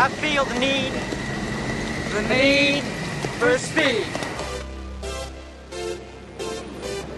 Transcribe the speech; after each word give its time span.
I 0.00 0.08
feel 0.08 0.44
the 0.44 0.58
need, 0.60 0.92
the 2.14 2.22
need 2.34 2.82
for 3.40 3.58
speed. 3.58 4.06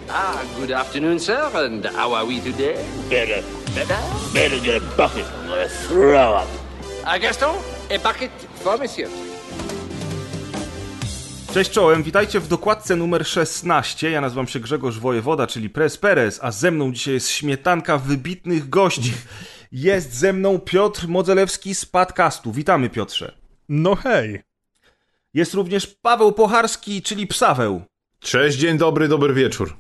Ah, 0.09 0.43
good 0.59 0.71
afternoon, 0.73 1.21
sir, 1.21 1.51
and 1.55 1.85
how 1.85 2.15
are 2.15 2.25
we 2.27 2.41
today? 2.41 2.77
Better, 3.11 3.43
Better? 3.75 3.99
better 4.35 4.59
get 4.65 4.83
a 4.83 4.97
bucket. 4.97 5.27
I'm 5.43 5.49
gonna 5.49 5.69
throw 5.69 6.35
up. 6.35 6.49
Ah, 7.05 7.19
Gaston, 7.19 7.55
a 7.91 7.99
bucket 7.99 8.31
for 8.65 8.79
monsieur. 8.79 9.09
Cześć 11.55 11.71
czołem, 11.71 12.03
witajcie 12.03 12.41
w 12.41 12.49
dokładce 12.49 12.97
numer 12.97 13.27
16. 13.27 14.11
Ja 14.11 14.21
nazywam 14.21 14.47
się 14.49 14.61
Grzegorz 14.61 14.99
Wojewoda, 14.99 15.47
czyli 15.47 15.71
Pres 15.71 15.97
Perez, 15.97 16.39
a 16.43 16.51
ze 16.51 16.71
mną 16.71 16.93
dzisiaj 16.93 17.15
jest 17.15 17.29
śmietanka 17.31 17.99
wybitnych 17.99 18.69
gości. 18.69 19.13
Jest 19.73 20.15
ze 20.15 20.33
mną 20.33 20.59
Piotr 20.59 21.09
Modzelewski 21.09 21.75
z 21.75 21.85
podcastu. 21.85 22.53
Witamy 22.53 22.91
Piotrze. 22.91 23.39
No 23.69 23.95
hej. 23.95 24.43
Jest 25.35 25.55
również 25.55 25.87
Paweł 25.87 26.33
Pocharski, 26.33 27.03
czyli 27.03 27.27
Psaweł. 27.27 27.83
Cześć, 28.21 28.59
dzień 28.59 28.79
dobry, 28.79 29.09
dobry 29.09 29.35
wieczór. 29.35 29.77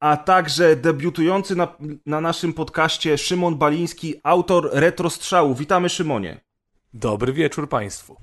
A 0.00 0.16
także 0.16 0.76
debiutujący 0.76 1.56
na, 1.56 1.76
na 2.06 2.20
naszym 2.20 2.52
podcaście 2.52 3.18
Szymon 3.18 3.56
Baliński, 3.56 4.14
autor 4.22 4.70
Retrostrzału. 4.72 5.54
Witamy 5.54 5.88
Szymonie. 5.88 6.40
Dobry 6.94 7.32
wieczór 7.32 7.68
Państwu. 7.68 8.16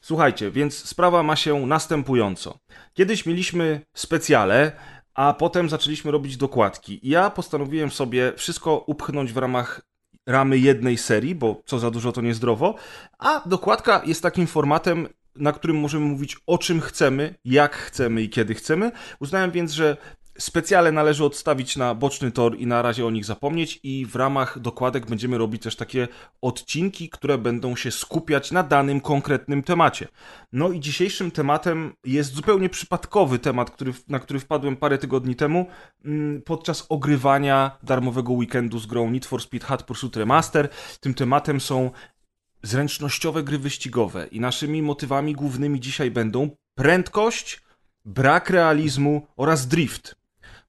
Słuchajcie, 0.00 0.50
więc 0.50 0.84
sprawa 0.84 1.22
ma 1.22 1.36
się 1.36 1.66
następująco. 1.66 2.58
Kiedyś 2.94 3.26
mieliśmy 3.26 3.80
specjale, 3.94 4.72
a 5.14 5.34
potem 5.34 5.68
zaczęliśmy 5.68 6.10
robić 6.10 6.36
dokładki. 6.36 7.06
I 7.06 7.10
ja 7.10 7.30
postanowiłem 7.30 7.90
sobie 7.90 8.32
wszystko 8.36 8.84
upchnąć 8.86 9.32
w 9.32 9.36
ramach 9.36 9.89
ramy 10.30 10.58
jednej 10.58 10.98
serii, 10.98 11.34
bo 11.34 11.62
co 11.66 11.78
za 11.78 11.90
dużo 11.90 12.12
to 12.12 12.20
niezdrowo, 12.20 12.74
a 13.18 13.48
dokładka 13.48 14.02
jest 14.06 14.22
takim 14.22 14.46
formatem, 14.46 15.08
na 15.36 15.52
którym 15.52 15.78
możemy 15.78 16.06
mówić 16.06 16.36
o 16.46 16.58
czym 16.58 16.80
chcemy, 16.80 17.34
jak 17.44 17.76
chcemy 17.76 18.22
i 18.22 18.28
kiedy 18.28 18.54
chcemy. 18.54 18.92
Uznałem 19.20 19.50
więc, 19.50 19.72
że 19.72 19.96
specjale 20.40 20.92
należy 20.92 21.24
odstawić 21.24 21.76
na 21.76 21.94
boczny 21.94 22.32
tor 22.32 22.58
i 22.58 22.66
na 22.66 22.82
razie 22.82 23.06
o 23.06 23.10
nich 23.10 23.24
zapomnieć 23.24 23.80
i 23.82 24.06
w 24.06 24.16
ramach 24.16 24.58
dokładek 24.58 25.06
będziemy 25.06 25.38
robić 25.38 25.62
też 25.62 25.76
takie 25.76 26.08
odcinki, 26.40 27.08
które 27.08 27.38
będą 27.38 27.76
się 27.76 27.90
skupiać 27.90 28.52
na 28.52 28.62
danym 28.62 29.00
konkretnym 29.00 29.62
temacie. 29.62 30.08
No 30.52 30.70
i 30.70 30.80
dzisiejszym 30.80 31.30
tematem 31.30 31.92
jest 32.04 32.34
zupełnie 32.34 32.68
przypadkowy 32.68 33.38
temat, 33.38 33.70
który, 33.70 33.92
na 34.08 34.18
który 34.18 34.40
wpadłem 34.40 34.76
parę 34.76 34.98
tygodni 34.98 35.36
temu 35.36 35.66
mm, 36.04 36.42
podczas 36.42 36.86
ogrywania 36.88 37.78
darmowego 37.82 38.32
weekendu 38.32 38.78
z 38.78 38.86
grą 38.86 39.10
Need 39.10 39.26
for 39.26 39.42
Speed 39.42 39.66
Hot 39.66 39.82
Pursuit 39.82 40.16
Remaster. 40.16 40.68
Tym 41.00 41.14
tematem 41.14 41.60
są 41.60 41.90
zręcznościowe 42.62 43.42
gry 43.42 43.58
wyścigowe 43.58 44.26
i 44.26 44.40
naszymi 44.40 44.82
motywami 44.82 45.32
głównymi 45.32 45.80
dzisiaj 45.80 46.10
będą 46.10 46.50
prędkość, 46.74 47.62
brak 48.04 48.50
realizmu 48.50 49.26
oraz 49.36 49.68
drift. 49.68 50.19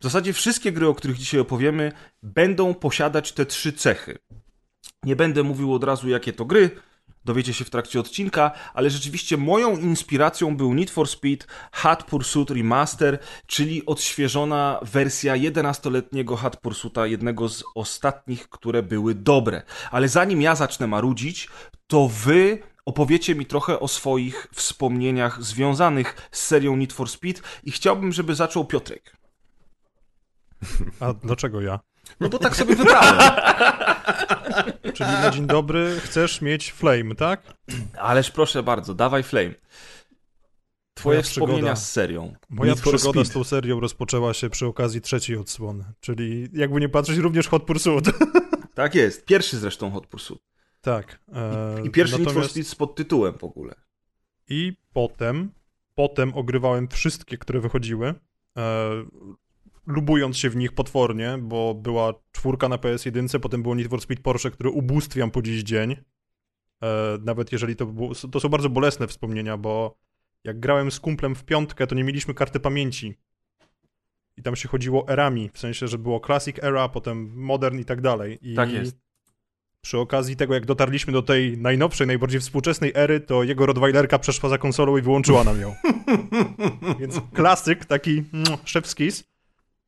W 0.01 0.03
zasadzie 0.03 0.33
wszystkie 0.33 0.71
gry, 0.71 0.87
o 0.87 0.95
których 0.95 1.17
dzisiaj 1.17 1.39
opowiemy, 1.39 1.91
będą 2.23 2.73
posiadać 2.73 3.31
te 3.31 3.45
trzy 3.45 3.73
cechy. 3.73 4.17
Nie 5.03 5.15
będę 5.15 5.43
mówił 5.43 5.73
od 5.73 5.83
razu, 5.83 6.09
jakie 6.09 6.33
to 6.33 6.45
gry, 6.45 6.69
dowiecie 7.25 7.53
się 7.53 7.65
w 7.65 7.69
trakcie 7.69 7.99
odcinka, 7.99 8.51
ale 8.73 8.89
rzeczywiście 8.89 9.37
moją 9.37 9.77
inspiracją 9.77 10.57
był 10.57 10.73
Need 10.73 10.89
for 10.89 11.07
Speed 11.07 11.45
Hot 11.71 12.03
Pursuit 12.03 12.49
Remaster, 12.49 13.19
czyli 13.47 13.85
odświeżona 13.85 14.79
wersja 14.81 15.33
11-letniego 15.33 16.35
Hot 16.35 16.57
Pursuita, 16.57 17.07
jednego 17.07 17.49
z 17.49 17.63
ostatnich, 17.75 18.49
które 18.49 18.83
były 18.83 19.15
dobre. 19.15 19.61
Ale 19.91 20.07
zanim 20.07 20.41
ja 20.41 20.55
zacznę 20.55 20.87
marudzić, 20.87 21.49
to 21.87 22.07
wy 22.07 22.59
opowiecie 22.85 23.35
mi 23.35 23.45
trochę 23.45 23.79
o 23.79 23.87
swoich 23.87 24.47
wspomnieniach 24.53 25.43
związanych 25.43 26.29
z 26.31 26.43
serią 26.43 26.75
Need 26.75 26.93
for 26.93 27.09
Speed 27.09 27.41
i 27.63 27.71
chciałbym, 27.71 28.11
żeby 28.11 28.35
zaczął 28.35 28.65
Piotrek. 28.65 29.20
A 30.99 31.13
dlaczego 31.13 31.61
ja? 31.61 31.79
No 32.19 32.29
bo 32.29 32.39
tak 32.39 32.55
sobie 32.55 32.75
wybrałem. 32.75 33.19
Czyli 34.95 35.09
na 35.11 35.29
dzień 35.29 35.47
dobry 35.47 35.99
chcesz 35.99 36.41
mieć 36.41 36.71
flame, 36.71 37.15
tak? 37.15 37.41
Ależ 37.99 38.31
proszę 38.31 38.63
bardzo, 38.63 38.93
dawaj 38.93 39.23
Flame. 39.23 39.53
Twoje 40.93 41.17
Moja 41.17 41.23
wspomnienia 41.23 41.57
przygoda. 41.59 41.75
z 41.75 41.91
serią. 41.91 42.33
Moja 42.49 42.71
Need 42.71 42.81
przygoda 42.81 43.23
z 43.25 43.29
tą 43.31 43.43
serią 43.43 43.79
rozpoczęła 43.79 44.33
się 44.33 44.49
przy 44.49 44.65
okazji 44.65 45.01
trzeciej 45.01 45.37
odsłony. 45.37 45.83
Czyli 45.99 46.49
jakby 46.53 46.79
nie 46.81 46.89
patrzeć, 46.89 47.17
również 47.17 47.47
Hot 47.47 47.63
Pursuit. 47.63 48.05
Tak 48.73 48.95
jest. 48.95 49.25
Pierwszy 49.25 49.57
zresztą 49.57 49.91
Hot 49.91 50.07
Pursuit. 50.07 50.41
tak. 50.81 51.19
E, 51.33 51.81
I 51.85 51.89
pierwszy 51.89 52.13
Need 52.15 52.23
for 52.23 52.33
natomiast- 52.35 52.51
Speed 52.51 52.69
z 52.69 52.75
podtytułem 52.75 53.37
w 53.37 53.43
ogóle. 53.43 53.75
I 54.49 54.73
potem, 54.93 55.51
potem 55.95 56.33
ogrywałem 56.35 56.87
wszystkie, 56.87 57.37
które 57.37 57.59
wychodziły, 57.59 58.13
e, 58.57 58.89
lubując 59.87 60.37
się 60.37 60.49
w 60.49 60.55
nich 60.55 60.71
potwornie, 60.71 61.37
bo 61.41 61.73
była 61.73 62.13
czwórka 62.31 62.69
na 62.69 62.75
PS1, 62.75 63.39
potem 63.39 63.63
było 63.63 63.75
Need 63.75 63.87
for 63.87 64.01
Speed 64.01 64.21
Porsche, 64.23 64.51
które 64.51 64.69
ubóstwiam 64.69 65.31
po 65.31 65.41
dziś 65.41 65.63
dzień. 65.63 65.95
E, 66.83 67.17
nawet 67.25 67.51
jeżeli 67.51 67.75
to 67.75 67.85
było, 67.85 68.11
to 68.31 68.39
są 68.39 68.49
bardzo 68.49 68.69
bolesne 68.69 69.07
wspomnienia, 69.07 69.57
bo 69.57 69.97
jak 70.43 70.59
grałem 70.59 70.91
z 70.91 70.99
kumplem 70.99 71.35
w 71.35 71.43
piątkę, 71.43 71.87
to 71.87 71.95
nie 71.95 72.03
mieliśmy 72.03 72.33
karty 72.33 72.59
pamięci. 72.59 73.17
I 74.37 74.43
tam 74.43 74.55
się 74.55 74.69
chodziło 74.69 75.07
erami, 75.07 75.49
w 75.53 75.59
sensie, 75.59 75.87
że 75.87 75.97
było 75.97 76.19
Classic 76.19 76.63
Era, 76.63 76.89
potem 76.89 77.31
Modern 77.35 77.79
i 77.79 77.85
tak 77.85 78.01
dalej. 78.01 78.39
I 78.41 78.55
Tak 78.55 78.71
jest. 78.71 78.97
przy 79.81 79.97
okazji 79.97 80.35
tego, 80.35 80.53
jak 80.53 80.65
dotarliśmy 80.65 81.13
do 81.13 81.21
tej 81.21 81.57
najnowszej, 81.57 82.07
najbardziej 82.07 82.41
współczesnej 82.41 82.91
ery, 82.95 83.19
to 83.19 83.43
jego 83.43 83.65
Rottweilerka 83.65 84.19
przeszła 84.19 84.49
za 84.49 84.57
konsolą 84.57 84.97
i 84.97 85.01
wyłączyła 85.01 85.43
nam 85.43 85.61
ją. 85.61 85.75
Więc 86.99 87.21
klasyk, 87.33 87.85
taki 87.85 88.23
mm, 88.33 88.57
szewskis. 88.65 89.30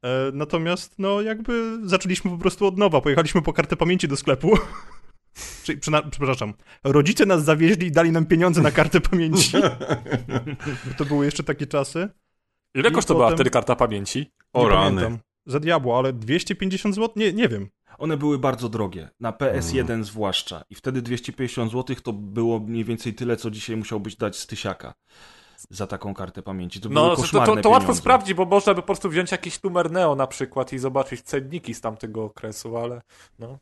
E, 0.03 0.31
natomiast, 0.34 0.96
no, 1.00 1.22
jakby 1.22 1.80
zaczęliśmy 1.84 2.31
po 2.31 2.38
prostu 2.38 2.66
od 2.66 2.78
nowa. 2.78 3.02
Pojechaliśmy 3.02 3.41
po 3.41 3.53
kartę 3.53 3.75
pamięci 3.75 4.08
do 4.08 4.18
sklepu. 4.18 4.58
Czyli, 5.64 5.80
przepraszam, 6.12 6.53
rodzice 6.84 7.25
nas 7.25 7.44
zawieźli 7.44 7.88
i 7.88 7.91
dali 7.91 8.12
nam 8.12 8.25
pieniądze 8.25 8.62
na 8.62 8.72
kartę 8.72 9.02
pamięci. 9.02 9.58
to 10.97 11.06
były 11.06 11.25
jeszcze 11.25 11.44
takie 11.44 11.68
czasy. 11.68 12.09
Ile 12.75 12.90
I 12.90 12.91
kosztowała 12.91 13.25
potem- 13.25 13.38
wtedy 13.38 13.50
karta 13.50 13.75
pamięci? 13.75 14.31
O 14.53 14.64
Nie 14.64 14.69
rany. 14.69 15.02
pamiętam. 15.02 15.19
Za 15.46 15.59
diabło, 15.59 15.97
ale 15.97 16.14
250 16.14 16.96
zł? 16.96 17.09
Nie, 17.16 17.34
nie 17.34 17.47
wiem. 17.47 17.70
One 17.97 18.18
były 18.18 18.40
bardzo 18.40 18.70
drogie, 18.70 19.09
na 19.20 19.31
PS1 19.31 20.03
zwłaszcza. 20.03 20.64
I 20.70 20.75
wtedy 20.75 21.02
250 21.02 21.72
zł 21.72 21.96
to 22.03 22.14
było 22.14 22.59
mniej 22.59 22.84
więcej 22.84 23.14
tyle, 23.14 23.38
co 23.38 23.52
dzisiaj 23.52 23.78
musiałbyś 23.78 24.16
dać 24.16 24.38
z 24.40 24.47
tysiaka 24.47 24.94
za 25.69 25.88
taką 25.88 26.13
kartę 26.13 26.41
pamięci. 26.41 26.81
To 26.81 26.90
No, 26.90 27.09
to, 27.09 27.16
koszmarne 27.22 27.56
to, 27.56 27.62
to 27.62 27.69
łatwo 27.69 27.96
sprawdzić, 27.96 28.34
bo 28.34 28.46
można 28.46 28.74
by 28.74 28.81
po 28.81 28.85
prostu 28.85 29.09
wziąć 29.09 29.31
jakiś 29.31 29.63
numer 29.63 29.91
Neo 29.91 30.16
na 30.16 30.28
przykład 30.28 30.74
i 30.74 30.79
zobaczyć 30.79 31.22
cenniki 31.22 31.74
z 31.74 31.81
tamtego 31.81 32.24
okresu, 32.24 32.78
ale 32.78 33.01
no. 33.40 33.57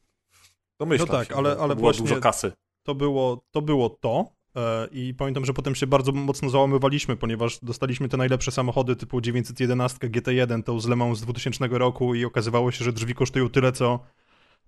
Domyślam 0.79 1.07
No 1.11 1.17
tak, 1.17 1.27
się, 1.27 1.35
ale- 1.35 1.57
ale 1.59 1.75
było 1.75 1.93
dużo 1.93 2.15
kasy. 2.15 2.51
to 2.83 2.95
było 2.95 3.43
to. 3.51 3.61
Było 3.61 3.89
to. 3.89 4.25
e, 4.55 4.87
I 4.91 5.13
pamiętam, 5.13 5.45
że 5.45 5.53
potem 5.53 5.75
się 5.75 5.87
bardzo 5.87 6.11
mocno 6.11 6.49
załamywaliśmy, 6.49 7.15
ponieważ 7.17 7.59
dostaliśmy 7.59 8.09
te 8.09 8.17
najlepsze 8.17 8.51
samochody 8.51 8.95
typu 8.95 9.21
911 9.21 10.09
GT1, 10.09 10.63
tą 10.63 10.79
z 10.79 10.87
Le 10.87 10.95
Mans 10.95 11.17
z 11.19 11.21
2000 11.21 11.67
roku 11.77 12.15
i 12.15 12.25
okazywało 12.25 12.71
się, 12.71 12.85
że 12.85 12.93
drzwi 12.93 13.15
kosztują 13.15 13.49
tyle, 13.49 13.71
co 13.71 13.99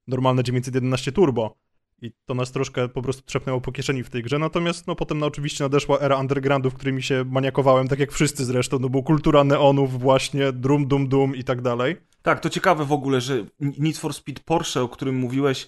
normalne 0.08 0.44
911 0.44 1.12
Turbo. 1.12 1.56
I 2.04 2.12
to 2.26 2.34
nas 2.34 2.52
troszkę 2.52 2.90
po 2.90 3.02
prostu 3.02 3.22
trzepnęło 3.26 3.62
po 3.62 3.72
kieszeni 3.72 4.04
w 4.04 4.10
tej 4.10 4.24
grze. 4.24 4.40
Natomiast 4.40 4.88
no 4.88 4.96
potem 4.96 5.20
no, 5.20 5.26
oczywiście 5.26 5.64
nadeszła 5.64 6.00
era 6.00 6.20
undergroundów, 6.20 6.74
którymi 6.74 7.04
się 7.04 7.26
maniakowałem, 7.28 7.88
tak 7.88 8.00
jak 8.00 8.12
wszyscy 8.12 8.46
zresztą, 8.46 8.80
no 8.80 8.90
bo 8.90 9.04
kultura 9.04 9.44
neonów 9.44 10.00
właśnie, 10.00 10.52
drum, 10.52 10.88
dum, 10.88 11.08
dum 11.08 11.36
i 11.36 11.44
tak 11.44 11.62
dalej. 11.62 11.98
Tak, 12.22 12.40
to 12.40 12.50
ciekawe 12.50 12.86
w 12.86 12.92
ogóle, 12.92 13.22
że 13.22 13.46
Need 13.60 13.98
for 13.98 14.14
Speed 14.14 14.44
Porsche, 14.46 14.82
o 14.82 14.90
którym 14.90 15.16
mówiłeś, 15.16 15.68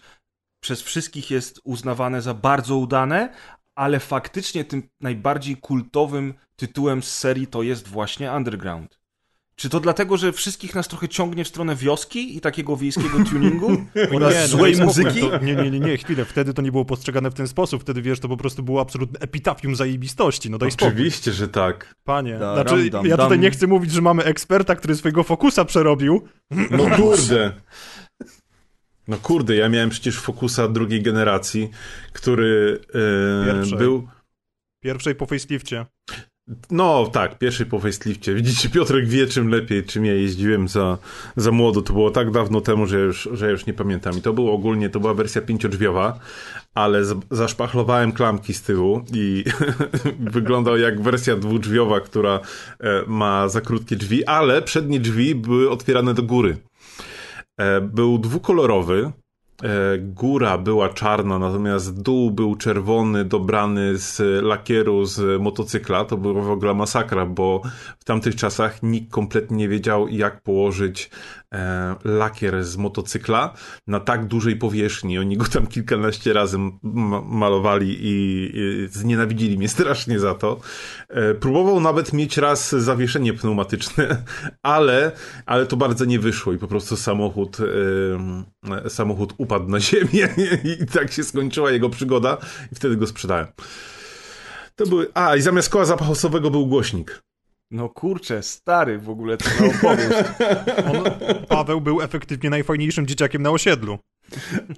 przez 0.63 0.81
wszystkich 0.81 1.31
jest 1.31 1.61
uznawane 1.63 2.21
za 2.21 2.33
bardzo 2.33 2.77
udane, 2.77 3.33
ale 3.75 3.99
faktycznie 3.99 4.65
tym 4.65 4.83
najbardziej 5.01 5.57
kultowym 5.57 6.33
tytułem 6.55 7.03
z 7.03 7.17
serii 7.17 7.47
to 7.47 7.63
jest 7.63 7.87
właśnie 7.87 8.31
Underground. 8.31 9.04
Czy 9.57 9.69
to 9.69 9.79
dlatego, 9.79 10.17
że 10.17 10.33
wszystkich 10.33 10.75
nas 10.75 10.87
trochę 10.87 11.07
ciągnie 11.07 11.43
w 11.43 11.47
stronę 11.47 11.75
wioski 11.75 12.37
i 12.37 12.41
takiego 12.41 12.77
wiejskiego 12.77 13.23
tuningu 13.29 13.67
oraz 14.15 14.33
Nie, 14.33 14.41
no, 14.41 14.47
złej 14.47 14.75
spokój, 14.75 14.87
muzyki? 14.87 15.21
To, 15.21 15.37
nie, 15.37 15.55
nie, 15.55 15.71
nie, 15.71 15.79
nie, 15.79 15.97
chwilę. 15.97 16.25
Wtedy 16.25 16.53
to 16.53 16.61
nie 16.61 16.71
było 16.71 16.85
postrzegane 16.85 17.31
w 17.31 17.33
ten 17.33 17.47
sposób. 17.47 17.81
Wtedy, 17.81 18.01
wiesz, 18.01 18.19
to 18.19 18.27
po 18.29 18.37
prostu 18.37 18.63
było 18.63 18.81
absolutne 18.81 19.19
epitafium 19.19 19.75
zajebistości. 19.75 20.49
No 20.49 20.57
daj 20.57 20.71
spokój. 20.71 20.93
Oczywiście, 20.93 21.31
że 21.31 21.47
tak. 21.47 21.95
Panie. 22.03 22.39
Da, 22.39 22.55
Znaczy, 22.55 22.75
ram, 22.75 22.89
dam, 22.89 23.05
ja 23.05 23.17
tutaj 23.17 23.29
dam. 23.29 23.41
nie 23.41 23.51
chcę 23.51 23.67
mówić, 23.67 23.91
że 23.91 24.01
mamy 24.01 24.23
eksperta, 24.23 24.75
który 24.75 24.95
swojego 24.95 25.23
fokusa 25.23 25.65
przerobił. 25.65 26.27
No 26.71 26.95
kurde. 26.95 27.53
No 29.07 29.17
kurde, 29.17 29.55
ja 29.55 29.69
miałem 29.69 29.89
przecież 29.89 30.19
Focusa 30.19 30.67
drugiej 30.67 31.01
generacji, 31.01 31.69
który 32.13 32.81
Pierwszej. 33.45 33.77
był... 33.77 34.07
Pierwszej 34.83 35.15
po 35.15 35.25
facelifcie. 35.25 35.85
No 36.71 37.07
tak, 37.13 37.37
pierwszy 37.37 37.65
po 37.65 37.79
facelifcie. 37.79 38.35
Widzicie, 38.35 38.69
Piotrek 38.69 39.07
wie 39.07 39.27
czym 39.27 39.49
lepiej, 39.49 39.83
czym 39.83 40.05
ja 40.05 40.13
jeździłem 40.13 40.67
za, 40.67 40.97
za 41.35 41.51
młodo. 41.51 41.81
To 41.81 41.93
było 41.93 42.11
tak 42.11 42.31
dawno 42.31 42.61
temu, 42.61 42.85
że 42.85 42.99
już, 42.99 43.29
że 43.31 43.51
już 43.51 43.65
nie 43.65 43.73
pamiętam. 43.73 44.17
I 44.17 44.21
to 44.21 44.33
było 44.33 44.53
ogólnie, 44.53 44.89
to 44.89 44.99
była 44.99 45.13
wersja 45.13 45.41
pięciodrzwiowa, 45.41 46.19
ale 46.73 47.05
z, 47.05 47.15
zaszpachlowałem 47.31 48.11
klamki 48.11 48.53
z 48.53 48.61
tyłu 48.61 49.05
i 49.13 49.43
wyglądał 50.19 50.77
jak 50.77 51.01
wersja 51.01 51.35
dwudrzwiowa, 51.35 51.99
która 51.99 52.39
e, 52.79 53.03
ma 53.07 53.49
za 53.49 53.61
krótkie 53.61 53.95
drzwi, 53.95 54.25
ale 54.25 54.61
przednie 54.61 54.99
drzwi 54.99 55.35
były 55.35 55.69
otwierane 55.69 56.13
do 56.13 56.23
góry. 56.23 56.57
E, 57.57 57.81
był 57.81 58.17
dwukolorowy, 58.17 59.11
góra 59.99 60.57
była 60.57 60.89
czarna, 60.89 61.39
natomiast 61.39 62.01
dół 62.01 62.31
był 62.31 62.55
czerwony, 62.55 63.25
dobrany 63.25 63.97
z 63.97 64.21
lakieru 64.43 65.05
z 65.05 65.41
motocykla. 65.41 66.05
To 66.05 66.17
była 66.17 66.41
w 66.41 66.49
ogóle 66.49 66.73
masakra, 66.73 67.25
bo 67.25 67.61
w 67.99 68.03
tamtych 68.03 68.35
czasach 68.35 68.83
nikt 68.83 69.11
kompletnie 69.11 69.57
nie 69.57 69.69
wiedział, 69.69 70.07
jak 70.07 70.41
położyć 70.41 71.09
e, 71.44 71.44
lakier 72.03 72.63
z 72.63 72.77
motocykla 72.77 73.53
na 73.87 73.99
tak 73.99 74.25
dużej 74.25 74.55
powierzchni. 74.55 75.19
Oni 75.19 75.37
go 75.37 75.45
tam 75.45 75.67
kilkanaście 75.67 76.33
razy 76.33 76.57
malowali 77.23 77.97
i, 77.99 78.51
i 78.53 78.87
znienawidzili 78.91 79.57
mnie 79.57 79.69
strasznie 79.77 80.19
za 80.19 80.35
to. 80.35 80.59
E, 81.09 81.33
próbował 81.33 81.79
nawet 81.79 82.13
mieć 82.13 82.37
raz 82.37 82.71
zawieszenie 82.71 83.33
pneumatyczne, 83.33 84.23
ale, 84.63 85.11
ale 85.45 85.65
to 85.65 85.77
bardzo 85.77 86.05
nie 86.05 86.19
wyszło 86.19 86.53
i 86.53 86.57
po 86.57 86.67
prostu 86.67 86.97
samochód, 86.97 87.57
e, 88.85 88.89
samochód 88.89 89.33
upadł 89.37 89.69
na 89.69 89.79
ziemię 89.87 90.29
i 90.63 90.85
tak 90.85 91.11
się 91.11 91.23
skończyła 91.23 91.71
jego 91.71 91.89
przygoda 91.89 92.37
i 92.71 92.75
wtedy 92.75 92.97
go 92.97 93.07
sprzedałem. 93.07 93.47
To 94.75 94.85
były... 94.85 95.07
A, 95.13 95.35
i 95.35 95.41
zamiast 95.41 95.69
koła 95.69 95.85
zapachowego 95.85 96.51
był 96.51 96.67
głośnik. 96.67 97.21
No 97.75 97.89
kurczę, 97.89 98.43
stary 98.43 98.99
w 98.99 99.09
ogóle 99.09 99.37
to 99.37 99.49
opowieść. 99.65 100.29
On, 100.91 101.03
Paweł 101.47 101.81
był 101.81 102.01
efektywnie 102.01 102.49
najfajniejszym 102.49 103.07
dzieciakiem 103.07 103.41
na 103.41 103.49
osiedlu. 103.49 103.99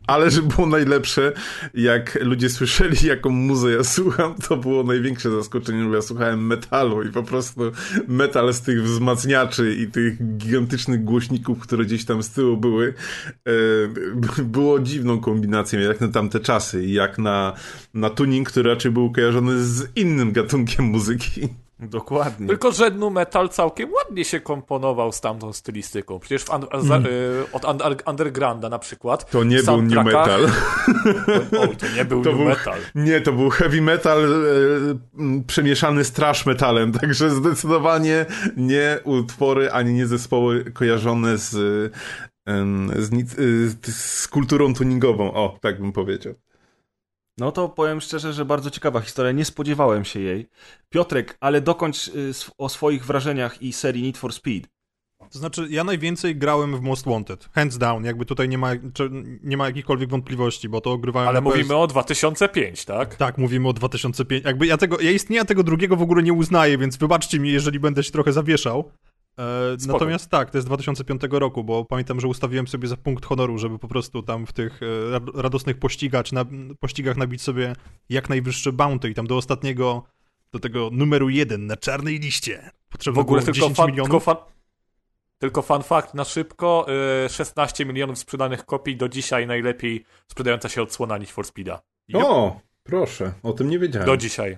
Ale 0.08 0.32
że 0.32 0.42
było 0.42 0.68
najlepsze, 0.68 1.34
jak 1.74 2.18
ludzie 2.22 2.50
słyszeli, 2.50 3.08
jaką 3.08 3.30
muzę 3.30 3.72
ja 3.72 3.84
słucham, 3.84 4.36
to 4.48 4.58
było 4.58 4.84
największe 4.84 5.32
zaskoczenie, 5.32 5.84
bo 5.84 5.96
ja 5.96 6.02
słuchałem 6.02 6.48
metalu 6.48 7.04
i 7.04 7.12
po 7.12 7.24
prostu 7.24 7.62
metal 8.08 8.54
z 8.54 8.62
tych 8.62 8.84
wzmacniaczy 8.84 9.76
i 9.76 9.88
tych 9.88 10.38
gigantycznych 10.38 11.04
głośników, 11.04 11.60
które 11.60 11.86
gdzieś 11.86 12.06
tam 12.06 12.24
z 12.24 12.30
tyłu 12.30 12.58
były, 12.58 12.94
e, 14.38 14.44
było 14.44 14.80
dziwną 14.80 15.20
kombinacją, 15.20 15.80
jak 15.80 16.02
na 16.02 16.08
tamte 16.08 16.40
czasy 16.40 16.86
i 16.86 16.94
jak 16.94 17.18
na, 17.18 17.54
na 17.94 18.10
tuning, 18.10 18.50
który 18.50 18.70
raczej 18.70 18.92
był 18.92 19.12
kojarzony 19.12 19.64
z 19.64 19.88
innym 19.96 20.32
gatunkiem 20.32 20.86
muzyki. 20.86 21.50
Dokładnie. 21.80 22.48
Tylko, 22.48 22.72
że 22.72 22.90
nu 22.92 23.10
metal 23.10 23.50
całkiem 23.50 23.90
ładnie 23.94 24.26
się 24.26 24.40
komponował 24.40 25.12
z 25.12 25.22
tamtą 25.22 25.54
stylistyką. 25.54 26.20
Przecież 26.20 26.44
w, 26.44 26.50
Mm. 26.92 27.06
y, 27.06 27.44
od 27.54 27.66
under, 27.66 27.96
Undergrounda 28.06 28.70
na 28.70 28.80
przykład. 28.80 29.32
To 29.32 29.44
nie 29.44 29.64
był 29.64 29.82
new 29.82 30.06
metal. 30.06 30.42
Oj, 31.62 31.78
to 31.78 31.86
nie 31.96 32.06
był 32.06 32.22
To 32.24 32.30
new 32.30 32.38
był- 32.40 32.48
metal. 32.48 32.80
Nie, 32.96 33.22
to 33.22 33.32
był 33.34 33.50
heavy 33.50 33.82
metal 33.82 34.24
m, 35.20 35.44
przemieszany 35.48 36.04
z 36.04 36.12
trash 36.12 36.46
metalem, 36.46 36.92
także 37.02 37.30
zdecydowanie 37.30 38.26
nie 38.58 39.00
utwory, 39.04 39.72
ani 39.72 39.94
nie 39.94 40.08
zespoły 40.08 40.72
kojarzone 40.72 41.38
z, 41.38 41.56
em, 42.46 42.92
z, 42.96 43.14
y, 43.40 43.92
z 43.92 44.28
kulturą 44.28 44.74
tuningową. 44.74 45.34
O, 45.34 45.58
tak 45.62 45.82
bym 45.82 45.92
powiedział. 45.92 46.34
No 47.38 47.52
to 47.52 47.70
powiem 47.70 48.02
szczerze, 48.02 48.34
że 48.34 48.46
bardzo 48.46 48.70
ciekawa 48.70 49.02
historia. 49.02 49.32
Nie 49.32 49.46
spodziewałem 49.46 50.06
się 50.06 50.20
jej. 50.20 50.48
Piotrek, 50.90 51.38
ale 51.40 51.62
dokończ 51.62 52.08
y, 52.08 52.32
o 52.58 52.70
swoich 52.70 53.06
wrażeniach 53.06 53.62
i 53.62 53.74
serii 53.74 54.04
Need 54.04 54.18
for 54.18 54.34
Speed. 54.34 54.68
To 55.32 55.40
znaczy, 55.40 55.68
ja 55.70 55.84
najwięcej 55.84 56.36
grałem 56.36 56.78
w 56.78 56.82
Most 56.82 57.06
Wanted. 57.06 57.50
Hands 57.52 57.78
down, 57.78 58.04
jakby 58.04 58.26
tutaj 58.26 58.50
nie 58.50 58.58
ma, 58.58 58.70
nie 59.44 59.58
ma 59.58 59.66
jakichkolwiek 59.66 60.10
wątpliwości, 60.10 60.70
bo 60.70 60.82
to 60.82 60.92
ogrywałem 60.92 61.30
Ale 61.30 61.42
na 61.42 61.50
PS... 61.50 61.56
mówimy 61.56 61.76
o 61.76 61.88
2005, 61.88 62.86
tak? 62.86 63.16
Tak, 63.16 63.38
mówimy 63.38 63.68
o 63.68 63.74
2005. 63.74 64.46
Jakby 64.46 64.68
ja 64.68 64.78
tego, 64.78 65.00
ja 65.00 65.12
istnienia 65.12 65.46
tego 65.46 65.64
drugiego 65.64 65.96
w 65.96 66.02
ogóle 66.02 66.24
nie 66.24 66.34
uznaję, 66.34 66.78
więc 66.78 66.98
wybaczcie 66.98 67.40
mi, 67.40 67.52
jeżeli 67.52 67.80
będę 67.80 68.04
się 68.04 68.12
trochę 68.12 68.34
zawieszał. 68.34 68.92
E, 69.38 69.80
Spoko. 69.80 69.94
natomiast 69.94 70.30
tak, 70.30 70.52
to 70.52 70.58
jest 70.58 70.68
2005 70.68 71.22
roku, 71.32 71.64
bo 71.64 71.86
pamiętam, 71.86 72.20
że 72.20 72.28
ustawiłem 72.28 72.68
sobie 72.68 72.88
za 72.88 72.98
punkt 72.98 73.26
honoru, 73.26 73.58
żeby 73.58 73.80
po 73.80 73.88
prostu 73.88 74.24
tam 74.24 74.46
w 74.46 74.54
tych 74.54 74.80
e, 74.84 75.12
rad- 75.12 75.36
radosnych 75.36 75.80
pościgach, 75.80 76.32
na, 76.32 76.46
pościgach 76.80 77.18
nabić 77.18 77.42
sobie 77.42 77.76
jak 78.10 78.30
najwyższe 78.30 78.72
bounty 78.74 79.10
i 79.10 79.14
tam 79.14 79.28
do 79.28 79.38
ostatniego, 79.38 80.04
do 80.52 80.60
tego 80.60 80.90
numeru 80.92 81.30
jeden 81.30 81.66
na 81.68 81.78
czarnej 81.78 82.20
liście. 82.20 82.70
Potrzebne 82.90 83.16
W 83.16 83.20
ogóle 83.20 83.42
było 83.42 83.46
tylko 83.54 83.60
10 83.68 83.78
fan, 83.78 83.88
milionów. 83.92 84.10
tylko, 84.12 84.20
fan, 84.20 84.36
tylko 85.40 85.62
fun 85.62 85.84
fact 85.84 86.14
na 86.14 86.24
szybko. 86.24 86.86
y, 87.26 87.30
16 87.30 87.86
milionów 87.86 88.18
sprzedanych 88.18 88.66
kopii 88.66 88.98
do 88.98 89.10
dzisiaj 89.10 89.48
najlepiej 89.48 90.06
sprzedająca 90.28 90.70
się 90.70 90.82
odsłona 90.82 91.18
Need 91.18 91.30
for 91.30 91.46
Speeda. 91.46 91.82
O, 92.14 92.60
proszę, 92.84 93.34
o 93.44 93.54
tym 93.54 93.70
nie 93.70 93.80
wiedziałem. 93.80 94.06
Do 94.06 94.18
dzisiaj. 94.18 94.58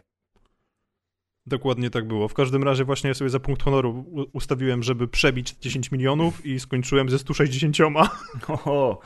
Dokładnie 1.49 1.89
tak 1.89 2.07
było. 2.07 2.27
W 2.27 2.33
każdym 2.33 2.63
razie 2.63 2.85
właśnie 2.85 3.15
sobie 3.15 3.29
za 3.29 3.39
punkt 3.39 3.63
honoru 3.63 4.05
ustawiłem, 4.33 4.83
żeby 4.83 5.07
przebić 5.07 5.55
10 5.61 5.91
milionów 5.91 6.45
i 6.45 6.59
skończyłem 6.59 7.09
ze 7.09 7.19
160. 7.19 7.77
Oho, 8.47 8.99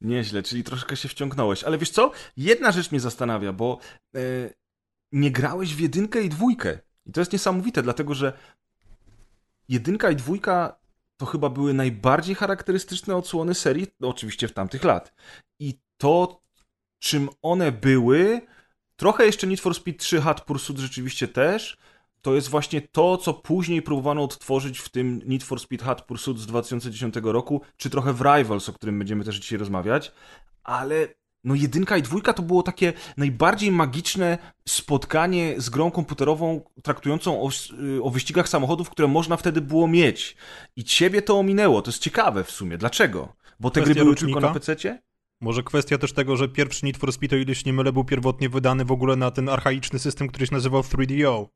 nieźle, 0.00 0.42
czyli 0.42 0.64
troszkę 0.64 0.96
się 0.96 1.08
wciągnąłeś. 1.08 1.64
Ale 1.64 1.78
wiesz 1.78 1.90
co? 1.90 2.10
Jedna 2.36 2.72
rzecz 2.72 2.90
mnie 2.90 3.00
zastanawia, 3.00 3.52
bo 3.52 3.78
e, 4.14 4.20
nie 5.12 5.30
grałeś 5.30 5.74
w 5.74 5.80
jedynkę 5.80 6.22
i 6.22 6.28
dwójkę. 6.28 6.78
I 7.06 7.12
to 7.12 7.20
jest 7.20 7.32
niesamowite, 7.32 7.82
dlatego 7.82 8.14
że 8.14 8.32
jedynka 9.68 10.10
i 10.10 10.16
dwójka 10.16 10.78
to 11.16 11.26
chyba 11.26 11.50
były 11.50 11.74
najbardziej 11.74 12.34
charakterystyczne 12.34 13.16
odsłony 13.16 13.54
serii, 13.54 13.86
oczywiście 14.02 14.48
w 14.48 14.52
tamtych 14.52 14.84
lat. 14.84 15.14
I 15.60 15.74
to, 15.96 16.42
czym 16.98 17.28
one 17.42 17.72
były, 17.72 18.40
trochę 18.98 19.26
jeszcze 19.26 19.46
Need 19.46 19.60
for 19.60 19.74
Speed 19.74 19.98
3 19.98 20.20
Hot 20.20 20.40
Pursuit 20.40 20.78
rzeczywiście 20.78 21.28
też, 21.28 21.76
to 22.22 22.34
jest 22.34 22.48
właśnie 22.48 22.82
to, 22.82 23.16
co 23.16 23.34
później 23.34 23.82
próbowano 23.82 24.24
odtworzyć 24.24 24.78
w 24.78 24.88
tym 24.88 25.22
Need 25.26 25.42
for 25.42 25.60
Speed 25.60 25.84
Hot 25.84 26.02
Pursuit 26.02 26.38
z 26.38 26.46
2010 26.46 27.14
roku, 27.22 27.60
czy 27.76 27.90
trochę 27.90 28.12
w 28.12 28.20
Rivals, 28.20 28.68
o 28.68 28.72
którym 28.72 28.98
będziemy 28.98 29.24
też 29.24 29.36
dzisiaj 29.36 29.58
rozmawiać, 29.58 30.12
ale 30.64 31.08
no 31.44 31.54
jedynka 31.54 31.96
i 31.96 32.02
dwójka 32.02 32.32
to 32.32 32.42
było 32.42 32.62
takie 32.62 32.92
najbardziej 33.16 33.72
magiczne 33.72 34.38
spotkanie 34.68 35.54
z 35.56 35.70
grą 35.70 35.90
komputerową 35.90 36.60
traktującą 36.82 37.42
o, 37.42 37.50
y, 37.96 38.02
o 38.02 38.10
wyścigach 38.10 38.48
samochodów, 38.48 38.90
które 38.90 39.08
można 39.08 39.36
wtedy 39.36 39.60
było 39.60 39.88
mieć. 39.88 40.36
I 40.76 40.84
ciebie 40.84 41.22
to 41.22 41.38
ominęło, 41.38 41.82
to 41.82 41.90
jest 41.90 42.02
ciekawe 42.02 42.44
w 42.44 42.50
sumie. 42.50 42.78
Dlaczego? 42.78 43.36
Bo 43.60 43.70
te 43.70 43.80
Kwestia 43.80 43.94
gry 43.94 44.04
były 44.04 44.16
tylko 44.16 44.40
na 44.40 44.54
PC-cie? 44.54 45.02
Może 45.40 45.62
kwestia 45.62 45.98
też 45.98 46.12
tego, 46.12 46.36
że 46.36 46.48
pierwszy 46.48 46.86
Need 46.86 46.96
for 46.96 47.12
Speed, 47.12 47.36
o 47.36 47.38
ile 47.38 47.54
się 47.54 47.62
nie 47.66 47.72
mylę, 47.72 47.92
był 47.92 48.04
pierwotnie 48.04 48.48
wydany 48.48 48.84
w 48.84 48.92
ogóle 48.92 49.16
na 49.16 49.30
ten 49.30 49.48
archaiczny 49.48 49.98
system, 49.98 50.28
który 50.28 50.46
się 50.46 50.54
nazywał 50.54 50.80
3DO. 50.80 51.46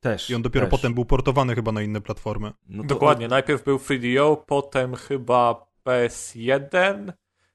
Też. 0.00 0.30
I 0.30 0.34
on 0.34 0.42
dopiero 0.42 0.66
też. 0.66 0.70
potem 0.70 0.94
był 0.94 1.04
portowany 1.04 1.54
chyba 1.54 1.72
na 1.72 1.82
inne 1.82 2.00
platformy. 2.00 2.52
No 2.68 2.82
to- 2.82 2.88
Dokładnie. 2.88 3.28
Najpierw 3.28 3.64
był 3.64 3.76
3DO, 3.78 4.36
potem 4.46 4.94
chyba 4.94 5.66
PS1, 5.84 7.12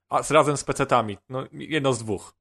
a 0.10 0.24
z 0.24 0.32
razem 0.32 0.58
z 0.58 0.63
PC-tami. 0.63 1.17
No, 1.29 1.44
jedno 1.51 1.94
z 1.94 2.00
dwóch. 2.00 2.36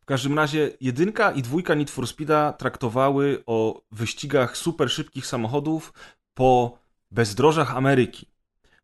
W 0.00 0.04
każdym 0.04 0.36
razie 0.36 0.70
jedynka 0.80 1.32
i 1.32 1.42
dwójka 1.42 1.74
Need 1.74 1.90
for 1.90 2.06
Speeda 2.06 2.52
traktowały 2.52 3.42
o 3.46 3.82
wyścigach 3.90 4.56
super 4.56 4.90
szybkich 4.90 5.26
samochodów 5.26 5.92
po 6.34 6.78
bezdrożach 7.10 7.76
Ameryki, 7.76 8.26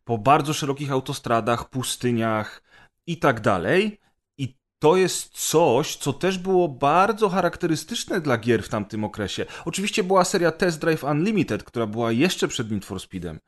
po 0.04 0.18
bardzo 0.18 0.52
szerokich 0.54 0.92
autostradach, 0.92 1.70
pustyniach 1.70 2.62
i 3.06 3.16
tak 3.16 3.40
dalej. 3.40 3.98
To 4.82 4.96
jest 4.96 5.28
coś, 5.50 5.96
co 5.96 6.12
też 6.12 6.38
było 6.38 6.68
bardzo 6.68 7.28
charakterystyczne 7.28 8.20
dla 8.20 8.38
gier 8.38 8.62
w 8.62 8.68
tamtym 8.68 9.04
okresie. 9.04 9.46
Oczywiście 9.64 10.04
była 10.04 10.24
seria 10.24 10.52
Test 10.52 10.80
Drive 10.80 11.04
Unlimited, 11.04 11.64
która 11.64 11.86
była 11.86 12.12
jeszcze 12.12 12.48
przed 12.48 12.70
Need 12.70 12.84
for 12.84 13.00
Speedem. 13.00 13.40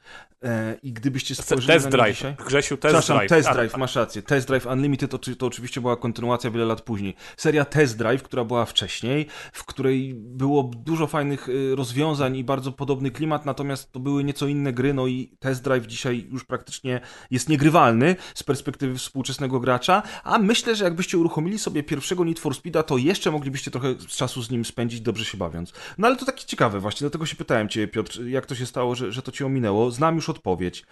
E, 0.44 0.76
I 0.82 0.92
gdybyście 0.92 1.34
spojrzeli 1.34 1.66
Test 1.66 1.84
na 1.84 1.90
Drive. 1.90 2.16
dzisiaj... 2.16 2.36
Grzesiu, 2.46 2.76
Test 2.76 2.80
Przepraszam, 2.80 3.16
Drive. 3.16 3.28
Test 3.28 3.50
Drive, 3.52 3.76
masz 3.76 3.96
rację. 3.96 4.22
Test 4.22 4.48
Drive 4.48 4.66
Unlimited 4.66 5.10
to, 5.10 5.18
to 5.18 5.46
oczywiście 5.46 5.80
była 5.80 5.96
kontynuacja 5.96 6.50
wiele 6.50 6.64
lat 6.64 6.82
później. 6.82 7.14
Seria 7.36 7.64
Test 7.64 7.98
Drive, 7.98 8.22
która 8.22 8.44
była 8.44 8.64
wcześniej, 8.64 9.26
w 9.52 9.64
której 9.64 10.14
było 10.14 10.62
dużo 10.62 11.06
fajnych 11.06 11.48
y, 11.48 11.76
rozwiązań 11.76 12.36
i 12.36 12.44
bardzo 12.44 12.72
podobny 12.72 13.10
klimat, 13.10 13.46
natomiast 13.46 13.92
to 13.92 14.00
były 14.00 14.24
nieco 14.24 14.46
inne 14.46 14.72
gry, 14.72 14.94
no 14.94 15.06
i 15.06 15.36
Test 15.38 15.64
Drive 15.64 15.86
dzisiaj 15.86 16.26
już 16.30 16.44
praktycznie 16.44 17.00
jest 17.30 17.48
niegrywalny 17.48 18.16
z 18.34 18.42
perspektywy 18.42 18.98
współczesnego 18.98 19.60
gracza, 19.60 20.02
a 20.24 20.38
myślę, 20.38 20.76
że 20.76 20.84
jakbyście 20.84 21.18
uruchomili 21.24 21.58
sobie 21.58 21.82
pierwszego 21.82 22.24
Need 22.24 22.38
for 22.38 22.54
Speeda, 22.54 22.82
to 22.82 22.98
jeszcze 22.98 23.30
moglibyście 23.30 23.70
trochę 23.70 23.94
czasu 23.94 24.42
z 24.42 24.50
nim 24.50 24.64
spędzić, 24.64 25.00
dobrze 25.00 25.24
się 25.24 25.38
bawiąc. 25.38 25.72
No 25.98 26.06
ale 26.06 26.16
to 26.16 26.24
takie 26.24 26.44
ciekawe 26.44 26.80
właśnie, 26.80 27.00
dlatego 27.00 27.26
się 27.26 27.36
pytałem 27.36 27.68
cię, 27.68 27.88
Piotr, 27.88 28.24
jak 28.26 28.46
to 28.46 28.54
się 28.54 28.66
stało, 28.66 28.94
że, 28.94 29.12
że 29.12 29.22
to 29.22 29.32
cię 29.32 29.46
ominęło. 29.46 29.90
Znam 29.90 30.14
już 30.16 30.28
odpowiedź. 30.28 30.84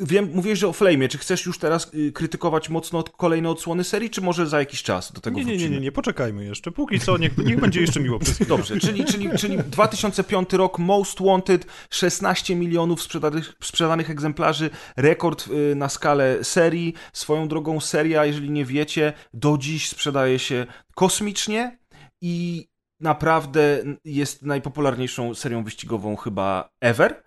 Wiem, 0.00 0.30
mówiłeś, 0.34 0.58
że 0.58 0.68
o 0.68 0.72
Flame'ie. 0.72 1.08
Czy 1.08 1.18
chcesz 1.18 1.46
już 1.46 1.58
teraz 1.58 1.94
y, 1.94 2.12
krytykować 2.12 2.68
mocno 2.68 3.02
kolejne 3.02 3.50
odsłony 3.50 3.84
serii, 3.84 4.10
czy 4.10 4.20
może 4.20 4.46
za 4.46 4.58
jakiś 4.58 4.82
czas 4.82 5.12
do 5.12 5.20
tego 5.20 5.36
Nie, 5.36 5.44
nie, 5.44 5.52
nie, 5.52 5.58
wrócimy? 5.58 5.76
nie, 5.76 5.82
nie, 5.82 5.92
poczekajmy 5.92 6.44
jeszcze. 6.44 6.72
Póki 6.72 7.00
co, 7.00 7.18
niech, 7.18 7.38
niech 7.38 7.60
będzie 7.60 7.80
jeszcze 7.80 8.00
miło 8.00 8.18
przez. 8.18 8.38
Dobrze, 8.48 8.80
czyli, 8.80 9.04
czyli, 9.04 9.30
czyli 9.38 9.58
2005 9.58 10.52
rok, 10.52 10.78
Most 10.78 11.22
Wanted, 11.22 11.66
16 11.90 12.56
milionów 12.56 13.02
sprzedanych, 13.02 13.54
sprzedanych 13.62 14.10
egzemplarzy, 14.10 14.70
rekord 14.96 15.48
y, 15.48 15.74
na 15.74 15.88
skalę 15.88 16.38
serii. 16.44 16.94
Swoją 17.12 17.48
drogą 17.48 17.80
seria, 17.80 18.24
jeżeli 18.24 18.50
nie 18.50 18.64
wiecie, 18.64 19.12
do 19.34 19.58
dziś 19.58 19.88
sprzedaje 19.88 20.38
się 20.38 20.66
kosmicznie 20.94 21.78
i 22.20 22.69
naprawdę 23.00 23.82
jest 24.04 24.42
najpopularniejszą 24.42 25.34
serią 25.34 25.64
wyścigową 25.64 26.16
chyba 26.16 26.70
ever. 26.80 27.22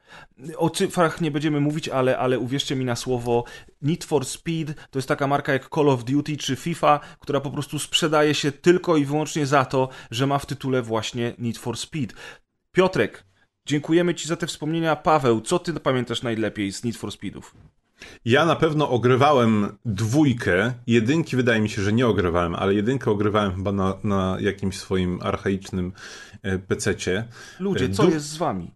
O 0.58 0.70
cyfrach 0.70 1.22
nie 1.22 1.32
będziemy 1.32 1.60
mówić, 1.60 1.90
ale, 1.90 2.18
ale 2.18 2.40
uwierzcie 2.40 2.76
mi 2.76 2.86
na 2.86 2.96
słowo, 2.96 3.44
Need 3.82 4.04
for 4.04 4.26
Speed 4.26 4.74
to 4.92 5.00
jest 5.00 5.08
taka 5.08 5.28
marka 5.28 5.54
jak 5.54 5.70
Call 5.76 5.90
of 5.90 6.04
Duty 6.04 6.38
czy 6.38 6.56
FIFA, 6.56 7.00
która 7.20 7.40
po 7.42 7.52
prostu 7.52 7.80
sprzedaje 7.80 8.34
się 8.34 8.52
tylko 8.52 8.98
i 8.98 9.06
wyłącznie 9.06 9.46
za 9.46 9.66
to, 9.66 9.90
że 10.12 10.28
ma 10.28 10.40
w 10.40 10.46
tytule 10.46 10.82
właśnie 10.82 11.34
Need 11.38 11.58
for 11.58 11.78
Speed. 11.78 12.16
Piotrek, 12.72 13.26
dziękujemy 13.66 14.16
Ci 14.16 14.28
za 14.28 14.36
te 14.36 14.48
wspomnienia. 14.48 14.96
Paweł, 14.96 15.42
co 15.42 15.60
Ty 15.60 15.74
pamiętasz 15.74 16.24
najlepiej 16.24 16.72
z 16.72 16.84
Need 16.84 16.98
for 16.98 17.12
Speedów? 17.12 17.56
Ja 18.26 18.46
na 18.46 18.56
pewno 18.56 18.90
ogrywałem 18.90 19.68
dwójkę. 19.86 20.74
Jedynki 20.88 21.36
wydaje 21.36 21.62
mi 21.62 21.70
się, 21.70 21.82
że 21.82 21.94
nie 21.94 22.08
ogrywałem, 22.08 22.56
ale 22.56 22.74
jedynkę 22.74 23.12
ogrywałem 23.12 23.56
chyba 23.56 23.72
na, 23.72 23.94
na 24.04 24.38
jakimś 24.40 24.78
swoim 24.80 25.20
archaicznym 25.22 25.92
e, 26.42 26.60
pececie. 26.60 27.28
Ludzie, 27.60 27.86
E, 27.86 27.90
co 27.90 28.04
du- 28.04 28.10
jest 28.12 28.26
z 28.30 28.38
Wami? 28.38 28.72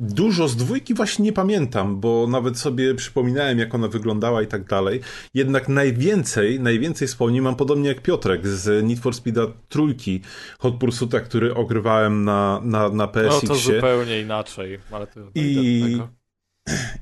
Dużo 0.00 0.48
z 0.48 0.56
dwójki 0.56 0.94
właśnie 0.94 1.24
nie 1.24 1.32
pamiętam, 1.32 2.00
bo 2.00 2.26
nawet 2.30 2.58
sobie 2.58 2.94
przypominałem, 2.94 3.58
jak 3.58 3.74
ona 3.74 3.88
wyglądała 3.88 4.42
i 4.42 4.46
tak 4.46 4.64
dalej. 4.64 5.00
Jednak 5.34 5.68
najwięcej, 5.68 6.60
najwięcej 6.60 7.08
wspomnień 7.08 7.40
mam 7.42 7.56
podobnie 7.56 7.88
jak 7.88 8.02
Piotrek 8.02 8.46
z 8.46 8.84
Need 8.84 8.98
for 9.00 9.14
Speeda 9.14 9.42
trójki 9.68 10.20
Hot 10.58 10.74
Pursuita, 10.74 11.20
który 11.20 11.54
ogrywałem 11.54 12.24
na, 12.24 12.60
na, 12.64 12.88
na 12.88 12.88
No 12.88 13.06
to 13.06 13.12
PSX-ie. 13.12 13.56
zupełnie 13.76 14.20
inaczej, 14.20 14.78
ale 14.90 15.06
to 15.06 15.20
I-. 15.34 15.98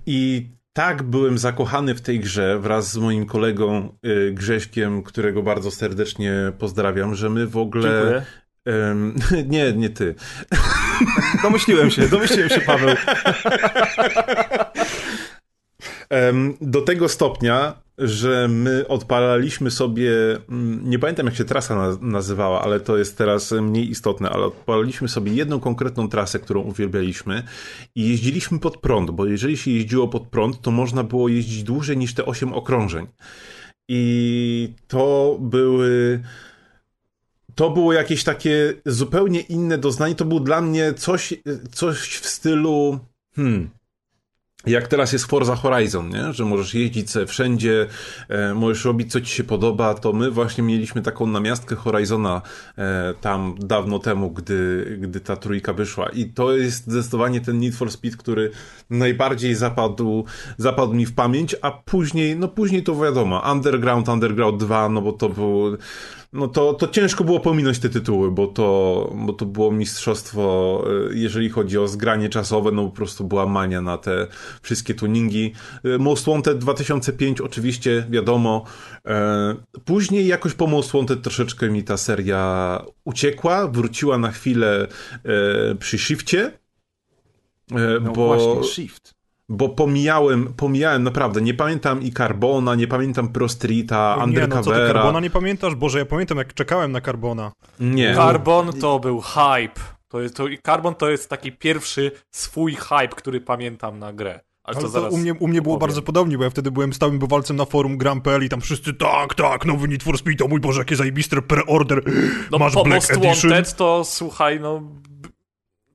I 0.06 0.48
tak 0.76 1.02
byłem 1.02 1.38
zakochany 1.38 1.94
w 1.94 2.00
tej 2.00 2.20
grze 2.20 2.58
wraz 2.58 2.92
z 2.92 2.96
moim 2.96 3.26
kolegą 3.26 3.96
y, 4.06 4.32
Grześkiem, 4.32 5.02
którego 5.02 5.42
bardzo 5.42 5.70
serdecznie 5.70 6.32
pozdrawiam, 6.58 7.14
że 7.14 7.30
my 7.30 7.46
w 7.46 7.56
ogóle... 7.56 8.22
Nie, 9.46 9.72
nie 9.72 9.90
ty. 9.90 10.14
Domyśliłem 11.42 11.90
się, 11.90 12.08
domyśliłem 12.08 12.48
się, 12.48 12.60
Paweł. 12.60 12.96
Do 16.60 16.80
tego 16.80 17.08
stopnia, 17.08 17.74
że 17.98 18.48
my 18.48 18.88
odpalaliśmy 18.88 19.70
sobie, 19.70 20.12
mm, 20.48 20.90
nie 20.90 20.98
pamiętam 20.98 21.26
jak 21.26 21.34
się 21.34 21.44
trasa 21.44 21.74
na, 21.74 21.96
nazywała, 22.00 22.62
ale 22.62 22.80
to 22.80 22.96
jest 22.98 23.18
teraz 23.18 23.52
mniej 23.52 23.90
istotne, 23.90 24.30
ale 24.30 24.44
odpalaliśmy 24.44 25.08
sobie 25.08 25.32
jedną 25.32 25.60
konkretną 25.60 26.08
trasę, 26.08 26.38
którą 26.38 26.60
uwielbialiśmy 26.60 27.42
i 27.94 28.08
jeździliśmy 28.08 28.58
pod 28.58 28.76
prąd, 28.76 29.10
bo 29.10 29.26
jeżeli 29.26 29.56
się 29.56 29.70
jeździło 29.70 30.08
pod 30.08 30.26
prąd, 30.26 30.60
to 30.60 30.70
można 30.70 31.04
było 31.04 31.28
jeździć 31.28 31.62
dłużej 31.62 31.96
niż 31.96 32.14
te 32.14 32.26
8 32.26 32.52
okrążeń. 32.52 33.06
I 33.88 34.74
to 34.88 35.36
były 35.40 36.20
to 37.54 37.70
było 37.70 37.92
jakieś 37.92 38.24
takie 38.24 38.74
zupełnie 38.86 39.40
inne 39.40 39.78
doznanie. 39.78 40.14
To 40.14 40.24
był 40.24 40.40
dla 40.40 40.60
mnie 40.60 40.94
coś, 40.94 41.34
coś 41.72 41.98
w 41.98 42.26
stylu. 42.26 42.98
Hmm. 43.36 43.70
Jak 44.66 44.88
teraz 44.88 45.12
jest 45.12 45.24
Forza 45.24 45.56
Horizon, 45.56 46.08
nie? 46.08 46.32
że 46.32 46.44
możesz 46.44 46.74
jeździć 46.74 47.08
wszędzie, 47.26 47.86
e, 48.28 48.54
możesz 48.54 48.84
robić 48.84 49.12
co 49.12 49.20
ci 49.20 49.30
się 49.34 49.44
podoba, 49.44 49.94
to 49.94 50.12
my 50.12 50.30
właśnie 50.30 50.64
mieliśmy 50.64 51.02
taką 51.02 51.26
namiastkę 51.26 51.76
Horizona 51.76 52.42
e, 52.78 53.14
tam 53.20 53.54
dawno 53.58 53.98
temu, 53.98 54.30
gdy, 54.30 54.98
gdy 55.00 55.20
ta 55.20 55.36
trójka 55.36 55.72
wyszła. 55.72 56.08
I 56.08 56.24
to 56.24 56.52
jest 56.52 56.86
zdecydowanie 56.86 57.40
ten 57.40 57.58
Need 57.58 57.74
for 57.74 57.90
Speed, 57.90 58.16
który 58.16 58.50
najbardziej 58.90 59.54
zapadł, 59.54 60.24
zapadł 60.58 60.94
mi 60.94 61.06
w 61.06 61.14
pamięć, 61.14 61.56
a 61.62 61.70
później, 61.70 62.36
no 62.36 62.48
później 62.48 62.82
to 62.82 62.96
wiadomo, 62.96 63.42
Underground, 63.52 64.08
Underground 64.08 64.60
2, 64.60 64.88
no 64.88 65.02
bo 65.02 65.12
to 65.12 65.28
był, 65.28 65.76
no 66.32 66.48
to, 66.48 66.74
to 66.74 66.88
ciężko 66.88 67.24
było 67.24 67.40
pominąć 67.40 67.78
te 67.78 67.88
tytuły, 67.88 68.30
bo 68.30 68.46
to, 68.46 69.12
bo 69.26 69.32
to 69.32 69.46
było 69.46 69.72
mistrzostwo, 69.72 70.84
e, 71.10 71.14
jeżeli 71.14 71.50
chodzi 71.50 71.78
o 71.78 71.88
zgranie 71.88 72.28
czasowe, 72.28 72.70
no 72.72 72.84
po 72.84 72.90
prostu 72.90 73.24
była 73.24 73.46
mania 73.46 73.80
na 73.80 73.98
te 73.98 74.26
wszystkie 74.62 74.94
tuningi. 74.94 75.52
E, 75.84 75.98
Most 75.98 76.26
Wanted 76.26 76.58
2005 76.58 77.40
oczywiście, 77.40 78.06
wiadomo. 78.10 78.64
E, 79.06 79.56
Później 79.84 80.26
jakoś 80.26 80.54
po 80.54 80.66
Most 80.66 80.92
Wanted 80.92 81.22
troszeczkę 81.22 81.70
mi 81.70 81.84
ta 81.84 81.96
seria 81.96 82.82
uciekła, 83.04 83.68
wróciła 83.68 84.18
na 84.18 84.30
chwilę 84.30 84.86
przy 85.78 85.98
shifcie, 85.98 86.52
No 88.00 88.12
bo... 88.12 88.26
właśnie, 88.26 88.64
Shift. 88.64 89.15
Bo 89.48 89.68
pomijałem, 89.68 90.54
pomijałem 90.56 91.02
naprawdę, 91.02 91.40
nie 91.40 91.54
pamiętam 91.54 92.02
i 92.02 92.12
Carbona, 92.12 92.74
nie 92.74 92.86
pamiętam 92.86 93.28
Pro 93.28 93.48
Streeta, 93.48 94.16
Nie, 94.16 94.16
no 94.16 94.22
co 94.22 94.26
ty, 94.26 94.46
Undercovera. 94.46 94.92
Carbona 94.92 95.20
nie 95.20 95.30
pamiętasz? 95.30 95.74
Boże, 95.74 95.98
ja 95.98 96.06
pamiętam 96.06 96.38
jak 96.38 96.54
czekałem 96.54 96.92
na 96.92 97.00
Carbona. 97.00 97.52
nie. 97.80 98.14
Carbon 98.14 98.72
to 98.72 98.98
był 98.98 99.20
hype. 99.20 99.80
To 100.08 100.20
jest, 100.20 100.36
to, 100.36 100.48
i 100.48 100.58
Carbon 100.66 100.94
to 100.94 101.10
jest 101.10 101.30
taki 101.30 101.52
pierwszy 101.52 102.12
swój 102.30 102.74
hype, 102.74 103.08
który 103.08 103.40
pamiętam 103.40 103.98
na 103.98 104.12
grę. 104.12 104.40
Ale, 104.64 104.76
Ale 104.76 104.76
to 104.76 104.82
to 104.82 104.88
zaraz 104.88 105.12
u 105.12 105.18
mnie, 105.18 105.34
u 105.34 105.48
mnie 105.48 105.62
było 105.62 105.78
bardzo 105.78 106.02
podobnie, 106.02 106.38
bo 106.38 106.44
ja 106.44 106.50
wtedy 106.50 106.70
byłem 106.70 106.92
stałym 106.92 107.18
bywalcem 107.18 107.56
na 107.56 107.64
forum 107.64 107.98
Gram.pl 107.98 108.44
i 108.44 108.48
tam 108.48 108.60
wszyscy 108.60 108.94
tak, 108.94 109.34
tak, 109.34 109.64
nowy 109.64 109.88
Need 109.88 110.02
for 110.02 110.18
Speed, 110.18 110.44
o 110.44 110.48
mój 110.48 110.60
Boże, 110.60 110.80
jakie 110.80 110.96
zajebiste 110.96 111.36
pre-order, 111.42 112.02
No 112.50 112.58
masz 112.58 112.74
po 112.74 112.84
Black 112.84 113.08
Most 113.08 113.24
Edition. 113.24 113.50
Wanted 113.50 113.74
to 113.74 114.04
słuchaj, 114.04 114.60
no 114.60 114.82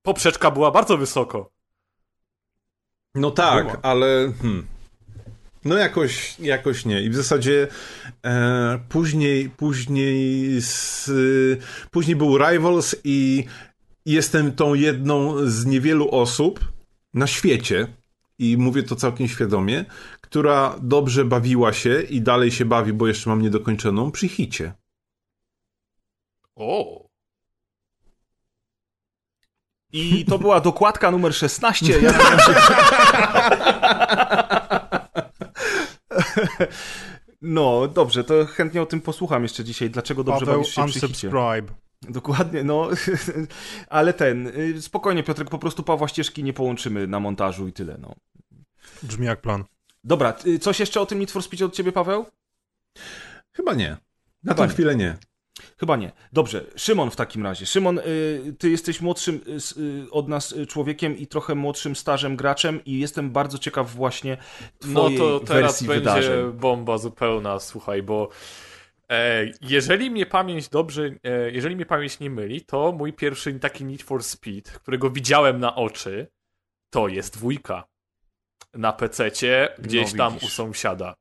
poprzeczka 0.02 0.52
była 0.52 0.72
bardzo 0.72 0.98
wysoko. 0.98 1.52
No 3.16 3.32
tak, 3.32 3.66
Było. 3.66 3.86
ale 3.86 4.34
hmm. 4.42 4.68
no 5.66 5.78
jakoś, 5.78 6.40
jakoś 6.40 6.86
nie. 6.86 7.02
I 7.02 7.10
w 7.10 7.16
zasadzie 7.16 7.68
e, 8.26 8.80
później, 8.90 9.50
później, 9.50 10.62
z, 10.62 11.10
później 11.92 12.16
był 12.16 12.38
Rivals 12.38 12.96
i 13.04 13.46
jestem 14.06 14.52
tą 14.52 14.74
jedną 14.74 15.48
z 15.48 15.66
niewielu 15.66 16.12
osób 16.12 16.72
na 17.14 17.28
świecie 17.28 17.88
i 18.40 18.58
mówię 18.58 18.84
to 18.84 18.96
całkiem 18.96 19.28
świadomie, 19.28 19.86
która 20.22 20.76
dobrze 20.82 21.26
bawiła 21.26 21.74
się 21.74 22.02
i 22.02 22.22
dalej 22.22 22.52
się 22.52 22.66
bawi, 22.66 22.94
bo 22.94 23.08
jeszcze 23.08 23.30
mam 23.30 23.42
niedokończoną 23.42 24.12
przy 24.12 24.28
hicie. 24.28 24.74
O. 26.56 27.11
I 29.94 30.26
to 30.26 30.40
była 30.40 30.62
dokładka 30.62 31.12
numer 31.12 31.36
16. 31.36 31.92
Ja 31.92 32.00
wiem, 32.00 32.14
że... 32.48 32.56
No, 37.42 37.88
dobrze, 37.88 38.24
to 38.24 38.46
chętnie 38.46 38.82
o 38.82 38.86
tym 38.86 39.02
posłucham 39.02 39.44
jeszcze 39.44 39.64
dzisiaj. 39.64 39.90
Dlaczego 39.90 40.24
dobrze 40.24 40.46
Paweł, 40.46 40.60
bawisz 40.60 40.76
się 40.76 40.82
unsubscribe. 40.82 41.74
Dokładnie, 42.02 42.64
no. 42.64 42.90
Ale 43.90 44.14
ten, 44.14 44.48
y, 44.48 44.82
spokojnie 44.82 45.24
Piotrek, 45.24 45.50
po 45.50 45.60
prostu 45.60 45.84
Pawła 45.84 46.08
ścieżki 46.08 46.44
nie 46.44 46.54
połączymy 46.54 47.08
na 47.08 47.20
montażu 47.20 47.68
i 47.68 47.74
tyle, 47.74 47.98
no. 47.98 48.16
Brzmi 49.04 49.26
jak 49.26 49.42
plan. 49.42 49.64
Dobra, 50.04 50.34
y, 50.46 50.60
coś 50.60 50.80
jeszcze 50.80 51.02
o 51.02 51.06
tym 51.06 51.20
Need 51.20 51.32
for 51.32 51.44
Speed 51.44 51.66
od 51.66 51.76
ciebie, 51.76 51.92
Paweł? 51.92 52.26
Chyba 53.54 53.74
nie. 53.74 53.98
Na 54.44 54.54
Chyba 54.54 54.68
tę 54.68 54.74
chwilę 54.74 54.96
nie. 54.96 55.18
Chyba 55.82 55.96
nie. 55.96 56.12
Dobrze, 56.34 56.66
Szymon 56.76 57.12
w 57.12 57.16
takim 57.16 57.44
razie. 57.44 57.66
Szymon, 57.66 58.00
y, 58.00 58.56
ty 58.60 58.70
jesteś 58.70 59.02
młodszym 59.02 59.42
y, 59.48 59.82
y, 59.82 60.12
od 60.12 60.28
nas 60.28 60.56
człowiekiem 60.68 61.18
i 61.18 61.28
trochę 61.28 61.56
młodszym 61.56 61.96
stażem 61.96 62.36
graczem 62.36 62.86
i 62.86 63.00
jestem 63.00 63.32
bardzo 63.32 63.58
ciekaw 63.58 63.92
właśnie 63.96 64.38
No 64.86 65.02
twojej 65.02 65.18
to 65.18 65.40
teraz 65.40 65.84
będzie 65.84 66.00
wydarzeń. 66.00 66.52
bomba 66.52 66.98
zupełna, 66.98 67.60
słuchaj, 67.60 68.04
bo 68.04 68.30
e, 69.12 69.46
jeżeli 69.62 70.12
mnie 70.12 70.26
pamięć 70.26 70.70
dobrze, 70.70 71.10
e, 71.24 71.52
jeżeli 71.52 71.76
mnie 71.76 71.86
pamięć 71.86 72.20
nie 72.20 72.30
myli, 72.30 72.62
to 72.62 72.92
mój 72.92 73.14
pierwszy 73.14 73.54
taki 73.60 73.86
Need 73.86 74.02
for 74.02 74.24
Speed, 74.24 74.72
którego 74.72 75.10
widziałem 75.10 75.60
na 75.60 75.76
oczy, 75.76 76.28
to 76.90 77.08
jest 77.08 77.38
dwójka. 77.38 77.88
Na 78.74 78.94
PC-cie, 78.94 79.70
gdzieś 79.80 80.14
No, 80.14 80.18
tam 80.18 80.38
u 80.38 80.48
sąsiada. 80.48 81.16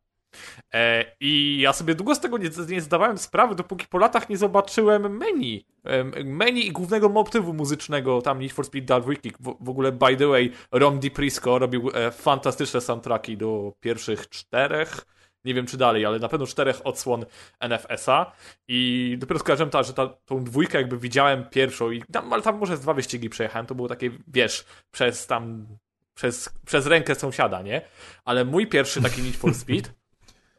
E, 0.74 1.04
I 1.20 1.60
ja 1.60 1.72
sobie 1.72 1.94
długo 1.94 2.14
z 2.14 2.20
tego 2.20 2.38
nie, 2.38 2.50
nie 2.68 2.80
zdawałem 2.80 3.18
sprawy, 3.18 3.54
dopóki 3.54 3.86
po 3.86 3.98
latach 3.98 4.28
nie 4.28 4.36
zobaczyłem 4.36 5.16
menu. 5.18 5.64
Em, 5.84 6.12
Menu 6.24 6.66
i 6.66 6.72
głównego 6.72 7.08
motywu 7.08 7.52
muzycznego 7.52 8.22
tam 8.22 8.40
Need 8.40 8.52
for 8.52 8.64
Speed 8.64 8.86
Dark 8.86 9.08
Wiki. 9.08 9.32
W, 9.40 9.56
w 9.60 9.68
ogóle, 9.68 9.92
by 9.92 10.16
the 10.16 10.26
way, 10.26 10.52
Rom 10.72 10.98
DiPrisco 10.98 11.58
robił 11.58 11.90
e, 11.94 12.10
fantastyczne 12.10 12.80
soundtracki 12.80 13.36
do 13.36 13.72
pierwszych 13.80 14.28
czterech, 14.28 15.06
nie 15.44 15.54
wiem 15.54 15.66
czy 15.66 15.76
dalej, 15.76 16.06
ale 16.06 16.18
na 16.18 16.28
pewno 16.28 16.46
czterech 16.46 16.86
odsłon 16.86 17.24
NFS-a 17.60 18.32
i 18.68 19.16
dopiero 19.18 19.40
skojarzyłem 19.40 19.70
ta, 19.70 19.82
że 19.82 19.92
ta, 19.94 20.08
tą 20.08 20.44
dwójkę 20.44 20.78
jakby 20.78 20.98
widziałem 20.98 21.44
pierwszą 21.50 21.90
i 21.90 22.02
tam, 22.12 22.32
ale 22.32 22.42
tam 22.42 22.58
może 22.58 22.76
z 22.76 22.80
dwa 22.80 22.94
wyścigi 22.94 23.30
przejechałem, 23.30 23.66
to 23.66 23.74
było 23.74 23.88
takie, 23.88 24.10
wiesz, 24.28 24.64
przez 24.90 25.26
tam 25.26 25.66
przez, 26.14 26.50
przez 26.66 26.86
rękę 26.86 27.14
sąsiada, 27.14 27.62
nie? 27.62 27.82
Ale 28.24 28.44
mój 28.44 28.66
pierwszy 28.66 29.02
taki 29.02 29.22
Need 29.22 29.36
for 29.36 29.54
Speed... 29.54 29.90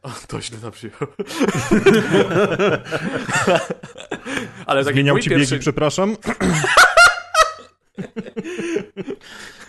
O, 0.02 0.10
to 0.26 0.40
źle 0.40 0.58
zabrzmiało. 0.58 0.96
Ale 4.66 4.84
taki 4.84 4.94
Zmieniał 4.94 5.18
ci 5.18 5.30
pierwszy... 5.30 5.50
biegi, 5.50 5.60
przepraszam. 5.60 6.16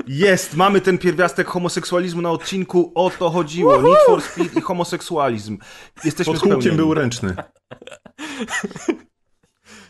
Jest, 0.07 0.55
mamy 0.55 0.81
ten 0.81 0.97
pierwiastek 0.97 1.47
homoseksualizmu 1.47 2.21
na 2.21 2.31
odcinku, 2.31 2.91
o 2.95 3.09
to 3.09 3.29
chodziło. 3.29 3.81
Need 3.81 3.97
for 4.05 4.21
Speed 4.21 4.57
i 4.57 4.61
homoseksualizm. 4.61 5.57
Jesteśmy 6.03 6.33
Pod 6.33 6.41
kółkiem 6.41 6.75
był 6.75 6.93
ręczny. 6.93 7.35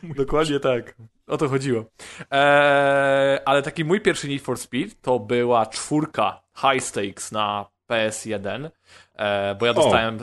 Dokładnie 0.15 0.59
tak. 0.59 0.95
O 1.27 1.37
to 1.37 1.49
chodziło. 1.49 1.85
Eee, 2.31 3.39
ale 3.45 3.61
taki 3.61 3.85
mój 3.85 4.01
pierwszy 4.01 4.27
Need 4.27 4.41
for 4.41 4.57
Speed 4.57 4.95
to 5.01 5.19
była 5.19 5.65
czwórka 5.65 6.41
High 6.55 6.83
Stakes 6.83 7.31
na 7.31 7.65
PS1, 7.89 8.65
e, 8.65 8.71
bo 9.59 9.65
ja 9.65 9.73
dostałem, 9.73 10.17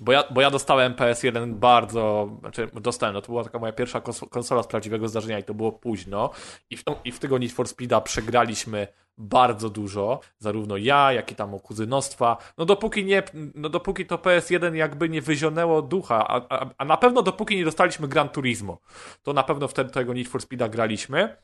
bo 0.00 0.12
ja, 0.12 0.24
bo 0.30 0.40
ja 0.40 0.50
dostałem 0.50 0.94
PS1 0.94 1.54
bardzo, 1.54 2.28
znaczy 2.40 2.68
dostałem, 2.74 3.14
no 3.14 3.20
to 3.20 3.26
była 3.26 3.44
taka 3.44 3.58
moja 3.58 3.72
pierwsza 3.72 4.00
kons- 4.00 4.28
konsola 4.28 4.62
z 4.62 4.66
prawdziwego 4.66 5.08
zdarzenia 5.08 5.38
i 5.38 5.44
to 5.44 5.54
było 5.54 5.72
późno 5.72 6.30
i 6.70 6.76
w, 6.76 6.82
i 7.04 7.12
w 7.12 7.18
tego 7.18 7.38
Need 7.38 7.52
for 7.52 7.68
Speeda 7.68 8.00
przegraliśmy 8.00 8.86
bardzo 9.18 9.70
dużo, 9.70 10.20
zarówno 10.38 10.76
ja, 10.76 11.12
jak 11.12 11.32
i 11.32 11.34
tam 11.34 11.54
o 11.54 11.60
kuzynostwa, 11.60 12.36
no 12.58 12.64
dopóki 12.64 13.04
nie, 13.04 13.22
no 13.54 13.68
dopóki 13.68 14.06
to 14.06 14.16
PS1 14.16 14.74
jakby 14.74 15.08
nie 15.08 15.22
wyzionęło 15.22 15.82
ducha, 15.82 16.28
a, 16.28 16.60
a, 16.60 16.66
a 16.78 16.84
na 16.84 16.96
pewno 16.96 17.22
dopóki 17.22 17.56
nie 17.56 17.64
dostaliśmy 17.64 18.08
Gran 18.08 18.28
Turismo, 18.28 18.78
to 19.22 19.32
na 19.32 19.42
pewno 19.42 19.68
wtedy 19.68 19.90
tego 19.90 20.14
Need 20.14 20.28
for 20.28 20.42
Speeda 20.42 20.68
graliśmy. 20.68 21.36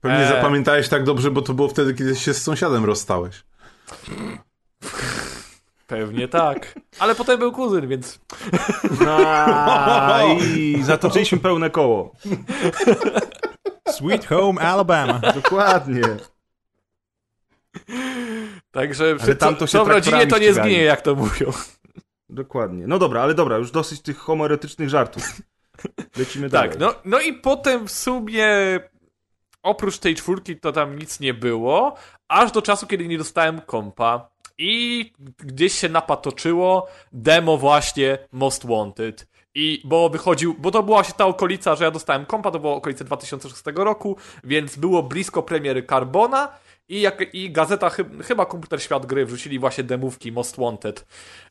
Pewnie 0.00 0.18
Eee. 0.18 0.28
zapamiętałeś 0.28 0.88
tak 0.88 1.04
dobrze, 1.04 1.30
bo 1.30 1.42
to 1.42 1.54
było 1.54 1.68
wtedy, 1.68 1.94
kiedy 1.94 2.16
się 2.16 2.34
z 2.34 2.42
sąsiadem 2.42 2.84
rozstałeś. 2.84 3.44
Pewnie 5.90 6.28
tak. 6.28 6.74
Ale 6.98 7.14
potem 7.14 7.38
był 7.38 7.52
kuzyn, 7.52 7.88
więc 7.88 8.20
A, 9.08 10.22
I 10.56 10.82
zatoczyliśmy 10.82 11.38
pełne 11.38 11.70
koło. 11.70 12.14
Sweet 13.88 14.26
Home 14.26 14.60
Alabama. 14.60 15.20
Dokładnie. 15.34 16.02
Także 18.70 19.16
Ale 19.22 19.34
tam 19.34 19.56
to 19.56 19.66
się 19.66 19.72
co 19.78 19.84
w 19.84 19.88
rodzinie 19.88 20.26
to 20.26 20.36
traktorami 20.36 20.46
nie 20.46 20.54
zginie, 20.54 20.82
jak 20.82 21.00
to 21.00 21.14
mówią. 21.14 21.52
Dokładnie. 22.28 22.86
No 22.86 22.98
dobra, 22.98 23.22
ale 23.22 23.34
dobra, 23.34 23.56
już 23.56 23.70
dosyć 23.70 24.00
tych 24.00 24.18
homoeretycznych 24.18 24.88
żartów. 24.88 25.42
Lecimy 26.16 26.48
dalej. 26.48 26.70
Tak, 26.70 26.78
no, 26.78 26.94
no 27.04 27.20
i 27.20 27.32
potem 27.32 27.88
w 27.88 27.90
sumie 27.90 28.48
oprócz 29.62 29.98
tej 29.98 30.14
czwórki 30.14 30.56
to 30.56 30.72
tam 30.72 30.98
nic 30.98 31.20
nie 31.20 31.34
było, 31.34 31.96
aż 32.28 32.52
do 32.52 32.62
czasu, 32.62 32.86
kiedy 32.86 33.08
nie 33.08 33.18
dostałem 33.18 33.60
kompa 33.60 34.29
i 34.60 35.12
gdzieś 35.38 35.72
się 35.72 35.88
napatoczyło 35.88 36.86
demo 37.12 37.56
właśnie 37.56 38.18
Most 38.32 38.66
Wanted. 38.66 39.26
I 39.54 39.82
bo 39.84 40.08
wychodził, 40.08 40.54
bo 40.58 40.70
to 40.70 40.82
była 40.82 40.96
właśnie 40.96 41.14
ta 41.14 41.26
okolica, 41.26 41.76
że 41.76 41.84
ja 41.84 41.90
dostałem 41.90 42.26
kompa, 42.26 42.50
to 42.50 42.58
było 42.58 42.74
okolice 42.74 43.04
2006 43.04 43.62
roku, 43.74 44.16
więc 44.44 44.76
było 44.76 45.02
blisko 45.02 45.42
premiery 45.42 45.82
Carbona 45.82 46.48
i, 46.90 47.00
jak, 47.00 47.34
i 47.34 47.50
gazeta, 47.50 47.90
chy- 47.90 48.22
chyba 48.24 48.46
Komputer 48.46 48.82
Świat 48.82 49.06
Gry 49.06 49.26
wrzucili 49.26 49.58
właśnie 49.58 49.84
demówki 49.84 50.32
Most 50.32 50.56
Wanted. 50.56 51.06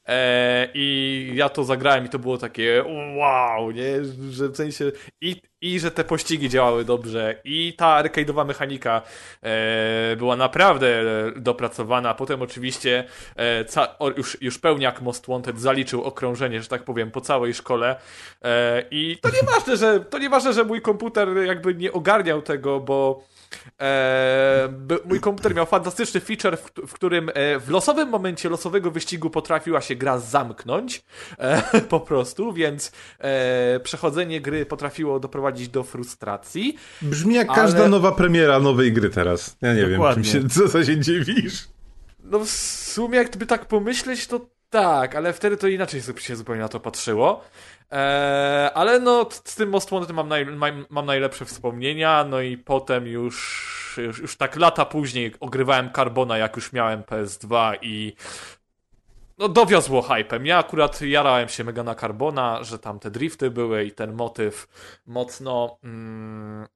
E, 0.08 0.68
I 0.74 1.32
ja 1.36 1.50
to 1.50 1.64
zagrałem 1.64 2.06
i 2.06 2.10
to 2.10 2.20
było 2.20 2.38
takie 2.38 2.84
wow, 3.18 3.72
nie? 3.72 4.04
Że 4.32 4.48
w 4.48 4.58
sensie 4.58 4.92
i, 5.22 5.42
i 5.62 5.80
że 5.80 5.92
te 5.92 6.04
pościgi 6.04 6.50
działały 6.50 6.86
dobrze 6.86 7.42
i 7.44 7.74
ta 7.78 8.04
arcade'owa 8.04 8.46
mechanika 8.46 9.02
e, 9.44 10.16
była 10.18 10.36
naprawdę 10.36 11.04
dopracowana. 11.36 12.14
Potem 12.14 12.42
oczywiście 12.42 13.04
e, 13.38 13.66
o, 14.00 14.10
już, 14.10 14.38
już 14.42 14.60
pełniak 14.60 15.02
Most 15.02 15.28
Wanted 15.28 15.60
zaliczył 15.60 16.04
okrążenie, 16.04 16.62
że 16.62 16.68
tak 16.68 16.84
powiem, 16.84 17.12
po 17.12 17.22
całej 17.22 17.54
szkole 17.54 17.96
e, 18.44 18.84
i 18.92 19.18
to 19.22 19.30
nieważne, 19.42 19.78
że 19.78 20.00
to 20.00 20.18
nieważne, 20.18 20.54
że 20.54 20.64
mój 20.64 20.82
komputer 20.82 21.30
jakby 21.46 21.76
nie 21.76 21.92
ogarniał 21.92 22.42
tego, 22.42 22.80
bo 22.80 23.24
E, 23.82 24.70
by- 24.72 25.00
mój 25.06 25.20
komputer 25.20 25.56
miał 25.56 25.66
fantastyczny 25.66 26.20
feature, 26.22 26.58
w, 26.58 26.88
w 26.88 26.94
którym 26.94 27.30
e, 27.34 27.60
w 27.60 27.70
losowym 27.70 28.10
momencie 28.10 28.50
losowego 28.50 28.92
wyścigu 28.92 29.30
potrafiła 29.30 29.82
się 29.82 29.96
gra 29.96 30.20
zamknąć 30.20 31.04
e, 31.38 31.62
po 31.90 32.00
prostu, 32.00 32.54
więc 32.54 32.92
e, 33.20 33.80
przechodzenie 33.80 34.42
gry 34.42 34.66
potrafiło 34.66 35.20
doprowadzić 35.20 35.70
do 35.70 35.84
frustracji. 35.84 36.76
Brzmi 37.02 37.36
jak 37.36 37.50
Ale- 37.50 37.56
każda 37.58 37.88
nowa 37.88 38.12
premiera 38.12 38.60
nowej 38.60 38.94
gry 38.94 39.10
teraz. 39.10 39.58
Ja 39.62 39.74
nie 39.74 39.88
Dokładnie. 39.88 40.24
wiem, 40.24 40.32
czym 40.42 40.50
się, 40.50 40.56
co, 40.62 40.70
co 40.70 40.84
się 40.84 40.98
dziwisz. 41.00 41.68
No 42.24 42.40
w 42.40 42.50
sumie 42.50 43.18
jakby 43.18 43.46
tak 43.46 43.66
pomyśleć, 43.66 44.28
to 44.28 44.42
tak, 44.70 45.16
ale 45.16 45.34
wtedy 45.34 45.58
to 45.58 45.68
inaczej 45.68 46.02
się 46.18 46.36
zupełnie 46.36 46.62
na 46.62 46.70
to 46.70 46.80
patrzyło. 46.80 47.44
Eee, 47.92 48.72
ale 48.74 49.00
no 49.00 49.30
z 49.32 49.56
tym 49.56 49.70
Most 49.70 49.90
Wanted 49.90 50.12
mam, 50.12 50.28
naj, 50.28 50.46
mam, 50.90 51.06
najlepsze 51.06 51.46
wspomnienia, 51.46 52.24
no 52.24 52.42
i 52.42 52.58
potem 52.58 53.08
już, 53.08 53.96
już, 53.98 54.20
już 54.20 54.38
tak 54.38 54.56
lata 54.56 54.86
później 54.86 55.34
ogrywałem 55.40 55.90
Carbona, 55.96 56.38
jak 56.38 56.56
już 56.56 56.74
miałem 56.74 57.04
PS2 57.04 57.78
i 57.82 58.16
no 59.38 59.50
dowiozło 59.50 60.02
hypem. 60.02 60.46
Ja 60.46 60.58
akurat 60.58 61.02
jarałem 61.02 61.50
się 61.50 61.64
mega 61.64 61.84
na 61.84 61.96
Carbona, 61.96 62.64
że 62.64 62.80
tam 62.80 63.00
te 63.00 63.12
drifty 63.12 63.52
były 63.52 63.86
i 63.86 63.92
ten 63.92 64.14
motyw 64.14 64.68
mocno 65.06 65.78
mm, 65.84 66.68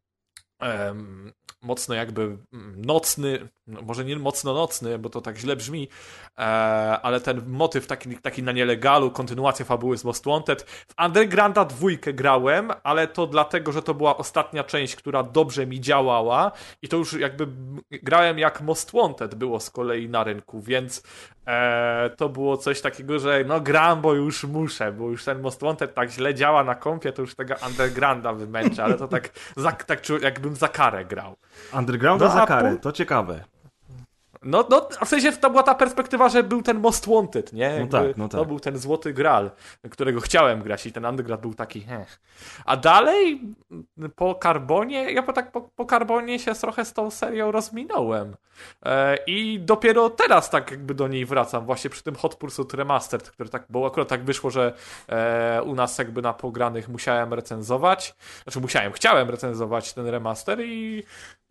mocno 1.61 1.95
jakby 1.95 2.37
mm, 2.53 2.85
nocny, 2.85 3.49
no 3.67 3.81
może 3.81 4.05
nie 4.05 4.15
mocno 4.15 4.53
nocny, 4.53 4.99
bo 4.99 5.09
to 5.09 5.21
tak 5.21 5.37
źle 5.37 5.55
brzmi, 5.55 5.87
e, 6.37 6.41
ale 7.01 7.19
ten 7.19 7.41
motyw 7.47 7.87
taki, 7.87 8.17
taki 8.17 8.43
na 8.43 8.51
nielegalu, 8.51 9.11
kontynuacja 9.11 9.65
fabuły 9.65 9.97
z 9.97 10.03
Most 10.03 10.25
Wanted. 10.25 10.61
W 10.61 11.03
Undergrounda 11.05 11.65
dwójkę 11.65 12.13
grałem, 12.13 12.71
ale 12.83 13.07
to 13.07 13.27
dlatego, 13.27 13.71
że 13.71 13.81
to 13.81 13.93
była 13.93 14.17
ostatnia 14.17 14.63
część, 14.63 14.95
która 14.95 15.23
dobrze 15.23 15.67
mi 15.67 15.81
działała 15.81 16.51
i 16.81 16.87
to 16.87 16.97
już 16.97 17.13
jakby 17.13 17.47
grałem 17.91 18.39
jak 18.39 18.61
Most 18.61 18.91
Wanted 18.91 19.35
było 19.35 19.59
z 19.59 19.69
kolei 19.69 20.09
na 20.09 20.23
rynku, 20.23 20.61
więc 20.61 21.03
e, 21.47 22.09
to 22.17 22.29
było 22.29 22.57
coś 22.57 22.81
takiego, 22.81 23.19
że 23.19 23.43
no 23.47 23.61
gram, 23.61 24.01
bo 24.01 24.13
już 24.13 24.43
muszę, 24.43 24.91
bo 24.91 25.09
już 25.09 25.25
ten 25.25 25.41
Most 25.41 25.61
Wanted 25.61 25.93
tak 25.93 26.09
źle 26.09 26.35
działa 26.35 26.63
na 26.63 26.75
kompie, 26.75 27.11
to 27.11 27.21
już 27.21 27.35
tego 27.35 27.55
Undergrounda 27.67 28.33
wymęczę, 28.33 28.83
ale 28.83 28.95
to 28.95 29.07
tak, 29.07 29.29
za, 29.55 29.71
tak 29.71 30.09
jakbym 30.21 30.55
za 30.55 30.67
karę 30.67 31.05
grał. 31.05 31.35
Undergrounda 31.73 32.25
No, 32.25 32.33
za 32.33 32.45
karę, 32.45 32.77
to 32.81 32.91
ciekawe. 32.91 33.52
No, 34.43 34.65
no, 34.69 34.87
w 35.05 35.09
sensie 35.09 35.31
to 35.31 35.49
była 35.49 35.63
ta 35.63 35.75
perspektywa, 35.75 36.29
że 36.29 36.43
był 36.43 36.61
ten 36.61 36.79
Most 36.79 37.07
Wanted, 37.07 37.53
nie? 37.53 37.63
Jakby 37.63 37.87
tak, 37.91 38.17
no 38.17 38.27
tak. 38.29 38.41
To 38.41 38.45
był 38.45 38.59
ten 38.59 38.77
złoty 38.77 39.13
gral, 39.13 39.51
którego 39.91 40.21
chciałem 40.21 40.61
grać 40.61 40.85
i 40.85 40.91
ten 40.91 41.05
Underground 41.05 41.41
był 41.41 41.53
taki 41.53 41.81
heh. 41.81 42.19
A 42.65 42.77
dalej 42.77 43.41
po 44.15 44.39
Carbonie, 44.43 45.11
ja 45.11 45.23
po, 45.23 45.33
tak 45.33 45.51
po, 45.51 45.61
po 45.61 45.85
Carbonie 45.85 46.39
się 46.39 46.55
trochę 46.55 46.85
z 46.85 46.93
tą 46.93 47.11
serią 47.11 47.51
rozminąłem. 47.51 48.35
E, 48.85 49.17
I 49.27 49.59
dopiero 49.59 50.09
teraz 50.09 50.49
tak 50.49 50.71
jakby 50.71 50.93
do 50.93 51.07
niej 51.07 51.25
wracam, 51.25 51.65
właśnie 51.65 51.89
przy 51.89 52.03
tym 52.03 52.15
Hot 52.15 52.35
Pursuit 52.35 52.73
Remastered, 52.73 53.31
który 53.31 53.49
tak, 53.49 53.65
bo 53.69 53.87
akurat 53.87 54.07
tak 54.07 54.23
wyszło, 54.23 54.49
że 54.49 54.73
e, 55.09 55.61
u 55.63 55.75
nas 55.75 55.97
jakby 55.97 56.21
na 56.21 56.33
pogranych 56.33 56.89
musiałem 56.89 57.33
recenzować, 57.33 58.15
znaczy 58.43 58.59
musiałem, 58.59 58.91
chciałem 58.91 59.29
recenzować 59.29 59.93
ten 59.93 60.07
remaster 60.07 60.61
i 60.61 61.03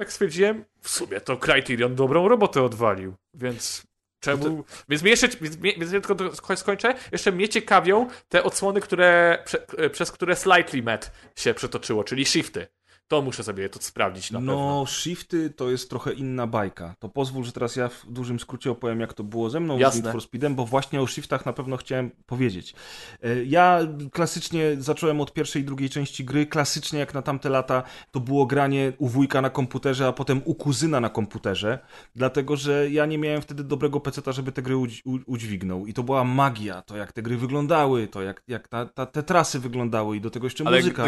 tak 0.04 0.12
stwierdziłem, 0.12 0.64
w 0.80 0.88
sumie 0.88 1.20
to 1.20 1.36
Criterion 1.36 1.94
dobrą 1.94 2.28
robotę 2.28 2.62
odwalił, 2.62 3.14
więc 3.34 3.82
czemu... 4.20 4.64
Więc 4.88 5.02
mnie 5.02 5.10
jeszcze, 5.10 5.28
więc, 5.40 5.56
mnie- 5.56 5.74
więc 5.78 5.92
ja 5.92 6.00
tylko 6.00 6.14
to 6.14 6.56
skończę, 6.56 6.94
jeszcze 7.12 7.32
mnie 7.32 7.48
ciekawią 7.48 8.08
te 8.28 8.42
odsłony, 8.42 8.80
które, 8.80 9.38
prze, 9.44 9.66
e, 9.78 9.90
przez 9.90 10.12
które 10.12 10.36
Slightly 10.36 10.82
Met 10.82 11.12
się 11.36 11.54
przetoczyło, 11.54 12.04
czyli 12.04 12.24
shifty. 12.24 12.66
To 13.08 13.22
muszę 13.22 13.42
sobie 13.44 13.68
to 13.68 13.82
sprawdzić 13.82 14.30
na 14.30 14.38
pewno. 14.38 14.52
No, 14.54 14.86
shifty 14.86 15.50
to 15.50 15.70
jest 15.70 15.90
trochę 15.90 16.12
inna 16.12 16.46
bajka. 16.46 16.94
To 16.98 17.08
pozwól, 17.08 17.44
że 17.44 17.52
teraz 17.52 17.76
ja 17.76 17.88
w 17.88 18.06
dużym 18.08 18.40
skrócie 18.40 18.70
opowiem, 18.70 19.00
jak 19.00 19.14
to 19.14 19.24
było 19.24 19.50
ze 19.50 19.60
mną 19.60 19.78
Jasne. 19.78 20.00
z 20.00 20.04
Need 20.04 20.12
for 20.12 20.22
Speedem, 20.22 20.54
bo 20.54 20.66
właśnie 20.66 21.00
o 21.02 21.06
shiftach 21.06 21.46
na 21.46 21.52
pewno 21.52 21.76
chciałem 21.76 22.10
powiedzieć. 22.26 22.74
E, 23.22 23.44
Ja 23.44 23.80
klasycznie 24.12 24.76
zacząłem 24.78 25.20
od 25.20 25.32
pierwszej 25.32 25.62
i 25.62 25.64
drugiej 25.64 25.90
części 25.90 26.24
gry. 26.24 26.46
Klasycznie 26.46 26.98
jak 26.98 27.14
na 27.14 27.22
tamte 27.22 27.48
lata 27.48 27.82
to 28.10 28.20
było 28.20 28.46
granie 28.46 28.92
u 28.98 29.08
wujka 29.08 29.40
na 29.40 29.50
komputerze, 29.50 30.06
a 30.06 30.12
potem 30.12 30.42
u 30.44 30.54
kuzyna 30.54 31.00
na 31.00 31.08
komputerze, 31.08 31.78
dlatego 32.14 32.56
że 32.56 32.90
ja 32.90 33.06
nie 33.06 33.18
miałem 33.18 33.42
wtedy 33.42 33.64
dobrego 33.64 34.00
peceta, 34.00 34.32
żeby 34.32 34.52
te 34.52 34.62
gry 34.62 34.74
udź- 34.74 35.02
udźwignął. 35.26 35.86
I 35.86 35.92
to 35.94 36.02
była 36.02 36.24
magia, 36.24 36.82
to 36.82 36.96
jak 36.96 37.12
te 37.12 37.22
gry 37.22 37.36
wyglądały, 37.36 38.08
to 38.08 38.22
jak, 38.22 38.42
jak 38.48 38.68
ta, 38.68 38.86
ta, 38.86 39.06
te 39.06 39.22
trasy 39.22 39.58
wyglądały 39.60 40.16
i 40.16 40.20
do 40.20 40.30
tego 40.30 40.46
jeszcze 40.46 40.64
Ale 40.66 40.76
muzyka. 40.78 41.04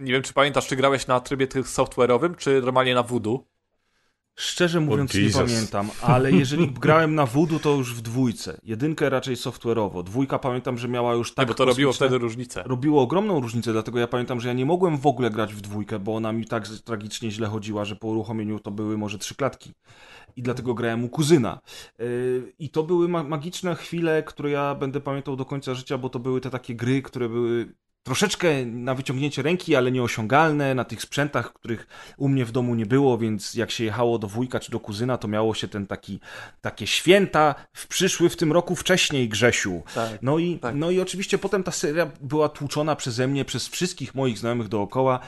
nie 0.00 0.12
wiem, 0.12 0.22
czy 0.22 0.32
pamiętasz, 0.32 0.66
czy 0.66 0.76
grałeś 0.76 1.06
na 1.06 1.20
trybie 1.34 1.46
tych 1.46 1.66
software'owym, 1.66 2.36
czy 2.36 2.62
normalnie 2.62 2.94
na 2.94 3.02
Voodoo? 3.02 3.44
Szczerze 4.36 4.80
mówiąc 4.80 5.14
nie 5.14 5.20
Jesus. 5.20 5.42
pamiętam, 5.42 5.90
ale 6.02 6.32
jeżeli 6.32 6.70
grałem 6.80 7.14
na 7.14 7.26
Voodoo, 7.26 7.58
to 7.58 7.74
już 7.74 7.94
w 7.94 8.00
dwójce. 8.00 8.60
Jedynkę 8.62 9.10
raczej 9.10 9.36
software'owo. 9.36 10.02
Dwójka 10.02 10.38
pamiętam, 10.38 10.78
że 10.78 10.88
miała 10.88 11.14
już 11.14 11.28
tak 11.28 11.36
Tak, 11.36 11.48
bo 11.48 11.54
to 11.54 11.64
robiło 11.64 11.92
wtedy 11.92 12.18
różnicę. 12.18 12.62
robiło 12.66 13.02
ogromną 13.02 13.40
różnicę, 13.40 13.72
dlatego 13.72 13.98
ja 13.98 14.06
pamiętam, 14.06 14.40
że 14.40 14.48
ja 14.48 14.54
nie 14.54 14.66
mogłem 14.66 14.96
w 14.98 15.06
ogóle 15.06 15.30
grać 15.30 15.54
w 15.54 15.60
dwójkę, 15.60 15.98
bo 15.98 16.16
ona 16.16 16.32
mi 16.32 16.44
tak 16.44 16.68
tragicznie 16.68 17.30
źle 17.30 17.46
chodziła, 17.48 17.84
że 17.84 17.96
po 17.96 18.08
uruchomieniu 18.08 18.58
to 18.60 18.70
były 18.70 18.98
może 18.98 19.18
trzy 19.18 19.34
klatki. 19.34 19.72
I 20.36 20.42
dlatego 20.42 20.74
grałem 20.74 21.04
u 21.04 21.08
kuzyna. 21.08 21.60
Yy, 21.98 22.52
I 22.58 22.70
to 22.70 22.82
były 22.82 23.08
ma 23.08 23.22
magiczne 23.22 23.74
chwile, 23.74 24.22
które 24.22 24.50
ja 24.50 24.74
będę 24.74 25.00
pamiętał 25.00 25.36
do 25.36 25.44
końca 25.44 25.74
życia, 25.74 25.98
bo 25.98 26.08
to 26.08 26.18
były 26.18 26.40
te 26.40 26.50
takie 26.50 26.74
gry, 26.74 27.02
które 27.02 27.28
były 27.28 27.74
troszeczkę 28.04 28.66
na 28.66 28.94
wyciągnięcie 28.94 29.42
ręki, 29.42 29.76
ale 29.76 29.92
nieosiągalne 29.92 30.74
na 30.74 30.84
tych 30.84 31.02
sprzętach, 31.02 31.52
których 31.52 31.86
u 32.16 32.28
mnie 32.28 32.44
w 32.44 32.52
domu 32.52 32.74
nie 32.74 32.86
było, 32.86 33.18
więc 33.18 33.54
jak 33.54 33.70
się 33.70 33.84
jechało 33.84 34.18
do 34.18 34.28
wujka 34.28 34.60
czy 34.60 34.70
do 34.70 34.80
kuzyna, 34.80 35.18
to 35.18 35.28
miało 35.28 35.54
się 35.54 35.68
ten 35.68 35.86
taki, 35.86 36.20
takie 36.60 36.86
święta 36.86 37.54
w 37.72 37.86
przyszły 37.86 38.28
w 38.28 38.36
tym 38.36 38.52
roku 38.52 38.76
wcześniej, 38.76 39.28
Grzesiu. 39.28 39.82
Tak. 39.94 40.10
No 40.22 40.38
i, 40.38 40.58
Tak. 40.58 40.74
no 40.74 40.90
i 40.90 41.00
oczywiście 41.00 41.38
potem 41.38 41.62
ta 41.62 41.70
seria 41.70 42.10
była 42.20 42.48
tłuczona 42.48 42.96
przeze 42.96 43.28
mnie, 43.28 43.44
przez 43.44 43.68
wszystkich 43.68 44.14
moich 44.14 44.38
znajomych 44.38 44.68
dookoła, 44.68 45.20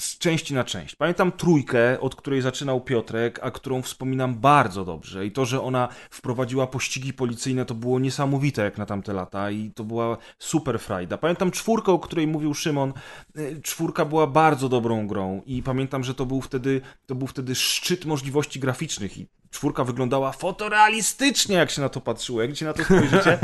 z 0.00 0.18
części 0.18 0.54
na 0.54 0.64
część. 0.64 0.96
Pamiętam 0.96 1.32
trójkę, 1.32 2.00
od 2.00 2.14
której 2.14 2.42
zaczynał 2.42 2.80
Piotrek, 2.80 3.40
a 3.42 3.50
którą 3.50 3.82
wspominam 3.82 4.34
bardzo 4.34 4.84
dobrze. 4.84 5.26
I 5.26 5.32
to, 5.32 5.44
że 5.44 5.62
ona 5.62 5.88
wprowadziła 6.10 6.66
pościgi 6.66 7.12
policyjne, 7.12 7.64
to 7.64 7.74
było 7.74 7.98
niesamowite 7.98 8.62
jak 8.62 8.78
na 8.78 8.86
tamte 8.86 9.12
lata 9.12 9.50
i 9.50 9.70
to 9.70 9.84
była 9.84 10.16
super 10.38 10.80
frajda. 10.80 11.18
Pamiętam 11.18 11.50
czwórkę, 11.50 11.92
o 11.92 11.98
której 11.98 12.26
mówił 12.26 12.54
Szymon. 12.54 12.92
Y, 13.38 13.60
Czwórka 13.62 14.04
była 14.04 14.26
bardzo 14.26 14.68
dobrą 14.68 15.06
grą 15.06 15.42
i 15.46 15.62
pamiętam, 15.62 16.04
że 16.04 16.14
to 16.14 16.26
był 16.26 16.40
wtedy, 16.40 16.80
to 17.06 17.14
był 17.14 17.26
wtedy 17.26 17.54
szczyt 17.54 18.04
możliwości 18.04 18.60
graficznych 18.60 19.18
i 19.18 19.26
czwórka 19.54 19.84
wyglądała 19.84 20.32
fotorealistycznie, 20.32 21.56
jak 21.56 21.70
się 21.70 21.80
na 21.82 21.88
to 21.88 22.00
patrzyło. 22.00 22.42
Jak 22.42 22.56
się 22.56 22.64
na 22.64 22.72
to 22.72 22.84
spojrzycie, 22.84 23.38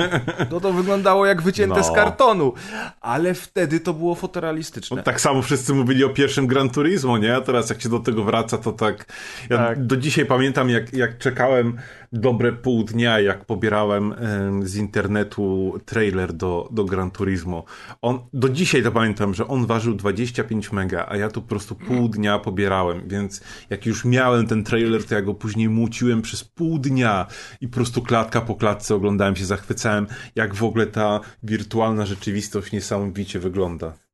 to 0.50 0.60
to 0.60 0.72
wyglądało 0.72 1.26
jak 1.26 1.42
wycięte 1.42 1.76
No. 1.76 1.84
z 1.84 1.92
kartonu. 1.92 2.52
Ale 3.00 3.34
wtedy 3.34 3.80
to 3.80 3.94
było 3.94 4.14
fotorealistyczne. 4.14 4.96
No, 4.96 5.02
tak 5.02 5.20
samo 5.20 5.42
wszyscy 5.42 5.74
mówili 5.74 6.04
o 6.04 6.08
pierwszym 6.08 6.46
Gran 6.46 6.70
Turismo, 6.70 7.18
nie? 7.18 7.36
A 7.36 7.40
teraz 7.40 7.70
jak 7.70 7.82
się 7.82 7.88
do 7.88 7.98
tego 7.98 8.24
wraca, 8.24 8.58
to 8.58 8.72
tak... 8.72 9.04
Ja 9.50 9.56
Tak. 9.56 9.86
do 9.86 9.96
dzisiaj 9.96 10.26
pamiętam, 10.26 10.70
jak, 10.70 10.92
jak 10.92 11.18
czekałem 11.18 11.78
dobre 12.12 12.52
pół 12.52 12.84
dnia, 12.84 13.20
jak 13.20 13.44
pobierałem 13.44 14.12
em, 14.12 14.68
z 14.68 14.76
internetu 14.76 15.74
trailer 15.84 16.32
do, 16.32 16.68
do 16.72 16.84
Gran 16.84 17.10
Turismo. 17.10 17.64
On, 18.02 18.18
do 18.32 18.48
dzisiaj 18.48 18.82
to 18.82 18.92
pamiętam, 18.92 19.34
że 19.34 19.48
on 19.48 19.66
ważył 19.66 19.94
25 19.94 20.72
mega, 20.72 21.06
a 21.08 21.16
ja 21.16 21.28
tu 21.28 21.42
po 21.42 21.48
prostu 21.48 21.74
pół 21.74 22.08
dnia 22.08 22.38
pobierałem, 22.38 23.08
więc 23.08 23.40
jak 23.70 23.86
już 23.86 24.04
miałem 24.04 24.46
ten 24.46 24.64
trailer, 24.64 25.04
to 25.04 25.14
ja 25.14 25.22
go 25.22 25.34
później 25.34 25.68
muciłem 25.68 26.22
przez 26.22 26.44
pół 26.44 26.78
dnia 26.78 27.26
i 27.60 27.68
po 27.68 27.74
prostu 27.74 28.02
klatka 28.02 28.40
po 28.40 28.54
klatce 28.54 28.94
oglądałem 28.94 29.36
się, 29.36 29.44
zachwycałem, 29.44 30.06
jak 30.34 30.54
w 30.54 30.64
ogóle 30.64 30.86
ta 30.86 31.20
wirtualna 31.42 32.06
rzeczywistość 32.06 32.72
niesamowicie 32.72 33.38
wygląda. 33.38 34.09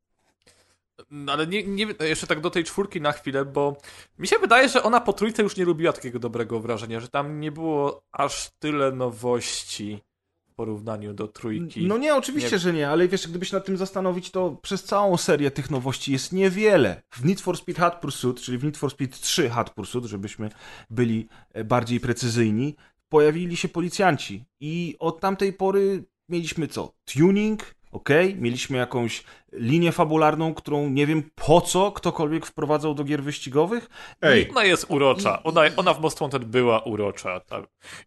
No, 1.11 1.33
ale 1.33 1.47
nie, 1.47 1.63
nie, 1.65 1.87
jeszcze 2.01 2.27
tak 2.27 2.41
do 2.41 2.51
tej 2.51 2.65
czwórki 2.65 3.01
na 3.01 3.13
chwilę, 3.13 3.45
bo 3.45 3.77
mi 4.19 4.29
się 4.29 4.39
wydaje, 4.39 4.69
że 4.69 4.83
ona 4.83 5.01
po 5.01 5.13
trójce 5.13 5.43
już 5.43 5.57
nie 5.57 5.65
robiła 5.65 5.93
takiego 5.93 6.19
dobrego 6.19 6.61
wrażenia, 6.61 7.01
że 7.01 7.09
tam 7.09 7.41
nie 7.41 7.53
było 7.53 8.03
aż 8.13 8.51
tyle 8.59 8.93
nowości 8.93 10.03
w 10.47 10.55
porównaniu 10.55 11.15
do 11.15 11.29
trójki. 11.29 11.87
No 11.87 11.99
nie, 11.99 12.15
oczywiście, 12.15 12.53
Nie- 12.53 12.59
że 12.59 12.73
nie, 12.73 12.89
ale 12.89 13.09
wiesz, 13.09 13.29
gdyby 13.29 13.47
się 13.47 13.57
nad 13.57 13.65
tym 13.65 13.77
zastanowić, 13.77 14.31
to 14.31 14.51
przez 14.63 14.85
całą 14.85 15.17
serię 15.17 15.51
tych 15.51 15.71
nowości 15.71 16.13
jest 16.13 16.33
niewiele. 16.33 17.03
W 17.11 17.25
Need 17.25 17.41
for 17.41 17.57
Speed 17.59 17.83
Hot 17.83 17.95
Pursuit, 17.95 18.41
czyli 18.41 18.59
w 18.59 18.65
Need 18.65 18.77
for 18.77 18.91
Speed 18.91 19.17
3 19.21 19.49
Hot 19.49 19.71
Pursuit, 19.71 20.05
żebyśmy 20.05 20.51
byli 20.91 21.29
e, 21.53 21.65
bardziej 21.65 22.01
precyzyjni, 22.01 22.77
pojawili 23.09 23.57
się 23.57 23.69
policjanci 23.69 24.45
i 24.61 24.97
od 24.99 25.21
tamtej 25.21 25.53
pory 25.53 26.05
mieliśmy 26.29 26.69
co? 26.69 26.93
Tuning, 27.05 27.75
ok? 27.93 28.09
Mieliśmy 28.37 28.79
jakąś 28.79 29.25
linię 29.53 29.93
fabularną, 29.93 30.55
którą 30.55 30.89
nie 30.89 31.07
wiem 31.07 31.31
po 31.35 31.61
co 31.61 31.93
ktokolwiek 31.93 32.47
wprowadzał 32.47 32.95
do 32.95 33.05
gier 33.05 33.23
wyścigowych. 33.23 33.89
Ej, 34.23 34.51
Ona 34.51 34.65
jest 34.65 34.87
urocza. 34.89 35.43
Ona, 35.43 35.61
ona 35.77 35.95
w 35.95 36.01
Most 36.01 36.19
Wanted 36.19 36.45
była 36.45 36.81
urocza. 36.83 37.41
Tak. 37.41 37.65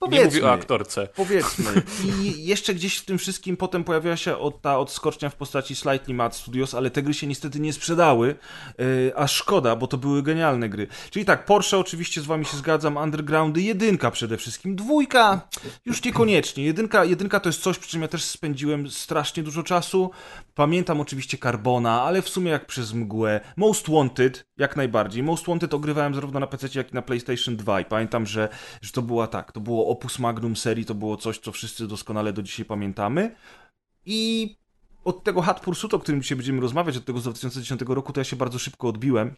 I 0.08 0.10
nie 0.10 0.26
mówię 0.26 0.46
o 0.46 0.52
aktorce. 0.52 1.08
Powiedzmy. 1.16 1.82
I 2.24 2.46
jeszcze 2.46 2.74
gdzieś 2.74 2.98
w 2.98 3.06
tym 3.06 3.18
wszystkim 3.18 3.58
potem 3.58 3.84
pojawiła 3.84 4.18
się 4.18 4.38
od, 4.38 4.62
ta 4.62 4.80
odskocznia 4.80 5.30
w 5.30 5.36
postaci 5.36 5.76
Slightly 5.76 6.14
Mad 6.14 6.36
Studios, 6.36 6.74
ale 6.74 6.90
te 6.90 7.04
gry 7.04 7.14
się 7.14 7.28
niestety 7.28 7.60
nie 7.60 7.74
sprzedały, 7.74 8.36
yy, 8.78 9.12
a 9.16 9.28
szkoda, 9.28 9.76
bo 9.76 9.88
to 9.88 9.98
były 9.98 10.24
genialne 10.24 10.70
gry. 10.70 10.88
Czyli 11.10 11.26
tak, 11.26 11.46
Porsche 11.46 11.78
oczywiście 11.78 12.22
z 12.22 12.26
wami 12.26 12.46
się 12.46 12.58
zgadzam, 12.58 12.98
Undergroundy, 12.98 13.62
jedynka 13.62 14.12
przede 14.12 14.38
wszystkim, 14.38 14.76
dwójka 14.76 15.48
już 15.86 16.04
niekoniecznie. 16.04 16.64
Jedynka, 16.64 17.06
jedynka 17.06 17.40
to 17.40 17.50
jest 17.50 17.62
coś, 17.62 17.78
przy 17.78 17.90
czym 17.90 18.02
ja 18.02 18.08
też 18.08 18.24
spędziłem 18.24 18.90
strasznie 18.90 19.44
dużo 19.44 19.64
czasu. 19.64 20.12
Pamiętam 20.56 21.02
oczywiście 21.02 21.29
Carbona, 21.38 22.02
ale 22.02 22.22
w 22.22 22.30
sumie 22.30 22.52
jak 22.52 22.66
przez 22.66 22.94
mgłę. 22.94 23.42
Most 23.58 23.90
Wanted, 23.90 24.46
jak 24.58 24.76
najbardziej. 24.76 25.24
Most 25.24 25.48
Wanted 25.48 25.74
ogrywałem 25.74 26.14
zarówno 26.14 26.40
na 26.40 26.48
PC, 26.48 26.68
jak 26.76 26.92
i 26.92 26.96
na 26.96 27.02
PlayStation 27.02 27.56
2 27.56 27.82
i 27.82 27.86
pamiętam, 27.86 28.26
że, 28.26 28.50
że 28.82 28.92
to 28.92 29.02
była 29.02 29.28
tak, 29.28 29.52
to 29.52 29.60
było 29.60 29.88
opus 29.88 30.20
magnum 30.20 30.56
serii, 30.56 30.86
to 30.86 30.96
było 30.96 31.18
coś, 31.18 31.40
co 31.40 31.52
wszyscy 31.52 31.88
doskonale 31.88 32.34
do 32.34 32.42
dzisiaj 32.44 32.66
pamiętamy. 32.66 33.36
I 34.06 34.56
od 35.04 35.24
tego 35.24 35.42
Hot 35.42 35.60
Pursuit, 35.60 35.94
o 35.94 36.00
którym 36.00 36.22
dzisiaj 36.22 36.36
będziemy 36.36 36.62
rozmawiać, 36.62 36.98
od 36.98 37.06
tego 37.06 37.20
z 37.20 37.24
2010 37.24 37.82
roku, 37.82 38.14
to 38.14 38.20
ja 38.20 38.24
się 38.24 38.36
bardzo 38.36 38.60
szybko 38.60 38.88
odbiłem. 38.88 39.36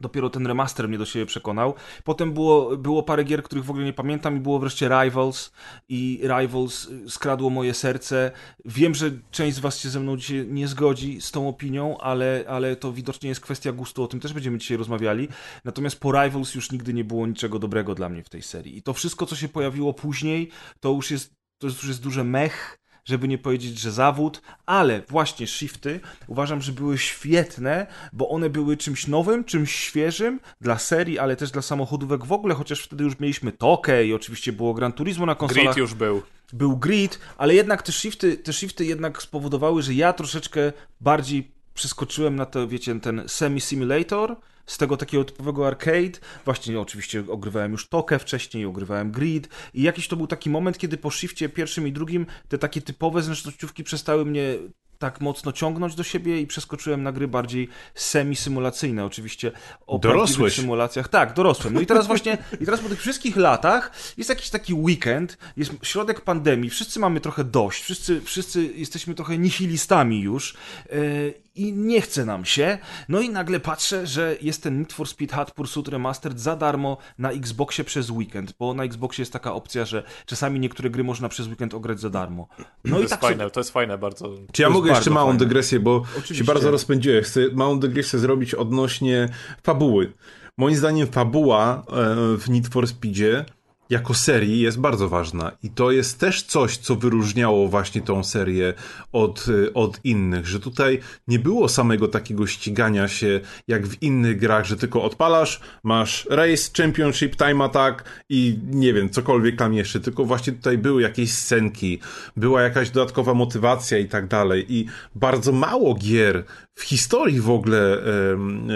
Dopiero 0.00 0.30
ten 0.30 0.46
remaster 0.46 0.88
mnie 0.88 0.98
do 0.98 1.06
siebie 1.06 1.26
przekonał. 1.26 1.74
Potem 2.04 2.32
było, 2.32 2.76
było 2.76 3.02
parę 3.02 3.24
gier, 3.24 3.42
których 3.42 3.64
w 3.64 3.70
ogóle 3.70 3.84
nie 3.84 3.92
pamiętam 3.92 4.36
i 4.36 4.40
było 4.40 4.58
wreszcie 4.58 4.88
Rivals 4.88 5.52
i 5.88 6.20
Rivals 6.22 6.88
y, 6.88 7.10
skradło 7.10 7.50
moje 7.50 7.74
serce. 7.74 8.30
Wiem, 8.64 8.94
że 8.94 9.10
część 9.30 9.56
z 9.56 9.60
was 9.60 9.78
się 9.78 9.88
ze 9.88 10.00
mną 10.00 10.16
dzisiaj 10.16 10.46
nie 10.48 10.68
zgodzi 10.68 11.20
z 11.20 11.30
tą 11.30 11.48
opinią, 11.48 11.98
ale, 11.98 12.44
ale 12.48 12.76
to 12.76 12.92
widocznie 12.92 13.28
jest 13.28 13.40
kwestia 13.40 13.72
gustu, 13.72 14.02
o 14.02 14.08
tym 14.08 14.20
też 14.20 14.32
będziemy 14.32 14.58
dzisiaj 14.58 14.76
rozmawiali. 14.76 15.28
Natomiast 15.64 16.00
po 16.00 16.12
Rivals 16.12 16.54
już 16.54 16.72
nigdy 16.72 16.94
nie 16.94 17.04
było 17.04 17.26
niczego 17.26 17.58
dobrego 17.58 17.94
dla 17.94 18.08
mnie 18.08 18.22
w 18.22 18.28
tej 18.28 18.42
serii. 18.42 18.78
I 18.78 18.82
to 18.82 18.92
wszystko, 18.92 19.26
co 19.26 19.36
się 19.36 19.48
pojawiło 19.48 19.94
później, 19.94 20.50
to 20.80 20.92
już 20.92 21.10
jest, 21.10 21.34
to 21.58 21.66
już 21.66 21.84
jest 21.84 22.02
duże 22.02 22.24
mech, 22.24 22.85
żeby 23.06 23.28
nie 23.28 23.38
powiedzieć, 23.38 23.78
że 23.78 23.92
zawód, 23.92 24.42
ale 24.66 25.02
właśnie 25.08 25.46
shifty 25.46 26.00
uważam, 26.26 26.62
że 26.62 26.72
były 26.72 26.98
świetne, 26.98 27.86
bo 28.12 28.28
one 28.28 28.50
były 28.50 28.76
czymś 28.76 29.06
nowym, 29.06 29.44
czymś 29.44 29.74
świeżym 29.74 30.40
dla 30.60 30.78
serii, 30.78 31.18
ale 31.18 31.36
też 31.36 31.50
dla 31.50 31.62
samochodówek 31.62 32.24
w 32.24 32.32
ogóle, 32.32 32.54
chociaż 32.54 32.80
wtedy 32.80 33.04
już 33.04 33.20
mieliśmy 33.20 33.52
Tokę 33.52 34.06
i 34.06 34.14
oczywiście 34.14 34.52
było 34.52 34.74
Gran 34.74 34.92
Turismo 34.92 35.26
na 35.26 35.34
konsolach 35.34 35.64
Grid 35.64 35.76
już 35.76 35.94
był. 35.94 36.22
był 36.52 36.76
grid, 36.76 37.20
ale 37.38 37.54
jednak 37.54 37.82
te 37.82 37.92
shifty, 37.92 38.36
te 38.36 38.52
shifty 38.52 38.84
jednak 38.84 39.22
spowodowały, 39.22 39.82
że 39.82 39.94
ja 39.94 40.12
troszeczkę 40.12 40.72
bardziej 41.00 41.50
przeskoczyłem 41.74 42.36
na 42.36 42.46
to, 42.46 42.68
wiecie, 42.68 43.00
ten 43.00 43.22
semi-simulator, 43.26 44.36
z 44.66 44.78
tego 44.78 44.96
takiego 44.96 45.24
typowego 45.24 45.66
arcade. 45.66 46.18
Właśnie 46.44 46.80
oczywiście 46.80 47.24
ogrywałem 47.28 47.72
już 47.72 47.88
Tokę 47.88 48.18
wcześniej, 48.18 48.64
ogrywałem 48.64 49.12
Grid 49.12 49.48
i 49.74 49.82
jakiś 49.82 50.08
to 50.08 50.16
był 50.16 50.26
taki 50.26 50.50
moment, 50.50 50.78
kiedy 50.78 50.96
po 50.96 51.10
shifcie 51.10 51.48
pierwszym 51.48 51.88
i 51.88 51.92
drugim 51.92 52.26
te 52.48 52.58
takie 52.58 52.82
typowe 52.82 53.22
zręcznościówki 53.22 53.84
przestały 53.84 54.24
mnie 54.24 54.58
tak 54.98 55.20
mocno 55.20 55.52
ciągnąć 55.52 55.94
do 55.94 56.02
siebie 56.02 56.40
i 56.40 56.46
przeskoczyłem 56.46 57.02
na 57.02 57.12
gry 57.12 57.28
bardziej 57.28 57.68
semi-symulacyjne. 57.94 59.04
Oczywiście 59.04 59.52
o 59.86 59.98
Dorosłeś. 59.98 60.54
symulacjach. 60.54 61.08
Tak, 61.08 61.34
dorosłem. 61.34 61.74
No 61.74 61.80
i 61.80 61.86
teraz 61.86 62.06
właśnie, 62.06 62.38
i 62.60 62.64
teraz 62.64 62.80
po 62.80 62.88
tych 62.88 63.00
wszystkich 63.00 63.36
latach 63.36 63.90
jest 64.16 64.30
jakiś 64.30 64.50
taki 64.50 64.74
weekend, 64.74 65.38
jest 65.56 65.72
środek 65.82 66.20
pandemii, 66.20 66.70
wszyscy 66.70 67.00
mamy 67.00 67.20
trochę 67.20 67.44
dość, 67.44 67.82
wszyscy, 67.82 68.20
wszyscy 68.20 68.64
jesteśmy 68.74 69.14
trochę 69.14 69.38
nihilistami 69.38 70.20
już 70.20 70.56
yy, 70.92 71.45
i 71.56 71.72
nie 71.72 72.00
chce 72.00 72.24
nam 72.24 72.44
się. 72.44 72.78
No 73.08 73.20
i 73.20 73.30
nagle 73.30 73.60
patrzę, 73.60 74.06
że 74.06 74.36
jest 74.42 74.62
ten 74.62 74.78
Need 74.78 74.92
for 74.92 75.08
Speed 75.08 75.36
Hot 75.36 75.50
Pursuit 75.50 75.88
Remastered 75.88 76.40
za 76.40 76.56
darmo 76.56 76.96
na 77.18 77.30
Xboxie 77.30 77.84
przez 77.84 78.10
weekend, 78.10 78.54
bo 78.58 78.74
na 78.74 78.84
Xboxie 78.84 79.22
jest 79.22 79.32
taka 79.32 79.52
opcja, 79.54 79.84
że 79.84 80.02
czasami 80.26 80.60
niektóre 80.60 80.90
gry 80.90 81.04
można 81.04 81.28
przez 81.28 81.46
weekend 81.48 81.74
ograć 81.74 82.00
za 82.00 82.10
darmo. 82.10 82.48
No 82.84 82.90
To 82.90 82.98
i 82.98 83.00
jest 83.00 83.10
tak 83.10 83.20
fajne, 83.20 83.38
sobie... 83.44 83.50
to 83.50 83.60
jest 83.60 83.70
fajne 83.70 83.98
bardzo. 83.98 84.30
Czy 84.52 84.62
ja 84.62 84.70
mogę 84.70 84.90
jeszcze 84.90 85.10
małą 85.10 85.26
fajne. 85.30 85.38
dygresję, 85.38 85.80
bo 85.80 85.96
Oczywiście. 86.10 86.34
się 86.34 86.44
bardzo 86.44 86.70
rozpędziłem. 86.70 87.24
Chcę 87.24 87.40
małą 87.52 87.78
dygresję 87.80 88.18
zrobić 88.18 88.54
odnośnie 88.54 89.28
fabuły. 89.62 90.12
Moim 90.58 90.76
zdaniem 90.76 91.06
fabuła 91.06 91.82
e, 91.88 91.92
w 92.38 92.48
Need 92.50 92.68
for 92.68 92.88
Speedzie 92.88 93.44
jako 93.90 94.14
serii 94.14 94.60
jest 94.60 94.80
bardzo 94.80 95.08
ważna. 95.08 95.52
I 95.62 95.70
to 95.70 95.90
jest 95.90 96.20
też 96.20 96.42
coś, 96.42 96.76
co 96.76 96.96
wyróżniało 96.96 97.68
właśnie 97.68 98.02
tą 98.02 98.24
serię 98.24 98.74
od, 99.12 99.48
y, 99.48 99.72
od 99.72 100.00
innych, 100.04 100.46
że 100.46 100.60
tutaj 100.60 101.00
nie 101.28 101.38
było 101.38 101.68
samego 101.68 102.08
takiego 102.08 102.46
ścigania 102.46 103.08
się 103.08 103.40
jak 103.68 103.86
w 103.86 104.02
innych 104.02 104.38
grach, 104.38 104.64
że 104.64 104.76
tylko 104.76 105.02
odpalasz, 105.02 105.60
masz 105.82 106.26
race, 106.30 106.70
championship, 106.76 107.36
time 107.36 107.64
attack 107.64 108.04
i 108.28 108.58
nie 108.70 108.92
wiem, 108.92 109.10
cokolwiek 109.10 109.56
tam 109.56 109.74
jeszcze, 109.74 110.00
tylko 110.00 110.24
właśnie 110.24 110.52
tutaj 110.52 110.78
były 110.78 111.02
jakieś 111.02 111.32
scenki, 111.32 111.98
była 112.36 112.62
jakaś 112.62 112.90
dodatkowa 112.90 113.34
motywacja 113.34 113.98
i 113.98 114.08
tak 114.08 114.26
dalej. 114.28 114.66
I 114.68 114.86
bardzo 115.14 115.52
mało 115.52 115.94
gier 115.94 116.44
w 116.78 116.82
historii 116.82 117.40
w 117.40 117.50
ogóle 117.50 118.02
em, 118.32 118.68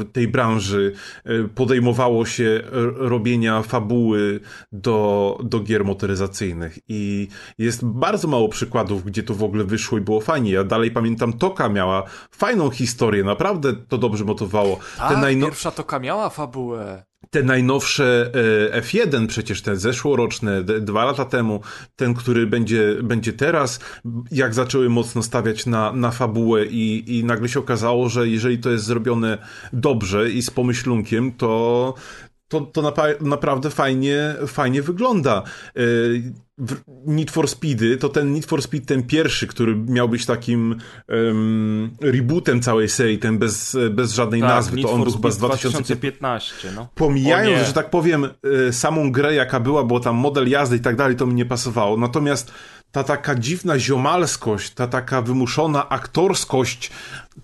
e, 0.00 0.04
tej 0.12 0.28
branży 0.28 0.92
e, 1.24 1.44
podejmowało 1.54 2.26
się 2.26 2.60
robienia 2.96 3.62
fabuły 3.62 4.40
do, 4.72 5.38
do 5.44 5.60
gier 5.60 5.84
motoryzacyjnych 5.84 6.78
i 6.88 7.28
jest 7.58 7.84
bardzo 7.84 8.28
mało 8.28 8.48
przykładów, 8.48 9.04
gdzie 9.04 9.22
to 9.22 9.34
w 9.34 9.42
ogóle 9.42 9.64
wyszło 9.64 9.98
i 9.98 10.00
było 10.00 10.20
fajnie. 10.20 10.52
Ja 10.52 10.64
dalej 10.64 10.90
pamiętam 10.90 11.32
Toka 11.32 11.68
miała 11.68 12.02
fajną 12.30 12.70
historię, 12.70 13.24
naprawdę 13.24 13.72
to 13.88 13.98
dobrze 13.98 14.24
motowało. 14.24 14.78
Tak, 14.98 15.18
najno- 15.18 15.46
pierwsza 15.46 15.70
toka 15.70 15.98
miała 15.98 16.30
fabułę. 16.30 17.04
Te 17.30 17.42
najnowsze 17.42 18.30
e, 18.72 18.80
F1, 18.82 19.26
przecież 19.26 19.62
te 19.62 19.76
zeszłoroczne, 19.76 20.64
dwa 20.64 21.04
lata 21.04 21.24
temu, 21.24 21.60
ten, 21.96 22.14
który 22.14 22.46
będzie, 22.46 22.96
będzie 23.02 23.32
teraz, 23.32 23.80
jak 24.30 24.54
zaczęły 24.54 24.88
mocno 24.88 25.22
stawiać 25.22 25.66
na, 25.66 25.92
na 25.92 26.10
fabułę 26.10 26.66
i, 26.66 27.18
i 27.18 27.24
nagle 27.24 27.48
się 27.48 27.60
okazało, 27.60 28.08
że 28.08 28.28
jeżeli 28.28 28.58
to 28.58 28.70
jest 28.70 28.84
zrobione 28.84 29.38
dobrze 29.72 30.30
i 30.30 30.42
z 30.42 30.50
pomyślunkiem, 30.50 31.32
to 31.32 31.94
to, 32.54 32.60
to 32.60 32.82
napa- 32.82 33.20
naprawdę 33.20 33.70
fajnie, 33.70 34.34
fajnie 34.46 34.82
wygląda. 34.82 35.42
E, 35.76 35.80
Need 37.06 37.30
for 37.30 37.48
Speedy, 37.48 37.96
to 37.96 38.08
ten 38.08 38.32
Need 38.32 38.46
for 38.46 38.62
Speed, 38.62 38.86
ten 38.86 39.02
pierwszy, 39.02 39.46
który 39.46 39.76
miał 39.76 40.08
być 40.08 40.26
takim 40.26 40.76
em, 41.08 41.90
rebootem 42.00 42.62
całej 42.62 42.88
serii, 42.88 43.18
ten 43.18 43.38
bez, 43.38 43.76
bez 43.90 44.12
żadnej 44.12 44.40
nazwy, 44.40 44.70
Tak, 44.70 44.76
Need 44.76 44.86
to 44.86 44.92
on 44.94 45.02
był 45.02 45.12
chyba 45.12 45.30
z 45.30 45.34
Speed 45.34 45.48
2015 45.48 45.94
2015, 45.94 46.72
no. 46.76 46.88
Pomijając, 46.94 47.66
że 47.66 47.72
tak 47.72 47.90
powiem, 47.90 48.28
y, 48.68 48.72
samą 48.72 49.12
grę 49.12 49.34
jaka 49.34 49.60
była, 49.60 49.84
bo 49.84 50.00
tam 50.00 50.16
model 50.16 50.48
jazdy 50.48 50.76
i 50.76 50.80
tak 50.80 50.96
dalej, 50.96 51.16
to 51.16 51.26
mi 51.26 51.34
nie 51.34 51.44
pasowało. 51.46 51.96
Natomiast 51.96 52.52
ta 52.94 53.04
taka 53.04 53.34
dziwna 53.34 53.78
ziomalskość, 53.78 54.70
ta 54.70 54.86
taka 54.86 55.22
wymuszona 55.22 55.88
aktorskość 55.88 56.90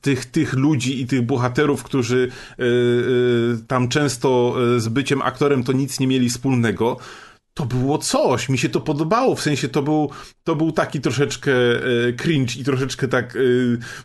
tych, 0.00 0.26
tych 0.26 0.52
ludzi 0.52 1.02
i 1.02 1.06
tych 1.06 1.22
bohaterów, 1.22 1.82
którzy 1.82 2.28
y, 2.60 2.62
y, 2.62 3.66
tam 3.68 3.88
często 3.88 4.54
y, 4.76 4.80
z 4.80 4.88
byciem 4.88 5.22
aktorem 5.22 5.64
to 5.64 5.72
nic 5.72 6.00
nie 6.00 6.06
mieli 6.06 6.28
wspólnego, 6.28 6.96
to 7.54 7.66
było 7.66 7.98
coś, 7.98 8.48
mi 8.48 8.58
się 8.58 8.68
to 8.68 8.80
podobało, 8.80 9.34
w 9.34 9.42
sensie 9.42 9.68
to 9.68 9.82
był, 9.82 10.10
to 10.44 10.56
był 10.56 10.72
taki 10.72 11.00
troszeczkę 11.00 11.52
e, 11.52 12.12
cringe 12.12 12.60
i 12.60 12.64
troszeczkę 12.64 13.08
tak 13.08 13.36
e, 13.36 13.40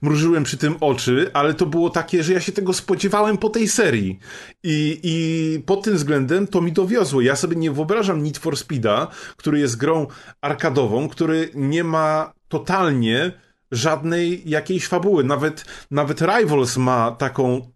mrużyłem 0.02 0.44
przy 0.44 0.58
tym 0.58 0.76
oczy, 0.82 1.30
ale 1.34 1.54
to 1.54 1.66
było 1.66 1.90
takie, 1.90 2.24
że 2.24 2.34
ja 2.34 2.40
się 2.40 2.52
tego 2.52 2.74
spodziewałem 2.74 3.38
po 3.38 3.50
tej 3.50 3.68
serii 3.68 4.20
i, 4.64 5.00
i 5.04 5.60
pod 5.66 5.84
tym 5.84 5.96
względem 5.96 6.48
to 6.48 6.62
mi 6.62 6.72
dowiozło. 6.72 7.22
Ja 7.22 7.36
sobie 7.36 7.56
nie 7.56 7.72
wyobrażam 7.72 8.24
Need 8.24 8.38
for 8.38 8.58
Speeda, 8.58 9.08
który 9.38 9.60
jest 9.60 9.78
grą 9.78 10.08
arkadową, 10.42 11.10
który 11.10 11.50
nie 11.54 11.84
ma 11.84 12.34
totalnie 12.48 13.32
żadnej 13.72 14.50
jakiejś 14.50 14.88
fabuły. 14.88 15.24
Nawet, 15.24 15.66
nawet 15.92 16.22
Rivals 16.22 16.78
ma 16.78 17.12
taką 17.12 17.75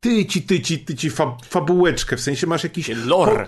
tyci, 0.00 0.42
tyci, 0.42 0.78
tyci 0.78 1.10
fa 1.10 1.36
fabułeczkę, 1.44 2.16
w 2.16 2.20
sensie 2.20 2.46
masz 2.46 2.64
jakiś... 2.64 2.88
Lore. 2.88 3.46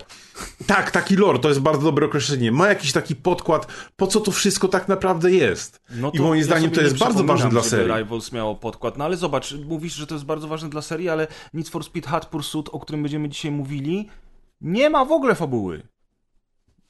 Tak, 0.67 0.91
taki 0.91 1.15
lore, 1.15 1.39
to 1.39 1.49
jest 1.49 1.59
bardzo 1.59 1.83
dobre 1.83 2.05
określenie. 2.05 2.51
Ma 2.51 2.67
jakiś 2.67 2.91
taki 2.91 3.15
podkład, 3.15 3.67
po 3.95 4.07
co 4.07 4.19
to 4.19 4.31
wszystko 4.31 4.67
tak 4.67 4.87
naprawdę 4.87 5.31
jest. 5.31 5.81
No 5.89 6.11
I 6.13 6.19
moim 6.19 6.39
ja 6.39 6.45
zdaniem 6.45 6.71
to 6.71 6.81
jest 6.81 6.97
bardzo 6.97 7.23
ważne 7.23 7.49
dla 7.49 7.63
serii. 7.63 7.93
Rivals 7.97 8.31
miało 8.31 8.55
podkład, 8.55 8.97
no 8.97 9.05
ale 9.05 9.17
zobacz, 9.17 9.53
mówisz, 9.53 9.93
że 9.93 10.07
to 10.07 10.15
jest 10.15 10.25
bardzo 10.25 10.47
ważne 10.47 10.69
dla 10.69 10.81
serii, 10.81 11.09
ale 11.09 11.27
Need 11.53 11.69
for 11.69 11.83
Speed 11.83 12.09
Hot 12.09 12.25
Pursuit, 12.25 12.69
o 12.69 12.79
którym 12.79 13.03
będziemy 13.03 13.29
dzisiaj 13.29 13.51
mówili, 13.51 14.09
nie 14.61 14.89
ma 14.89 15.05
w 15.05 15.11
ogóle 15.11 15.35
fabuły. 15.35 15.87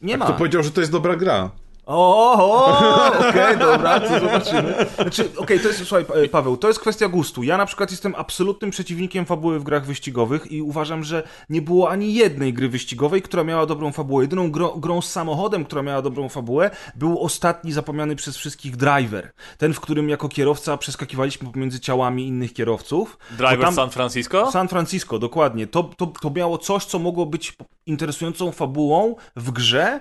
Nie 0.01 0.17
ma. 0.17 0.25
Kto 0.25 0.33
powiedział, 0.33 0.63
że 0.63 0.71
to 0.71 0.81
jest 0.81 0.91
dobra 0.91 1.15
gra? 1.15 1.51
O, 1.85 2.33
o, 2.33 3.07
okej, 3.29 3.57
dobra, 3.57 3.99
to 3.99 4.07
zobaczymy. 4.19 4.75
Znaczy, 4.95 5.29
okej, 5.37 5.59
to 5.59 5.67
jest, 5.67 5.79
słuchaj, 5.85 6.05
Pa- 6.05 6.13
Paweł, 6.31 6.57
to 6.57 6.67
jest 6.67 6.79
kwestia 6.79 7.07
gustu. 7.07 7.43
Ja 7.43 7.57
na 7.57 7.65
przykład 7.65 7.91
jestem 7.91 8.15
absolutnym 8.17 8.71
przeciwnikiem 8.71 9.25
fabuły 9.25 9.59
w 9.59 9.63
grach 9.63 9.85
wyścigowych 9.85 10.51
i 10.51 10.61
uważam, 10.61 11.03
że 11.03 11.23
nie 11.49 11.61
było 11.61 11.89
ani 11.89 12.13
jednej 12.13 12.53
gry 12.53 12.69
wyścigowej, 12.69 13.21
która 13.21 13.43
miała 13.43 13.65
dobrą 13.65 13.91
fabułę. 13.91 14.23
Jedyną 14.23 14.51
grą, 14.51 14.67
grą 14.69 15.01
z 15.01 15.11
samochodem, 15.11 15.65
która 15.65 15.81
miała 15.81 16.01
dobrą 16.01 16.29
fabułę, 16.29 16.71
był 16.95 17.19
ostatni 17.23 17.71
zapomniany 17.71 18.15
przez 18.15 18.37
wszystkich 18.37 18.75
driver. 18.75 19.31
Ten, 19.57 19.73
w 19.73 19.79
którym 19.79 20.09
jako 20.09 20.29
kierowca 20.29 20.77
przeskakiwaliśmy 20.77 21.51
pomiędzy 21.51 21.79
ciałami 21.79 22.27
innych 22.27 22.53
kierowców. 22.53 23.17
Driver 23.31 23.59
tam- 23.61 23.75
San 23.75 23.89
Francisco? 23.89 24.51
San 24.51 24.67
Francisco, 24.67 25.19
dokładnie. 25.19 25.67
To, 25.67 25.83
to, 25.83 26.07
to 26.07 26.29
miało 26.29 26.57
coś, 26.57 26.85
co 26.85 26.99
mogło 26.99 27.25
być 27.25 27.53
interesującą 27.85 28.51
fabułą 28.51 29.15
w 29.35 29.51
grze, 29.51 29.99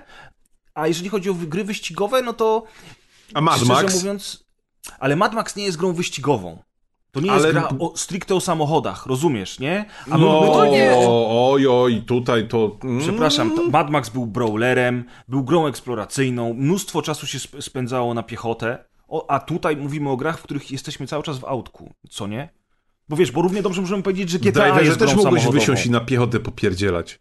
a 0.73 0.87
jeżeli 0.87 1.09
chodzi 1.09 1.29
o 1.29 1.33
gry 1.33 1.63
wyścigowe, 1.63 2.21
no 2.21 2.33
to 2.33 2.63
A 3.33 3.41
Mad 3.41 3.61
Max? 3.65 3.95
mówiąc... 3.95 4.43
Ale 4.99 5.15
Mad 5.15 5.33
Max 5.33 5.55
nie 5.55 5.63
jest 5.63 5.77
grą 5.77 5.93
wyścigową. 5.93 6.57
To 7.11 7.19
nie 7.21 7.31
Ale- 7.31 7.41
jest 7.47 7.51
gra 7.59 7.69
o, 7.79 7.97
stricte 7.97 8.35
o 8.35 8.41
samochodach, 8.41 9.05
rozumiesz, 9.05 9.59
nie? 9.59 9.85
A 10.11 10.17
No, 10.17 10.41
my 10.41 10.47
to 10.47 10.65
nie... 10.65 10.91
oj, 10.97 11.67
oj, 11.67 12.01
tutaj 12.07 12.47
to... 12.47 12.77
Mm, 12.83 12.99
Przepraszam, 12.99 13.55
to 13.55 13.69
Mad 13.69 13.89
Max 13.89 14.09
był 14.09 14.25
brawlerem, 14.25 15.03
był 15.27 15.43
grą 15.43 15.67
eksploracyjną, 15.67 16.53
mnóstwo 16.53 17.01
czasu 17.01 17.27
się 17.27 17.37
sp- 17.45 17.61
spędzało 17.61 18.13
na 18.13 18.23
piechotę, 18.23 18.83
o, 19.07 19.29
a 19.31 19.39
tutaj 19.39 19.77
mówimy 19.77 20.09
o 20.09 20.17
grach, 20.17 20.39
w 20.39 20.43
których 20.43 20.71
jesteśmy 20.71 21.07
cały 21.07 21.23
czas 21.23 21.39
w 21.39 21.45
autku, 21.45 21.93
co 22.09 22.27
nie? 22.27 22.49
Bo 23.09 23.15
wiesz, 23.15 23.31
bo 23.31 23.41
równie 23.41 23.61
dobrze 23.61 23.81
możemy 23.81 24.03
powiedzieć, 24.03 24.29
że 24.29 24.39
GTA 24.39 24.51
Driverze 24.51 24.85
jest 24.85 24.99
też 24.99 25.13
grą 25.13 25.23
mogłeś 25.23 25.41
samochodową. 25.43 25.59
wysiąść 25.59 25.85
i 25.85 25.91
na 25.91 25.99
piechotę 25.99 26.39
popierdzielać. 26.39 27.19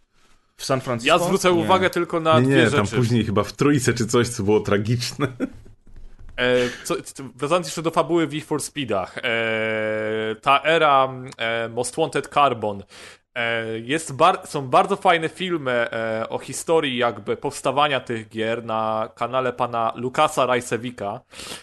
W 0.60 0.64
San 0.64 0.80
Francisco? 0.80 1.18
Ja 1.18 1.24
zwrócę 1.24 1.52
Nie. 1.52 1.60
uwagę 1.60 1.90
tylko 1.90 2.20
na 2.20 2.40
Nie, 2.40 2.46
dwie 2.46 2.64
nie, 2.64 2.70
tam 2.70 2.86
później 2.86 3.24
chyba 3.24 3.42
w 3.42 3.52
trójce 3.52 3.94
czy 3.94 4.06
coś, 4.06 4.28
co 4.28 4.42
było 4.42 4.60
tragiczne. 4.60 5.26
E, 6.36 6.56
co, 6.84 6.94
wracając 7.36 7.66
jeszcze 7.66 7.82
do 7.82 7.90
fabuły 7.90 8.26
w 8.26 8.34
Need 8.34 8.44
for 8.44 8.62
Speedach. 8.62 9.18
E, 9.18 9.22
ta 10.42 10.62
era 10.62 11.08
e, 11.38 11.68
Most 11.68 11.96
Wanted 11.96 12.28
Carbon. 12.28 12.82
E, 13.34 13.78
jest 13.78 14.12
bar 14.16 14.38
są 14.44 14.68
bardzo 14.68 14.96
fajne 14.96 15.28
filmy 15.28 15.72
e, 15.72 16.26
o 16.28 16.38
historii 16.38 16.96
jakby 16.96 17.36
powstawania 17.36 18.00
tych 18.00 18.28
gier 18.28 18.64
na 18.64 19.08
kanale 19.14 19.52
pana 19.52 19.92
Lukasa 19.96 20.46
Rajsewika. 20.46 21.20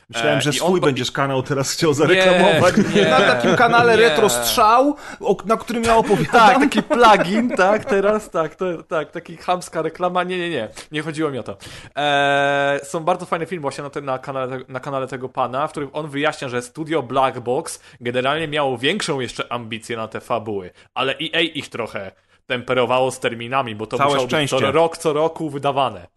Myślałem, 0.09 0.37
E, 0.37 0.41
że 0.41 0.49
i 0.49 0.53
swój 0.53 0.73
on- 0.79 0.85
będziesz 0.85 1.11
kanał 1.11 1.43
teraz 1.43 1.71
chciał 1.73 1.93
zareklamować. 1.93 2.75
nie. 2.95 3.05
Na 3.05 3.19
takim 3.21 3.55
kanale 3.55 3.97
Nie. 3.97 4.01
Retro 4.03 4.29
Strzał, 4.29 4.95
o- 5.19 5.37
na 5.45 5.57
którym 5.57 5.83
ja 5.83 5.95
opowiadam. 5.97 6.25
Tak, 6.49 6.59
taki 6.59 6.83
plugin, 6.83 7.49
tak, 7.55 7.85
teraz, 7.85 8.29
tak, 8.29 8.55
to, 8.55 8.83
tak, 8.83 9.11
taki 9.11 9.37
chamska 9.37 9.81
reklama, 9.81 10.23
nie, 10.23 10.37
nie, 10.39 10.49
nie, 10.49 10.69
nie 10.91 11.01
chodziło 11.01 11.31
mi 11.31 11.39
o 11.39 11.43
to. 11.43 11.57
Eee, 11.95 12.79
są 12.85 12.99
bardzo 12.99 13.25
fajne 13.25 13.45
filmy 13.45 13.61
właśnie 13.61 13.83
na, 13.83 13.89
te, 13.89 14.01
na, 14.01 14.19
kanale, 14.19 14.59
na 14.67 14.79
kanale 14.79 15.07
tego 15.07 15.29
pana, 15.29 15.67
w 15.67 15.71
którym 15.71 15.89
on 15.93 16.07
wyjaśnia, 16.09 16.49
że 16.49 16.61
studio 16.61 17.03
Black 17.03 17.39
Box 17.39 17.79
generalnie 18.01 18.47
miało 18.47 18.77
większą 18.77 19.19
jeszcze 19.19 19.51
ambicję 19.51 19.97
na 19.97 20.07
te 20.07 20.19
fabuły, 20.21 20.69
ale 20.93 21.13
EA 21.13 21.56
ich 21.57 21.69
trochę 21.69 22.11
temperowało 22.45 23.11
z 23.11 23.19
terminami, 23.19 23.75
bo 23.75 23.87
to 23.87 23.97
Całe 23.97 24.09
musiało 24.09 24.27
być 24.27 24.31
szczęście. 24.31 24.59
co 24.59 24.71
rok, 24.71 24.97
co 24.97 25.13
roku 25.13 25.49
wydawane. 25.49 26.07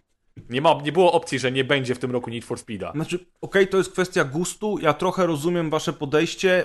Nie, 0.50 0.60
ma, 0.60 0.74
nie 0.84 0.92
było 0.92 1.12
opcji, 1.12 1.38
że 1.38 1.52
nie 1.52 1.64
będzie 1.64 1.94
w 1.94 1.98
tym 1.98 2.10
roku 2.10 2.30
Need 2.30 2.44
for 2.44 2.58
Speeda. 2.58 2.92
Znaczy, 2.92 3.26
okej, 3.40 3.68
to 3.68 3.78
jest 3.78 3.92
kwestia 3.92 4.24
gustu. 4.24 4.78
Ja 4.78 4.94
trochę 4.94 5.26
rozumiem 5.26 5.70
wasze 5.70 5.92
podejście, 5.92 6.64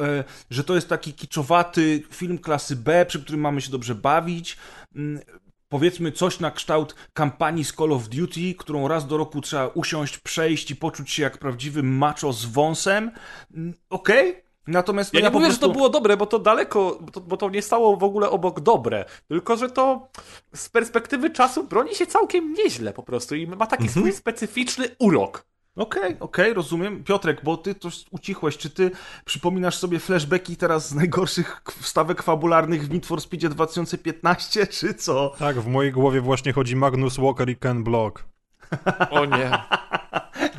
e, 0.00 0.24
że 0.50 0.64
to 0.64 0.74
jest 0.74 0.88
taki 0.88 1.12
kiczowaty 1.12 2.02
film 2.10 2.38
klasy 2.38 2.76
B, 2.76 3.06
przy 3.06 3.22
którym 3.22 3.40
mamy 3.40 3.60
się 3.60 3.70
dobrze 3.70 3.94
bawić. 3.94 4.56
Powiedzmy 5.68 6.12
coś 6.12 6.40
na 6.40 6.50
kształt 6.50 6.94
kampanii 7.12 7.64
z 7.64 7.72
Call 7.72 7.92
of 7.92 8.08
Duty, 8.08 8.54
którą 8.58 8.88
raz 8.88 9.06
do 9.06 9.16
roku 9.16 9.40
trzeba 9.40 9.66
usiąść, 9.66 10.18
przejść 10.18 10.70
i 10.70 10.76
poczuć 10.76 11.10
się 11.10 11.22
jak 11.22 11.38
prawdziwy 11.38 11.82
macho 11.82 12.32
z 12.32 12.44
wąsem. 12.44 13.10
Okej? 13.90 14.43
Natomiast 14.66 15.12
no 15.12 15.20
Ja 15.20 15.26
nie 15.26 15.30
mówię, 15.32 15.44
że 15.44 15.50
prostu... 15.50 15.66
to 15.66 15.72
było 15.72 15.88
dobre, 15.88 16.16
bo 16.16 16.26
to 16.26 16.38
daleko, 16.38 16.98
bo 17.00 17.10
to, 17.10 17.20
bo 17.20 17.36
to 17.36 17.50
nie 17.50 17.62
stało 17.62 17.96
w 17.96 18.04
ogóle 18.04 18.30
obok 18.30 18.60
dobre, 18.60 19.04
tylko 19.28 19.56
że 19.56 19.70
to 19.70 20.08
z 20.54 20.68
perspektywy 20.68 21.30
czasu 21.30 21.64
broni 21.64 21.94
się 21.94 22.06
całkiem 22.06 22.52
nieźle 22.52 22.92
po 22.92 23.02
prostu 23.02 23.34
i 23.34 23.46
ma 23.46 23.66
taki 23.66 23.88
swój 23.88 24.12
specyficzny 24.12 24.88
urok. 24.98 25.46
Okej, 25.76 26.16
okej, 26.20 26.54
rozumiem. 26.54 27.04
Piotrek, 27.04 27.44
bo 27.44 27.56
ty 27.56 27.74
to 27.74 27.88
ucichłeś. 28.10 28.58
Czy 28.58 28.70
ty 28.70 28.90
przypominasz 29.24 29.78
sobie 29.78 29.98
flashbacki 29.98 30.56
teraz 30.56 30.88
z 30.88 30.94
najgorszych 30.94 31.62
wstawek 31.80 32.22
fabularnych 32.22 32.86
w 32.86 32.90
Need 32.90 33.06
for 33.06 33.20
Speedzie 33.20 33.48
2015, 33.48 34.66
czy 34.80 34.94
co? 34.94 35.34
Tak, 35.38 35.60
w 35.60 35.66
mojej 35.66 35.92
głowie 35.92 36.20
właśnie 36.20 36.52
chodzi 36.52 36.76
Magnus 36.76 37.16
Walker 37.16 37.48
i 37.48 37.56
Ken 37.56 37.84
Block. 37.84 38.24
O 39.10 39.24
nie. 39.24 39.50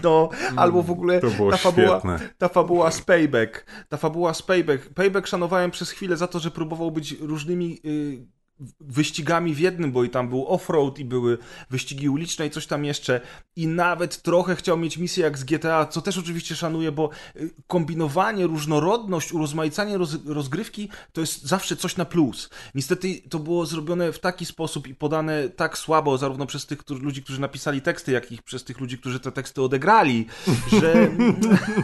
No, 0.03 0.29
albo 0.55 0.83
w 0.83 0.91
ogóle 0.91 1.21
To 1.21 1.29
było 1.29 1.51
ta 1.51 1.57
fabuła, 1.57 1.87
świetne. 1.87 2.19
ta 2.37 2.47
fabuła 2.47 2.91
z 2.91 3.01
Payback. 3.01 3.65
Ta 3.89 3.97
fabuła 3.97 4.33
z 4.33 4.41
Payback. 4.41 4.89
Payback 4.93 5.27
szanowałem 5.27 5.71
przez 5.71 5.89
chwilę 5.91 6.17
za 6.17 6.27
to, 6.27 6.39
że 6.39 6.51
próbował 6.51 6.91
być 6.91 7.11
różnymi 7.19 7.79
y, 7.85 8.34
wyścigami 8.79 9.55
w 9.55 9.59
jednym, 9.59 9.91
bo 9.91 10.03
i 10.03 10.09
tam 10.09 10.29
był 10.29 10.45
off-road 10.45 10.99
i 10.99 11.05
były 11.05 11.37
wyścigi 11.69 12.09
uliczne 12.09 12.47
i 12.47 12.49
coś 12.49 12.67
tam 12.67 12.85
jeszcze 12.85 13.21
i 13.55 13.67
nawet 13.67 14.21
trochę 14.21 14.55
chciał 14.55 14.77
mieć 14.77 14.97
misję 14.97 15.23
jak 15.23 15.37
z 15.37 15.43
GTA, 15.43 15.85
co 15.85 16.01
też 16.01 16.17
oczywiście 16.17 16.55
szanuję, 16.55 16.91
bo 16.91 17.09
y, 17.35 17.49
kombinowanie, 17.67 18.47
różnorodność, 18.47 19.33
urozmaicanie 19.33 19.97
roz, 19.97 20.17
rozgrywki 20.25 20.89
to 21.13 21.21
jest 21.21 21.43
zawsze 21.43 21.75
coś 21.75 21.97
na 21.97 22.05
plus. 22.05 22.49
Niestety 22.75 23.21
to 23.29 23.39
było 23.39 23.65
zrobione 23.65 24.11
w 24.11 24.19
taki 24.19 24.45
sposób 24.45 24.87
i 24.87 24.95
podane 24.95 25.49
tak 25.49 25.77
słabo, 25.77 26.17
zarówno 26.17 26.45
przez 26.45 26.65
tych 26.65 26.77
którzy, 26.77 27.01
ludzi, 27.01 27.23
którzy 27.23 27.41
napisali 27.41 27.81
teksty, 27.81 28.11
jak 28.11 28.31
i 28.31 28.41
przez 28.41 28.63
tych 28.63 28.79
ludzi, 28.79 28.97
którzy 28.97 29.19
te 29.19 29.31
teksty 29.31 29.61
odegrali, 29.61 30.25
że 30.71 31.11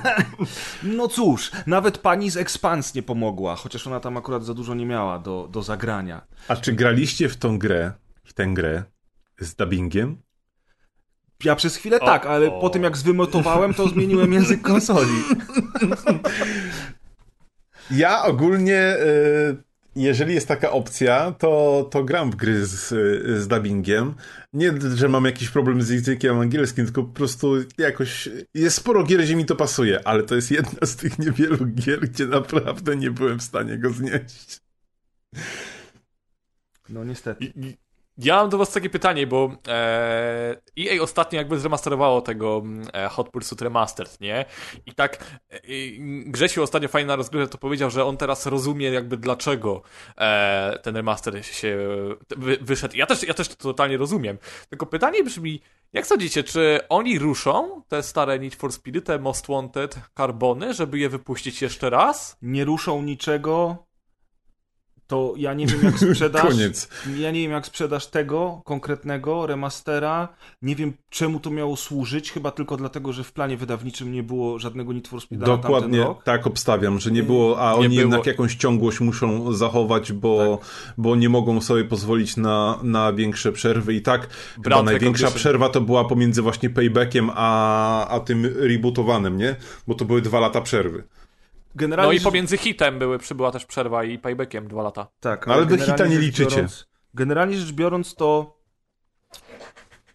no 0.84 1.08
cóż, 1.08 1.52
nawet 1.68 1.98
pani 1.98 2.30
z 2.30 2.38
Expans 2.38 2.96
nie 2.96 3.04
pomogła, 3.04 3.56
chociaż 3.56 3.88
ona 3.88 4.00
tam 4.00 4.18
akurat 4.18 4.46
za 4.46 4.54
dużo 4.54 4.76
nie 4.76 4.86
miała 4.86 5.20
do, 5.20 5.48
do 5.52 5.64
zagrania. 5.64 6.22
A 6.48 6.56
czy 6.62 6.74
graliście 6.74 7.30
w 7.30 7.38
tą 7.38 7.60
grę, 7.60 7.92
w 8.24 8.34
tę 8.34 8.48
grę 8.48 8.84
z 9.40 9.56
dubbingiem? 9.56 10.18
Ja 11.44 11.56
przez 11.56 11.76
chwilę 11.76 12.00
tak, 12.00 12.26
ale 12.26 12.52
po 12.52 12.70
tym 12.70 12.84
jak 12.84 12.98
zwymotowałem, 12.98 13.74
to 13.74 13.88
zmieniłem 13.88 14.34
język 14.34 14.62
konsoli. 14.72 15.24
Ja 17.92 18.24
ogólnie, 18.24 18.96
y, 18.98 19.58
jeżeli 19.96 20.34
jest 20.34 20.48
taka 20.48 20.72
opcja, 20.72 21.32
to, 21.32 21.88
to 21.92 22.04
gram 22.04 22.32
w 22.32 22.36
gry 22.36 22.66
z, 22.66 22.88
z 23.42 23.48
dubbingiem. 23.48 24.14
Nie, 24.54 24.74
że 24.96 25.10
mam 25.10 25.26
jakiś 25.26 25.50
problem 25.50 25.82
z 25.82 25.90
językiem 25.90 26.40
angielskim, 26.40 26.86
tylko 26.86 27.04
po 27.04 27.14
prostu 27.14 27.54
jakoś 27.78 28.30
jest 28.54 28.76
sporo 28.76 29.04
gier, 29.04 29.22
gdzie 29.22 29.36
mi 29.36 29.46
to 29.46 29.56
pasuje, 29.56 30.08
ale 30.08 30.24
to 30.24 30.36
jest 30.36 30.52
jedna 30.52 30.88
z 30.88 30.96
tych 30.96 31.20
niewielu 31.20 31.66
gier, 31.66 32.00
gdzie 32.00 32.26
naprawdę 32.26 32.96
nie 32.96 33.12
byłem 33.12 33.40
w 33.40 33.44
stanie 33.44 33.78
go 33.78 33.90
znieść. 33.90 34.62
No 36.92 37.04
niestety. 37.04 37.54
Ja 38.18 38.36
mam 38.36 38.50
do 38.50 38.58
was 38.58 38.72
takie 38.72 38.90
pytanie, 38.90 39.28
bo 39.28 39.52
e, 39.68 40.62
EA 40.80 41.02
ostatnio 41.02 41.38
jakby 41.38 41.60
zremasterowało 41.60 42.22
tego 42.22 42.62
mm, 42.64 42.88
e, 42.94 43.10
Hot 43.10 43.30
Pursuit 43.30 43.62
Remastered, 43.62 44.22
nie? 44.22 44.46
I 44.86 44.94
tak 44.94 45.40
e, 45.50 45.60
Grzesiu 46.26 46.64
ostatnio 46.64 46.88
fajnie 46.88 47.08
na 47.08 47.16
rozgrywce 47.16 47.52
to 47.52 47.58
powiedział, 47.58 47.90
że 47.90 48.06
on 48.06 48.18
teraz 48.18 48.46
rozumie 48.46 48.90
jakby 48.90 49.18
dlaczego 49.18 49.82
e, 50.18 50.80
ten 50.84 50.96
remaster 50.96 51.46
się 51.46 51.78
wy, 52.38 52.58
wyszedł. 52.62 52.98
Ja 52.98 53.06
też, 53.06 53.24
ja 53.24 53.34
też 53.34 53.48
to 53.48 53.56
totalnie 53.56 53.98
rozumiem. 53.98 54.38
Tylko 54.70 54.86
pytanie 54.86 55.24
brzmi, 55.24 55.62
jak 55.94 56.08
sądzicie, 56.08 56.44
czy 56.44 56.80
oni 56.90 57.20
ruszą 57.20 57.82
te 57.88 58.04
stare 58.04 58.40
Need 58.40 58.56
for 58.56 58.74
Speedy, 58.74 59.02
te 59.02 59.20
Most 59.20 59.48
Wanted 59.48 59.96
karbony, 60.14 60.74
żeby 60.74 61.00
je 61.00 61.10
wypuścić 61.10 61.62
jeszcze 61.62 61.90
raz? 61.90 62.38
Nie 62.42 62.66
ruszą 62.66 63.02
niczego, 63.02 63.86
to 65.12 65.34
ja 65.38 65.54
nie 65.54 65.68
wiem 65.68 65.84
jak 65.84 66.00
sprzedasz. 66.00 66.48
Koniec. 66.52 66.90
Ja 67.18 67.32
nie 67.32 67.42
wiem 67.42 67.52
jak 67.52 67.66
sprzedasz 67.66 68.08
tego 68.08 68.62
konkretnego 68.66 69.48
remastera. 69.48 70.28
Nie 70.62 70.76
wiem 70.76 70.94
czemu 71.10 71.40
to 71.40 71.50
miało 71.50 71.76
służyć, 71.78 72.32
chyba 72.32 72.52
tylko 72.52 72.78
dlatego, 72.78 73.14
że 73.14 73.24
w 73.24 73.32
planie 73.32 73.58
wydawniczym 73.58 74.12
nie 74.12 74.24
było 74.24 74.60
żadnego 74.60 74.94
Need 74.94 75.08
for 75.08 75.22
Speeda 75.22 75.46
Dokładnie 75.46 76.00
rok. 76.00 76.24
tak 76.24 76.48
obstawiam, 76.48 77.00
że 77.00 77.12
nie 77.12 77.24
było, 77.24 77.60
a 77.60 77.74
oni 77.74 77.90
było. 77.90 78.02
jednak 78.02 78.26
jakąś 78.26 78.56
ciągłość 78.56 79.00
muszą 79.00 79.54
zachować, 79.54 80.12
bo, 80.12 80.60
bo 80.98 81.16
nie 81.16 81.30
mogą 81.30 81.62
sobie 81.62 81.84
pozwolić 81.84 82.38
na, 82.38 82.80
na 82.84 83.14
większe 83.14 83.52
przerwy 83.52 83.94
i 83.94 84.02
tak 84.02 84.28
chyba 84.64 84.84
największa 84.84 85.32
przerwa 85.32 85.70
to 85.70 85.82
była 85.82 86.06
pomiędzy 86.06 86.42
właśnie 86.42 86.70
Paybackiem 86.70 87.32
a, 87.36 88.08
a 88.08 88.20
tym 88.20 88.46
rebootowanym, 88.56 89.38
nie? 89.38 89.56
Bo 89.88 89.96
to 89.96 90.06
były 90.06 90.22
dwa 90.22 90.40
lata 90.40 90.62
przerwy. 90.62 91.04
Generalnie 91.76 92.14
No 92.14 92.20
i 92.20 92.24
pomiędzy 92.24 92.58
hitem 92.58 93.00
były, 93.00 93.20
przybyła 93.20 93.52
też 93.52 93.66
przerwa 93.66 94.04
i 94.04 94.20
paybackiem 94.20 94.68
dwa 94.68 94.84
lata. 94.84 95.08
Tak, 95.20 95.48
No 95.48 95.54
ale 95.54 95.66
wy 95.66 95.78
generalnie 95.78 95.94
hita 95.98 96.08
nie 96.08 96.20
liczycie. 96.20 96.56
Biorąc, 96.56 96.88
generalnie 97.14 97.58
rzecz 97.58 97.72
biorąc, 97.72 98.16
to 98.16 98.58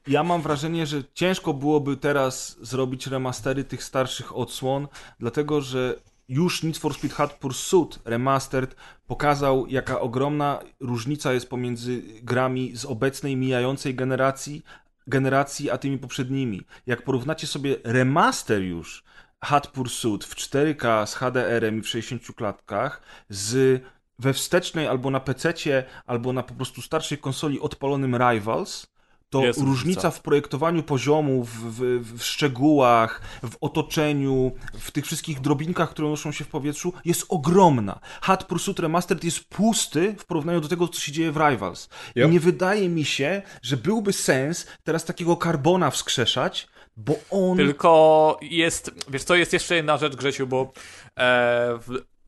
ja 0.06 0.22
mam 0.24 0.42
wrażenie, 0.42 0.86
że 0.86 1.02
ciężko 1.14 1.54
byłoby 1.54 1.96
teraz 1.96 2.56
zrobić 2.60 3.06
remastery 3.06 3.64
tych 3.64 3.84
starszych 3.84 4.36
odsłon, 4.36 4.88
dlatego 5.20 5.60
że 5.60 5.94
już 6.28 6.62
Need 6.62 6.78
for 6.78 6.94
Speed 6.94 7.14
Hot 7.14 7.32
Pursuit 7.32 7.98
Remastered 8.04 8.76
pokazał, 9.06 9.66
jaka 9.66 10.00
ogromna 10.00 10.60
różnica 10.80 11.32
jest 11.32 11.48
pomiędzy 11.48 12.02
grami 12.22 12.76
z 12.76 12.84
obecnej, 12.84 13.36
mijającej 13.36 13.94
generacji, 13.94 14.64
generacji, 15.06 15.70
a 15.70 15.78
tymi 15.78 15.98
poprzednimi. 15.98 16.62
Jak 16.86 17.02
porównacie 17.02 17.46
sobie 17.46 17.76
remaster 17.84 18.62
już 18.62 19.04
Hot 19.44 19.66
Pursuit 19.66 20.24
w 20.24 20.34
4K 20.34 21.06
z 21.06 21.14
HDR-em 21.14 21.78
i 21.78 21.82
w 21.82 21.88
60 21.88 22.34
klatkach 22.36 23.02
z 23.28 23.82
we 24.18 24.32
wstecznej 24.32 24.86
albo 24.86 25.10
na 25.10 25.20
PC-cie, 25.20 25.84
albo 26.06 26.32
na 26.32 26.42
po 26.42 26.54
prostu 26.54 26.82
starszej 26.82 27.18
konsoli 27.18 27.60
odpalonym 27.60 28.16
Rivals, 28.16 28.86
to 29.30 29.44
Jest 29.44 29.60
różnica 29.60 30.10
w 30.10 30.20
projektowaniu 30.22 30.82
poziomów, 30.82 31.50
w, 31.50 31.80
w, 32.02 32.18
w 32.18 32.24
szczegółach, 32.24 33.20
w 33.42 33.56
otoczeniu, 33.60 34.52
w 34.78 34.90
tych 34.90 35.06
wszystkich 35.06 35.40
drobinkach, 35.40 35.90
które 35.90 36.08
noszą 36.08 36.32
się 36.32 36.44
w 36.44 36.48
powietrzu, 36.48 36.92
jest 37.04 37.26
ogromna. 37.28 38.00
Hot 38.20 38.44
Pursuit 38.44 38.78
Remastered 38.78 39.24
jest 39.24 39.44
pusty 39.44 40.14
w 40.18 40.24
porównaniu 40.24 40.60
do 40.60 40.68
tego, 40.68 40.88
co 40.88 41.00
się 41.00 41.12
dzieje 41.12 41.32
w 41.32 41.36
Rivals. 41.36 41.88
Yep. 42.16 42.26
I 42.26 42.30
nie 42.30 42.40
wydaje 42.40 42.88
mi 42.88 43.04
się, 43.04 43.42
że 43.62 43.76
byłby 43.76 44.12
sens 44.12 44.66
teraz 44.84 45.04
takiego 45.04 45.36
karbona 45.36 45.90
wskrzeszać, 45.90 46.68
bo 46.96 47.14
on... 47.30 47.56
Tylko 47.56 48.38
jest, 48.42 48.90
wiesz 49.08 49.24
co, 49.24 49.34
jest 49.34 49.52
jeszcze 49.52 49.74
jedna 49.74 49.96
rzecz, 49.96 50.16
Grzesiu, 50.16 50.46
bo 50.46 50.72
e, 51.18 51.78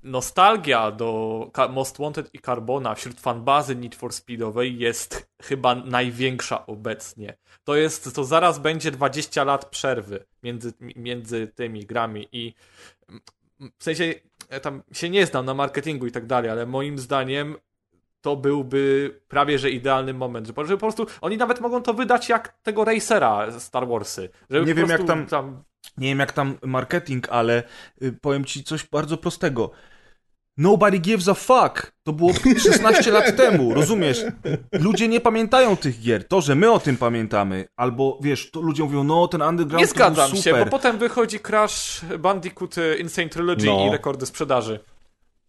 nostalgia 0.03 0.91
do 0.91 1.51
Most 1.71 1.99
Wanted 1.99 2.35
i 2.35 2.39
Carbona 2.39 2.95
wśród 2.95 3.21
fanbazy 3.21 3.77
Need 3.77 3.95
for 3.95 4.13
Speedowej 4.13 4.79
jest 4.79 5.29
chyba 5.43 5.75
największa 5.75 6.67
obecnie. 6.67 7.37
To 7.65 7.77
jest, 7.77 8.15
to 8.15 8.25
zaraz 8.25 8.59
będzie 8.59 8.91
20 8.91 9.45
lat 9.45 9.65
przerwy 9.65 10.25
między, 10.43 10.73
między 10.81 11.47
tymi 11.47 11.87
grami 11.87 12.29
i 12.33 12.55
w 13.79 13.85
sensie 13.85 14.15
ja 14.51 14.61
tam 14.61 14.83
się 14.93 15.11
nie 15.11 15.27
znam 15.27 15.45
na 15.45 15.55
marketingu 15.55 16.07
i 16.07 16.13
tak 16.13 16.27
dalej, 16.27 16.51
ale 16.51 16.67
moim 16.67 16.99
zdaniem 16.99 17.57
to 18.21 18.37
byłby 18.37 19.15
prawie 19.29 19.59
że 19.59 19.71
idealny 19.71 20.15
moment, 20.15 20.47
że 20.47 20.53
po, 20.53 20.65
prostu 20.79 21.07
oni 21.21 21.37
nawet 21.37 21.61
mogą 21.61 21.83
to 21.83 21.95
wydać 21.95 22.29
jak 22.29 22.59
tego 22.63 22.85
Racera 22.85 23.61
Star 23.61 23.89
Warsy. 23.89 24.29
Żeby 24.51 24.67
Nie 24.67 24.75
wiem, 24.75 24.89
jak 24.89 25.05
prostu 25.05 25.27
tam- 25.31 25.63
Nie 25.99 26.09
wiem 26.09 26.19
jak 26.19 26.33
tam 26.33 26.55
marketing, 26.63 27.29
ale 27.31 27.63
y, 28.03 28.13
powiem 28.13 28.45
ci 28.45 28.65
coś 28.65 28.85
bardzo 28.85 29.17
prostego. 29.17 29.71
Nobody 30.57 30.99
gives 30.99 31.29
a 31.29 31.35
fuck. 31.35 31.93
To 32.03 32.13
było 32.13 32.33
16 32.59 33.11
lat 33.13 33.37
temu, 33.37 33.75
rozumiesz? 33.75 34.25
Ludzie 34.73 35.09
nie 35.09 35.21
pamiętają 35.21 35.77
tych 35.77 36.01
gier. 36.01 36.29
To, 36.29 36.41
że 36.41 36.55
my 36.55 36.71
o 36.71 36.81
tym 36.81 36.97
pamiętamy, 36.97 37.65
albo 37.77 38.19
wiesz, 38.23 38.51
to 38.51 38.61
ludzie 38.61 38.83
mówią, 38.83 39.05
no 39.05 39.29
ten 39.29 39.43
underground 39.43 39.81
Nie 39.81 39.87
zgadzam 39.87 40.31
był 40.31 40.43
się, 40.43 40.51
super. 40.51 40.65
bo 40.65 40.71
potem 40.71 40.99
wychodzi 40.99 41.41
Crash 41.41 42.01
Bandicoot 42.19 42.79
y, 42.79 42.97
Insane 43.01 43.29
Trilogy 43.29 43.67
No. 43.67 43.87
i 43.87 43.91
rekordy 43.91 44.27
sprzedaży. 44.27 44.81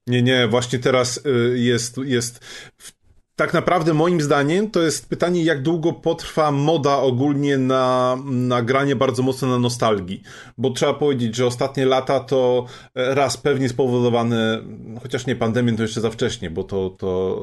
Nie, 0.09 0.21
nie, 0.23 0.47
właśnie 0.47 0.79
teraz 0.79 1.17
y, 1.25 1.59
jest, 1.59 1.97
jest. 1.97 2.45
w- 2.77 2.98
Tak 3.39 3.53
naprawdę, 3.53 3.93
moim 3.93 4.21
zdaniem, 4.21 4.71
to 4.71 4.81
jest 4.81 5.09
pytanie, 5.09 5.43
jak 5.43 5.61
długo 5.61 5.93
potrwa 5.93 6.51
moda 6.51 6.97
ogólnie 6.97 7.57
na, 7.57 8.17
na 8.25 8.61
granie 8.61 8.95
bardzo 8.95 9.23
mocno 9.23 9.47
na 9.47 9.59
nostalgii. 9.59 10.21
Bo 10.57 10.69
trzeba 10.69 10.93
powiedzieć, 10.93 11.35
że 11.35 11.45
ostatnie 11.45 11.85
lata 11.85 12.19
to 12.19 12.65
raz 12.95 13.37
pewnie 13.37 13.69
spowodowane, 13.69 14.61
chociaż 15.01 15.25
nie 15.25 15.35
pandemią, 15.35 15.75
to 15.75 15.81
jeszcze 15.81 16.01
za 16.01 16.09
wcześnie, 16.09 16.49
bo 16.49 16.63
to, 16.63 16.89
to, 16.89 17.41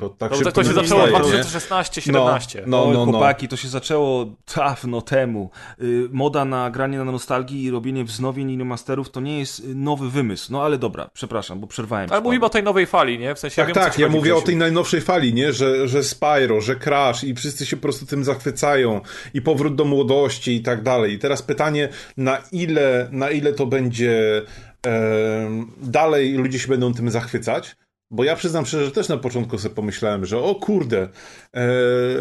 to 0.00 0.08
tak 0.08 0.30
To, 0.30 0.36
szybko 0.36 0.52
to 0.52 0.62
się 0.62 0.68
nie 0.68 0.74
zaczęło 0.74 1.06
w 1.06 1.10
powstaje, 1.10 1.38
nie? 1.38 1.44
2016-17. 1.44 2.62
No, 2.66 2.84
Oj, 2.84 2.94
no, 2.94 3.06
no. 3.06 3.12
chłopaki, 3.12 3.48
to 3.48 3.56
się 3.56 3.68
zaczęło 3.68 4.26
dawno 4.56 5.02
temu. 5.02 5.50
Y, 5.82 6.08
moda 6.12 6.44
na 6.44 6.70
granie 6.70 6.98
na 6.98 7.04
nostalgii 7.04 7.64
i 7.64 7.70
robienie 7.70 8.04
wznowień 8.04 8.50
i 8.50 8.58
remasterów 8.58 9.10
to 9.10 9.20
nie 9.20 9.38
jest 9.38 9.60
y, 9.60 9.74
nowy 9.74 10.10
wymysł. 10.10 10.52
No 10.52 10.62
ale 10.62 10.78
dobra, 10.78 11.10
przepraszam, 11.14 11.60
bo 11.60 11.66
przerwałem. 11.66 12.08
Ale 12.12 12.20
mówimy 12.20 12.44
o 12.44 12.50
tej 12.50 12.62
nowej 12.62 12.86
fali, 12.86 13.18
nie? 13.18 13.34
W 13.34 13.38
sensie 13.38 13.56
Tak, 13.56 13.68
ja 13.68 13.74
wiem, 13.74 13.84
tak, 13.84 13.98
ja 13.98 14.08
mówię 14.08 14.36
o 14.36 14.40
tej 14.40 14.56
najnowszej 14.56 15.00
fali, 15.00 15.15
nie? 15.22 15.52
Że, 15.52 15.88
że 15.88 16.04
Spyro, 16.04 16.60
że 16.60 16.76
Crash 16.76 17.24
i 17.24 17.34
wszyscy 17.34 17.66
się 17.66 17.76
po 17.76 17.82
prostu 17.82 18.06
tym 18.06 18.24
zachwycają 18.24 19.00
i 19.34 19.42
powrót 19.42 19.74
do 19.74 19.84
młodości 19.84 20.56
i 20.56 20.62
tak 20.62 20.82
dalej. 20.82 21.12
I 21.12 21.18
teraz 21.18 21.42
pytanie, 21.42 21.88
na 22.16 22.38
ile, 22.52 23.08
na 23.12 23.30
ile 23.30 23.52
to 23.52 23.66
będzie 23.66 24.42
em, 24.86 25.72
dalej 25.82 26.32
ludzie 26.32 26.58
się 26.58 26.68
będą 26.68 26.94
tym 26.94 27.10
zachwycać? 27.10 27.76
Bo 28.10 28.24
ja 28.24 28.36
przyznam 28.36 28.66
szczerze, 28.66 28.84
że 28.84 28.90
też 28.90 29.08
na 29.08 29.16
początku 29.16 29.58
sobie 29.58 29.74
pomyślałem, 29.74 30.26
że 30.26 30.38
o 30.38 30.54
kurde, 30.54 31.02
e, 31.02 31.08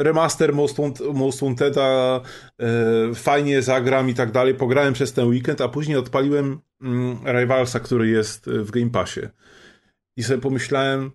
remaster 0.03 0.53
Most, 0.53 0.77
Want, 0.77 0.99
Most 1.13 1.41
Wanteda, 1.41 2.21
e, 2.59 3.15
fajnie 3.15 3.61
zagram 3.61 4.09
i 4.09 4.13
tak 4.13 4.31
dalej. 4.31 4.55
Pograłem 4.55 4.93
przez 4.93 5.13
ten 5.13 5.27
weekend, 5.27 5.61
a 5.61 5.69
później 5.69 5.97
odpaliłem 5.97 6.59
mm, 6.81 7.17
Rivalsa, 7.25 7.79
który 7.79 8.07
jest 8.07 8.45
w 8.45 8.71
Game 8.71 8.89
Passie. 8.89 9.21
I 10.17 10.23
sobie 10.23 10.41
pomyślałem, 10.41 11.11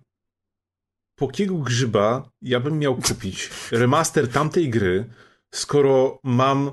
po 1.21 1.27
kiego 1.27 1.55
grzyba 1.55 2.29
ja 2.41 2.59
bym 2.59 2.79
miał 2.79 2.95
kupić 2.95 3.49
remaster 3.71 4.27
tamtej 4.27 4.69
gry, 4.69 5.05
skoro 5.51 6.19
mam 6.23 6.71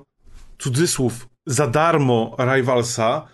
cudzysłów 0.58 1.28
za 1.46 1.66
darmo 1.66 2.36
Rivalsa, 2.38 3.28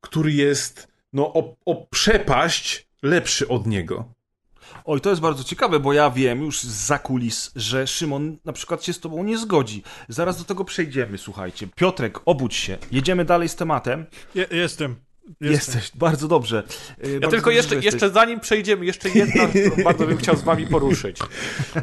który 0.00 0.32
jest 0.32 0.88
no 1.12 1.32
o, 1.32 1.56
o 1.66 1.86
przepaść 1.86 2.88
lepszy 3.02 3.48
od 3.48 3.66
niego. 3.66 4.04
Oj, 4.84 5.00
to 5.00 5.10
jest 5.10 5.22
bardzo 5.22 5.44
ciekawe, 5.44 5.80
bo 5.80 5.92
ja 5.92 6.10
wiem 6.10 6.42
już 6.42 6.62
z 6.62 6.86
zakulis, 6.86 7.50
że 7.56 7.86
Szymon 7.86 8.36
na 8.44 8.52
przykład 8.52 8.84
się 8.84 8.92
z 8.92 9.00
tobą 9.00 9.24
nie 9.24 9.38
zgodzi. 9.38 9.82
Zaraz 10.08 10.38
do 10.38 10.44
tego 10.44 10.64
przejdziemy, 10.64 11.18
słuchajcie. 11.18 11.68
Piotrek, 11.76 12.20
obudź 12.24 12.54
się. 12.54 12.78
Jedziemy 12.92 13.24
dalej 13.24 13.48
z 13.48 13.56
tematem. 13.56 14.06
Je, 14.34 14.46
jestem. 14.50 14.96
Jesteś, 15.40 15.90
bardzo 15.94 16.28
dobrze. 16.28 16.62
Y, 17.04 17.12
Ja 17.12 17.20
bardzo 17.20 17.30
tylko 17.30 17.50
dobrze, 17.50 17.56
jeszcze, 17.56 17.76
jeszcze 17.76 18.10
zanim 18.10 18.40
przejdziemy, 18.40 18.86
jeszcze 18.86 19.08
jedna, 19.08 19.48
bardzo 19.84 20.06
bym 20.06 20.16
chciał 20.16 20.36
z 20.36 20.42
wami 20.42 20.66
poruszyć. 20.66 21.18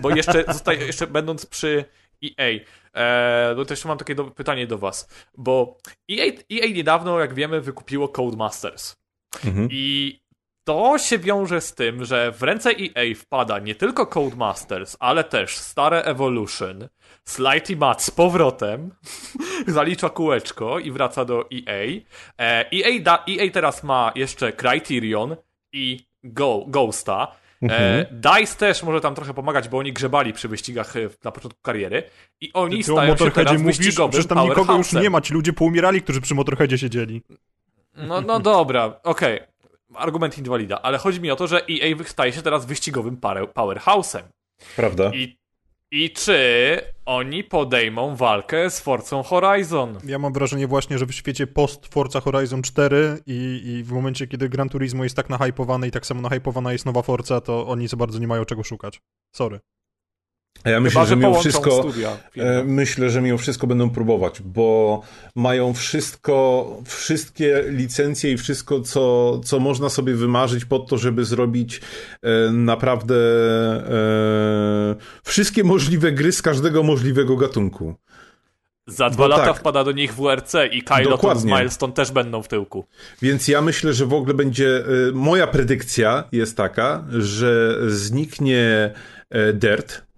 Bo 0.02 0.16
jeszcze, 0.16 0.44
zostaje, 0.48 0.86
jeszcze 0.86 1.08
będąc 1.08 1.46
przy 1.46 1.86
EA, 2.24 2.60
e, 2.94 3.54
no 3.58 3.66
to 3.66 3.74
jeszcze 3.74 3.88
mam 3.88 3.98
takie 3.98 4.16
do, 4.16 4.24
pytanie 4.24 4.68
do 4.68 4.78
was. 4.78 5.10
Bo 5.38 5.78
EA, 6.12 6.32
EA 6.52 6.74
niedawno, 6.74 7.20
jak 7.20 7.34
wiemy, 7.34 7.62
wykupiło 7.62 8.08
Codemasters. 8.10 8.96
Mhm. 9.46 9.68
I 9.72 10.20
to 10.64 10.98
się 10.98 11.20
wiąże 11.20 11.62
z 11.62 11.76
tym, 11.76 12.06
że 12.06 12.32
w 12.32 12.44
ręce 12.44 12.70
EA 12.70 13.16
wpada 13.16 13.60
nie 13.60 13.76
tylko 13.76 14.06
Codemasters, 14.08 14.98
ale 15.00 15.24
też 15.24 15.58
stare 15.58 16.04
Evolution, 16.04 16.88
Slighty 17.24 17.76
Mat 17.76 18.04
z 18.04 18.12
powrotem, 18.12 18.92
zalicza 19.68 20.10
kółeczko 20.10 20.80
i 20.80 20.92
wraca 20.92 21.26
do 21.26 21.50
EA. 21.52 22.02
E, 22.40 22.66
EA, 22.72 23.00
da, 23.02 23.24
EA 23.30 23.52
teraz 23.54 23.84
ma 23.84 24.12
jeszcze 24.16 24.54
Criterion 24.54 25.36
i 25.74 26.06
Go, 26.24 26.64
Ghosta. 26.68 27.28
E, 27.70 28.06
DICE 28.12 28.56
też 28.56 28.84
może 28.84 29.02
tam 29.02 29.16
trochę 29.16 29.34
pomagać, 29.34 29.70
bo 29.70 29.78
oni 29.78 29.94
grzebali 29.94 30.34
przy 30.34 30.48
wyścigach 30.48 30.96
e, 30.96 31.00
na 31.24 31.32
początku 31.32 31.62
kariery 31.62 32.04
i 32.42 32.54
oni 32.54 32.78
Ty 32.78 32.84
stają 32.84 33.02
się 33.02 33.08
Motorheadzie 33.08 33.50
teraz 33.50 33.62
mówisz? 33.62 33.78
wyścigowym 33.78 34.12
Przecież 34.12 34.28
tam 34.28 34.40
nikogo 34.50 34.78
już 34.78 34.88
powerhouse'em. 34.88 35.02
nie 35.02 35.10
ma. 35.10 35.22
Ci 35.22 35.34
ludzie 35.34 35.54
poumierali, 35.54 36.02
którzy 36.02 36.22
przy 36.22 36.36
Motorheadzie 36.36 36.78
siedzieli. 36.78 37.22
No, 37.96 38.22
no 38.22 38.40
dobra, 38.40 39.00
okej. 39.04 39.40
Argument 39.96 40.38
inwalida, 40.38 40.82
ale 40.82 40.98
chodzi 40.98 41.22
mi 41.22 41.32
o 41.32 41.36
to, 41.36 41.48
że 41.48 41.62
EA 41.70 42.04
staje 42.06 42.34
się 42.34 42.42
teraz 42.42 42.66
wyścigowym 42.66 43.18
powerhouse'em. 43.54 44.22
Prawda? 44.76 45.12
I, 45.14 45.38
I 45.94 46.10
czy 46.10 46.82
oni 47.06 47.44
podejmą 47.44 48.16
walkę 48.16 48.70
z 48.70 48.80
Forcą 48.80 49.24
Horizon? 49.24 49.98
Ja 50.06 50.20
mam 50.20 50.34
wrażenie 50.34 50.68
właśnie, 50.68 50.98
że 50.98 51.06
w 51.06 51.12
świecie 51.12 51.48
post 51.48 51.86
Forza 51.86 52.20
Horizon 52.20 52.62
4 52.62 53.20
i, 53.28 53.62
i 53.66 53.84
w 53.84 53.92
momencie, 53.92 54.28
kiedy 54.28 54.50
Gran 54.50 54.70
Turismo 54.70 55.04
jest 55.04 55.16
tak 55.16 55.30
nahypowane 55.30 55.88
i 55.88 55.92
tak 55.92 56.06
samo 56.06 56.22
nahypowana 56.22 56.72
jest 56.72 56.86
nowa 56.86 57.02
Forza, 57.02 57.42
to 57.42 57.68
oni 57.68 57.88
za 57.88 57.98
bardzo 57.98 58.20
nie 58.20 58.28
mają 58.28 58.46
czego 58.46 58.64
szukać. 58.64 59.02
Sorry. 59.36 59.60
A 60.64 60.70
ja 60.70 60.80
myślę, 60.80 60.94
Chyba, 60.94 61.06
że 61.06 61.10
że 61.10 61.16
mimo 61.16 61.40
wszystko. 61.40 61.84
studia. 61.84 62.18
E, 62.38 62.64
Myślę, 62.64 63.10
że 63.10 63.22
mimo 63.22 63.38
wszystko 63.38 63.68
będą 63.68 63.90
próbować, 63.90 64.42
bo 64.42 65.02
mają 65.36 65.74
wszystko, 65.74 66.68
wszystkie 66.86 67.64
licencje 67.68 68.32
i 68.32 68.38
wszystko, 68.38 68.82
co, 68.82 69.40
co 69.40 69.60
można 69.60 69.90
sobie 69.90 70.14
wymarzyć 70.14 70.66
pod 70.66 70.90
to, 70.90 70.98
żeby 70.98 71.26
zrobić 71.26 71.82
e, 72.22 72.52
naprawdę 72.52 73.16
e, 73.16 74.96
wszystkie 75.24 75.64
możliwe 75.64 76.12
gry 76.12 76.32
z 76.32 76.42
każdego 76.42 76.84
możliwego 76.84 77.38
gatunku. 77.38 77.96
Za 78.88 79.10
dwa 79.10 79.18
bo 79.24 79.28
lata 79.28 79.46
tak. 79.46 79.60
wpada 79.60 79.84
do 79.84 79.92
nich 79.92 80.16
WRC 80.16 80.54
i 80.72 80.82
Kylo 80.82 81.04
z 81.04 81.10
Dokładnie. 81.10 81.54
Milestone 81.54 81.94
też 81.94 82.12
będą 82.12 82.44
w 82.44 82.48
tyłku. 82.48 82.86
Więc 83.22 83.48
ja 83.48 83.62
myślę, 83.62 83.94
że 83.94 84.06
w 84.06 84.14
ogóle 84.14 84.34
będzie. 84.34 84.78
e, 84.78 85.12
Moja 85.14 85.48
predykcja 85.48 86.24
jest 86.32 86.58
taka, 86.58 87.06
że 87.12 87.78
zniknie 87.88 88.94
e, 89.30 89.54
Dirt. 89.54 90.11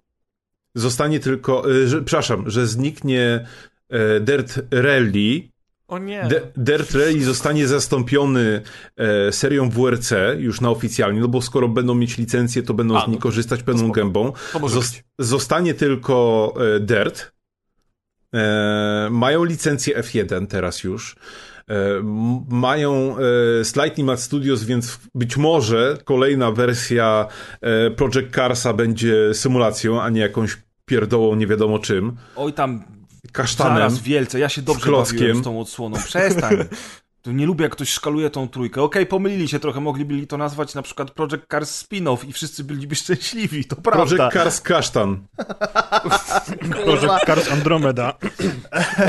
Zostanie 0.74 1.20
tylko. 1.20 1.70
e, 1.82 1.88
Że, 1.88 2.02
przepraszam, 2.02 2.50
że 2.50 2.66
zniknie 2.66 3.46
e, 3.90 4.20
Dirt 4.20 4.60
Rally. 4.70 5.42
O 5.88 5.98
nie. 5.98 6.24
De- 6.28 6.40
Dirt 6.56 6.90
Rally 6.94 7.24
zostanie 7.24 7.66
zastąpiony 7.68 8.62
e, 8.96 9.32
serią 9.32 9.70
WRC 9.70 10.10
już 10.38 10.60
na 10.60 10.70
oficjalnie, 10.70 11.20
no 11.20 11.28
bo 11.28 11.42
skoro 11.42 11.68
będą 11.68 11.94
mieć 11.94 12.18
licencję, 12.18 12.62
to 12.62 12.74
będą 12.74 12.96
A, 12.98 13.04
z 13.04 13.08
niej 13.08 13.16
no, 13.16 13.22
korzystać 13.22 13.62
pełną 13.62 13.80
spoko. 13.84 13.94
gębą. 14.00 14.32
Być. 14.62 15.04
zostanie 15.18 15.74
tylko 15.74 16.54
Dirt. 16.80 17.32
E, 18.34 19.08
mają 19.10 19.44
licencję 19.44 19.98
F1 20.02 20.46
teraz 20.46 20.84
już. 20.84 21.16
E, 21.70 21.74
mają 22.48 23.16
e, 23.60 23.64
Slightly 23.64 24.04
Mad 24.04 24.20
Studios, 24.20 24.64
więc 24.64 24.98
być 25.14 25.36
może 25.36 25.98
kolejna 26.04 26.52
wersja 26.52 27.26
e, 27.60 27.90
Project 27.90 28.34
Carsa 28.34 28.72
będzie 28.72 29.34
symulacją, 29.34 30.02
a 30.02 30.10
nie 30.10 30.20
jakąś 30.20 30.56
pierdołą 30.84 31.34
nie 31.34 31.46
wiadomo 31.46 31.78
czym. 31.78 32.16
Oj 32.36 32.52
tam, 32.52 32.84
Kasztanem. 33.32 33.76
zaraz 33.76 33.98
wielce, 33.98 34.38
ja 34.38 34.48
się 34.48 34.62
dobrze 34.62 34.90
bawiłem 34.92 35.36
z 35.36 35.42
tą 35.42 35.60
odsłoną. 35.60 35.96
Przestań. 35.96 36.56
To 37.22 37.32
nie 37.32 37.46
lubię, 37.46 37.62
jak 37.62 37.72
ktoś 37.72 37.88
szkaluje 37.88 38.30
tą 38.30 38.48
trójkę. 38.48 38.82
Okej, 38.82 39.06
pomylili 39.06 39.48
się 39.48 39.58
trochę, 39.58 39.80
mogliby 39.80 40.26
to 40.26 40.36
nazwać 40.38 40.74
na 40.74 40.82
przykład 40.82 41.10
Project 41.10 41.46
Cars 41.50 41.84
spin-off 41.84 42.28
i 42.28 42.32
wszyscy 42.32 42.64
byliby 42.64 42.94
szczęśliwi, 42.94 43.64
to 43.64 43.76
prawda. 43.76 44.16
Project 44.16 44.34
Cars 44.34 44.60
Kasztan. 44.60 45.26
Project 46.84 47.24
Cars 47.26 47.52
Andromeda. 47.52 48.12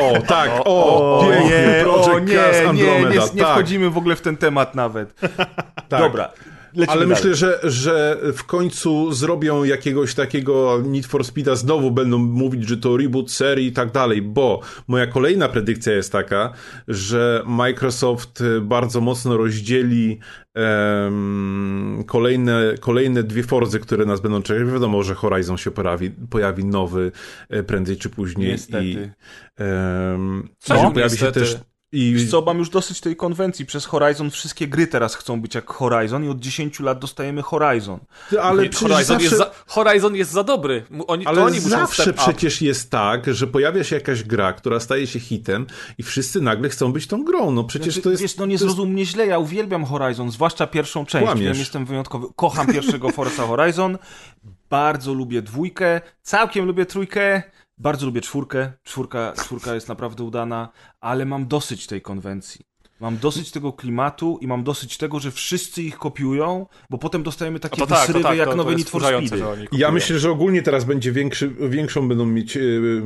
O, 0.02 0.22
tak, 0.28 0.52
o, 0.66 1.20
O 1.20 1.24
pięknie. 1.24 1.50
nie, 1.50 1.84
Project 1.84 2.08
o 2.10 2.20
nie, 2.20 2.36
Cars 2.36 2.58
nie, 2.62 2.70
Andromeda, 2.70 3.10
nie, 3.26 3.32
nie 3.36 3.42
tak. 3.42 3.52
wchodzimy 3.52 3.90
w 3.90 3.98
ogóle 3.98 4.16
w 4.16 4.22
ten 4.22 4.38
temat 4.38 4.76
nawet. 4.76 5.20
Tak. 5.90 6.00
Dobra, 6.02 6.32
lecimy 6.76 6.92
Ale 6.92 7.02
dalej. 7.02 7.08
myślę, 7.08 7.36
że, 7.36 7.60
że 7.64 8.18
w 8.34 8.44
końcu 8.44 9.14
zrobią 9.14 9.64
jakiegoś 9.64 10.16
takiego 10.16 10.82
Need 10.86 11.06
for 11.06 11.26
Speeda, 11.26 11.56
znowu 11.56 11.92
będą 11.92 12.18
mówić, 12.18 12.68
że 12.68 12.78
to 12.78 12.98
reboot 12.98 13.32
serii 13.32 13.68
i 13.68 13.72
tak 13.72 13.92
dalej, 13.92 14.22
bo 14.22 14.60
moja 14.88 15.08
kolejna 15.08 15.50
predykcja 15.50 15.94
jest 15.94 16.12
taka, 16.12 16.54
że 16.88 17.44
Microsoft 17.46 18.44
bardzo 18.62 19.02
mocno 19.02 19.38
rozdzieli 19.38 20.20
em, 20.54 22.04
kolejne, 22.08 22.76
kolejne 22.80 23.24
dwie 23.24 23.44
Forzy, 23.44 23.80
które 23.80 24.06
nas 24.06 24.22
będą 24.22 24.42
czekać. 24.42 24.68
Wiadomo, 24.74 25.04
że 25.04 25.16
Horizon 25.16 25.58
się 25.58 25.72
pojawi, 25.72 26.12
pojawi 26.30 26.66
nowy 26.66 27.12
e, 27.50 27.64
prędzej 27.64 27.98
czy 27.98 28.10
później. 28.10 28.52
Niestety. 28.52 28.86
I, 28.86 28.98
em, 29.58 30.50
Co? 30.60 30.76
że 30.76 30.92
pojawi 30.92 31.18
się 31.18 31.26
Niestety. 31.26 31.40
też 31.40 31.58
i 31.96 32.14
Wiesz 32.14 32.30
co, 32.30 32.42
mam 32.42 32.58
już 32.58 32.70
dosyć 32.70 33.02
tej 33.02 33.16
konwencji. 33.16 33.66
Przez 33.66 33.86
Horizon 33.86 34.32
wszystkie 34.32 34.68
gry 34.68 34.88
teraz 34.88 35.16
chcą 35.16 35.42
być 35.42 35.56
jak 35.56 35.72
Horizon 35.72 36.26
i 36.26 36.30
od 36.30 36.40
10 36.40 36.80
lat 36.80 37.00
dostajemy 37.00 37.42
Horizon. 37.42 38.00
ale 38.42 38.64
Nie, 38.64 38.70
Horizon, 38.70 39.04
zawsze... 39.04 39.24
jest 39.24 39.38
za, 39.38 39.52
Horizon 39.68 40.16
jest 40.16 40.32
za 40.32 40.44
dobry. 40.44 40.86
Oni, 41.08 41.26
Ale 41.26 41.44
oni 41.44 41.60
zawsze 41.60 42.04
up. 42.12 42.14
przecież 42.14 42.62
jest 42.62 42.92
tak, 42.92 43.34
że 43.34 43.48
pojawia 43.48 43.84
się 43.84 43.96
jakaś 43.96 44.24
gra, 44.24 44.54
która 44.54 44.80
staje 44.80 45.08
się 45.08 45.20
hitem 45.20 45.68
i 45.98 46.04
wszyscy 46.04 46.42
nagle 46.42 46.70
chcą 46.70 46.94
być 46.94 47.08
tą 47.08 47.24
grą. 47.24 47.52
No 47.52 47.64
przecież 47.64 47.94
Znaczy, 47.94 48.04
to 48.04 48.10
jest... 48.10 48.22
Wiesz, 48.22 48.38
no 48.38 48.46
nie 48.46 48.58
zrozum 48.58 48.90
mnie 48.90 49.06
źle, 49.06 49.28
ja 49.28 49.40
uwielbiam 49.40 49.86
Horizon, 49.86 50.32
zwłaszcza 50.32 50.68
pierwszą 50.68 51.06
część, 51.06 51.26
Kłamiesz. 51.26 51.60
jestem 51.60 51.86
wyjątkowy. 51.86 52.28
Kocham 52.36 52.68
pierwszego 52.68 53.10
Forza 53.10 53.48
Horizon, 53.48 53.98
bardzo 54.70 55.14
lubię 55.14 55.42
dwójkę, 55.42 56.02
całkiem 56.22 56.66
lubię 56.66 56.86
trójkę, 56.86 57.44
bardzo 57.78 58.06
lubię 58.06 58.22
czwórkę, 58.22 58.74
czwórka, 58.84 59.34
czwórka 59.34 59.76
jest 59.76 59.88
naprawdę 59.88 60.24
udana, 60.24 60.70
ale 61.00 61.26
mam 61.26 61.48
dosyć 61.48 61.88
tej 61.88 62.02
konwencji. 62.02 62.75
Mam 63.00 63.18
dosyć 63.18 63.52
tego 63.52 63.74
klimatu 63.74 64.38
i 64.42 64.48
mam 64.48 64.64
dosyć 64.64 64.98
tego, 64.98 65.20
że 65.20 65.32
wszyscy 65.32 65.84
ich 65.84 65.98
kopiują, 65.98 66.66
bo 66.90 66.98
potem 66.98 67.24
dostajemy 67.24 67.60
takie 67.60 67.82
to 67.82 67.88
tak, 67.88 67.98
to 67.98 68.02
wysrywy 68.02 68.24
tak, 68.24 68.38
jak 68.38 68.46
to, 68.46 68.52
to 68.52 68.58
nowe 68.58 68.72
jest 68.72 68.80
Need 68.80 68.90
for 68.90 69.02
Speedy. 69.02 69.44
Ja 69.72 69.92
myślę, 69.92 70.20
że 70.20 70.32
ogólnie 70.32 70.62
teraz 70.62 70.84
będzie 70.84 71.12
większy, 71.12 71.50
większą 71.70 72.08
będą 72.08 72.26
mieć, 72.26 72.56
yy, 72.56 73.04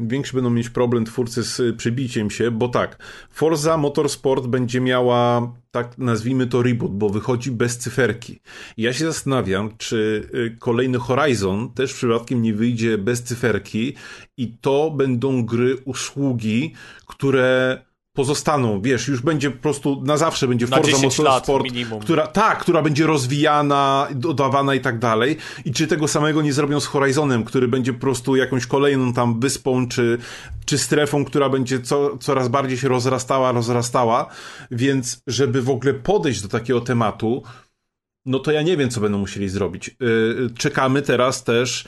większy 0.00 0.34
będą 0.34 0.50
mieć 0.50 0.70
problem 0.70 1.04
twórcy 1.04 1.42
z 1.42 1.60
y, 1.60 1.72
przybiciem 1.72 2.30
się, 2.30 2.50
bo 2.50 2.68
tak, 2.68 3.02
Forza 3.30 3.76
Motorsport 3.76 4.46
będzie 4.46 4.80
miała, 4.80 5.52
tak 5.70 5.98
nazwijmy 5.98 6.46
to 6.46 6.62
reboot, 6.62 6.92
bo 6.92 7.10
wychodzi 7.10 7.50
bez 7.50 7.78
cyferki. 7.78 8.40
I 8.76 8.82
ja 8.82 8.92
się 8.92 9.04
zastanawiam, 9.04 9.76
czy 9.78 10.28
y, 10.34 10.56
kolejny 10.58 10.98
Horizon 10.98 11.72
też 11.74 11.94
przypadkiem 11.94 12.42
nie 12.42 12.54
wyjdzie 12.54 12.98
bez 12.98 13.22
cyferki 13.22 13.94
i 14.36 14.58
to 14.60 14.90
będą 14.90 15.44
gry, 15.44 15.76
usługi, 15.84 16.74
które 17.06 17.78
pozostaną, 18.12 18.82
wiesz, 18.82 19.08
już 19.08 19.22
będzie 19.22 19.50
po 19.50 19.62
prostu 19.62 20.02
na 20.04 20.16
zawsze 20.16 20.48
będzie 20.48 20.66
Na 20.66 20.76
Forza 20.76 20.92
10 20.92 21.18
lat 21.18 21.48
Motorsport, 21.48 21.66
która, 22.02 22.26
tak, 22.26 22.58
która 22.58 22.82
będzie 22.82 23.06
rozwijana, 23.06 24.08
dodawana 24.14 24.74
i 24.74 24.80
tak 24.80 24.98
dalej. 24.98 25.36
I 25.64 25.72
czy 25.72 25.86
tego 25.86 26.08
samego 26.08 26.42
nie 26.42 26.52
zrobią 26.52 26.80
z 26.80 26.86
Horizonem, 26.86 27.44
który 27.44 27.68
będzie 27.68 27.92
po 27.92 28.00
prostu 28.00 28.36
jakąś 28.36 28.66
kolejną 28.66 29.12
tam 29.12 29.40
wyspą, 29.40 29.88
czy, 29.88 30.18
czy 30.64 30.78
strefą, 30.78 31.24
która 31.24 31.48
będzie 31.48 31.80
co, 31.80 32.18
coraz 32.18 32.48
bardziej 32.48 32.78
się 32.78 32.88
rozrastała, 32.88 33.52
rozrastała. 33.52 34.26
Więc, 34.70 35.22
żeby 35.26 35.62
w 35.62 35.70
ogóle 35.70 35.94
podejść 35.94 36.42
do 36.42 36.48
takiego 36.48 36.80
tematu, 36.80 37.42
no 38.26 38.38
to 38.38 38.52
ja 38.52 38.62
nie 38.62 38.76
wiem, 38.76 38.90
co 38.90 39.00
będą 39.00 39.18
musieli 39.18 39.48
zrobić. 39.48 39.96
Yy, 40.00 40.50
Czekamy 40.58 41.02
teraz 41.02 41.44
też 41.44 41.84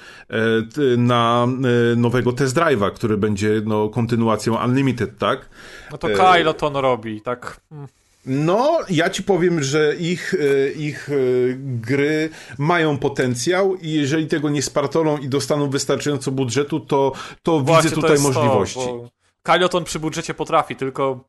t- 0.74 0.97
na 0.97 1.49
nowego 1.97 2.33
test 2.33 2.57
drive'a, 2.57 2.93
który 2.93 3.16
będzie 3.16 3.62
no, 3.64 3.89
kontynuacją 3.89 4.64
Unlimited, 4.64 5.18
tak? 5.18 5.49
No 5.91 5.99
to 5.99 6.09
Kylo 6.09 6.55
to 6.55 6.66
on 6.66 6.76
robi, 6.76 7.20
tak. 7.20 7.61
Mm. 7.72 7.87
No, 8.26 8.78
ja 8.91 9.11
ci 9.11 9.22
powiem, 9.22 9.62
że 9.62 9.97
ich, 9.97 10.35
ich 10.76 11.11
gry 11.57 12.30
mają 12.59 12.99
potencjał 12.99 13.76
i 13.76 13.91
jeżeli 13.91 14.26
tego 14.26 14.51
nie 14.51 14.62
spartolą 14.62 15.18
i 15.18 15.28
dostaną 15.28 15.70
wystarczająco 15.70 16.30
budżetu, 16.30 16.80
to, 16.80 17.12
to 17.43 17.61
Właśnie 17.61 17.83
widzę 17.83 17.95
to 17.95 18.01
tutaj 18.01 18.11
jest 18.11 18.24
możliwości. 18.24 18.80
To, 18.80 18.87
bo 18.87 19.11
Kyloton 19.43 19.85
przy 19.85 19.99
budżecie 19.99 20.35
potrafi, 20.35 20.76
tylko... 20.76 21.24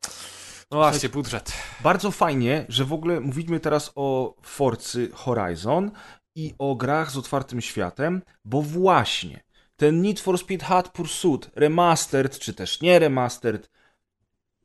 No 0.73 0.79
właśnie, 0.79 1.09
budżet. 1.09 1.53
Bardzo 1.83 2.11
fajnie, 2.11 2.65
że 2.69 2.85
w 2.85 2.93
ogóle 2.93 3.19
mówimy 3.19 3.59
teraz 3.59 3.91
o 3.95 4.35
Forcy 4.41 5.09
Horizon 5.13 5.91
i 6.35 6.53
o 6.59 6.75
grach 6.75 7.11
z 7.11 7.17
otwartym 7.17 7.61
światem, 7.61 8.21
bo 8.45 8.61
właśnie 8.61 9.43
ten 9.75 10.01
Need 10.01 10.19
for 10.19 10.37
Speed 10.37 10.65
Hot 10.65 10.89
Pursuit 10.89 11.49
remastered, 11.55 12.39
czy 12.39 12.53
też 12.53 12.81
nie 12.81 12.99
remastered, 12.99 13.69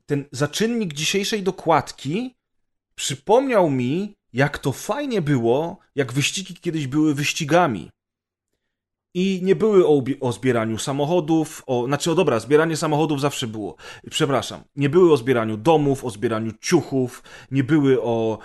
ten 0.05 0.25
zaczynnik 0.31 0.93
dzisiejszej 0.93 1.43
dokładki 1.43 2.35
przypomniał 2.95 3.69
mi, 3.69 4.15
jak 4.33 4.57
to 4.57 4.71
fajnie 4.71 5.21
było, 5.21 5.77
jak 5.95 6.13
wyścigi 6.13 6.55
kiedyś 6.55 6.87
były 6.87 7.15
wyścigami. 7.15 7.89
I 9.13 9.39
nie 9.43 9.55
były 9.55 9.87
o, 9.87 10.03
o 10.21 10.31
zbieraniu 10.31 10.77
samochodów, 10.77 11.63
o, 11.67 11.85
znaczy, 11.85 12.11
o 12.11 12.15
dobra, 12.15 12.39
zbieranie 12.39 12.77
samochodów 12.77 13.21
zawsze 13.21 13.47
było. 13.47 13.75
Przepraszam, 14.09 14.61
nie 14.75 14.89
były 14.89 15.13
o 15.13 15.17
zbieraniu 15.17 15.57
domów, 15.57 16.05
o 16.05 16.09
zbieraniu 16.09 16.51
ciuchów, 16.61 17.23
nie 17.51 17.63
były 17.63 18.01
o 18.01 18.37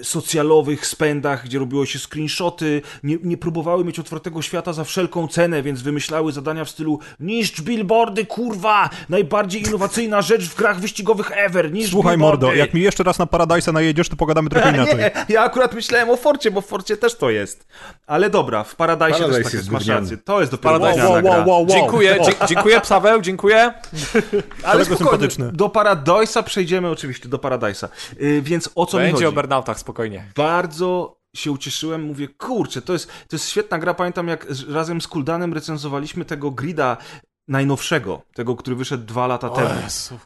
e, 0.00 0.04
socjalowych 0.04 0.86
spędach, 0.86 1.44
gdzie 1.44 1.58
robiło 1.58 1.86
się 1.86 1.98
screenshoty, 1.98 2.82
nie, 3.02 3.18
nie 3.22 3.36
próbowały 3.36 3.84
mieć 3.84 3.98
otwartego 3.98 4.42
świata 4.42 4.72
za 4.72 4.84
wszelką 4.84 5.28
cenę, 5.28 5.62
więc 5.62 5.82
wymyślały 5.82 6.32
zadania 6.32 6.64
w 6.64 6.70
stylu 6.70 6.98
niszcz 7.20 7.60
billboardy, 7.60 8.26
kurwa, 8.26 8.90
najbardziej 9.08 9.62
innowacyjna 9.62 10.22
rzecz 10.22 10.48
w 10.48 10.56
grach 10.56 10.80
wyścigowych 10.80 11.30
ever, 11.34 11.72
niszcz 11.72 11.90
Słuchaj, 11.90 12.16
billboardy. 12.16 12.46
mordo, 12.46 12.58
jak 12.58 12.74
mi 12.74 12.80
jeszcze 12.80 13.02
raz 13.02 13.18
na 13.18 13.26
Paradise'a 13.26 13.72
najedziesz, 13.72 14.08
to 14.08 14.16
pogadamy 14.16 14.50
trochę 14.50 14.70
inaczej. 14.74 14.98
Nie, 14.98 15.10
ja 15.28 15.42
akurat 15.42 15.74
myślałem 15.74 16.10
o 16.10 16.16
Forcie, 16.16 16.50
bo 16.50 16.60
w 16.60 16.66
Forcie 16.66 16.96
też 16.96 17.16
to 17.16 17.30
jest. 17.30 17.66
Ale 18.06 18.30
dobra, 18.30 18.64
w 18.64 18.76
Paradise, 18.76 19.10
Paradise 19.10 19.42
też 19.42 19.44
tak 19.44 19.54
jest. 19.54 20.03
Rację. 20.04 20.24
To 20.24 20.40
jest 20.40 20.52
dopiero 20.52 20.80
Paradise. 20.80 21.06
gówniana 21.06 21.44
gra. 21.44 21.56
Dziękuję, 21.66 22.16
dzie- 22.26 22.46
dziękuję, 22.46 22.80
Paweł, 22.88 23.20
dziękuję. 23.22 23.74
Ale 24.64 24.84
sympatyczny. 24.84 25.52
do 25.52 25.66
Paradise'a 25.68 26.42
przejdziemy 26.42 26.90
oczywiście, 26.90 27.28
do 27.28 27.38
Paradise'a. 27.38 27.88
Yy, 28.20 28.42
więc 28.42 28.70
o 28.74 28.86
co 28.86 28.98
mi 28.98 29.04
Będzie 29.04 29.24
o 29.24 29.28
chodzi? 29.28 29.34
burnoutach, 29.34 29.78
spokojnie. 29.78 30.24
Bardzo 30.36 31.16
się 31.36 31.52
ucieszyłem, 31.52 32.02
mówię, 32.02 32.28
kurczę, 32.28 32.82
to 32.82 32.92
jest, 32.92 33.06
to 33.06 33.36
jest 33.36 33.48
świetna 33.50 33.78
gra. 33.78 33.94
Pamiętam, 33.94 34.28
jak 34.28 34.46
razem 34.68 35.00
z 35.00 35.08
Kuldanem 35.08 35.54
recenzowaliśmy 35.54 36.24
tego 36.24 36.50
grida 36.50 36.96
najnowszego, 37.48 38.22
tego, 38.34 38.56
który 38.56 38.76
wyszedł 38.76 39.04
dwa 39.06 39.26
lata 39.26 39.48
temu. 39.50 39.68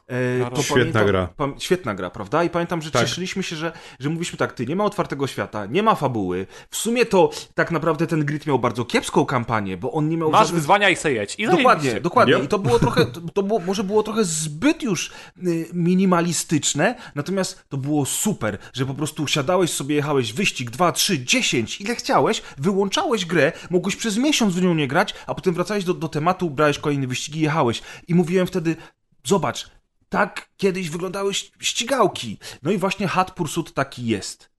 E, 0.07 0.51
to 0.51 0.62
Świetna 0.62 0.75
pamiętam, 0.75 1.07
gra. 1.07 1.29
Świetna 1.59 1.95
gra, 1.95 2.11
prawda? 2.11 2.45
I 2.45 2.51
pamiętam, 2.51 2.83
że 2.83 2.91
Tak. 2.91 3.03
cieszyliśmy 3.03 3.43
się, 3.43 3.57
że, 3.57 3.73
że 4.01 4.09
mówiliśmy 4.09 4.39
tak, 4.39 4.53
ty, 4.53 4.66
nie 4.66 4.77
ma 4.77 4.85
otwartego 4.85 5.27
świata, 5.27 5.66
nie 5.66 5.83
ma 5.83 5.95
fabuły. 5.95 6.47
W 6.71 6.77
sumie 6.77 7.07
to 7.07 7.31
tak 7.55 7.71
naprawdę 7.71 8.07
ten 8.07 8.25
grid 8.25 8.47
miał 8.47 8.59
bardzo 8.59 8.85
kiepską 8.85 9.27
kampanię, 9.27 9.77
bo 9.77 9.93
on 9.93 10.09
nie 10.09 10.16
miał 10.16 10.31
Masz 10.31 10.41
żadnych- 10.41 10.55
wyzwania 10.55 10.89
i 10.91 10.97
se 10.97 11.12
jedź. 11.12 11.35
I 11.39 11.47
Dokładnie, 11.47 12.01
dokładnie. 12.01 12.35
Yep. 12.35 12.45
I 12.45 12.49
to 12.49 12.59
było 12.59 12.79
trochę, 12.79 13.07
to, 13.07 13.21
to 13.35 13.43
było, 13.43 13.61
może 13.61 13.85
było 13.85 14.03
trochę 14.03 14.25
zbyt 14.25 14.83
już 14.83 15.11
y, 15.47 15.66
minimalistyczne, 15.73 16.95
natomiast 17.14 17.64
to 17.69 17.77
było 17.77 18.07
super, 18.07 18.59
że 18.73 18.87
po 18.87 18.95
prostu 18.95 19.27
siadałeś 19.27 19.71
sobie, 19.71 19.95
jechałeś 19.95 20.33
wyścig 20.33 20.71
2, 20.71 20.93
3, 20.93 21.25
10, 21.25 21.81
ile 21.81 21.95
chciałeś, 21.95 22.43
wyłączałeś 22.59 23.25
grę, 23.27 23.53
mogłeś 23.71 23.97
przez 23.97 24.16
miesiąc 24.16 24.55
w 24.55 24.62
nią 24.62 24.75
nie 24.75 24.89
grać, 24.89 25.14
a 25.27 25.35
potem 25.35 25.55
wracałeś 25.55 25.85
do, 25.85 25.95
do 25.95 26.09
tematu, 26.09 26.51
brałeś 26.51 26.79
kolejny 26.79 27.08
wyścig 27.09 27.37
i 27.37 27.41
jechałeś. 27.41 27.83
I 28.09 28.15
mówiłem 28.15 28.47
wtedy, 28.47 28.77
zobacz, 29.25 29.71
tak 30.09 30.49
kiedyś 30.57 30.91
wyglądały 30.91 31.35
ścigałki. 31.61 32.39
No 32.63 32.71
i 32.71 32.79
właśnie 32.79 33.09
Hot 33.09 33.31
Pursuit 33.31 33.75
taki 33.75 34.07
jest. 34.07 34.51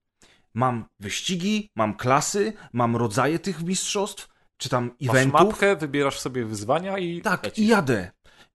Mam 0.53 0.85
wyścigi, 0.99 1.69
mam 1.75 1.97
klasy, 1.97 2.53
mam 2.73 2.95
rodzaje 2.95 3.39
tych 3.39 3.63
mistrzostw, 3.63 4.27
czy 4.57 4.69
tam 4.69 4.91
Masz 5.01 5.09
eventów. 5.09 5.33
mapkę, 5.49 5.75
wybierasz 5.75 6.19
sobie 6.19 6.45
wyzwania 6.45 6.97
i 6.97 7.21
Tak, 7.21 7.43
lecisz. 7.43 7.63
i 7.65 7.67
jadę. 7.67 8.11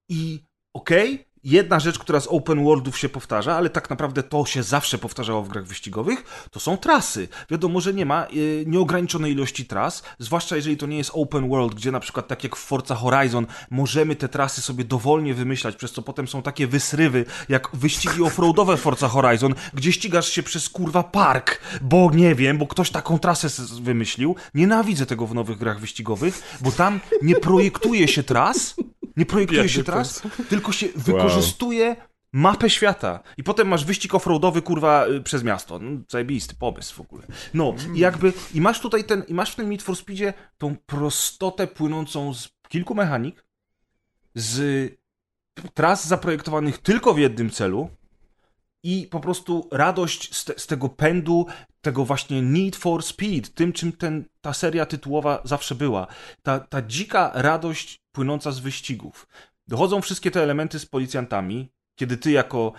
I 0.09 0.41
okej, 0.75 1.27
jedna 1.45 1.81
rzecz, 1.81 1.99
która 1.99 2.21
z 2.21 2.27
open 2.27 2.65
worldów 2.65 2.99
się 2.99 3.09
powtarza, 3.09 3.57
ale 3.57 3.71
tak 3.71 3.91
naprawdę 3.91 4.23
to 4.23 4.47
się 4.47 4.63
zawsze 4.63 4.99
powtarzało 4.99 5.43
w 5.43 5.49
grach 5.49 5.65
wyścigowych, 5.65 6.49
to 6.51 6.61
są 6.61 6.77
trasy. 6.77 7.29
Wiadomo, 7.51 7.81
że 7.81 7.95
nie 7.95 8.07
ma 8.07 8.27
y, 8.37 8.65
nieograniczonej 8.67 9.33
ilości 9.33 9.67
tras, 9.67 10.03
zwłaszcza 10.19 10.57
jeżeli 10.57 10.77
to 10.77 10.87
nie 10.87 10.97
jest 10.97 11.11
open 11.15 11.49
world, 11.49 11.75
gdzie 11.75 11.93
na 11.93 12.01
przykład 12.01 12.29
tak 12.29 12.45
jak 12.45 12.57
w 12.57 12.59
Forza 12.59 12.95
Horizon 12.95 13.47
możemy 13.71 14.17
te 14.17 14.29
trasy 14.29 14.63
sobie 14.63 14.85
dowolnie 14.85 15.35
wymyślać, 15.35 15.77
przez 15.77 15.93
co 15.93 16.03
potem 16.03 16.29
są 16.29 16.43
takie 16.43 16.67
wysrywy, 16.67 17.25
jak 17.49 17.69
wyścigi 17.73 18.23
offroadowe 18.23 18.77
Forza 18.77 19.09
Horizon, 19.09 19.55
gdzie 19.75 19.93
ścigasz 19.93 20.29
się 20.29 20.43
przez 20.43 20.69
kurwa 20.69 21.03
park, 21.03 21.61
bo 21.83 22.11
nie 22.15 22.35
wiem, 22.35 22.59
bo 22.59 22.67
ktoś 22.67 22.91
taką 22.91 23.19
trasę 23.19 23.49
wymyślił. 23.83 24.37
Nienawidzę 24.55 25.07
tego 25.07 25.27
w 25.27 25.35
nowych 25.35 25.59
grach 25.59 25.81
wyścigowych, 25.81 26.59
bo 26.61 26.73
tam 26.73 27.01
nie 27.23 27.35
projektuje 27.35 28.09
się 28.09 28.23
tras, 28.23 28.75
nie 29.17 29.27
projektuje 29.27 29.69
się 29.69 29.85
tras, 29.85 30.23
tylko 30.49 30.73
się 30.73 30.87
wykorzystuje 30.97 31.97
mapę 32.35 32.71
świata. 32.71 33.21
I 33.37 33.43
potem 33.43 33.69
masz 33.69 33.85
wyścig 33.85 34.15
offroadowy, 34.15 34.63
kurwa, 34.63 35.07
y, 35.07 35.21
przez 35.21 35.43
miasto. 35.43 35.79
No, 35.79 36.01
zajebisty 36.09 36.55
pomysł 36.55 36.95
w 36.95 37.01
ogóle. 37.01 37.23
No, 37.55 37.75
i 37.95 37.99
jakby, 37.99 38.33
i 38.55 38.61
masz 38.61 38.81
tutaj 38.81 39.05
ten, 39.05 39.23
i 39.29 39.35
masz 39.35 39.53
w 39.53 39.57
tym 39.57 39.71
Need 39.71 39.83
for 39.83 39.97
Speedzie 39.97 40.35
tą 40.59 40.77
prostotę 40.87 41.67
płynącą 41.67 42.35
z 42.35 42.49
kilku 42.69 42.95
mechanik, 42.95 43.45
z 44.35 44.93
tras 45.75 46.07
zaprojektowanych 46.07 46.79
tylko 46.79 47.15
w 47.15 47.19
jednym 47.19 47.51
celu 47.51 47.91
i 48.83 49.09
po 49.11 49.21
prostu 49.21 49.69
radość 49.73 50.37
z, 50.37 50.45
te, 50.45 50.55
z 50.57 50.67
tego 50.67 50.89
pędu, 50.89 51.47
tego 51.81 52.05
właśnie 52.05 52.43
Need 52.43 52.77
for 52.77 53.03
Speed, 53.03 53.55
tym 53.55 53.73
czym 53.73 53.93
ten, 53.93 54.25
ta 54.41 54.53
seria 54.53 54.87
tytułowa 54.87 55.41
zawsze 55.45 55.75
była. 55.75 56.07
Ta, 56.43 56.61
ta 56.61 56.83
dzika 56.83 57.31
radość 57.35 58.04
płynąca 58.15 58.53
z 58.53 58.59
wyścigów. 58.59 59.27
Dochodzą 59.69 60.01
wszystkie 60.01 60.31
te 60.31 60.43
elementy 60.43 60.79
z 60.79 60.87
policjantami, 60.87 61.73
kiedy 61.95 62.17
ty 62.17 62.31
jako 62.31 62.73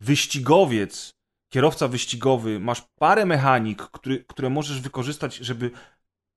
wyścigowiec, 0.00 1.14
kierowca 1.48 1.88
wyścigowy, 1.88 2.60
masz 2.60 2.82
parę 2.98 3.26
mechanik, 3.26 3.82
który, 3.82 4.24
które 4.24 4.50
możesz 4.50 4.80
wykorzystać, 4.80 5.36
żeby 5.36 5.70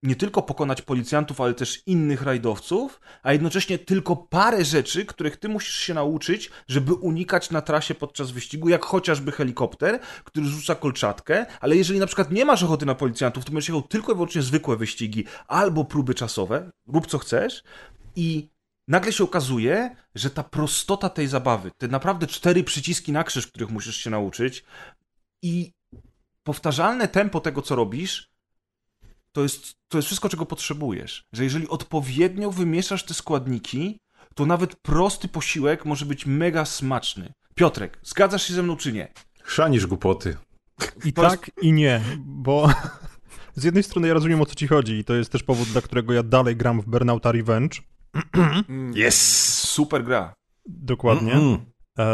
nie 0.04 0.16
tylko 0.16 0.42
pokonać 0.42 0.82
policjantów, 0.82 1.42
ale 1.42 1.54
też 1.54 1.84
innych 1.86 2.22
rajdowców, 2.22 3.02
a 3.24 3.34
jednocześnie 3.34 3.80
tylko 3.80 4.16
parę 4.16 4.66
rzeczy, 4.66 5.06
których 5.06 5.38
ty 5.38 5.50
musisz 5.50 5.76
się 5.76 5.94
nauczyć, 5.94 6.52
żeby 6.68 6.94
unikać 6.94 7.52
na 7.52 7.62
trasie 7.62 7.96
podczas 7.96 8.32
wyścigu, 8.32 8.70
jak 8.70 8.86
chociażby 8.86 9.32
helikopter, 9.32 10.00
który 10.24 10.46
rzuca 10.46 10.76
kolczatkę, 10.76 11.46
ale 11.60 11.76
jeżeli 11.76 12.00
na 12.00 12.08
przykład 12.08 12.32
nie 12.32 12.46
masz 12.46 12.64
ochoty 12.64 12.86
na 12.86 12.96
policjantów, 12.96 13.46
to 13.46 13.52
będziesz 13.52 13.70
jechał 13.70 13.82
tylko 13.82 14.12
i 14.12 14.16
wyłącznie 14.16 14.42
zwykłe 14.42 14.78
wyścigi 14.78 15.26
albo 15.48 15.86
próby 15.86 16.14
czasowe, 16.14 16.72
rób 16.88 17.08
co 17.08 17.18
chcesz 17.18 17.64
i 18.16 18.50
nagle 18.88 19.14
się 19.14 19.24
okazuje, 19.24 19.96
że 20.16 20.30
ta 20.30 20.44
prostota 20.44 21.10
tej 21.10 21.28
zabawy, 21.28 21.72
te 21.78 21.88
naprawdę 21.88 22.28
cztery 22.28 22.64
przyciski 22.64 23.12
na 23.12 23.24
krzyż, 23.24 23.48
których 23.48 23.70
musisz 23.70 23.98
się 23.98 24.10
nauczyć 24.10 24.64
i 25.42 25.74
powtarzalne 26.44 27.08
tempo 27.08 27.40
tego, 27.40 27.62
co 27.62 27.76
robisz, 27.76 28.30
to 29.32 29.44
jest, 29.44 29.76
to 29.88 29.98
jest 29.98 30.06
wszystko, 30.06 30.30
czego 30.30 30.46
potrzebujesz. 30.46 31.26
Że 31.34 31.44
jeżeli 31.44 31.68
odpowiednio 31.68 32.52
wymieszasz 32.52 33.04
te 33.04 33.14
składniki, 33.14 34.00
to 34.36 34.46
nawet 34.46 34.76
prosty 34.76 35.28
posiłek 35.28 35.86
może 35.86 36.06
być 36.06 36.26
mega 36.26 36.66
smaczny. 36.66 37.34
Piotrek, 37.56 38.00
zgadzasz 38.04 38.44
się 38.48 38.54
ze 38.54 38.64
mną 38.64 38.78
czy 38.78 38.94
nie? 38.94 39.14
Chrzanisz 39.44 39.86
głupoty. 39.88 40.38
I 41.06 41.14
Po 41.14 41.22
tak, 41.22 41.52
i 41.62 41.74
nie, 41.74 42.02
bo 42.18 42.70
z 43.56 43.64
jednej 43.64 43.84
strony 43.84 44.08
ja 44.08 44.14
rozumiem 44.14 44.42
o 44.42 44.46
co 44.46 44.56
ci 44.56 44.68
chodzi 44.68 44.94
i 44.94 45.04
to 45.04 45.16
jest 45.16 45.32
też 45.32 45.44
powód, 45.44 45.68
dla 45.68 45.82
którego 45.82 46.14
ja 46.14 46.24
dalej 46.24 46.56
gram 46.56 46.82
w 46.82 46.86
Burnouta 46.86 47.32
Revenge. 47.32 47.82
Yes! 49.08 49.60
Super 49.70 50.04
gra. 50.04 50.34
Dokładnie. 50.66 51.34
Mm. 51.34 51.58
E, 52.00 52.06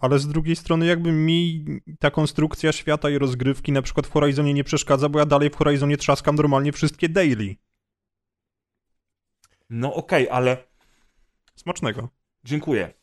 ale 0.00 0.18
z 0.18 0.28
drugiej 0.28 0.56
strony 0.56 0.86
jakby 0.86 1.12
mi 1.12 1.64
ta 1.98 2.10
konstrukcja 2.10 2.72
świata 2.72 3.10
i 3.10 3.18
rozgrywki 3.18 3.72
na 3.72 3.82
przykład 3.82 4.06
w 4.06 4.10
Horizonie 4.12 4.54
nie 4.54 4.64
przeszkadza, 4.64 5.08
bo 5.08 5.18
ja 5.18 5.26
dalej 5.26 5.50
w 5.50 5.56
Horizonie 5.56 5.96
trzaskam 5.96 6.34
normalnie 6.36 6.72
wszystkie 6.72 7.08
daily. 7.08 7.56
No 9.70 9.94
okej, 9.94 10.28
ale 10.30 10.56
Smacznego. 11.56 12.08
dziękuję. 12.44 12.94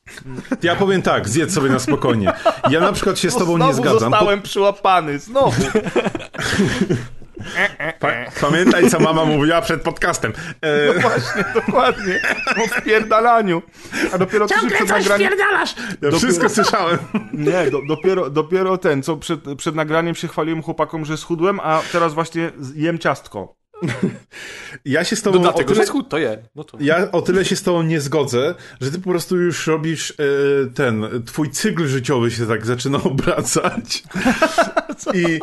Ja 0.64 0.76
powiem 0.76 1.02
tak, 1.02 1.30
zjedz 1.30 1.54
sobie 1.54 1.70
na 1.70 1.80
spokojnie. 1.80 2.32
Ja 2.70 2.80
na 2.80 2.92
przykład 2.94 3.20
się 3.20 3.32
z 3.32 3.36
tobą 3.36 3.52
nie 3.58 3.58
Znowu 3.64 3.74
zgadzam. 3.74 4.12
zostałem 4.12 4.42
przyłapany, 4.42 5.20
znowu. 5.20 5.62
Pa, 8.00 8.12
pamiętaj, 8.42 8.90
co 8.90 9.00
mama 9.00 9.26
mówiła 9.26 9.62
przed 9.62 9.82
podcastem. 9.82 10.34
E, 10.62 11.00
Właśnie, 11.00 11.46
dokładnie. 11.54 12.22
O 12.64 12.68
wpierdalaniu. 12.68 13.62
A 14.14 14.18
dopiero 14.18 14.48
co 14.48 14.60
się 14.60 14.68
przed 14.68 14.90
nagraniem... 14.90 15.32
ja 16.02 16.12
wszystko 16.12 16.50
słyszałem. 16.50 16.98
Nie, 17.34 17.72
do, 17.72 17.82
dopiero, 17.88 18.30
dopiero 18.30 18.78
ten, 18.78 19.04
co 19.04 19.18
przed, 19.18 19.40
przed 19.58 19.76
nagraniem 19.76 20.16
się 20.16 20.28
chwaliłem 20.28 20.64
chłopakom, 20.64 21.06
że 21.06 21.18
schudłem, 21.18 21.60
a 21.60 21.82
teraz 21.92 22.14
właśnie 22.14 22.52
jem 22.76 23.00
ciastko. 23.00 23.58
Ja 24.86 25.04
się 25.04 25.16
z 25.16 25.22
tobą 25.22 25.36
No 25.36 25.42
o 25.42 25.44
dlatego, 25.44 25.70
tyle, 25.70 25.82
że 25.82 25.88
schód 25.88 26.10
to 26.10 26.18
je. 26.18 26.44
No 26.56 26.64
to... 26.64 26.78
ja 26.82 27.12
o 27.12 27.22
tyle 27.22 27.46
się 27.46 27.56
z 27.56 27.64
tobą 27.64 27.84
nie 27.84 28.02
zgodzę, 28.02 28.56
że 28.82 28.92
ty 28.92 29.00
po 29.00 29.10
prostu 29.10 29.38
już 29.38 29.68
robisz 29.68 30.12
e, 30.12 30.14
ten, 30.74 31.24
twój 31.26 31.50
cykl 31.50 31.88
życiowy 31.88 32.32
się 32.32 32.48
tak 32.48 32.66
zaczyna 32.66 33.04
obracać. 33.12 34.04
I 35.14 35.40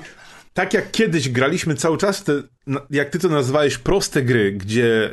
tak 0.55 0.75
jak 0.75 0.91
kiedyś 0.91 1.29
graliśmy 1.29 1.75
cały 1.75 1.99
czas, 1.99 2.25
te, 2.25 2.43
jak 2.91 3.11
ty 3.11 3.19
to 3.19 3.29
nazwałeś, 3.29 3.79
proste 3.79 4.23
gry, 4.23 4.53
gdzie 4.53 5.11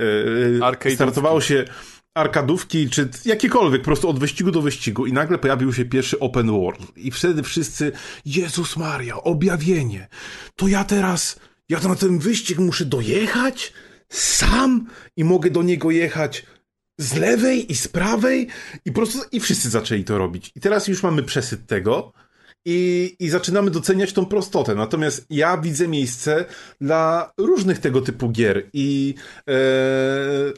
e, 0.60 0.66
Arkadówki. 0.66 0.96
startowało 0.96 1.42
się 1.42 1.66
arkadówki, 2.14 2.89
czy 2.89 3.10
jakiekolwiek, 3.26 3.82
po 3.82 3.86
prostu 3.86 4.10
od 4.10 4.20
wyścigu 4.20 4.52
do 4.52 4.62
wyścigu 4.62 5.06
i 5.06 5.14
nagle 5.14 5.38
pojawił 5.38 5.74
się 5.74 5.86
pierwszy 5.86 6.20
open 6.20 6.48
world 6.52 6.98
i 6.98 7.12
wtedy 7.12 7.44
wszyscy, 7.44 7.92
Jezus 8.26 8.78
Maria, 8.78 9.16
objawienie, 9.16 10.08
to 10.56 10.68
ja 10.68 10.84
teraz, 10.84 11.39
Ja 11.70 11.80
na 11.80 11.96
ten 11.96 12.20
wyścig 12.20 12.60
muszę 12.60 12.86
dojechać 12.86 13.74
sam 14.10 14.88
i 15.18 15.24
mogę 15.24 15.50
do 15.50 15.64
niego 15.64 15.92
jechać 15.92 16.46
z 16.98 17.16
lewej 17.16 17.72
i 17.72 17.76
z 17.76 17.88
prawej 17.88 18.48
i 18.86 18.92
po 18.92 18.96
prostu 18.96 19.20
i 19.32 19.39
wszyscy 19.39 19.70
zaczęli 19.70 20.04
to 20.04 20.18
robić. 20.18 20.52
I 20.56 20.60
teraz 20.60 20.88
już 20.88 21.04
mamy 21.04 21.24
przesyt 21.24 21.68
tego 21.68 22.14
i, 22.66 23.16
i 23.20 23.30
zaczynamy 23.30 23.72
doceniać 23.72 24.14
tą 24.14 24.26
prostotę. 24.26 24.76
Natomiast 24.76 25.26
ja 25.30 25.57
widzę 25.57 25.88
miejsce 25.88 26.45
dla 26.82 27.32
różnych 27.38 27.80
tego 27.80 28.01
typu 28.01 28.30
gier 28.30 28.70
i 28.74 29.16
e, 29.47 29.53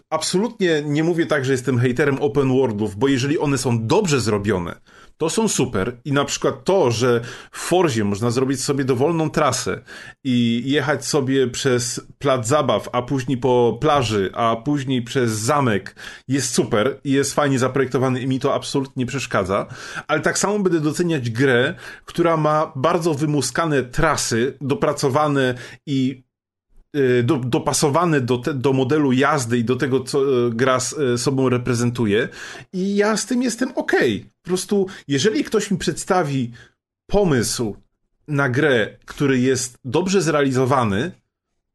absolutnie 0.09 0.83
nie 0.85 1.03
mówię 1.03 1.25
tak, 1.25 1.45
że 1.45 1.51
jestem 1.51 1.79
haterem 1.79 2.17
open 2.21 2.49
worldów, 2.57 2.95
bo 2.95 3.07
jeżeli 3.07 3.39
one 3.39 3.57
są 3.57 3.87
dobrze 3.87 4.21
zrobione, 4.21 4.75
to 5.23 5.29
są 5.29 5.47
super 5.47 5.97
i 6.05 6.13
na 6.13 6.25
przykład 6.25 6.63
to, 6.63 6.91
że 6.91 7.21
w 7.51 7.57
Forzie 7.57 8.03
można 8.03 8.31
zrobić 8.31 8.63
sobie 8.63 8.83
dowolną 8.83 9.29
trasę 9.29 9.81
i 10.23 10.63
jechać 10.65 11.05
sobie 11.05 11.47
przez 11.47 12.01
plac 12.19 12.47
zabaw, 12.47 12.89
a 12.91 13.01
później 13.01 13.37
po 13.37 13.77
plaży, 13.81 14.31
a 14.33 14.55
później 14.55 15.01
przez 15.01 15.31
zamek 15.31 15.95
jest 16.27 16.53
super 16.53 16.99
i 17.03 17.11
jest 17.11 17.33
fajnie 17.33 17.59
zaprojektowany 17.59 18.21
i 18.21 18.27
mi 18.27 18.39
to 18.39 18.53
absolutnie 18.53 18.93
nie 18.95 19.05
przeszkadza, 19.05 19.67
ale 20.07 20.19
tak 20.19 20.37
samo 20.37 20.59
będę 20.59 20.79
doceniać 20.79 21.29
grę, 21.29 21.73
która 22.05 22.37
ma 22.37 22.71
bardzo 22.75 23.13
wymuskane 23.13 23.83
trasy, 23.83 24.57
dopracowane 24.61 25.53
i 25.85 26.22
do, 27.23 27.37
dopasowane 27.37 28.21
do, 28.21 28.37
te, 28.37 28.53
do 28.53 28.73
modelu 28.73 29.11
jazdy 29.11 29.57
i 29.57 29.63
do 29.63 29.75
tego, 29.75 29.99
co 29.99 30.47
e, 30.47 30.51
gra 30.51 30.75
s- 30.75 30.95
e, 31.13 31.17
sobą 31.17 31.49
reprezentuje. 31.49 32.29
I 32.73 32.95
ja 32.95 33.17
z 33.17 33.25
tym 33.25 33.43
jestem 33.43 33.71
okej. 33.75 34.25
Po 34.41 34.47
prostu, 34.47 34.87
jeżeli 35.07 35.43
ktoś 35.43 35.71
mi 35.71 35.77
przedstawi 35.77 36.51
pomysł 37.07 37.75
na 38.27 38.49
grę, 38.49 38.97
który 39.05 39.39
jest 39.39 39.77
dobrze 39.85 40.21
zrealizowany, 40.21 41.11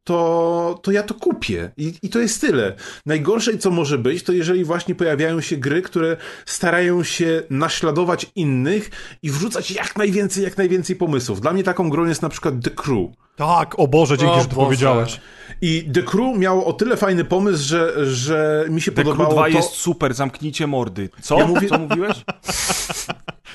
to, 0.04 0.80
to 0.82 0.90
ja 0.92 1.02
to 1.02 1.14
kupię. 1.14 1.70
I, 1.76 1.94
I 2.02 2.08
to 2.08 2.18
jest 2.18 2.40
tyle. 2.40 2.76
Najgorsze, 3.06 3.58
co 3.58 3.70
może 3.70 3.98
być, 3.98 4.22
to 4.22 4.32
jeżeli 4.32 4.64
właśnie 4.64 4.94
pojawiają 4.94 5.40
się 5.40 5.56
gry, 5.56 5.82
które 5.82 6.16
starają 6.46 7.02
się 7.02 7.42
naśladować 7.50 8.26
innych 8.34 8.90
i 9.22 9.30
wrzucać 9.30 9.70
jak 9.70 9.96
najwięcej, 9.96 10.44
jak 10.44 10.56
najwięcej 10.56 10.96
pomysłów. 10.96 11.40
Dla 11.40 11.52
mnie 11.52 11.64
taką 11.64 11.90
grą 11.90 12.06
jest 12.06 12.22
na 12.22 12.28
przykład 12.28 12.54
The 12.64 12.70
Crew. 12.70 13.08
Tak, 13.38 13.78
o 13.78 13.88
Boże, 13.88 14.18
dzięki, 14.18 14.34
O 14.34 14.40
że 14.40 14.48
to 14.48 14.54
Boże. 14.54 14.66
powiedziałeś. 14.66 15.20
I 15.60 15.90
The 15.94 16.02
Crew 16.02 16.38
miało 16.38 16.64
o 16.66 16.72
tyle 16.72 16.96
fajny 16.96 17.24
pomysł, 17.24 17.64
że, 17.68 18.06
że 18.14 18.64
mi 18.70 18.80
się 18.80 18.92
The 18.92 19.02
Crew 19.02 19.16
podobało 19.16 19.32
2 19.34 19.42
to... 19.42 19.48
jest 19.48 19.70
super, 19.70 20.14
zamknijcie 20.14 20.66
mordy. 20.66 21.08
Co? 21.20 21.38
Ja 21.38 21.46
mówię- 21.46 21.68
Co 21.68 21.78
mówiłeś? 21.78 22.16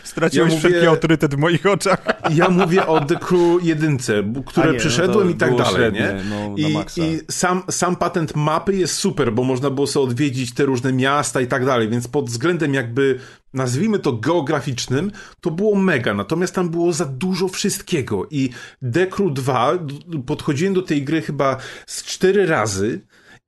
Straciłeś 0.03 0.49
Ja 0.51 0.55
mówię- 0.57 0.69
wszelki 0.69 0.87
autorytet 0.87 1.35
w 1.35 1.37
moich 1.37 1.65
oczach. 1.65 2.05
Ja 2.35 2.49
mówię 2.49 2.87
o 2.87 3.05
The 3.05 3.15
Crew 3.15 3.63
jedynce, 3.63 4.23
które 4.45 4.67
nie, 4.67 4.73
no 4.73 4.79
przyszedłem 4.79 5.27
to 5.27 5.33
i 5.33 5.35
tak 5.35 5.55
dalej, 5.55 5.73
średnie, 5.75 5.99
nie? 5.99 6.23
no, 6.29 6.55
I, 6.69 6.73
maksa. 6.73 7.01
I 7.03 7.19
sam, 7.31 7.63
sam 7.69 7.95
patent 7.95 8.35
mapy 8.35 8.75
jest 8.75 8.93
super, 8.95 9.33
bo 9.33 9.43
można 9.43 9.69
było 9.69 9.87
sobie 9.87 10.03
odwiedzić 10.03 10.53
te 10.53 10.65
różne 10.65 10.93
miasta 10.93 11.41
i 11.41 11.47
tak 11.47 11.65
dalej, 11.65 11.89
więc 11.89 12.07
pod 12.07 12.29
względem 12.29 12.73
jakby, 12.73 13.19
nazwijmy 13.53 13.99
to 13.99 14.13
geograficznym, 14.13 15.11
to 15.41 15.51
było 15.51 15.75
mega, 15.75 16.13
natomiast 16.13 16.55
tam 16.55 16.69
było 16.69 16.93
za 16.93 17.05
dużo 17.05 17.47
wszystkiego 17.47 18.27
i 18.31 18.49
The 18.93 19.07
Crew 19.07 19.33
2, 19.33 19.77
d- 19.77 19.93
podchodziłem 20.25 20.73
do 20.73 20.81
tej 20.81 21.03
gry 21.03 21.21
chyba 21.21 21.57
z 21.87 22.03
cztery 22.03 22.45
razy, 22.45 22.99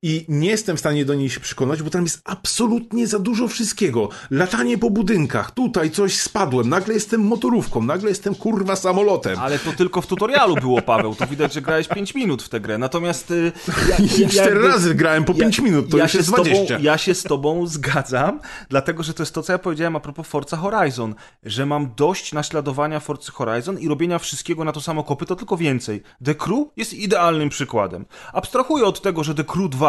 i 0.02 0.24
nie 0.28 0.48
jestem 0.48 0.76
w 0.76 0.80
stanie 0.80 1.04
do 1.04 1.14
niej 1.14 1.30
się 1.30 1.40
przekonać, 1.40 1.82
bo 1.82 1.90
tam 1.90 2.02
jest 2.02 2.20
absolutnie 2.24 3.06
za 3.06 3.18
dużo 3.18 3.48
wszystkiego. 3.48 4.08
Latanie 4.30 4.78
po 4.78 4.90
budynkach, 4.90 5.50
tutaj 5.50 5.90
coś 5.90 6.20
spadłem, 6.20 6.68
nagle 6.68 6.94
jestem 6.94 7.20
motorówką, 7.20 7.82
nagle 7.82 8.08
jestem 8.08 8.34
kurwa 8.34 8.76
samolotem. 8.76 9.38
Ale 9.38 9.58
to 9.58 9.72
tylko 9.72 10.00
w 10.00 10.06
tutorialu 10.06 10.54
było, 10.54 10.82
Paweł. 10.82 11.14
To 11.14 11.26
widać, 11.26 11.52
że 11.52 11.62
grałeś 11.62 11.88
5 11.88 12.14
minut 12.14 12.42
w 12.42 12.48
tę 12.48 12.60
grę. 12.60 12.78
Natomiast 12.78 13.30
y, 13.30 13.52
ja, 13.88 13.96
I 14.26 14.28
cztery 14.28 14.68
razy 14.68 14.94
grałem 14.94 15.24
po 15.24 15.34
pięć 15.34 15.60
minut, 15.60 15.90
to 15.90 15.98
już 15.98 16.12
się 16.12 16.18
jest 16.18 16.28
z 16.28 16.32
tobą, 16.32 16.44
20. 16.44 16.78
Ja 16.80 16.98
się 16.98 17.14
z 17.14 17.22
tobą 17.22 17.66
zgadzam, 17.76 18.40
dlatego 18.68 19.02
że 19.02 19.14
to 19.14 19.22
jest 19.22 19.34
to, 19.34 19.42
co 19.42 19.52
ja 19.52 19.58
powiedziałem 19.58 19.96
a 19.96 20.00
propos 20.00 20.26
Forza 20.26 20.56
Horizon, 20.56 21.14
że 21.42 21.66
mam 21.66 21.94
dość 21.96 22.32
naśladowania 22.32 23.00
Forza 23.00 23.32
Horizon 23.32 23.78
i 23.78 23.88
robienia 23.88 24.18
wszystkiego 24.18 24.64
na 24.64 24.72
to 24.72 24.80
samo 24.80 25.04
kopy, 25.04 25.26
to 25.26 25.36
tylko 25.36 25.56
więcej. 25.56 26.02
The 26.24 26.34
Crew 26.34 26.68
jest 26.76 26.94
idealnym 26.94 27.48
przykładem. 27.48 28.06
Abstrahuję 28.32 28.84
od 28.84 29.02
tego, 29.02 29.24
że 29.24 29.34
The 29.34 29.44
Crew 29.44 29.70
2 29.70 29.85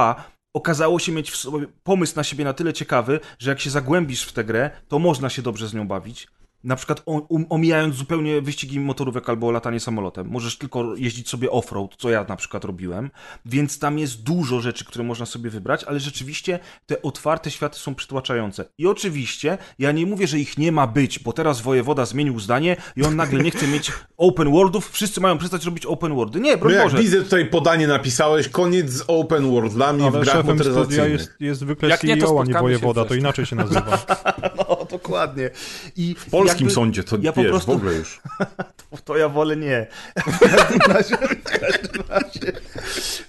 okazało 0.54 1.00
się 1.00 1.12
mieć 1.12 1.32
w 1.32 1.36
sobie 1.36 1.68
pomysł 1.84 2.16
na 2.16 2.24
siebie 2.24 2.46
na 2.46 2.54
tyle 2.54 2.74
ciekawy, 2.74 3.20
że 3.40 3.50
jak 3.50 3.60
się 3.60 3.70
zagłębisz 3.70 4.24
w 4.24 4.34
tę 4.34 4.44
grę, 4.44 4.72
to 4.88 5.00
można 5.00 5.30
się 5.30 5.42
dobrze 5.42 5.68
z 5.68 5.74
nią 5.74 5.88
bawić. 5.88 6.28
Na 6.68 6.76
przykład 6.76 7.02
um, 7.06 7.46
omijając 7.50 7.96
zupełnie 7.96 8.42
wyścigi 8.42 8.80
motorówek 8.80 9.30
albo 9.30 9.52
latanie 9.52 9.80
samolotem. 9.80 10.28
Możesz 10.30 10.58
tylko 10.58 10.96
jeździć 10.96 11.30
sobie 11.30 11.48
off-road, 11.50 11.88
co 11.98 12.10
ja 12.10 12.26
na 12.30 12.36
przykład 12.36 12.66
robiłem. 12.66 13.10
Więc 13.46 13.80
tam 13.80 14.00
jest 14.00 14.24
dużo 14.24 14.60
rzeczy, 14.62 14.86
które 14.86 15.06
można 15.06 15.26
sobie 15.26 15.50
wybrać, 15.50 15.84
ale 15.84 16.00
rzeczywiście 16.00 16.60
te 16.86 17.02
otwarte 17.02 17.52
światy 17.52 17.80
są 17.80 17.96
przytłaczające. 17.96 18.66
I 18.78 18.88
oczywiście 18.88 19.58
ja 19.80 19.92
nie 19.92 20.06
mówię, 20.06 20.28
że 20.28 20.40
ich 20.40 20.58
nie 20.58 20.72
ma 20.72 20.88
być, 20.88 21.20
bo 21.20 21.34
teraz 21.34 21.62
wojewoda 21.62 22.06
zmienił 22.06 22.40
zdanie 22.40 22.76
i 22.96 23.04
on 23.04 23.16
nagle 23.16 23.44
nie 23.44 23.52
chce 23.52 23.68
mieć 23.68 23.92
open 24.18 24.52
worldów. 24.52 24.92
Wszyscy 24.92 25.22
mają 25.22 25.38
przestać 25.38 25.66
robić 25.66 25.86
open 25.86 26.16
worldy. 26.16 26.40
Nie, 26.40 26.52
No 26.52 26.58
broń 26.58 26.74
jak 26.74 26.84
Boże. 26.84 26.98
widzę 26.98 27.24
tutaj 27.24 27.46
podanie 27.46 27.88
napisałeś, 27.88 28.50
koniec 28.50 28.90
z 28.92 29.04
open 29.08 29.52
worldami 29.52 30.02
w 30.02 30.06
Ale 30.06 30.12
grach 30.24 30.36
szefem 30.36 30.56
studia 30.60 30.72
motoryzacyjnych. 30.72 31.12
jest, 31.20 31.32
jest 31.40 31.60
zwykle 31.60 31.90
Jak 31.90 32.04
nie, 32.04 32.18
to 32.18 32.28
CEO, 32.28 32.42
a 32.42 32.44
nie 32.44 32.54
wojewoda, 32.54 33.06
to 33.06 33.16
inaczej 33.16 33.46
się 33.46 33.56
nazywa. 33.56 33.98
No, 34.58 34.86
dokładnie. 34.92 35.50
I 35.96 36.16
W 36.16 36.34
polskim 36.58 36.84
sądzie 36.84 37.04
to 37.04 37.18
ja 37.22 37.34
po 37.34 37.42
wiesz, 37.42 37.50
prostu- 37.50 37.72
w 37.72 37.76
ogóle 37.76 37.94
już. 37.94 38.22
To 39.06 39.18
ja 39.18 39.30
wolę 39.30 39.58
nie. 39.58 39.88
W 40.26 40.40
każdym 40.40 40.80
razie, 40.88 41.18
w 41.18 41.60
każdym 41.60 42.04
razie, 42.10 42.52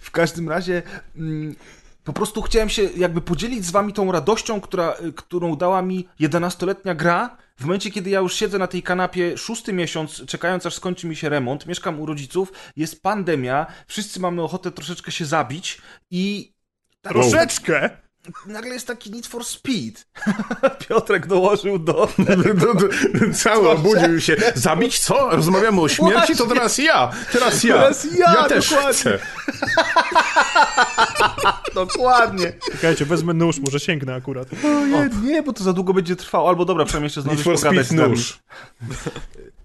w 0.01 0.11
każdym 0.11 0.49
razie 0.49 0.83
mm, 1.17 1.57
po 2.05 2.13
prostu 2.13 2.43
chciałem 2.43 2.69
się 2.69 2.83
jakby 2.83 3.21
podzielić 3.21 3.65
z 3.65 3.71
wami 3.71 3.93
tą 3.93 4.13
radością, 4.13 4.61
która, 4.61 4.97
którą 5.17 5.57
dała 5.57 5.83
mi 5.83 6.09
11-letnia 6.21 6.95
gra. 6.95 7.37
W 7.57 7.65
momencie, 7.65 7.91
kiedy 7.91 8.11
ja 8.11 8.21
już 8.21 8.35
siedzę 8.35 8.59
na 8.59 8.67
tej 8.67 8.83
kanapie 8.83 9.39
szósty 9.39 9.73
miesiąc, 9.73 10.27
czekając 10.27 10.67
aż 10.67 10.75
skończy 10.75 11.07
mi 11.07 11.17
się 11.17 11.29
remont, 11.29 11.67
mieszkam 11.67 12.01
u 12.01 12.07
rodziców, 12.07 12.53
jest 12.77 13.03
pandemia, 13.03 13.67
wszyscy 13.87 14.21
mamy 14.21 14.43
ochotę 14.43 14.71
troszeczkę 14.71 15.13
się 15.13 15.25
zabić 15.25 15.81
i 16.11 16.53
Troszeczkę! 17.03 17.91
Nagle 18.47 18.75
jest 18.75 18.87
taki 18.87 19.11
Need 19.11 19.27
for 19.27 19.45
Speed. 19.45 20.05
Piotrek 20.89 21.27
dołożył 21.27 21.79
do... 21.79 21.93
To- 21.93 22.75
to- 22.75 22.89
Cały 23.35 23.71
obudził 23.71 24.21
się. 24.21 24.37
Zabić 24.55 24.99
co? 24.99 25.31
Rozmawiamy 25.31 25.81
o 25.81 25.89
śmierci? 25.89 26.37
To 26.37 26.47
teraz 26.47 26.79
ja. 26.79 27.11
Teraz 27.33 27.65
ja. 27.65 27.75
Teraz 27.75 28.07
ja, 28.19 28.35
ja 28.35 28.45
też 28.45 28.71
dokładnie. 28.71 28.93
chcę. 28.93 29.19
Dokładnie. 31.75 32.53
Czekajcie, 32.73 33.05
wezmę 33.05 33.35
nóż, 33.35 33.59
może 33.59 33.81
sięgnę 33.81 34.15
akurat. 34.15 34.49
O 34.65 34.87
nie, 34.87 35.11
nie, 35.23 35.43
bo 35.43 35.53
to 35.53 35.65
za 35.65 35.73
długo 35.73 35.95
będzie 35.95 36.17
trwało. 36.17 36.49
Albo 36.49 36.65
dobra, 36.65 36.85
przynajmniej 36.85 37.07
jeszcze 37.07 37.21
Need 37.21 37.27
zdążysz 37.39 37.45
for 37.45 37.55
pogadać 37.71 37.87
Speed 37.87 38.05
z 38.05 38.09
nóż. 38.09 38.39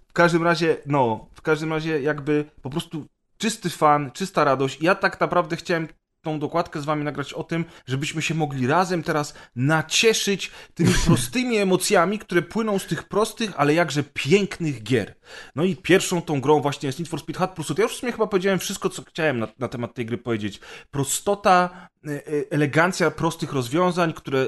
W 0.07 0.13
każdym 0.13 0.43
razie, 0.43 0.77
no, 0.85 1.27
w 1.33 1.41
każdym 1.41 1.73
razie 1.73 2.01
jakby 2.01 2.45
po 2.61 2.69
prostu 2.69 3.05
czysty 3.37 3.69
fan, 3.69 4.11
czysta 4.11 4.43
radość. 4.43 4.77
Ja 4.81 4.95
tak 4.95 5.19
naprawdę 5.19 5.55
chciałem 5.55 5.87
tą 6.23 6.39
dokładkę 6.39 6.81
z 6.81 6.85
wami 6.85 7.03
nagrać 7.03 7.33
o 7.33 7.43
tym, 7.43 7.65
żebyśmy 7.85 8.21
się 8.21 8.33
mogli 8.33 8.67
razem 8.67 9.03
teraz 9.03 9.33
nacieszyć 9.55 10.51
tymi 10.73 10.93
prostymi 11.05 11.57
emocjami, 11.57 12.19
które 12.19 12.41
płyną 12.41 12.79
z 12.79 12.85
tych 12.85 13.03
prostych, 13.03 13.51
ale 13.57 13.73
jakże 13.73 14.03
pięknych 14.03 14.83
gier. 14.83 15.15
No 15.55 15.63
i 15.63 15.75
pierwszą 15.75 16.21
tą 16.21 16.41
grą 16.41 16.61
właśnie 16.61 16.87
jest 16.87 16.99
Need 16.99 17.09
for 17.09 17.19
Speed 17.19 17.39
Hot 17.39 17.51
Pursuit. 17.51 17.77
Ja 17.79 17.83
już 17.83 17.93
w 17.93 17.99
sumie 17.99 18.11
chyba 18.11 18.27
powiedziałem 18.27 18.59
wszystko, 18.59 18.89
co 18.89 19.03
chciałem 19.03 19.39
na, 19.39 19.47
na 19.59 19.67
temat 19.67 19.93
tej 19.93 20.05
gry 20.05 20.17
powiedzieć. 20.17 20.59
Prostota, 20.91 21.69
e, 22.07 22.11
e, 22.11 22.21
elegancja 22.49 23.11
prostych 23.11 23.53
rozwiązań, 23.53 24.13
które 24.13 24.47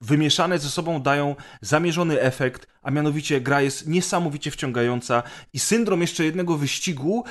wymieszane 0.00 0.58
ze 0.58 0.70
sobą 0.70 1.02
dają 1.02 1.36
zamierzony 1.60 2.20
efekt, 2.20 2.66
a 2.82 2.90
mianowicie 2.90 3.40
gra 3.40 3.60
jest 3.60 3.88
niesamowicie 3.88 4.50
wciągająca 4.50 5.22
i 5.52 5.58
syndrom 5.58 6.00
jeszcze 6.00 6.24
jednego 6.24 6.56
wyścigu 6.56 7.24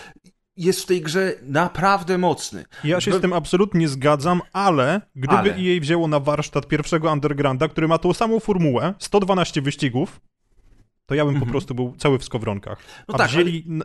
jest 0.58 0.82
w 0.82 0.86
tej 0.86 1.02
grze 1.02 1.34
naprawdę 1.42 2.18
mocny. 2.18 2.66
Ja 2.84 3.02
się 3.02 3.14
z 3.14 3.22
tym 3.22 3.34
absolutnie 3.34 3.88
zgadzam, 3.88 4.42
ale 4.54 5.02
gdyby 5.16 5.34
Ale. 5.38 5.50
EA 5.56 5.80
wzięło 5.82 6.08
na 6.08 6.20
warsztat 6.20 6.68
pierwszego 6.68 7.12
Undergrounda, 7.12 7.68
który 7.68 7.88
ma 7.88 7.98
tą 7.98 8.14
samą 8.14 8.40
formułę, 8.40 8.94
112 9.00 9.62
wyścigów, 9.62 10.22
to 11.06 11.16
ja 11.16 11.26
bym 11.26 11.40
po 11.40 11.46
prostu 11.46 11.76
był 11.76 11.96
cały 11.98 12.20
w 12.20 12.24
skowronkach. 12.24 12.78
No 13.08 13.16
A 13.16 13.18
tak, 13.18 13.30
wzięli 13.30 13.66
n- 13.70 13.84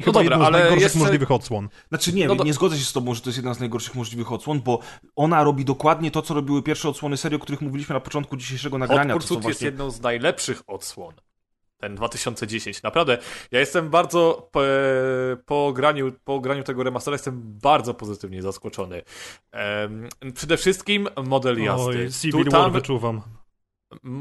chyba 0.00 0.12
dobra, 0.12 0.22
jedną 0.22 0.44
z 0.44 0.46
ale 0.46 0.58
najgorszych 0.58 0.82
jeszcze- 0.82 0.98
możliwych 0.98 1.30
odsłon. 1.30 1.68
Znaczy 1.88 2.12
nie, 2.12 2.26
No 2.28 2.36
to- 2.36 2.44
nie 2.44 2.54
zgodzę 2.54 2.78
się 2.78 2.84
z 2.84 2.92
tobą, 2.92 3.14
że 3.14 3.20
to 3.20 3.28
jest 3.28 3.38
jedna 3.38 3.54
z 3.54 3.60
najgorszych 3.60 3.94
możliwych 3.94 4.32
odsłon, 4.32 4.60
bo 4.60 4.78
ona 5.16 5.44
robi 5.44 5.64
dokładnie 5.64 6.10
to, 6.10 6.22
co 6.22 6.34
robiły 6.34 6.62
pierwsze 6.62 6.88
odsłony 6.88 7.16
serii, 7.16 7.36
o 7.36 7.38
których 7.38 7.60
mówiliśmy 7.60 7.92
na 7.94 8.00
początku 8.00 8.36
dzisiejszego 8.36 8.78
nagrania. 8.78 9.14
To 9.14 9.20
jest 9.20 9.42
właśnie... 9.42 9.64
jedną 9.64 9.90
z 9.90 10.00
najlepszych 10.00 10.62
odsłon. 10.66 11.14
Ten 11.82 11.94
2010. 11.94 12.82
Naprawdę, 12.82 13.18
ja 13.50 13.60
jestem 13.60 13.90
bardzo 13.90 14.48
po, 14.52 14.60
po, 15.46 15.72
graniu, 15.72 16.12
po 16.24 16.40
graniu 16.40 16.62
tego 16.62 16.82
remastera 16.82 17.14
jestem 17.14 17.40
bardzo 17.62 17.94
pozytywnie 17.94 18.42
zaskoczony. 18.42 19.02
Em, 19.52 20.08
przede 20.34 20.56
wszystkim 20.56 21.08
model 21.24 21.62
jazdy. 21.62 21.98
Oj, 21.98 22.06
Tu, 22.06 22.12
Civil 22.12 22.44
tam, 22.44 22.62
War 22.62 22.72
wyczuwam. 22.72 23.20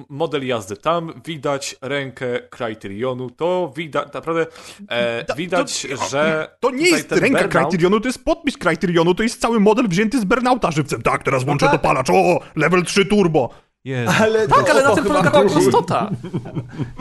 model 0.10 0.48
jazdy. 0.48 0.78
Tam 0.78 1.22
widać 1.26 1.76
rękę 1.82 2.40
Criterionu, 2.50 3.30
to 3.30 3.74
widać, 3.76 4.14
naprawdę 4.14 4.46
e, 4.90 5.26
widać, 5.38 5.88
to, 6.00 6.10
że 6.10 6.56
To 6.60 6.72
nie 6.72 6.90
jest 6.90 7.10
ten 7.10 7.20
ręka 7.20 7.40
burnout- 7.48 7.52
Criterionu, 7.52 8.00
to 8.00 8.08
jest 8.08 8.26
podpis 8.26 8.58
Criterionu, 8.58 9.16
to 9.16 9.24
jest 9.24 9.42
cały 9.42 9.60
model 9.60 9.88
wzięty 9.88 10.20
z 10.20 10.24
Burnouta 10.24 10.72
żywcem. 10.72 11.02
Tak, 11.02 11.24
teraz 11.24 11.44
włączę 11.44 11.66
tak. 11.66 11.76
dopalacz, 11.76 12.10
o, 12.10 12.40
level 12.56 12.84
3 12.84 13.06
turbo. 13.06 13.50
Jest. 13.86 14.22
Ale 14.22 14.48
Tak, 14.48 14.70
ale 14.70 14.84
na 14.84 14.96
tym 14.96 15.04
polegała 15.04 15.44
chodzi. 15.44 15.54
prostota. 15.54 16.10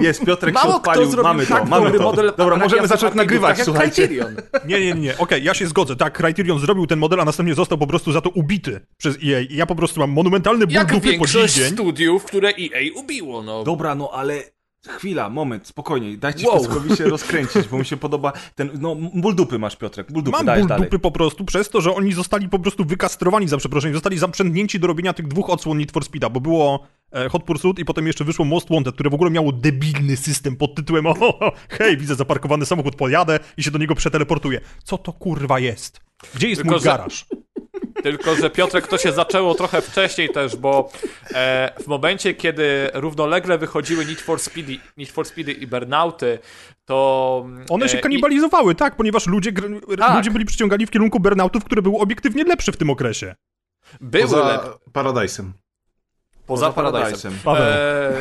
Jest, 0.00 0.24
Piotrek 0.24 0.54
Mało 0.54 0.66
się 0.66 0.70
kto 0.80 0.90
odpalił, 0.90 1.10
zrobił 1.10 1.24
mamy 1.28 1.46
to, 1.46 1.54
tak 1.54 1.68
mamy 1.68 1.92
to. 1.98 2.02
model 2.02 2.32
Dobra, 2.36 2.56
możemy 2.56 2.88
zacząć 2.88 3.14
nagrywać, 3.14 3.48
tak 3.50 3.58
jak 3.58 3.64
słuchajcie. 3.64 4.08
Criterion. 4.08 4.36
Nie, 4.66 4.80
nie, 4.80 4.86
nie, 4.94 5.00
nie. 5.00 5.18
Okej, 5.18 5.44
ja 5.44 5.54
się 5.54 5.66
zgodzę. 5.66 5.96
Tak, 5.96 6.18
Criterion 6.18 6.58
zrobił 6.58 6.86
ten 6.86 6.98
model, 6.98 7.20
a 7.20 7.24
następnie 7.24 7.54
został 7.54 7.78
po 7.78 7.86
prostu 7.86 8.12
za 8.12 8.20
to 8.20 8.30
ubity 8.30 8.80
przez 8.96 9.16
EA. 9.24 9.40
I 9.40 9.56
ja 9.56 9.66
po 9.66 9.74
prostu 9.76 10.00
mam 10.00 10.10
monumentalny 10.10 10.66
ból 10.66 10.76
dupy 10.86 10.94
po 10.94 11.00
dziś 11.00 11.10
większość 11.10 11.54
dzień. 11.54 11.72
studiów, 11.72 12.24
które 12.24 12.48
EA 12.48 12.80
ubiło, 13.00 13.42
no. 13.42 13.64
Dobra, 13.64 13.94
no 13.94 14.10
ale 14.12 14.42
chwila, 14.88 15.30
moment, 15.30 15.66
spokojnie, 15.66 16.16
dajcie 16.16 16.46
Wow. 16.46 16.56
Piotrkowi 16.56 16.96
się 16.96 17.04
rozkręcić, 17.04 17.68
bo 17.68 17.78
mi 17.78 17.84
się 17.84 17.96
podoba 17.96 18.32
ten, 18.54 18.70
no 18.80 18.96
ból 19.14 19.34
dupy 19.34 19.58
masz 19.58 19.76
Piotrek, 19.76 20.12
ból 20.12 20.22
dupy, 20.22 20.44
Mam 20.44 20.58
ból 20.58 20.66
dalej. 20.66 20.84
dupy 20.84 20.98
po 20.98 21.10
prostu 21.10 21.44
przez 21.44 21.68
to, 21.68 21.80
że 21.80 21.94
oni 21.94 22.12
zostali 22.12 22.48
po 22.48 22.58
prostu 22.58 22.84
wykastrowani 22.84 23.48
za 23.48 23.56
przeproszeniem, 23.56 23.94
zostali 23.94 24.18
zaprzęgnięci 24.18 24.80
do 24.80 24.86
robienia 24.86 25.12
tych 25.12 25.28
dwóch 25.28 25.50
odsłon 25.50 25.78
Need 25.78 25.92
for 25.92 26.04
Speeda, 26.04 26.30
bo 26.30 26.40
było 26.40 26.86
e, 27.12 27.28
Hot 27.28 27.42
Pursuit 27.44 27.78
i 27.78 27.84
potem 27.84 28.06
jeszcze 28.06 28.24
wyszło 28.24 28.44
Most 28.44 28.68
Wanted, 28.70 28.94
które 28.94 29.10
w 29.10 29.14
ogóle 29.14 29.30
miało 29.30 29.52
debilny 29.52 30.16
system 30.16 30.56
pod 30.56 30.74
tytułem 30.74 31.06
o, 31.10 31.14
ho, 31.14 31.52
hej, 31.68 31.96
widzę 31.96 32.14
zaparkowany 32.14 32.66
samochód, 32.66 32.96
pojadę 32.96 33.38
i 33.56 33.62
się 33.62 33.70
do 33.70 33.78
niego 33.78 33.94
przeteleportuję. 33.94 34.60
Co 34.84 34.98
to 34.98 35.12
kurwa 35.12 35.58
jest? 35.58 36.00
Gdzie 36.34 36.48
jest 36.48 36.62
Tylko, 36.62 36.76
mój 36.76 36.84
garaż? 36.84 37.26
Tylko, 38.02 38.36
że 38.36 38.50
Piotrek 38.50 38.86
to 38.86 38.98
się 38.98 39.12
zaczęło 39.12 39.54
trochę 39.54 39.80
wcześniej 39.80 40.28
też, 40.28 40.56
bo 40.56 40.92
e, 41.34 41.72
w 41.82 41.86
momencie, 41.86 42.34
kiedy 42.34 42.90
równolegle 42.94 43.58
wychodziły 43.58 44.04
Need 44.06 44.20
for 44.20 44.40
Speedy, 44.40 44.76
Need 44.96 45.10
for 45.10 45.26
Speedy 45.26 45.52
i 45.52 45.66
Burnouty, 45.66 46.38
to... 46.84 47.46
One 47.68 47.88
się 47.88 47.98
e, 47.98 48.00
kanibalizowały, 48.00 48.74
tak, 48.74 48.96
ponieważ 48.96 49.26
ludzie, 49.26 49.52
Tak. 49.98 50.16
ludzie 50.16 50.30
byli 50.30 50.44
przyciągani 50.44 50.86
w 50.86 50.90
kierunku 50.90 51.20
burnoutów, 51.20 51.64
które 51.64 51.82
były 51.82 51.98
obiektywnie 51.98 52.44
lepsze 52.44 52.72
w 52.72 52.76
tym 52.76 52.90
okresie. 52.90 53.34
i 54.00 54.04
Były 54.04 54.22
Poza 54.24 54.48
lepsze. 54.48 54.70
Paradise'em. 54.92 55.44
Poza 56.46 56.72
Poza 56.72 56.90
Paradise'em. 56.90 57.30
E, 57.56 58.12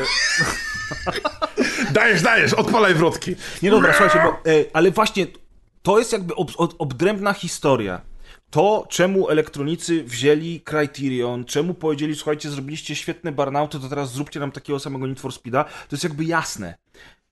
Dajesz, 1.92 2.22
dajesz, 2.22 2.54
odpalaj 2.54 2.94
wrotki. 2.94 3.34
Nie 3.62 3.70
dobra, 3.70 3.92
słuchajcie, 3.92 4.18
bo, 4.24 4.50
e, 4.50 4.64
ale 4.72 4.90
właśnie 4.90 5.26
to 5.82 5.98
jest 5.98 6.12
jakby 6.12 6.34
ob, 6.34 6.50
ob, 6.56 6.74
obdrębna 6.78 7.32
historia. 7.32 8.00
To, 8.50 8.86
czemu 8.88 9.28
elektronicy 9.28 10.04
wzięli 10.04 10.60
Criterion, 10.60 11.44
czemu 11.44 11.74
powiedzieli, 11.74 12.14
słuchajcie, 12.16 12.50
zrobiliście 12.50 12.94
świetne 12.96 13.32
burnouty, 13.32 13.80
to 13.80 13.88
teraz 13.88 14.12
zróbcie 14.12 14.40
nam 14.40 14.52
takiego 14.52 14.78
samego 14.78 15.06
Need 15.06 15.20
for 15.20 15.32
Speeda, 15.32 15.64
to 15.64 15.70
jest 15.92 16.04
jakby 16.04 16.24
jasne. 16.24 16.74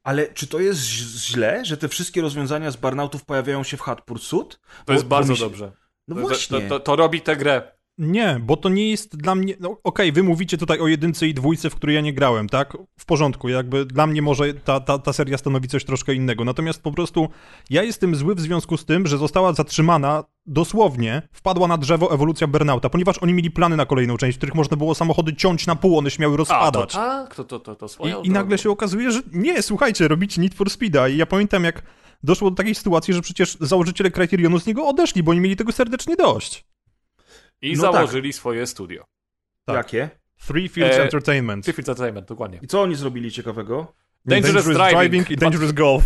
Ale 0.03 0.27
czy 0.35 0.47
to 0.47 0.61
jest 0.61 0.81
źle, 0.81 1.65
że 1.65 1.77
te 1.77 1.89
wszystkie 1.89 2.21
rozwiązania 2.23 2.71
z 2.71 2.77
burnoutów 2.77 3.25
pojawiają 3.25 3.63
się 3.63 3.77
w 3.77 3.81
Hot 3.81 4.01
Pursuit? 4.03 4.61
to 4.85 4.93
jest 4.93 5.05
Bo- 5.05 5.09
bardzo 5.09 5.35
dobrze. 5.37 5.73
No 6.09 6.15
To- 6.15 6.21
właśnie. 6.21 6.61
To, 6.61 6.69
to, 6.69 6.81
to 6.81 6.97
robi 6.97 7.21
tę 7.21 7.37
grę. 7.37 7.78
Nie, 7.99 8.41
bo 8.43 8.57
to 8.57 8.69
nie 8.69 8.91
jest 8.91 9.17
dla 9.17 9.35
mnie. 9.35 9.55
No, 9.61 9.77
Okej, 9.85 10.13
wy 10.13 10.23
mówicie 10.23 10.59
tutaj 10.59 10.81
o 10.81 10.89
jedynce 10.89 11.27
i 11.27 11.35
dwójce, 11.35 11.71
w 11.71 11.75
której 11.75 11.97
ja 11.97 12.01
nie 12.01 12.13
grałem, 12.13 12.49
tak? 12.49 12.77
W 12.99 13.05
porządku, 13.05 13.49
jakby 13.49 13.85
dla 13.85 14.07
mnie 14.07 14.23
może 14.23 14.55
ta, 14.55 14.81
ta, 14.81 14.99
ta 14.99 15.13
seria 15.13 15.39
stanowi 15.39 15.69
coś 15.69 15.85
troszkę 15.85 16.15
innego. 16.15 16.45
Natomiast 16.45 16.83
po 16.83 16.93
prostu 16.93 17.29
ja 17.71 17.83
jestem 17.83 18.15
zły 18.15 18.35
w 18.35 18.41
związku 18.41 18.77
z 18.77 18.85
tym, 18.85 19.07
że 19.07 19.19
została 19.19 19.53
zatrzymana 19.53 20.25
dosłownie, 20.47 21.23
wpadła 21.33 21.69
na 21.69 21.79
drzewo 21.79 22.15
ewolucja 22.15 22.47
Burnouta, 22.47 22.89
ponieważ 22.89 23.19
oni 23.19 23.35
mieli 23.35 23.51
plany 23.51 23.77
na 23.77 23.87
kolejną 23.87 24.17
część, 24.17 24.37
w 24.37 24.39
których 24.39 24.55
można 24.55 24.77
było 24.77 24.95
samochody 24.95 25.35
ciąć 25.35 25.67
na 25.67 25.77
pół, 25.77 25.99
one 25.99 26.11
się 26.11 26.23
miały 26.23 26.35
A, 26.35 26.37
to 26.37 26.39
rozpadać. 26.39 26.93
to, 27.35 27.45
to, 27.61 27.75
to, 27.75 27.89
swoją 27.89 28.23
I, 28.23 28.27
I 28.27 28.31
nagle 28.31 28.59
się 28.59 28.71
okazuje, 28.71 29.11
że 29.11 29.21
nie, 29.33 29.63
słuchajcie, 29.63 30.09
robicie 30.09 30.41
Need 30.41 30.55
for 30.55 30.71
Speeda. 30.71 31.09
I 31.09 31.17
ja 31.17 31.27
pamiętam, 31.27 31.65
jak 31.65 31.83
doszło 32.23 32.51
do 32.51 32.57
takiej 32.57 32.75
sytuacji, 32.75 33.15
że 33.15 33.23
przecież 33.23 33.57
założyciele 33.61 34.11
Criterionu 34.11 34.61
z 34.61 34.67
niego 34.67 34.87
odeszli, 34.87 35.23
bo 35.23 35.31
oni 35.31 35.41
mieli 35.41 35.57
tego 35.57 35.73
serdecznie 35.73 36.17
dość. 36.17 36.65
I 37.63 37.77
No 37.77 37.83
tak. 37.83 37.93
założyli 37.93 38.33
swoje 38.33 38.67
studio. 38.67 39.05
tak. 39.65 39.77
Jakie? 39.77 40.11
Three 40.47 40.69
Fields 40.69 40.97
E, 40.97 41.03
Entertainment. 41.03 41.65
Tiff 41.65 41.79
Entertainment, 41.79 42.29
dokładnie. 42.29 42.59
I 42.63 42.67
co 42.67 42.83
oni 42.83 42.95
zrobili 42.95 43.33
ciekawego? 43.33 43.95
Dangerous, 44.25 44.65
Driving. 44.65 45.31
i 45.31 45.37
Dangerous 45.37 45.73
Golf. 45.73 46.05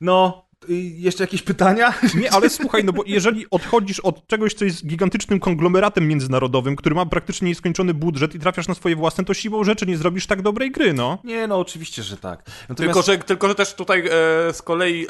No, 0.00 0.48
jeszcze 0.68 1.24
jakieś 1.24 1.42
pytania? 1.42 1.94
Nie, 2.20 2.32
ale 2.32 2.50
słuchaj, 2.50 2.84
no 2.84 2.92
bo 2.92 3.02
jeżeli 3.06 3.46
odchodzisz 3.50 4.00
od 4.00 4.26
czegoś, 4.26 4.54
co 4.54 4.64
jest 4.64 4.86
gigantycznym 4.86 5.40
konglomeratem 5.40 6.08
międzynarodowym, 6.08 6.76
który 6.76 6.94
ma 6.94 7.06
praktycznie 7.06 7.48
nieskończony 7.48 7.94
budżet 7.94 8.34
i 8.34 8.38
trafiasz 8.38 8.68
na 8.68 8.74
swoje 8.74 8.96
własne, 8.96 9.24
to 9.24 9.34
siłą 9.34 9.64
rzeczy 9.64 9.86
nie 9.86 9.96
zrobisz 9.96 10.26
tak 10.26 10.42
dobrej 10.42 10.70
gry, 10.70 10.92
no. 10.92 11.18
Nie, 11.24 11.46
no 11.46 11.58
oczywiście, 11.58 12.02
że 12.02 12.16
tak. 12.16 12.42
Natomiast... 12.68 12.76
Tylko 12.94 13.02
że, 13.02 13.18
tylko, 13.18 13.48
że 13.48 13.54
też 13.54 13.74
tutaj 13.74 14.00
e, 14.06 14.10
z 14.52 14.62
kolei 14.62 15.04
e, 15.04 15.08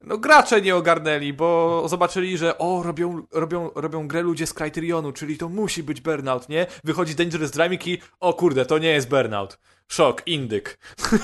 no, 0.00 0.18
gracze 0.18 0.60
nie 0.62 0.76
ogarnęli, 0.76 1.32
bo 1.32 1.82
zobaczyli, 1.88 2.38
że 2.38 2.58
o, 2.58 2.82
robią, 2.82 3.26
robią, 3.32 3.70
robią 3.74 4.08
grę 4.08 4.22
ludzie 4.22 4.46
z 4.46 4.54
Criterionu, 4.54 5.12
czyli 5.12 5.38
to 5.38 5.48
musi 5.48 5.82
być 5.82 6.00
Burnout, 6.00 6.48
nie? 6.48 6.66
Wychodzi 6.84 7.14
Dangerous 7.14 7.50
Driving 7.50 7.86
i 7.86 7.98
o 8.20 8.34
kurde, 8.34 8.66
to 8.66 8.78
nie 8.78 8.88
jest 8.88 9.08
Burnout. 9.08 9.58
Szok, 9.88 10.22
indyk. 10.26 10.78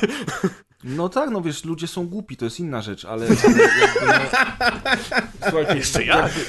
No 0.85 1.09
tak, 1.09 1.31
no 1.31 1.41
wiesz, 1.41 1.64
ludzie 1.64 1.87
są 1.87 2.09
głupi, 2.09 2.37
to 2.37 2.45
jest 2.45 2.61
inna 2.61 2.83
rzecz, 2.83 3.05
ale... 3.05 3.27
ale 3.27 3.62
jakby, 3.81 4.07
no... 4.07 4.39
Słuchajcie, 5.43 5.77
Jeszcze 5.77 6.05
jakby- 6.05 6.41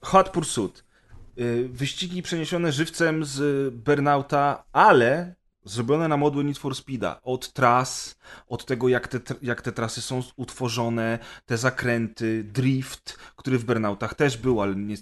Hot 0.00 0.28
Pursuit. 0.30 0.84
Y, 1.38 1.68
Wyścigi 1.72 2.22
przeniesione 2.22 2.72
żywcem 2.72 3.24
z 3.24 3.74
Burnouta, 3.74 4.64
ale 4.72 5.34
zrobione 5.64 6.08
na 6.08 6.16
modły 6.16 6.44
Need 6.44 6.58
for 6.58 6.74
Speeda. 6.74 7.20
Od 7.22 7.52
tras, 7.52 8.18
od 8.48 8.66
tego 8.66 8.88
jak 8.88 9.08
te, 9.08 9.20
jak 9.42 9.62
te 9.62 9.72
trasy 9.72 10.02
są 10.02 10.22
utworzone, 10.36 11.18
te 11.46 11.58
zakręty, 11.58 12.44
drift, 12.44 13.18
który 13.36 13.58
w 13.58 13.64
Burnoutach 13.64 14.14
też 14.14 14.36
był, 14.36 14.62
ale 14.62 14.76
nie, 14.76 14.96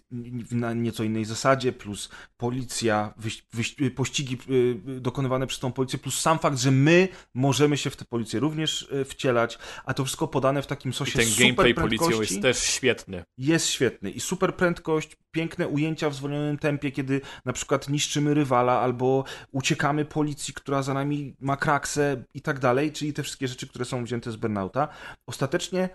na 0.51 0.73
nieco 0.73 1.05
innej 1.05 1.25
zasadzie, 1.25 1.73
plus 1.73 2.09
policja, 2.37 3.15
wyś, 3.17 3.47
wyś, 3.53 3.77
pościgi 3.95 4.39
y, 4.51 5.01
dokonywane 5.01 5.47
przez 5.47 5.61
tą 5.61 5.73
policję, 5.73 5.99
plus 5.99 6.21
sam 6.21 6.39
fakt, 6.39 6.59
że 6.59 6.71
my 6.71 7.09
możemy 7.35 7.77
się 7.77 7.91
w 7.91 7.97
tę 7.97 8.05
policję 8.05 8.41
również 8.41 8.83
y, 8.83 9.05
wcielać, 9.05 9.59
a 9.85 9.95
to 9.95 10.05
wszystko 10.05 10.29
podane 10.29 10.63
w 10.63 10.67
takim 10.67 10.91
I 10.91 10.95
sosie 10.95 11.19
ten 11.19 11.27
super 11.27 11.47
gameplay 11.47 11.75
policją 11.75 12.21
jest 12.21 12.43
też 12.43 12.59
świetny. 12.59 13.25
jest 13.39 13.67
świetny 13.67 14.11
i 14.11 14.21
super 14.21 14.57
prędkość, 14.57 15.17
piękne 15.31 15.69
ujęcia 15.69 16.11
w 16.11 16.15
zwolnionym 16.15 16.59
tempie, 16.59 16.93
kiedy 16.93 17.21
na 17.45 17.53
przykład 17.53 17.89
niszczymy 17.89 18.35
rywala 18.35 18.81
albo 18.81 19.25
uciekamy 19.53 20.05
policji, 20.05 20.55
która 20.57 20.83
za 20.83 20.95
nami 20.95 21.37
ma 21.41 21.57
kraksę 21.57 22.25
i 22.35 22.41
tak 22.43 22.59
dalej, 22.59 22.93
czyli 22.93 23.13
te 23.13 23.23
wszystkie 23.23 23.49
rzeczy, 23.49 23.67
które 23.67 23.85
są 23.85 24.05
wzięte 24.05 24.33
z 24.33 24.37
Burnouta, 24.37 24.89
ostatecznie 25.27 25.89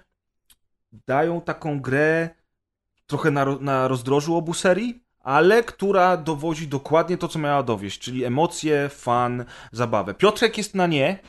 dają 1.07 1.41
taką 1.41 1.80
grę 1.80 2.30
trochę 3.07 3.32
na, 3.32 3.45
na 3.45 3.88
rozdrożu 3.88 4.36
obu 4.36 4.53
serii, 4.53 5.03
ale 5.20 5.64
która 5.64 6.18
dowozi 6.18 6.68
dokładnie 6.68 7.18
to, 7.18 7.28
co 7.28 7.39
miała 7.39 7.64
dowieść, 7.64 7.99
czyli 7.99 8.26
emocje, 8.26 8.89
fan, 8.89 9.45
zabawę. 9.72 10.14
Piotrek 10.14 10.57
jest 10.57 10.76
na 10.76 10.88
nie, 10.88 11.20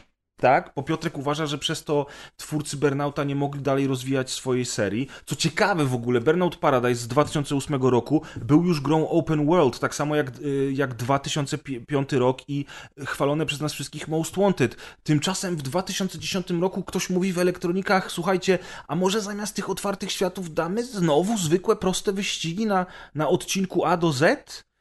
tak, 0.42 0.72
bo 0.76 0.82
Piotrek 0.82 1.18
uważa, 1.18 1.46
że 1.46 1.58
przez 1.58 1.84
to 1.84 2.06
twórcy 2.36 2.76
Burnouta 2.76 3.24
nie 3.24 3.36
mogli 3.36 3.62
dalej 3.62 3.86
rozwijać 3.86 4.30
swojej 4.30 4.64
serii. 4.64 5.08
Co 5.26 5.36
ciekawe 5.36 5.84
w 5.84 5.94
ogóle, 5.94 6.20
Burnout 6.20 6.56
Paradise 6.56 7.02
z 7.02 7.08
2008 7.08 7.82
roku 7.82 8.22
był 8.36 8.64
już 8.64 8.80
grą 8.80 9.08
open 9.08 9.46
world, 9.46 9.78
tak 9.78 9.94
samo 9.94 10.16
jak, 10.16 10.38
y, 10.38 10.72
jak 10.74 10.94
2005 10.94 12.12
rok 12.12 12.38
i 12.48 12.64
chwalone 13.06 13.46
przez 13.46 13.60
nas 13.60 13.72
wszystkich 13.72 14.08
Most 14.08 14.36
Wanted. 14.36 14.76
Tymczasem 15.02 15.56
w 15.56 15.62
2010 15.62 16.60
roku 16.60 16.82
ktoś 16.82 17.10
mówi 17.10 17.32
w 17.32 17.38
elektronikach, 17.38 18.12
słuchajcie, 18.12 18.58
a 18.88 18.94
może 18.94 19.20
zamiast 19.20 19.54
tych 19.54 19.70
otwartych 19.70 20.12
światów 20.12 20.54
damy 20.54 20.84
znowu 20.84 21.38
zwykłe, 21.38 21.76
proste 21.76 22.12
wyścigi 22.12 22.66
na, 22.66 22.86
na 23.14 23.28
odcinku 23.28 23.84
A 23.84 23.96
do 23.96 24.12
Z? 24.12 24.71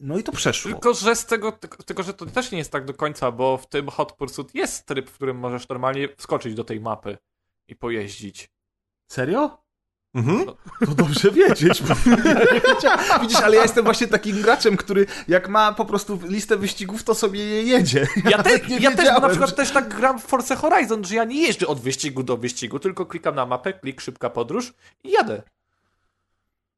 No 0.00 0.18
i 0.18 0.22
to 0.22 0.32
przeszło. 0.32 0.70
Tylko, 0.70 0.94
że 0.94 1.16
z 1.16 1.26
tego, 1.26 1.52
tylko, 1.52 1.82
tylko, 1.82 2.02
że 2.02 2.14
to 2.14 2.26
też 2.26 2.50
nie 2.50 2.58
jest 2.58 2.72
tak 2.72 2.84
do 2.84 2.94
końca, 2.94 3.32
bo 3.32 3.56
w 3.56 3.66
tym 3.66 3.88
Hot 3.88 4.12
Pursuit 4.12 4.54
jest 4.54 4.86
tryb, 4.86 5.10
w 5.10 5.14
którym 5.14 5.38
możesz 5.38 5.68
normalnie 5.68 6.08
wskoczyć 6.16 6.54
do 6.54 6.64
tej 6.64 6.80
mapy 6.80 7.18
i 7.68 7.76
pojeździć. 7.76 8.50
Serio? 9.12 9.58
Mhm. 10.14 10.46
To 10.86 10.94
dobrze 10.94 11.30
wiedzieć. 11.30 11.82
Bo... 11.88 11.94
Widzisz, 13.20 13.40
ale 13.40 13.56
ja 13.56 13.62
jestem 13.62 13.84
właśnie 13.84 14.06
takim 14.06 14.42
graczem, 14.42 14.76
który 14.76 15.06
jak 15.28 15.48
ma 15.48 15.72
po 15.72 15.84
prostu 15.84 16.20
listę 16.22 16.56
wyścigów, 16.56 17.04
to 17.04 17.14
sobie 17.14 17.44
je 17.44 17.62
jedzie. 17.62 18.06
Ja, 18.30 18.42
te, 18.42 18.50
nie 18.50 18.76
ja 18.78 18.90
też 18.90 18.98
wiedziałem, 18.98 19.22
na 19.22 19.28
przykład 19.28 19.50
że- 19.50 19.56
też 19.56 19.70
tak 19.70 19.96
gram 19.96 20.18
w 20.18 20.24
Forza 20.24 20.56
Horizon, 20.56 21.04
że 21.04 21.14
ja 21.14 21.24
nie 21.24 21.42
jeżdżę 21.42 21.66
od 21.66 21.80
wyścigu 21.80 22.22
do 22.22 22.36
wyścigu, 22.36 22.78
tylko 22.78 23.06
klikam 23.06 23.34
na 23.34 23.46
mapę, 23.46 23.72
klik, 23.72 24.00
szybka 24.00 24.30
podróż 24.30 24.72
i 25.04 25.10
jadę. 25.10 25.42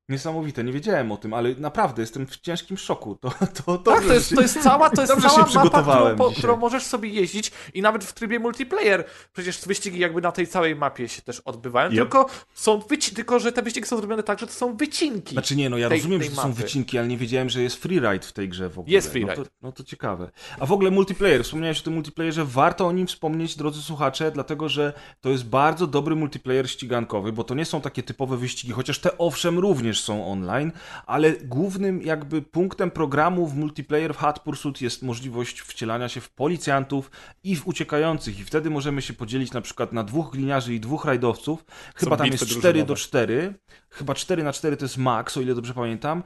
Niesamowite, 0.08 0.64
nie 0.64 0.72
wiedziałem 0.72 1.12
o 1.12 1.16
tym, 1.16 1.34
ale 1.34 1.54
naprawdę 1.58 2.02
jestem 2.02 2.26
w 2.26 2.36
ciężkim 2.40 2.76
szoku. 2.76 3.16
To, 3.20 3.30
to, 3.64 3.78
to, 3.78 3.92
Tak, 3.92 4.04
to 4.04 4.14
jest, 4.14 4.34
to 4.34 4.40
jest 4.42 4.62
cała, 4.64 4.90
to 4.90 5.00
jest 5.02 5.12
Dobrze 5.12 5.28
cała 5.28 5.64
mapa, 5.64 5.82
którą, 5.82 6.16
po, 6.16 6.30
którą 6.30 6.56
możesz 6.56 6.82
sobie 6.82 7.08
jeździć 7.08 7.50
i 7.74 7.82
nawet 7.82 8.04
w 8.04 8.12
trybie 8.12 8.38
multiplayer. 8.38 9.04
Przecież 9.32 9.60
wyścigi 9.66 9.98
jakby 9.98 10.20
na 10.20 10.32
tej 10.32 10.46
całej 10.46 10.76
mapie 10.76 11.08
się 11.08 11.22
też 11.22 11.40
odbywają, 11.40 11.88
Yep. 11.90 11.94
tylko 11.98 12.26
są 12.54 12.78
wyci- 12.78 13.14
tylko 13.14 13.38
że 13.38 13.52
te 13.52 13.62
wyścigi 13.62 13.86
są 13.86 13.96
zrobione 13.96 14.22
tak, 14.22 14.38
że 14.38 14.46
to 14.46 14.52
są 14.52 14.76
wycinki. 14.76 15.32
Znaczy 15.34 15.56
nie, 15.56 15.70
no 15.70 15.78
ja 15.78 15.88
tej- 15.88 15.98
rozumiem, 15.98 16.20
tej 16.20 16.28
że 16.30 16.36
to 16.36 16.42
są 16.42 16.48
mapy. 16.48 16.62
wycinki, 16.62 16.98
ale 16.98 17.08
nie 17.08 17.16
wiedziałem, 17.18 17.50
że 17.50 17.62
jest 17.62 17.76
freeride 17.76 18.26
w 18.26 18.32
tej 18.32 18.48
grze 18.48 18.68
w 18.68 18.78
ogóle. 18.78 18.92
Jest 18.94 19.06
No 19.06 19.12
freeride. 19.12 19.36
to, 19.44 19.50
no 19.62 19.72
to 19.72 19.84
ciekawe. 19.84 20.30
A 20.60 20.66
w 20.66 20.72
ogóle 20.72 20.90
multiplayer, 20.90 21.44
wspomniałeś 21.44 21.80
o 21.80 21.82
tym 21.82 21.94
multiplayerze, 21.94 22.44
warto 22.44 22.86
o 22.86 22.92
nim 22.92 23.06
wspomnieć, 23.06 23.56
drodzy 23.56 23.82
słuchacze, 23.82 24.30
dlatego 24.30 24.68
że 24.68 24.92
to 25.20 25.28
jest 25.30 25.44
bardzo 25.46 25.86
dobry 25.86 26.16
multiplayer 26.16 26.70
ścigankowy, 26.70 27.32
bo 27.32 27.44
to 27.44 27.54
nie 27.54 27.64
są 27.64 27.80
takie 27.80 28.02
typowe 28.02 28.36
wyścigi, 28.36 28.72
chociaż 28.72 28.98
te 28.98 29.18
owszem 29.18 29.58
również 29.58 29.91
są 30.00 30.26
online, 30.26 30.72
ale 31.06 31.32
głównym 31.32 32.02
jakby 32.02 32.42
punktem 32.42 32.90
programu 32.90 33.46
w 33.46 33.56
multiplayer 33.56 34.14
w 34.14 34.16
Hot 34.16 34.40
Pursuit 34.40 34.80
jest 34.80 35.02
możliwość 35.02 35.60
wcielania 35.60 36.08
się 36.08 36.20
w 36.20 36.30
policjantów 36.30 37.10
i 37.44 37.56
w 37.56 37.66
uciekających 37.66 38.40
i 38.40 38.44
wtedy 38.44 38.70
możemy 38.70 39.02
się 39.02 39.12
podzielić 39.12 39.52
na 39.52 39.60
przykład 39.60 39.92
na 39.92 40.04
dwóch 40.04 40.30
gliniarzy 40.30 40.74
i 40.74 40.80
dwóch 40.80 41.04
rajdowców. 41.04 41.64
Chyba 41.94 42.16
tam 42.16 42.26
jest 42.26 42.46
4 42.46 42.78
do 42.78 42.86
drużynowe. 42.86 42.96
4, 42.96 43.54
chyba 43.90 44.14
4 44.14 44.42
na 44.42 44.52
4 44.52 44.76
to 44.76 44.84
jest 44.84 44.98
max, 44.98 45.36
o 45.36 45.40
ile 45.40 45.54
dobrze 45.54 45.74
pamiętam 45.74 46.22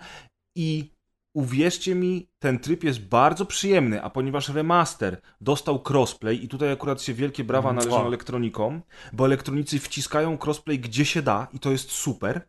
i 0.57 0.97
uwierzcie 1.37 1.95
mi, 1.95 2.29
ten 2.39 2.59
tryb 2.59 2.85
jest 2.85 3.01
bardzo 3.01 3.47
przyjemny, 3.47 4.03
a 4.03 4.11
ponieważ 4.11 4.49
remaster 4.49 5.21
dostał 5.41 5.83
crossplay 5.91 6.45
i 6.45 6.49
tutaj 6.49 6.73
akurat 6.73 7.03
się 7.03 7.14
wielkie 7.14 7.45
brawa 7.45 7.73
należą 7.73 8.07
elektronikom, 8.07 8.83
bo 9.12 9.27
elektronicy 9.27 9.79
wciskają 9.79 10.39
crossplay 10.45 10.79
gdzie 10.79 11.05
się 11.05 11.23
da 11.23 11.47
i 11.53 11.59
to 11.59 11.71
jest 11.71 11.91
super, 11.91 12.49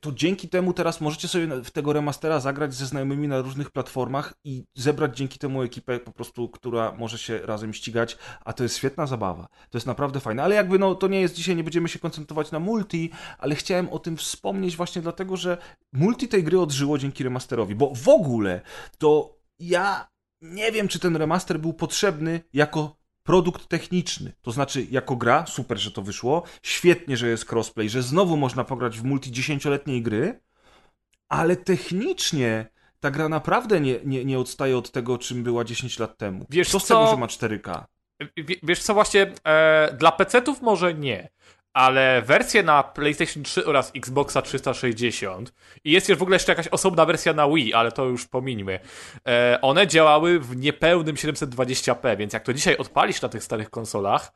to 0.00 0.12
dzięki 0.12 0.48
temu 0.48 0.72
teraz 0.72 1.00
możecie 1.00 1.28
sobie 1.28 1.46
w 1.62 1.70
tego 1.70 1.92
remastera 1.92 2.40
zagrać 2.40 2.74
ze 2.74 2.86
znajomymi 2.86 3.28
na 3.28 3.40
różnych 3.40 3.70
platformach 3.70 4.34
i 4.44 4.64
zebrać 4.74 5.16
dzięki 5.16 5.38
temu 5.38 5.62
ekipę 5.62 6.00
po 6.00 6.12
prostu, 6.12 6.48
która 6.48 6.92
może 6.92 7.18
się 7.18 7.38
razem 7.38 7.74
ścigać, 7.74 8.18
a 8.44 8.52
to 8.52 8.62
jest 8.62 8.76
świetna 8.76 9.06
zabawa. 9.06 9.48
To 9.70 9.78
jest 9.78 9.86
naprawdę 9.86 10.20
fajne, 10.20 10.42
ale 10.42 10.54
jakby 10.54 10.78
no 10.78 10.94
to 10.94 11.08
nie 11.08 11.20
jest 11.20 11.34
dzisiaj, 11.34 11.56
nie 11.56 11.64
będziemy 11.64 11.88
się 11.88 11.98
koncentrować 11.98 12.50
na 12.50 12.58
multi, 12.58 13.10
ale 13.38 13.54
chciałem 13.54 13.88
o 13.88 13.98
tym 13.98 14.16
wspomnieć 14.16 14.76
właśnie 14.76 15.02
dlatego, 15.02 15.36
że 15.36 15.58
multi 15.92 16.28
tej 16.28 16.44
gry 16.44 16.60
odżyło 16.60 16.98
dzięki 16.98 17.24
remasterowi, 17.24 17.74
bo 17.74 17.92
w 17.94 18.08
ogóle 18.08 18.60
to 18.98 19.38
ja 19.58 20.08
nie 20.42 20.72
wiem, 20.72 20.88
czy 20.88 20.98
ten 20.98 21.16
remaster 21.16 21.60
był 21.60 21.72
potrzebny 21.72 22.40
jako 22.52 23.03
produkt 23.24 23.68
techniczny. 23.68 24.32
To 24.42 24.52
znaczy, 24.52 24.86
jako 24.90 25.16
gra, 25.16 25.46
super, 25.46 25.78
że 25.78 25.90
to 25.90 26.02
wyszło, 26.02 26.42
świetnie, 26.62 27.16
że 27.16 27.28
jest 27.28 27.52
crossplay, 27.52 27.88
że 27.88 28.02
znowu 28.02 28.36
można 28.36 28.64
pograć 28.64 28.98
w 28.98 29.04
multi 29.04 29.32
dziesięcioletniej 29.32 30.02
gry, 30.02 30.40
ale 31.28 31.56
technicznie 31.56 32.66
ta 33.00 33.10
gra 33.10 33.28
naprawdę 33.28 33.80
nie, 33.80 33.98
nie, 34.04 34.24
nie 34.24 34.38
odstaje 34.38 34.78
od 34.78 34.90
tego, 34.90 35.18
czym 35.18 35.42
była 35.42 35.64
10 35.64 35.98
lat 35.98 36.18
temu. 36.18 36.46
Wiesz 36.50 36.70
co 36.70 36.80
z 36.80 36.86
tego, 36.86 37.06
że 37.06 37.16
ma 37.16 37.26
4K? 37.26 37.84
W- 38.20 38.26
Wiesz 38.62 38.82
co, 38.82 38.94
właśnie 38.94 39.32
e, 39.46 39.96
dla 39.98 40.12
PC-ów 40.12 40.62
może 40.62 40.94
nie, 40.94 41.28
ale 41.74 42.22
wersje 42.22 42.62
na 42.62 42.82
PlayStation 42.82 43.42
3 43.42 43.66
oraz 43.66 43.92
Xboxa 43.96 44.42
360 44.42 45.54
i 45.84 45.92
jest 45.92 46.08
już 46.08 46.18
w 46.18 46.22
ogóle 46.22 46.34
jeszcze 46.34 46.52
jakaś 46.52 46.68
osobna 46.68 47.06
wersja 47.06 47.32
na 47.32 47.48
Wii, 47.48 47.74
ale 47.74 47.92
to 47.92 48.04
już 48.04 48.26
pomińmy. 48.26 48.80
E, 49.26 49.58
one 49.62 49.86
działały 49.86 50.40
w 50.40 50.56
niepełnym 50.56 51.16
720p, 51.16 52.16
więc 52.16 52.32
jak 52.32 52.42
to 52.44 52.54
dzisiaj 52.54 52.76
odpalisz 52.76 53.22
na 53.22 53.28
tych 53.28 53.44
starych 53.44 53.70
konsolach, 53.70 54.32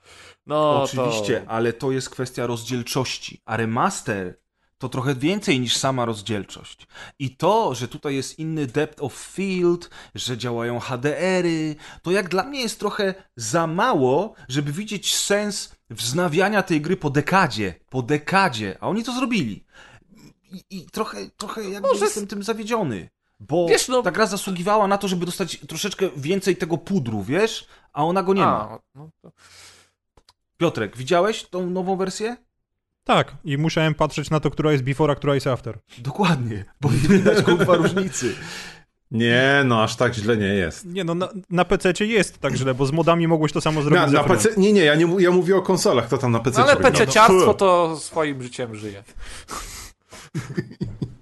no 0.46 0.82
Oczywiście, 0.82 1.40
to... 1.40 1.50
ale 1.50 1.72
to 1.72 1.92
jest 1.92 2.10
kwestia 2.10 2.46
rozdzielczości, 2.46 3.42
a 3.44 3.56
remaster 3.56 4.34
to 4.78 4.88
trochę 4.88 5.14
więcej 5.14 5.60
niż 5.60 5.76
sama 5.76 6.04
rozdzielczość. 6.04 6.86
I 7.18 7.36
to, 7.36 7.74
że 7.74 7.88
tutaj 7.88 8.14
jest 8.14 8.38
inny 8.38 8.66
depth 8.66 9.02
of 9.02 9.14
field, 9.14 9.90
że 10.14 10.38
działają 10.38 10.80
HDR-y, 10.80 11.76
to 12.02 12.10
jak 12.10 12.28
dla 12.28 12.44
mnie 12.44 12.60
jest 12.60 12.80
trochę 12.80 13.14
za 13.36 13.66
mało, 13.66 14.34
żeby 14.48 14.72
widzieć 14.72 15.16
sens 15.16 15.74
wznawiania 15.90 16.62
tej 16.62 16.80
gry 16.80 16.96
po 16.96 17.10
dekadzie. 17.10 17.74
Po 17.88 18.02
dekadzie. 18.02 18.76
A 18.80 18.88
oni 18.88 19.04
to 19.04 19.12
zrobili. 19.12 19.64
I, 20.52 20.64
i 20.70 20.86
trochę, 20.90 21.30
trochę 21.36 21.70
jakby 21.70 21.88
Może 21.88 22.04
jestem 22.04 22.26
tym 22.26 22.42
zawiedziony. 22.42 23.08
Bo 23.40 23.66
Wiesz, 23.68 23.88
no- 23.88 24.02
ta 24.02 24.10
gra 24.10 24.26
zasługiwała 24.26 24.88
na 24.88 24.98
to, 24.98 25.08
żeby 25.08 25.26
dostać 25.26 25.58
troszeczkę 25.68 26.08
więcej 26.16 26.56
tego 26.56 26.78
pudru, 26.78 27.22
wiesz? 27.22 27.66
A 27.92 28.04
ona 28.04 28.22
go 28.22 28.34
nie 28.34 28.42
ma. 28.42 28.60
A, 28.70 28.78
no 28.94 29.10
to... 29.22 29.32
Piotrek, 30.56 30.96
widziałeś 30.96 31.44
tą 31.44 31.70
nową 31.70 31.96
wersję? 31.96 32.36
Tak, 33.08 33.36
i 33.44 33.58
musiałem 33.58 33.94
patrzeć 33.94 34.30
na 34.30 34.40
to, 34.40 34.50
która 34.50 34.72
jest 34.72 34.84
before, 34.84 35.12
a 35.12 35.16
która 35.16 35.34
jest 35.34 35.46
after. 35.46 35.78
Dokładnie, 35.98 36.64
bo 36.80 36.90
nie 36.90 36.96
widać 37.18 37.42
kurwa 37.44 37.76
różnicy. 37.76 38.34
Nie, 39.10 39.62
no 39.64 39.82
aż 39.82 39.96
tak 39.96 40.14
źle 40.14 40.36
nie 40.36 40.46
jest. 40.46 40.86
Nie 40.86 41.04
no, 41.04 41.14
na, 41.14 41.28
na 41.50 41.64
PC 41.64 41.92
jest 42.04 42.38
tak 42.38 42.54
źle, 42.54 42.74
bo 42.74 42.86
z 42.86 42.92
modami 42.92 43.28
mogłeś 43.28 43.52
to 43.52 43.60
samo 43.60 43.82
zrobić 43.82 44.12
Na, 44.12 44.22
na. 44.22 44.24
PC, 44.28 44.48
nie, 44.56 44.72
nie, 44.72 44.84
ja, 44.84 44.94
nie, 44.94 45.06
ja 45.18 45.30
mówię 45.30 45.56
o 45.56 45.62
konsolach, 45.62 46.08
to 46.08 46.18
tam 46.18 46.32
na 46.32 46.40
PC 46.40 46.60
No, 46.60 46.66
ale. 46.66 46.76
PC 46.76 47.06
No, 47.06 47.12
ciarstwo 47.12 47.46
no. 47.46 47.54
to 47.54 47.96
swoim 47.96 48.42
życiem 48.42 48.74
żyje. 48.74 49.04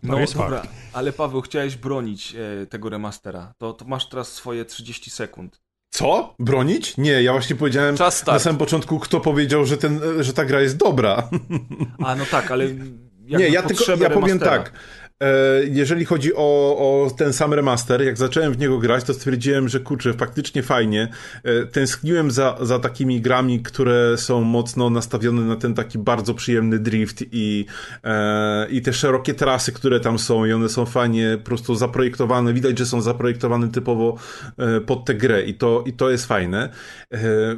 No 0.03 0.20
jest 0.20 0.37
dobra, 0.37 0.62
ale 0.93 1.12
Paweł, 1.12 1.41
chciałeś 1.41 1.76
bronić 1.76 2.34
e, 2.62 2.66
tego 2.66 2.89
remastera. 2.89 3.55
To, 3.59 3.72
to 3.72 3.84
masz 3.84 4.09
teraz 4.09 4.32
swoje 4.32 4.64
30 4.64 5.11
sekund. 5.11 5.61
Co? 5.91 6.34
Bronić? 6.39 6.97
Nie, 6.97 7.22
ja 7.22 7.32
właśnie 7.32 7.57
powiedziałem 7.57 7.97
na 8.26 8.39
samym 8.39 8.59
początku, 8.59 8.99
kto 8.99 9.20
powiedział, 9.20 9.66
że, 9.66 9.76
ten, 9.76 10.01
że 10.20 10.32
ta 10.32 10.45
gra 10.45 10.61
jest 10.61 10.76
dobra. 10.76 11.28
A 12.05 12.14
no 12.14 12.24
tak, 12.30 12.51
ale 12.51 12.64
nie, 13.20 13.49
ja 13.49 13.62
tylko 13.62 13.84
ja 14.01 14.11
powiem 14.11 14.39
tak. 14.39 14.72
E, 15.23 15.64
jeżeli 15.71 16.05
chodzi 16.05 16.35
o, 16.35 16.77
o 16.79 17.11
ten 17.11 17.33
sam 17.33 17.55
remaster, 17.55 18.03
jak 18.03 18.17
zacząłem 18.17 18.53
w 18.53 18.59
niego 18.59 18.79
grać, 18.79 19.05
to 19.05 19.14
stwierdziłem, 19.14 19.69
że 19.69 19.81
kurczę, 19.81 20.12
faktycznie 20.14 20.62
fajnie. 20.62 21.09
E, 21.45 21.67
tęskniłem 21.67 22.31
za, 22.31 22.59
za 22.61 22.79
takimi 22.79 23.21
grami, 23.21 23.62
które 23.62 24.19
są 24.19 24.41
mocno 24.41 24.91
nastawione 24.91 25.43
na 25.43 25.57
ten 25.57 25.75
taki 25.75 25.99
bardzo 25.99 26.35
przyjemny 26.35 26.79
drift 26.79 27.25
i, 27.33 27.67
e, 28.05 28.67
i 28.71 28.83
te 28.83 28.93
szerokie 28.93 29.35
trasy, 29.35 29.73
które 29.73 30.01
tam 30.01 30.19
są 30.19 30.45
i 30.45 30.53
one 30.53 30.69
są 30.69 30.87
fajnie 30.87 31.39
po 31.39 31.45
prostu 31.45 31.75
zaprojektowane. 31.75 32.53
Widać, 32.53 32.79
że 32.79 32.87
są 32.87 33.01
zaprojektowane 33.01 33.69
typowo 33.69 34.17
pod 34.87 35.05
tę 35.05 35.14
grę 35.14 35.43
i 35.43 35.55
to, 35.55 35.85
i 35.87 35.93
to 35.93 36.11
jest 36.11 36.27
fajne. 36.27 36.69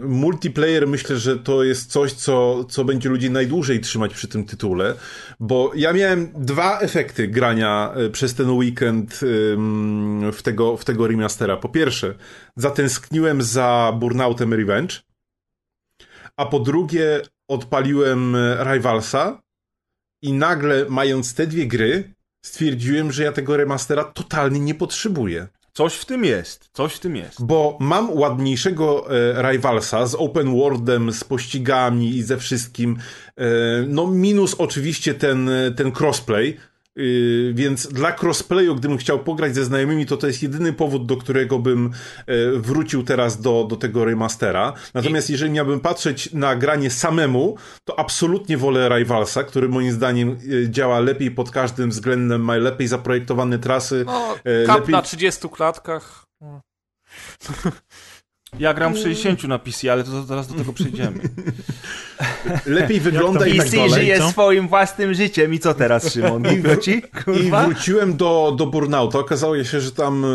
Multiplayer 0.00 0.88
myślę, 0.88 1.16
że 1.16 1.38
to 1.38 1.64
jest 1.64 1.90
coś, 1.90 2.12
co, 2.12 2.64
co 2.64 2.84
będzie 2.84 3.08
ludzi 3.08 3.30
najdłużej 3.30 3.80
trzymać 3.80 4.14
przy 4.14 4.28
tym 4.28 4.44
tytule, 4.44 4.94
bo 5.40 5.72
ja 5.74 5.92
miałem 5.92 6.32
dwa 6.36 6.78
efekty 6.78 7.28
grania 7.48 7.92
e, 7.96 8.10
przez 8.10 8.34
ten 8.34 8.50
weekend 8.50 9.20
w 10.32 10.42
tego, 10.42 10.76
w 10.76 10.84
tego 10.84 11.08
remastera. 11.08 11.56
Po 11.56 11.68
pierwsze, 11.68 12.14
zatęskniłem 12.56 13.42
za 13.42 13.92
Burnoutem 14.00 14.54
Revenge, 14.54 14.94
a 16.36 16.46
po 16.46 16.60
drugie, 16.60 17.22
odpaliłem 17.48 18.34
e, 18.34 18.64
Rivalsa 18.64 19.42
i 20.22 20.32
nagle, 20.32 20.86
mając 20.88 21.34
te 21.34 21.46
dwie 21.46 21.66
gry, 21.66 22.14
stwierdziłem, 22.44 23.12
że 23.12 23.22
ja 23.22 23.32
tego 23.32 23.56
remastera 23.56 24.04
totalnie 24.04 24.60
nie 24.60 24.74
potrzebuję. 24.74 25.48
Coś 25.72 25.94
w 25.94 26.04
tym 26.04 26.24
jest, 26.24 26.70
coś 26.72 26.94
w 26.94 27.00
tym 27.00 27.16
jest. 27.16 27.44
Bo 27.44 27.76
mam 27.80 28.12
ładniejszego 28.12 29.06
e, 29.10 29.42
Rivalsa 29.42 30.06
z 30.06 30.14
open 30.14 30.58
worldem, 30.58 31.12
z 31.12 31.24
pościgami 31.24 32.16
i 32.16 32.22
ze 32.22 32.36
wszystkim. 32.36 32.96
E, 33.36 33.46
no 33.88 34.06
minus 34.06 34.54
oczywiście 34.54 35.14
ten, 35.14 35.48
e, 35.48 35.70
ten 35.70 35.92
crossplay. 36.00 36.56
Yy, 36.98 37.54
więc 37.54 37.86
dla 37.86 38.12
crossplayu, 38.12 38.74
gdybym 38.74 38.98
chciał 38.98 39.18
pograć 39.18 39.54
ze 39.54 39.64
znajomymi, 39.64 40.06
to 40.06 40.16
to 40.16 40.26
jest 40.26 40.42
jedyny 40.42 40.72
powód, 40.72 41.06
do 41.06 41.16
którego 41.16 41.58
bym 41.58 41.90
e, 42.26 42.50
wrócił 42.52 43.02
teraz 43.02 43.40
do, 43.40 43.66
do 43.70 43.76
tego 43.76 44.04
remastera. 44.04 44.72
Natomiast 44.94 45.30
jeżeli 45.30 45.50
miałbym 45.50 45.80
patrzeć 45.80 46.32
na 46.32 46.56
granie 46.56 46.90
samemu, 46.90 47.56
to 47.84 47.98
absolutnie 47.98 48.56
wolę 48.56 48.88
Rivalsa, 48.88 49.44
który 49.44 49.68
moim 49.68 49.92
zdaniem 49.92 50.30
e, 50.30 50.70
działa 50.70 51.00
lepiej 51.00 51.30
pod 51.30 51.50
każdym 51.50 51.90
względem, 51.90 52.44
ma 52.44 52.56
lepiej 52.56 52.88
zaprojektowane 52.88 53.58
trasy. 53.58 54.04
No, 54.06 54.36
e, 54.44 54.74
lepiej... 54.74 54.92
na 54.92 55.02
30 55.02 55.48
klatkach. 55.48 56.24
Ja 58.58 58.74
gram 58.74 58.94
w 58.94 58.98
60 58.98 59.44
na 59.44 59.58
PC, 59.58 59.92
ale 59.92 60.04
to 60.04 60.22
zaraz 60.22 60.48
do 60.48 60.54
tego 60.54 60.72
przejdziemy. 60.72 61.18
lepiej 62.66 63.00
wygląda 63.00 63.46
i 63.46 63.56
tak 63.56 63.64
PC 63.66 63.76
dalej. 63.76 63.92
żyje 63.92 64.18
co? 64.18 64.30
swoim 64.30 64.68
własnym 64.68 65.14
życiem 65.14 65.54
i 65.54 65.58
co 65.58 65.74
teraz, 65.74 66.12
Szymon? 66.12 66.42
Głupio 66.62 66.76
ci? 66.76 67.02
I 67.46 67.50
wróciłem 67.64 68.16
do, 68.16 68.54
do 68.58 68.66
Burnouta. 68.66 69.18
Okazało 69.18 69.64
się, 69.64 69.80
że 69.80 69.92
tam, 69.92 70.24
e, 70.24 70.28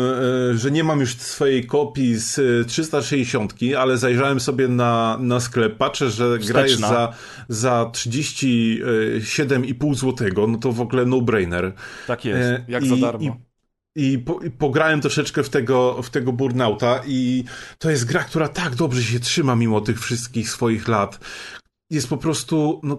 że 0.58 0.70
nie 0.70 0.84
mam 0.84 1.00
już 1.00 1.16
swojej 1.16 1.66
kopii 1.66 2.14
z 2.16 2.38
e, 2.38 2.42
360, 2.64 3.54
ale 3.78 3.98
zajrzałem 3.98 4.40
sobie 4.40 4.68
na, 4.68 5.16
na 5.20 5.40
sklep. 5.40 5.76
Patrzę, 5.76 6.10
że 6.10 6.24
gra 6.24 6.38
jest 6.62 6.74
Wsteczna. 6.74 6.88
za, 6.88 7.12
za 7.48 7.90
37,5 7.92 9.94
zł. 9.94 10.28
No 10.48 10.58
to 10.58 10.72
w 10.72 10.80
ogóle 10.80 11.06
no-brainer. 11.06 11.72
Tak 12.06 12.24
jest. 12.24 12.40
E, 12.50 12.64
Jak 12.68 12.84
i, 12.84 12.88
za 12.88 12.96
darmo. 12.96 13.24
I, 13.24 13.32
i, 13.94 14.18
po, 14.18 14.40
I 14.44 14.50
pograłem 14.50 15.00
troszeczkę 15.00 15.42
w 15.42 15.48
tego, 15.48 16.02
w 16.02 16.10
tego 16.10 16.32
Burnouta 16.32 17.02
i 17.06 17.44
to 17.78 17.90
jest 17.90 18.04
gra, 18.04 18.24
która 18.24 18.48
tak 18.48 18.74
dobrze 18.74 19.02
się 19.02 19.20
trzyma 19.20 19.56
mimo 19.56 19.80
tych 19.80 20.00
wszystkich 20.00 20.50
swoich 20.50 20.88
lat. 20.88 21.18
Jest 21.90 22.08
po 22.08 22.16
prostu, 22.16 22.80
no, 22.82 22.98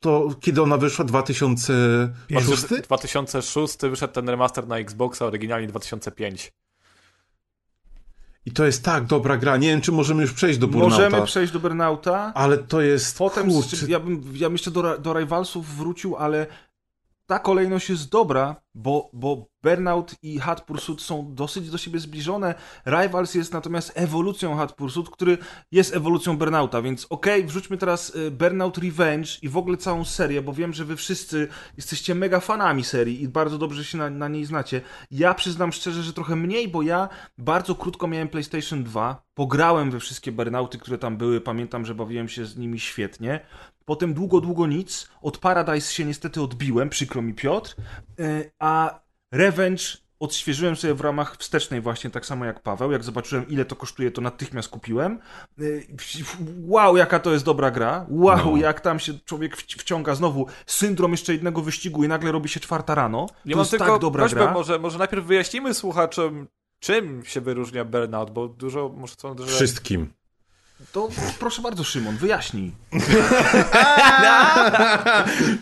to 0.00 0.28
kiedy 0.40 0.62
ona 0.62 0.76
wyszła? 0.76 1.04
2006? 1.04 2.62
2006 2.82 3.76
wyszedł 3.78 4.14
ten 4.14 4.28
remaster 4.28 4.68
na 4.68 4.78
Xboxa, 4.78 5.26
oryginalnie 5.26 5.68
2005. 5.68 6.52
I 8.46 8.50
to 8.50 8.66
jest 8.66 8.84
tak 8.84 9.04
dobra 9.04 9.36
gra. 9.36 9.56
Nie 9.56 9.68
wiem, 9.68 9.80
czy 9.80 9.92
możemy 9.92 10.22
już 10.22 10.32
przejść 10.32 10.58
do 10.58 10.68
Burnouta. 10.68 10.96
Możemy 10.96 11.26
przejść 11.26 11.52
do 11.52 11.60
Burnouta. 11.60 12.32
Ale 12.34 12.58
to 12.58 12.80
jest. 12.80 13.18
Potem 13.18 13.50
kurczę, 13.50 13.76
ja, 13.88 14.00
bym, 14.00 14.22
ja 14.34 14.48
bym 14.48 14.54
jeszcze 14.54 14.70
do, 14.70 14.98
do 14.98 15.12
Rivalsów 15.12 15.76
wrócił, 15.76 16.16
ale 16.16 16.46
ta 17.26 17.38
kolejność 17.38 17.90
jest 17.90 18.10
dobra, 18.10 18.56
bo, 18.74 19.10
bo 19.12 19.46
Burnout 19.62 20.14
i 20.22 20.38
Hot 20.38 20.60
Pursuit 20.60 21.00
są 21.00 21.34
dosyć 21.34 21.70
do 21.70 21.78
siebie 21.78 21.98
zbliżone. 21.98 22.54
Rivals 22.86 23.34
jest 23.34 23.52
natomiast 23.52 23.92
ewolucją 23.94 24.56
Hot 24.56 24.72
Pursuit, 24.72 25.10
który 25.10 25.38
jest 25.72 25.96
ewolucją 25.96 26.38
Burnouta, 26.38 26.82
więc 26.82 27.06
okej, 27.10 27.40
okay, 27.40 27.48
wrzućmy 27.48 27.78
teraz 27.78 28.16
y, 28.16 28.30
Burnout 28.30 28.78
Revenge 28.78 29.28
i 29.42 29.48
w 29.48 29.56
ogóle 29.56 29.76
całą 29.76 30.04
serię, 30.04 30.42
bo 30.42 30.52
wiem, 30.52 30.72
że 30.72 30.84
wy 30.84 30.96
wszyscy 30.96 31.48
jesteście 31.76 32.14
mega 32.14 32.40
fanami 32.40 32.84
serii 32.84 33.22
i 33.22 33.28
bardzo 33.28 33.58
dobrze 33.58 33.84
się 33.84 33.98
na, 33.98 34.10
na 34.10 34.28
niej 34.28 34.44
znacie. 34.44 34.80
Ja 35.10 35.34
przyznam 35.34 35.72
szczerze, 35.72 36.02
że 36.02 36.12
trochę 36.12 36.36
mniej, 36.36 36.68
bo 36.68 36.82
ja 36.82 37.08
bardzo 37.38 37.74
krótko 37.74 38.06
miałem 38.08 38.28
PlayStation 38.28 38.84
2, 38.84 39.22
pograłem 39.34 39.90
we 39.90 40.00
wszystkie 40.00 40.32
Burnouty, 40.32 40.78
które 40.78 40.98
tam 40.98 41.16
były, 41.16 41.40
pamiętam, 41.40 41.86
że 41.86 41.94
bawiłem 41.94 42.28
się 42.28 42.46
z 42.46 42.56
nimi 42.56 42.80
świetnie. 42.80 43.40
Potem 43.86 44.14
długo, 44.14 44.40
długo 44.40 44.66
nic. 44.66 45.08
Od 45.22 45.38
Paradise 45.38 45.92
się 45.92 46.04
niestety 46.04 46.42
odbiłem, 46.42 46.88
przykro 46.88 47.22
mi 47.22 47.34
Piotr. 47.34 47.74
Y, 48.20 48.50
a 48.58 49.00
Revenge 49.32 49.82
odświeżyłem 50.20 50.76
sobie 50.76 50.94
w 50.94 51.00
ramach 51.00 51.36
wstecznej 51.36 51.80
właśnie, 51.80 52.10
tak 52.10 52.26
samo 52.26 52.44
jak 52.44 52.62
Paweł. 52.62 52.92
Jak 52.92 53.04
zobaczyłem, 53.04 53.48
ile 53.48 53.64
to 53.64 53.76
kosztuje, 53.76 54.10
to 54.10 54.20
natychmiast 54.20 54.68
kupiłem. 54.68 55.18
Y, 55.60 55.86
wow, 56.66 56.96
jaka 56.96 57.18
to 57.20 57.32
jest 57.32 57.44
dobra 57.44 57.70
gra. 57.70 58.06
Wow, 58.08 58.50
no. 58.50 58.56
jak 58.56 58.80
tam 58.80 58.98
się 58.98 59.18
człowiek 59.24 59.56
wciąga. 59.56 60.14
Znowu 60.14 60.46
syndrom 60.66 61.10
jeszcze 61.10 61.32
jednego 61.32 61.62
wyścigu 61.62 62.04
i 62.04 62.08
nagle 62.08 62.32
robi 62.32 62.48
się 62.48 62.60
czwarta 62.60 62.94
rano. 62.94 63.26
Nie 63.44 63.52
to 63.52 63.56
mam 63.56 63.58
jest 63.58 63.70
tylko 63.70 63.86
tak 63.86 64.00
dobra 64.00 64.22
prośbę, 64.22 64.40
gra. 64.40 64.52
Może, 64.52 64.78
może 64.78 64.98
najpierw 64.98 65.26
wyjaśnimy 65.26 65.74
słuchaczom, 65.74 66.46
czym 66.78 67.24
się 67.24 67.40
wyróżnia 67.40 67.84
Burnout, 67.84 68.30
bo 68.30 68.48
dużo 68.48 68.88
może 68.96 69.14
są... 69.18 69.38
Że... 69.38 69.46
Wszystkim. 69.46 70.12
To 70.92 71.08
proszę 71.38 71.62
bardzo, 71.62 71.84
Szymon, 71.84 72.16
wyjaśnij. 72.16 72.72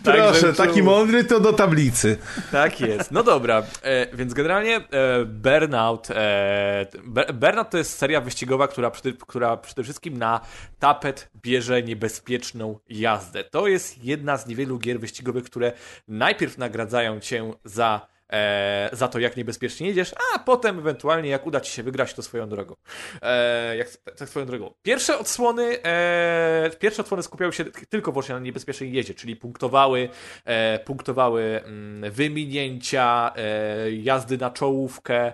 Proszę, 0.03 0.53
taki 0.53 0.83
mądry 0.83 1.23
to 1.23 1.39
do 1.39 1.53
tablicy. 1.53 2.17
Tak 2.51 2.81
jest. 2.81 3.11
No 3.11 3.23
dobra, 3.23 3.63
e, 3.81 4.15
więc 4.15 4.33
generalnie 4.33 4.75
e, 4.75 5.25
Burnout, 5.25 6.07
e, 6.11 6.85
Burnout 7.33 7.69
to 7.69 7.77
jest 7.77 7.97
seria 7.97 8.21
wyścigowa, 8.21 8.67
która, 8.67 8.91
która 9.19 9.57
przede 9.57 9.83
wszystkim 9.83 10.17
na 10.17 10.41
tapet 10.79 11.29
bierze 11.41 11.83
niebezpieczną 11.83 12.79
jazdę. 12.89 13.43
To 13.43 13.67
jest 13.67 14.03
jedna 14.03 14.37
z 14.37 14.47
niewielu 14.47 14.79
gier 14.79 14.99
wyścigowych, 14.99 15.43
które 15.43 15.71
najpierw 16.07 16.57
nagradzają 16.57 17.19
cię 17.19 17.53
za 17.65 18.14
e, 18.35 18.89
za 18.91 19.07
to, 19.07 19.19
jak 19.19 19.37
niebezpiecznie 19.37 19.87
jedziesz, 19.87 20.13
a 20.33 20.39
potem 20.39 20.79
ewentualnie, 20.79 21.29
jak 21.29 21.47
uda 21.47 21.61
ci 21.61 21.71
się 21.71 21.83
wygrać, 21.83 22.13
to 22.13 22.21
swoją 22.21 22.49
drogą. 22.49 22.75
E, 23.21 23.77
jak, 23.77 23.87
tak 24.17 24.29
swoją 24.29 24.45
drogą. 24.45 24.73
Pierwsze 24.83 25.19
odsłony, 25.19 25.83
e, 25.83 26.69
pierwsze 26.79 27.01
odsłony 27.01 27.23
skupiały 27.23 27.53
się 27.53 27.65
tylko 27.65 28.11
właśnie 28.11 28.35
na 28.35 28.41
niebezpiecznej 28.41 28.93
jeździe, 28.93 29.13
czyli 29.13 29.35
punktowały, 29.35 30.09
e, 30.45 30.79
punktowały 30.79 31.61
mm, 31.65 32.11
wyminięcia, 32.11 33.33
e, 33.35 33.91
jazdy 33.91 34.37
na 34.37 34.49
czołówkę, 34.49 35.33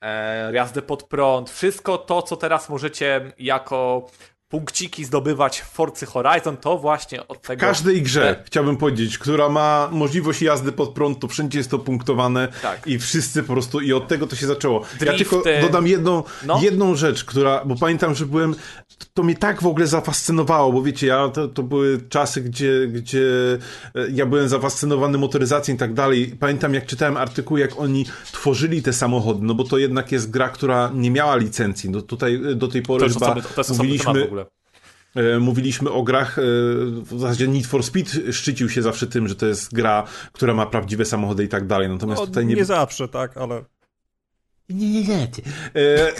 e, 0.00 0.52
jazdę 0.52 0.82
pod 0.82 1.02
prąd, 1.02 1.50
wszystko 1.50 1.98
to, 1.98 2.22
co 2.22 2.36
teraz 2.36 2.68
możecie 2.68 3.32
jako 3.38 4.10
punkciki 4.52 5.04
zdobywać 5.04 5.60
w 5.60 5.64
Forcy 5.64 6.06
Horizon, 6.06 6.56
to 6.56 6.78
właśnie 6.78 7.28
od 7.28 7.42
tego... 7.42 7.60
W 7.60 7.60
każdej 7.60 8.02
grze, 8.02 8.42
chciałbym 8.46 8.76
powiedzieć, 8.76 9.18
która 9.18 9.48
ma 9.48 9.88
możliwość 9.92 10.42
jazdy 10.42 10.72
pod 10.72 10.90
prąd, 10.90 11.18
to 11.18 11.28
wszędzie 11.28 11.58
jest 11.58 11.70
to 11.70 11.78
punktowane 11.78 12.48
Tak. 12.62 12.86
i 12.86 12.98
wszyscy 12.98 13.42
po 13.42 13.52
prostu, 13.52 13.80
i 13.80 13.92
od 13.92 14.08
tego 14.08 14.26
to 14.26 14.36
się 14.36 14.46
zaczęło. 14.46 14.80
Ja 14.80 15.12
Drifty. 15.12 15.16
tylko 15.18 15.42
dodam 15.62 15.86
jedną, 15.86 16.22
No. 16.46 16.60
jedną 16.62 16.94
rzecz, 16.94 17.24
która, 17.24 17.64
bo 17.64 17.76
pamiętam, 17.76 18.14
że 18.14 18.26
byłem, 18.26 18.54
to, 19.14 19.22
mnie 19.22 19.34
tak 19.34 19.62
w 19.62 19.66
ogóle 19.66 19.86
zafascynowało, 19.86 20.72
bo 20.72 20.82
wiecie, 20.82 21.06
ja, 21.06 21.28
to, 21.28 21.48
to 21.48 21.62
były 21.62 22.00
czasy, 22.08 22.40
gdzie, 22.40 22.86
gdzie 22.88 23.24
e, 23.94 24.10
ja 24.12 24.26
byłem 24.26 24.48
zafascynowany 24.48 25.18
motoryzacją 25.18 25.74
i 25.74 25.78
tak 25.78 25.94
dalej. 25.94 26.36
Pamiętam, 26.40 26.74
jak 26.74 26.86
czytałem 26.86 27.16
artykuł, 27.16 27.56
jak 27.56 27.78
oni 27.80 28.06
tworzyli 28.32 28.82
te 28.82 28.92
samochody, 28.92 29.40
no 29.42 29.54
bo 29.54 29.64
to 29.64 29.78
jednak 29.78 30.12
jest 30.12 30.30
gra, 30.30 30.48
która 30.48 30.90
nie 30.94 31.10
miała 31.10 31.36
licencji. 31.36 31.90
No 31.90 32.02
tutaj 32.02 32.34
e, 32.34 32.54
do 32.54 32.68
tej 32.68 32.82
pory 32.82 33.08
To 33.08 33.14
chyba 33.14 33.34
to 33.42 33.74
mówiliśmy, 33.74 34.28
Mówiliśmy 35.40 35.90
o 35.90 36.02
grach, 36.02 36.38
e, 36.38 36.42
w 37.02 37.18
zasadzie 37.18 37.48
Need 37.48 37.66
for 37.66 37.82
Speed 37.82 38.32
szczycił 38.32 38.68
się 38.68 38.82
zawsze 38.82 39.06
tym, 39.06 39.28
że 39.28 39.34
to 39.34 39.46
jest 39.46 39.74
gra, 39.74 40.04
która 40.32 40.54
ma 40.54 40.66
prawdziwe 40.66 41.04
samochody 41.04 41.44
i 41.44 41.48
tak 41.48 41.66
dalej. 41.66 41.88
Natomiast 41.88 42.20
No, 42.20 42.26
tutaj 42.26 42.46
nie... 42.46 42.54
nie. 42.54 42.64
zawsze, 42.64 43.08
tak, 43.08 43.36
ale... 43.36 43.64
Nie, 44.74 44.90
nie, 44.90 45.02
nie. 45.02 45.28
E, 45.76 46.12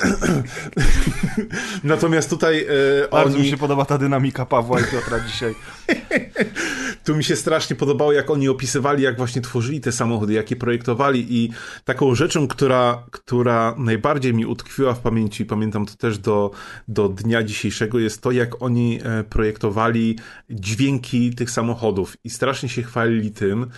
Natomiast 1.84 2.30
tutaj 2.30 2.66
e, 3.04 3.08
Bardzo 3.08 3.36
oni... 3.36 3.44
mi 3.44 3.50
się 3.50 3.56
podoba 3.56 3.84
ta 3.84 3.98
dynamika 3.98 4.46
Pawła 4.46 4.80
i 4.80 4.84
Piotra 4.84 5.20
dzisiaj. 5.20 5.54
Tu 7.04 7.16
mi 7.16 7.24
się 7.24 7.36
strasznie 7.36 7.76
podobało, 7.76 8.12
jak 8.12 8.30
oni 8.30 8.48
opisywali, 8.48 9.02
jak 9.02 9.16
właśnie 9.16 9.42
tworzyli 9.42 9.80
te 9.80 9.92
samochody, 9.92 10.32
jak 10.32 10.50
je 10.50 10.56
projektowali 10.56 11.26
i 11.30 11.50
taką 11.84 12.14
rzeczą, 12.14 12.48
która, 12.48 13.06
która 13.10 13.74
najbardziej 13.78 14.34
mi 14.34 14.46
utkwiła 14.46 14.94
w 14.94 15.00
pamięci, 15.00 15.46
pamiętam 15.46 15.86
to 15.86 15.94
też 15.94 16.18
do, 16.18 16.50
do 16.88 17.08
dnia 17.08 17.42
dzisiejszego, 17.42 17.98
jest 17.98 18.22
to, 18.22 18.30
jak 18.30 18.62
oni 18.62 19.00
e, 19.04 19.24
projektowali 19.24 20.18
dźwięki 20.50 21.34
tych 21.34 21.50
samochodów 21.50 22.16
i 22.24 22.30
strasznie 22.30 22.68
się 22.68 22.82
chwalili 22.82 23.30
tym, 23.30 23.70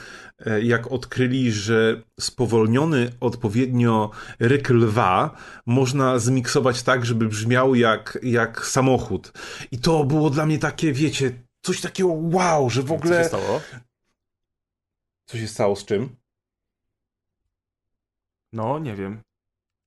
jak 0.63 0.93
odkryli, 0.93 1.53
że 1.53 2.03
spowolniony 2.21 3.13
odpowiednio 3.21 4.11
ryk 4.39 4.71
lwa 4.71 5.37
można 5.67 6.19
zmiksować 6.19 6.83
tak, 6.83 7.07
żeby 7.07 7.29
brzmiał 7.29 7.75
jak, 7.75 8.19
jak 8.23 8.67
samochód. 8.67 9.33
I 9.71 9.79
to 9.79 10.05
było 10.05 10.31
dla 10.31 10.47
mnie 10.47 10.59
takie, 10.59 10.93
wiecie, 10.93 11.45
coś 11.63 11.81
takiego 11.81 12.09
wow, 12.13 12.71
że 12.71 12.83
w 12.83 12.89
Co 12.89 12.95
ogóle... 12.95 13.23
się 13.23 13.29
stało? 13.29 13.61
Co 15.27 15.39
się 15.39 15.49
stało 15.49 15.77
z 15.77 15.85
czym? 15.85 16.17
No, 18.53 18.79
nie 18.79 18.95
wiem. 18.95 19.23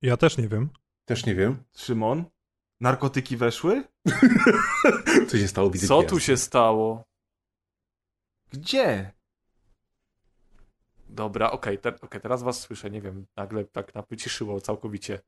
Ja 0.02 0.16
też 0.16 0.38
nie 0.38 0.48
wiem. 0.48 0.68
Też 1.04 1.26
nie 1.26 1.34
wiem. 1.34 1.64
Szymon? 1.76 2.24
Narkotyki 2.80 3.36
weszły? 3.36 3.84
Co 5.28 5.38
się 5.38 5.48
stało? 5.48 5.70
Widzę 5.70 5.86
Co 5.86 6.02
tu 6.02 6.20
się 6.20 6.36
stało? 6.36 7.04
Gdzie? 8.52 9.12
Dobra, 11.08 11.50
okej, 11.50 11.78
te, 11.78 12.00
okej, 12.00 12.20
teraz 12.20 12.42
was 12.42 12.60
słyszę, 12.60 12.90
nie 12.90 13.00
wiem, 13.00 13.26
nagle 13.36 13.64
tak 13.64 13.94
napociszyło 13.94 14.60
całkowicie. 14.60 15.20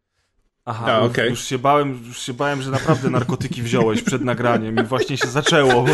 Aha, 0.65 0.87
A, 0.87 0.99
już- 0.99 1.11
okej. 1.11 1.31
już, 1.31 1.45
się 1.45 1.59
bałem, 1.59 2.01
już 2.07 2.19
się 2.23 2.35
bałem, 2.35 2.63
że 2.63 2.71
naprawdę 2.71 3.11
narkotyki 3.11 3.63
wziąłeś 3.63 4.03
przed 4.03 4.23
nagraniem 4.25 4.77
i 4.77 4.83
właśnie 4.83 5.17
się 5.17 5.29
zaczęło. 5.29 5.85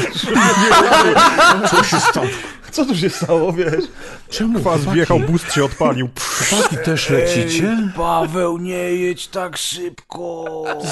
Co 1.71 1.85
się 1.85 2.01
stało? 2.01 2.27
Co 2.71 2.87
tu 2.87 2.97
się 2.97 3.11
stało, 3.11 3.53
wiesz? 3.53 3.85
Czemu? 4.31 4.61
Kwas 4.61 4.85
wjechał, 4.85 5.21
boost 5.21 5.53
się 5.53 5.65
odpalił. 5.65 6.09
Chłopaki 6.49 6.77
też 6.85 7.11
lecicie? 7.11 7.77
Paweł, 7.97 8.59
nie 8.59 8.75
jedź 8.95 9.29
tak 9.29 9.57
szybko. 9.57 10.45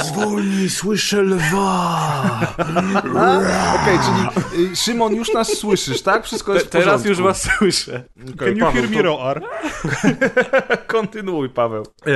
Zwolnij, 0.04 0.70
słyszę 0.70 1.22
lwa. 1.22 2.56
Okej, 3.82 3.98
czyli 4.04 4.72
y, 4.72 4.76
Szymon, 4.76 5.14
już 5.14 5.32
nas 5.32 5.48
słyszysz, 5.48 6.02
tak? 6.02 6.24
Wszystko 6.24 6.54
jest 6.54 6.70
Te, 6.70 6.78
w 6.80 6.82
teraz 6.84 7.04
już 7.04 7.20
was 7.20 7.42
słyszę. 7.58 8.02
Okej, 8.22 8.34
Can 8.36 8.56
you 8.56 8.64
Paweł, 8.64 8.72
hear 8.82 8.90
me, 8.90 8.96
to 8.96 9.02
Roar? 9.02 9.42
Kontynuuj, 10.86 11.48
Paweł. 11.48 11.86
E, 12.06 12.10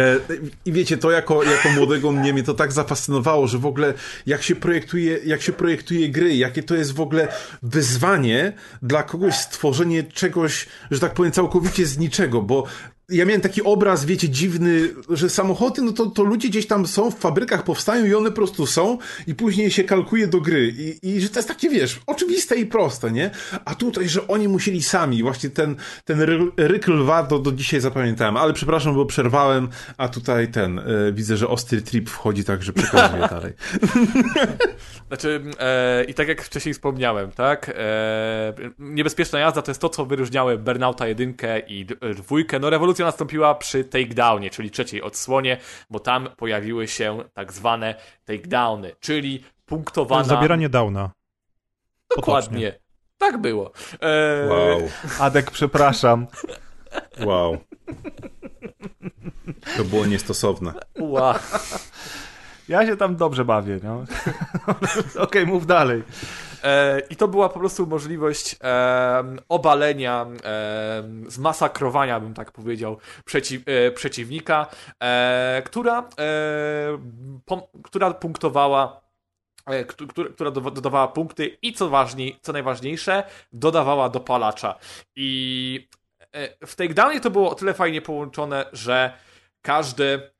I 0.64 0.72
wiecie, 0.72 0.96
to 0.98 1.10
jako, 1.10 1.42
jako 1.42 1.57
młodego 1.76 2.12
mnie, 2.12 2.32
mnie 2.32 2.42
to 2.42 2.54
tak 2.54 2.72
zafascynowało, 2.72 3.46
że 3.46 3.58
w 3.58 3.66
ogóle 3.66 3.94
jak 4.26 4.42
się 4.42 4.56
projektuje, 4.56 5.18
jak 5.24 5.42
się 5.42 5.52
projektuje 5.52 6.08
gry, 6.08 6.36
jakie 6.36 6.62
to 6.62 6.74
jest 6.74 6.92
w 6.92 7.00
ogóle 7.00 7.28
wyzwanie 7.62 8.52
dla 8.82 9.02
kogoś 9.02 9.34
stworzenie 9.34 10.02
czegoś, 10.02 10.66
że 10.90 11.00
tak 11.00 11.14
powiem, 11.14 11.32
całkowicie 11.32 11.86
z 11.86 11.98
niczego, 11.98 12.42
bo 12.42 12.64
ja 13.10 13.24
miałem 13.24 13.40
taki 13.40 13.62
obraz, 13.62 14.04
wiecie, 14.04 14.28
dziwny, 14.28 14.88
że 15.10 15.30
samochody, 15.30 15.82
no 15.82 15.92
to, 15.92 16.06
to 16.06 16.22
ludzie 16.22 16.48
gdzieś 16.48 16.66
tam 16.66 16.86
są, 16.86 17.10
w 17.10 17.18
fabrykach 17.18 17.64
powstają 17.64 18.04
i 18.06 18.14
one 18.14 18.28
po 18.30 18.36
prostu 18.36 18.66
są 18.66 18.98
i 19.26 19.34
później 19.34 19.70
się 19.70 19.84
kalkuje 19.84 20.26
do 20.26 20.40
gry. 20.40 20.74
I, 20.78 21.08
i 21.08 21.20
że 21.20 21.28
to 21.28 21.38
jest 21.38 21.48
takie, 21.48 21.68
wiesz, 21.70 22.00
oczywiste 22.06 22.56
i 22.56 22.66
proste, 22.66 23.10
nie? 23.10 23.30
A 23.64 23.74
tutaj, 23.74 24.08
że 24.08 24.28
oni 24.28 24.48
musieli 24.48 24.82
sami, 24.82 25.22
właśnie 25.22 25.50
ten, 25.50 25.76
ten 26.04 26.20
ry- 26.20 26.52
ryk 26.56 26.88
lwa 26.88 27.22
do, 27.22 27.38
do 27.38 27.52
dzisiaj 27.52 27.80
zapamiętałem, 27.80 28.36
ale 28.36 28.52
przepraszam, 28.52 28.94
bo 28.94 29.06
przerwałem, 29.06 29.68
a 29.96 30.08
tutaj 30.08 30.48
ten, 30.48 30.78
e, 30.78 30.84
widzę, 31.12 31.36
że 31.36 31.48
ostry 31.48 31.82
trip 31.82 32.10
wchodzi, 32.10 32.44
także 32.44 32.72
przekazuję 32.72 33.28
dalej. 33.30 33.52
Znaczy, 35.08 35.42
e, 35.60 36.04
i 36.04 36.14
tak 36.14 36.28
jak 36.28 36.42
wcześniej 36.42 36.74
wspomniałem, 36.74 37.30
tak, 37.30 37.72
e, 37.78 38.52
niebezpieczna 38.78 39.38
jazda 39.38 39.62
to 39.62 39.70
jest 39.70 39.80
to, 39.80 39.88
co 39.88 40.06
wyróżniały 40.06 40.58
Burnouta 40.58 41.06
1 41.08 41.34
i 41.68 41.84
d- 41.84 42.14
dwójkę. 42.14 42.58
No 42.58 42.70
rewolucja 42.70 42.97
nastąpiła 43.04 43.54
przy 43.54 43.84
takedownie, 43.84 44.50
czyli 44.50 44.70
trzeciej 44.70 45.02
odsłonie, 45.02 45.56
bo 45.90 46.00
tam 46.00 46.28
pojawiły 46.36 46.88
się 46.88 47.24
tak 47.34 47.52
zwane 47.52 47.94
takedowny, 48.24 48.92
czyli 49.00 49.44
punktowana... 49.66 50.24
Zabieranie 50.24 50.68
downa. 50.68 51.10
Dokładnie. 52.16 52.78
Tak 53.18 53.38
było. 53.38 53.72
E, 54.00 54.48
Wow, 54.48 54.88
Adek, 55.20 55.50
przepraszam. 55.50 56.26
wow. 57.24 57.58
To 59.76 59.84
było 59.84 60.06
niestosowne. 60.06 60.72
Ła. 60.98 61.38
Ja 62.68 62.86
się 62.86 62.96
tam 62.96 63.16
dobrze 63.16 63.44
bawię, 63.44 63.80
no. 63.82 64.04
Okej, 65.24 65.46
mów 65.46 65.66
dalej. 65.66 66.02
E, 66.64 67.00
I 67.10 67.16
to 67.16 67.28
była 67.28 67.48
po 67.48 67.58
prostu 67.58 67.86
możliwość 67.86 68.56
em, 68.60 69.38
obalenia, 69.48 70.26
em, 70.26 71.30
zmasakrowania, 71.30 72.20
bym 72.20 72.34
tak 72.34 72.52
powiedział, 72.52 72.98
przeciw, 73.24 73.62
e, 73.66 73.90
przeciwnika, 73.90 74.66
e, 75.02 75.62
która, 75.64 76.08
e, 76.18 76.98
pom, 77.44 77.62
która 77.84 78.14
punktowała 78.14 79.00
e, 79.66 79.84
któ- 79.84 80.06
któ- 80.06 80.32
która 80.32 80.50
dodawała 80.50 81.08
punkty 81.08 81.46
i 81.62 81.72
co 81.72 81.88
ważniej, 81.88 82.38
co 82.42 82.52
najważniejsze, 82.52 83.22
dodawała 83.52 84.08
dopalacza. 84.08 84.74
I 85.16 85.88
e, 86.32 86.66
w 86.66 86.74
takedownie 86.76 87.20
to 87.20 87.30
było 87.30 87.50
o 87.50 87.54
tyle 87.54 87.74
fajnie 87.74 88.02
połączone, 88.02 88.64
że 88.72 89.12
każdy 89.62 90.30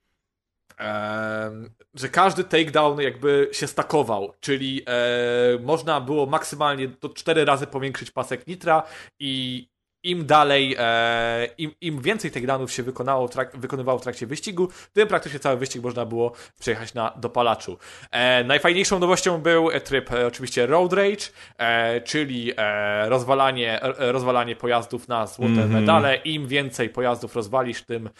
że 1.98 2.08
każdy 2.08 2.44
takedown 2.44 3.00
jakby 3.00 3.48
się 3.52 3.66
stakował, 3.66 4.32
czyli 4.40 4.82
e, 4.86 5.58
można 5.62 6.00
było 6.00 6.26
maksymalnie 6.26 6.88
do 6.88 7.08
cztery 7.08 7.44
razy 7.44 7.66
powiększyć 7.66 8.10
pasek 8.10 8.46
nitra 8.46 8.82
i 9.20 9.68
im 10.10 10.26
dalej, 10.26 10.76
e, 10.78 11.46
im, 11.58 11.70
im 11.80 12.00
więcej 12.02 12.30
takedownów 12.30 12.72
się 12.72 12.82
wykonało, 12.82 13.28
trak, 13.28 13.56
wykonywało 13.56 13.98
w 13.98 14.02
trakcie 14.02 14.26
wyścigu, 14.26 14.68
tym 14.92 15.08
praktycznie 15.08 15.38
cały 15.38 15.56
wyścig 15.56 15.82
można 15.82 16.06
było 16.06 16.32
przejechać 16.60 16.94
na 16.94 17.12
dopalaczu. 17.16 17.78
E, 18.10 18.44
najfajniejszą 18.44 18.98
nowością 18.98 19.38
był 19.38 19.70
tryb 19.84 20.12
e, 20.12 20.26
oczywiście 20.26 20.66
Road 20.66 20.92
Rage, 20.92 21.24
e, 21.58 22.00
czyli 22.00 22.52
e, 22.56 23.08
rozwalanie, 23.08 23.82
e, 23.82 24.12
rozwalanie 24.12 24.56
pojazdów 24.56 25.08
na 25.08 25.26
złote 25.26 25.50
medale. 25.68 26.16
Im 26.16 26.48
więcej 26.48 26.88
pojazdów 26.90 27.36
rozwalisz, 27.36 27.82
tym, 27.82 28.10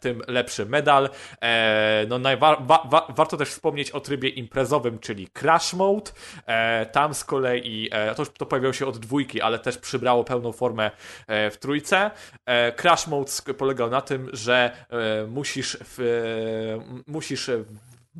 tym 0.00 0.22
lepszy 0.28 0.66
medal. 0.66 1.10
No 2.08 2.18
najwa- 2.18 2.66
wa- 2.66 2.82
wa- 2.90 3.06
warto 3.16 3.36
też 3.36 3.48
wspomnieć 3.48 3.90
o 3.90 4.00
trybie 4.00 4.28
imprezowym, 4.28 4.98
czyli 4.98 5.28
Crash 5.28 5.72
Mode. 5.74 6.10
Tam 6.92 7.14
z 7.14 7.24
kolei, 7.24 7.90
to, 8.16 8.26
to 8.26 8.46
pojawiało 8.46 8.72
się 8.72 8.86
od 8.86 8.98
dwójki, 8.98 9.40
ale 9.40 9.58
też 9.58 9.78
przybrało 9.78 10.24
pełną 10.24 10.52
formę 10.52 10.90
w 11.28 11.56
trójce. 11.60 12.10
E, 12.46 12.72
Crash 12.72 13.06
Mode 13.06 13.30
polegał 13.58 13.90
na 13.90 14.00
tym, 14.00 14.30
że 14.32 14.86
e, 14.90 15.26
musisz, 15.26 15.78
w, 15.80 16.00
e, 16.00 17.02
musisz 17.06 17.50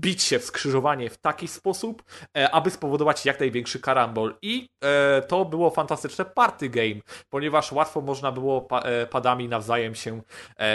bić 0.01 0.23
się 0.23 0.39
w 0.39 0.45
skrzyżowanie 0.45 1.11
w 1.11 1.19
taki 1.19 1.49
sposób, 1.49 2.03
e, 2.37 2.51
aby 2.51 2.71
spowodować 2.71 3.27
jak 3.27 3.41
największy 3.41 3.81
karambol. 3.81 4.35
I 4.43 4.69
e, 4.81 5.23
to 5.23 5.45
było 5.45 5.71
fantastyczne 5.71 6.25
party 6.25 6.69
game, 6.69 7.01
ponieważ 7.31 7.73
łatwo 7.73 8.01
można 8.01 8.33
było 8.33 8.69
e, 8.83 9.07
padami 9.07 9.49
nawzajem 9.49 9.95
się 9.95 10.23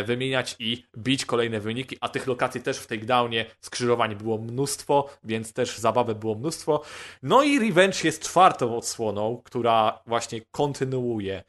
wymieniać 0.06 0.56
i 0.60 0.86
bić 0.98 1.26
kolejne 1.26 1.60
wyniki, 1.60 1.98
a 2.02 2.10
tych 2.10 2.28
lokacji 2.28 2.62
też 2.62 2.78
w 2.78 2.88
takedownie 2.88 3.46
skrzyżowań 3.62 4.16
było 4.16 4.38
mnóstwo, 4.38 5.10
więc 5.24 5.54
też 5.54 5.78
zabawy 5.78 6.16
było 6.16 6.36
mnóstwo. 6.36 6.82
No 7.24 7.44
i 7.44 7.60
Revenge 7.60 8.04
jest 8.04 8.24
czwartą 8.24 8.78
odsłoną, 8.78 9.42
która 9.46 10.00
właśnie 10.06 10.42
kontynuuje, 10.52 11.44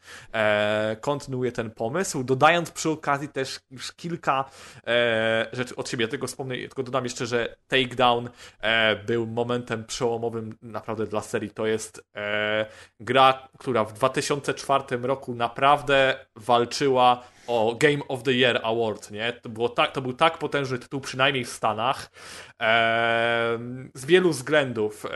kontynuuje 1.00 1.52
ten 1.52 1.70
pomysł, 1.70 2.24
dodając 2.24 2.70
przy 2.70 2.90
okazji 2.90 3.28
też 3.28 3.60
już 3.70 3.92
kilka 3.92 4.44
rzeczy 5.52 5.76
od 5.76 5.88
siebie. 5.88 6.08
Tylko 6.08 6.26
wspomnę, 6.26 6.56
tylko 6.56 6.82
dodam 6.82 7.04
jeszcze, 7.04 7.26
że 7.26 7.56
Takedown 7.68 8.28
e, 8.60 8.96
był 8.96 9.26
momentem 9.26 9.84
przełomowym 9.84 10.58
naprawdę 10.62 11.06
dla 11.06 11.20
serii. 11.20 11.50
To 11.50 11.66
jest 11.66 12.04
e, 12.16 12.66
gra, 13.00 13.48
która 13.58 13.84
w 13.84 13.92
2004 13.92 14.84
roku 15.02 15.34
naprawdę 15.34 16.26
walczyła 16.36 17.22
o 17.46 17.74
Game 17.74 18.08
of 18.08 18.22
the 18.22 18.32
Year 18.32 18.60
Award, 18.62 19.10
nie? 19.10 19.32
To, 19.32 19.48
było 19.48 19.68
tak, 19.68 19.92
to 19.92 20.02
był 20.02 20.12
tak 20.12 20.38
potężny 20.38 20.78
tytuł, 20.78 21.00
przynajmniej 21.00 21.44
w 21.44 21.50
Stanach, 21.50 22.10
z 23.94 24.06
wielu 24.06 24.30
względów. 24.30 25.06
E, 25.06 25.08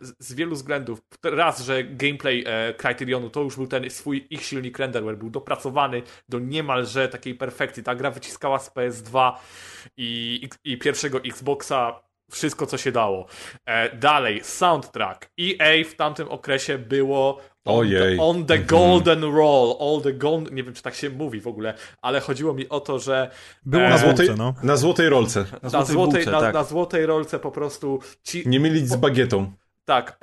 z, 0.00 0.14
z 0.18 0.34
wielu 0.34 0.54
względów. 0.54 0.98
Raz, 1.24 1.60
że 1.60 1.84
gameplay 1.84 2.44
e, 2.46 2.74
Criterionu 2.74 3.30
to 3.30 3.40
już 3.40 3.56
był 3.56 3.66
ten 3.66 3.90
swój 3.90 4.26
ich 4.30 4.44
silnik 4.44 4.78
renderware, 4.78 5.16
był 5.16 5.30
dopracowany 5.30 6.02
do 6.28 6.38
niemalże 6.38 7.08
takiej 7.08 7.34
perfekcji. 7.34 7.82
Ta 7.82 7.94
gra 7.94 8.10
wyciskała 8.10 8.58
z 8.58 8.70
PS2 8.70 9.32
i, 9.96 10.40
i, 10.64 10.72
i 10.72 10.78
pierwszego 10.78 11.18
Xboxa 11.18 12.00
wszystko, 12.30 12.66
co 12.66 12.78
się 12.78 12.92
dało. 12.92 13.26
E, 13.66 13.96
dalej, 13.96 14.44
soundtrack. 14.44 15.30
EA 15.40 15.84
w 15.84 15.94
tamtym 15.94 16.28
okresie 16.28 16.78
było 16.78 17.40
Ojej. 17.64 18.18
on 18.20 18.46
the 18.46 18.58
golden 18.58 19.22
roll, 19.22 19.76
all 19.80 20.00
the 20.02 20.12
gold, 20.12 20.52
nie 20.52 20.62
wiem 20.62 20.74
czy 20.74 20.82
tak 20.82 20.94
się 20.94 21.10
mówi 21.10 21.40
w 21.40 21.46
ogóle, 21.46 21.74
ale 22.02 22.20
chodziło 22.20 22.54
mi 22.54 22.68
o 22.68 22.80
to, 22.80 22.98
że 22.98 23.30
Było 23.66 23.82
E, 23.82 23.88
na 23.90 23.98
Złotej, 23.98 24.26
złotej, 24.26 24.44
no. 24.44 24.54
Na 24.62 24.76
złotej 24.76 25.08
rolce. 25.08 25.40
Na 25.40 25.58
na 25.62 25.68
złotej, 25.70 25.92
złotej, 25.94 26.14
bułce, 26.24 26.30
na, 26.30 26.40
tak. 26.40 26.54
na 26.54 26.64
złotej 26.64 27.06
rolce 27.06 27.38
po 27.38 27.50
prostu 27.50 28.00
ci, 28.22 28.42
Nie 28.48 28.60
mylić 28.60 28.88
z 28.88 28.96
bagietą. 28.96 29.52
tak, 29.84 30.18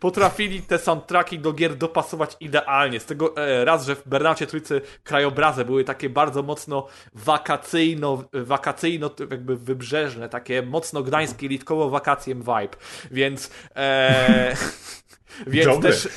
potrafili 0.00 0.62
te 0.62 0.78
soundtracki 0.78 1.38
do 1.38 1.52
gier 1.52 1.76
dopasować 1.76 2.36
idealnie. 2.40 3.00
Z 3.00 3.06
tego 3.06 3.36
e, 3.36 3.64
raz, 3.64 3.86
że 3.86 3.96
w 3.96 4.08
Bernaucie 4.08 4.46
Trójcy 4.46 4.80
krajobrazy 5.04 5.64
były 5.64 5.84
takie 5.84 6.10
bardzo 6.10 6.42
mocno 6.42 6.86
wakacyjno, 7.14 8.24
wakacyjno 8.32 9.10
jakby 9.30 9.56
wybrzeżne, 9.56 10.28
takie 10.28 10.62
mocno 10.62 11.02
gdańskie, 11.02 11.48
litkowo 11.48 11.90
wakacjem 11.90 12.38
vibe. 12.38 12.76
Więc 13.10 13.50
e, 13.76 14.56
więc 15.46 15.82
też 15.82 16.08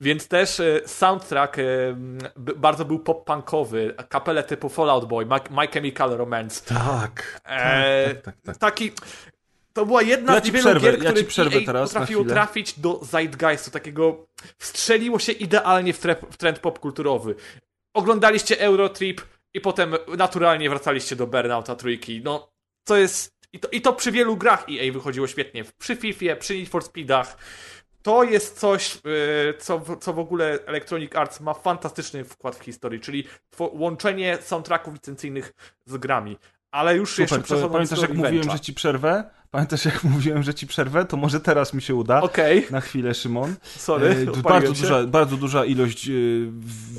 więc 0.00 0.28
też 0.28 0.60
e, 0.60 0.80
soundtrack 0.86 1.58
e, 1.58 1.62
bardzo 2.36 2.84
był 2.84 2.98
pop-punkowy, 2.98 3.94
kapele 4.08 4.42
typu 4.42 4.68
Fallout 4.68 5.04
Boy, 5.04 5.26
My, 5.26 5.40
My 5.50 5.68
Chemical 5.68 6.10
Romance. 6.10 6.74
Tak. 6.74 7.40
E, 7.44 8.14
tak, 8.14 8.24
tak, 8.24 8.36
tak. 8.44 8.56
Taki. 8.56 8.92
To 9.78 9.86
była 9.86 10.02
jedna 10.02 10.34
Ja 10.34 10.40
z 10.40 10.44
ci 10.44 10.52
wielu 10.52 10.64
przerwę, 10.64 10.92
gier, 10.92 11.02
ja 11.02 11.12
ci 11.12 11.14
które 11.14 11.24
przerwę 11.24 11.58
EA 11.58 11.66
teraz 11.66 11.92
potrafiło 11.92 12.24
trafić 12.24 12.80
do 12.80 13.00
zeitgeistu, 13.02 13.70
takiego 13.70 14.26
wstrzeliło 14.58 15.18
się 15.18 15.32
idealnie 15.32 15.92
w, 15.92 15.98
trep, 15.98 16.26
w 16.30 16.36
trend 16.36 16.58
popkulturowy. 16.58 17.34
Oglądaliście 17.94 18.60
Eurotrip 18.60 19.20
i 19.54 19.60
potem 19.60 19.94
naturalnie 20.16 20.70
wracaliście 20.70 21.16
do 21.16 21.26
Burnouta 21.26 21.76
trójki. 21.76 22.20
No, 22.24 22.50
to 22.84 22.96
jest... 22.96 23.32
I 23.52 23.58
to, 23.58 23.68
I 23.68 23.80
to 23.80 23.92
przy 23.92 24.12
wielu 24.12 24.36
grach 24.36 24.66
EA 24.70 24.92
wychodziło 24.92 25.26
świetnie. 25.26 25.64
Przy 25.78 25.96
FIFA, 25.96 26.36
przy 26.38 26.58
Need 26.58 26.68
for 26.68 26.84
Speedach. 26.84 27.36
To 28.02 28.24
jest 28.24 28.58
coś, 28.58 28.94
yy, 28.94 29.54
co, 29.58 29.96
co 30.00 30.12
w 30.12 30.18
ogóle 30.18 30.58
Electronic 30.66 31.16
Arts 31.16 31.40
ma 31.40 31.54
fantastyczny 31.54 32.24
wkład 32.24 32.56
w 32.56 32.64
historii, 32.64 33.00
czyli 33.00 33.24
łączenie 33.58 34.38
soundtracków 34.42 34.94
licencyjnych 34.94 35.52
z 35.86 35.96
grami. 35.96 36.36
Ale 36.70 36.96
już 36.96 37.18
jeszcze 37.18 37.34
Super, 37.34 37.48
to 37.48 37.54
przechodząc 37.54 37.72
pamiętasz 37.72 38.00
jak 38.00 38.14
mówiłem, 38.14 38.50
że 38.50 38.60
ci 38.60 38.74
przerwę? 38.74 39.38
Pamiętasz 39.50 39.84
jak 39.84 40.04
mówiłem, 40.14 40.42
że 40.42 40.54
ci 40.54 40.66
przerwę? 40.66 41.04
To 41.04 41.16
może 41.16 41.40
teraz 41.40 41.74
mi 41.74 41.82
się 41.82 41.94
uda. 41.94 42.20
Okej, 42.20 42.66
Na 42.70 42.80
chwilę, 42.80 43.14
Szymon. 43.14 43.54
sorry, 43.62 44.26
E, 44.38 44.42
bardzo, 44.42 44.74
się. 44.74 44.80
duża, 44.82 45.06
bardzo 45.06 45.36
duża 45.36 45.64
ilość 45.64 46.08
e, 46.08 46.12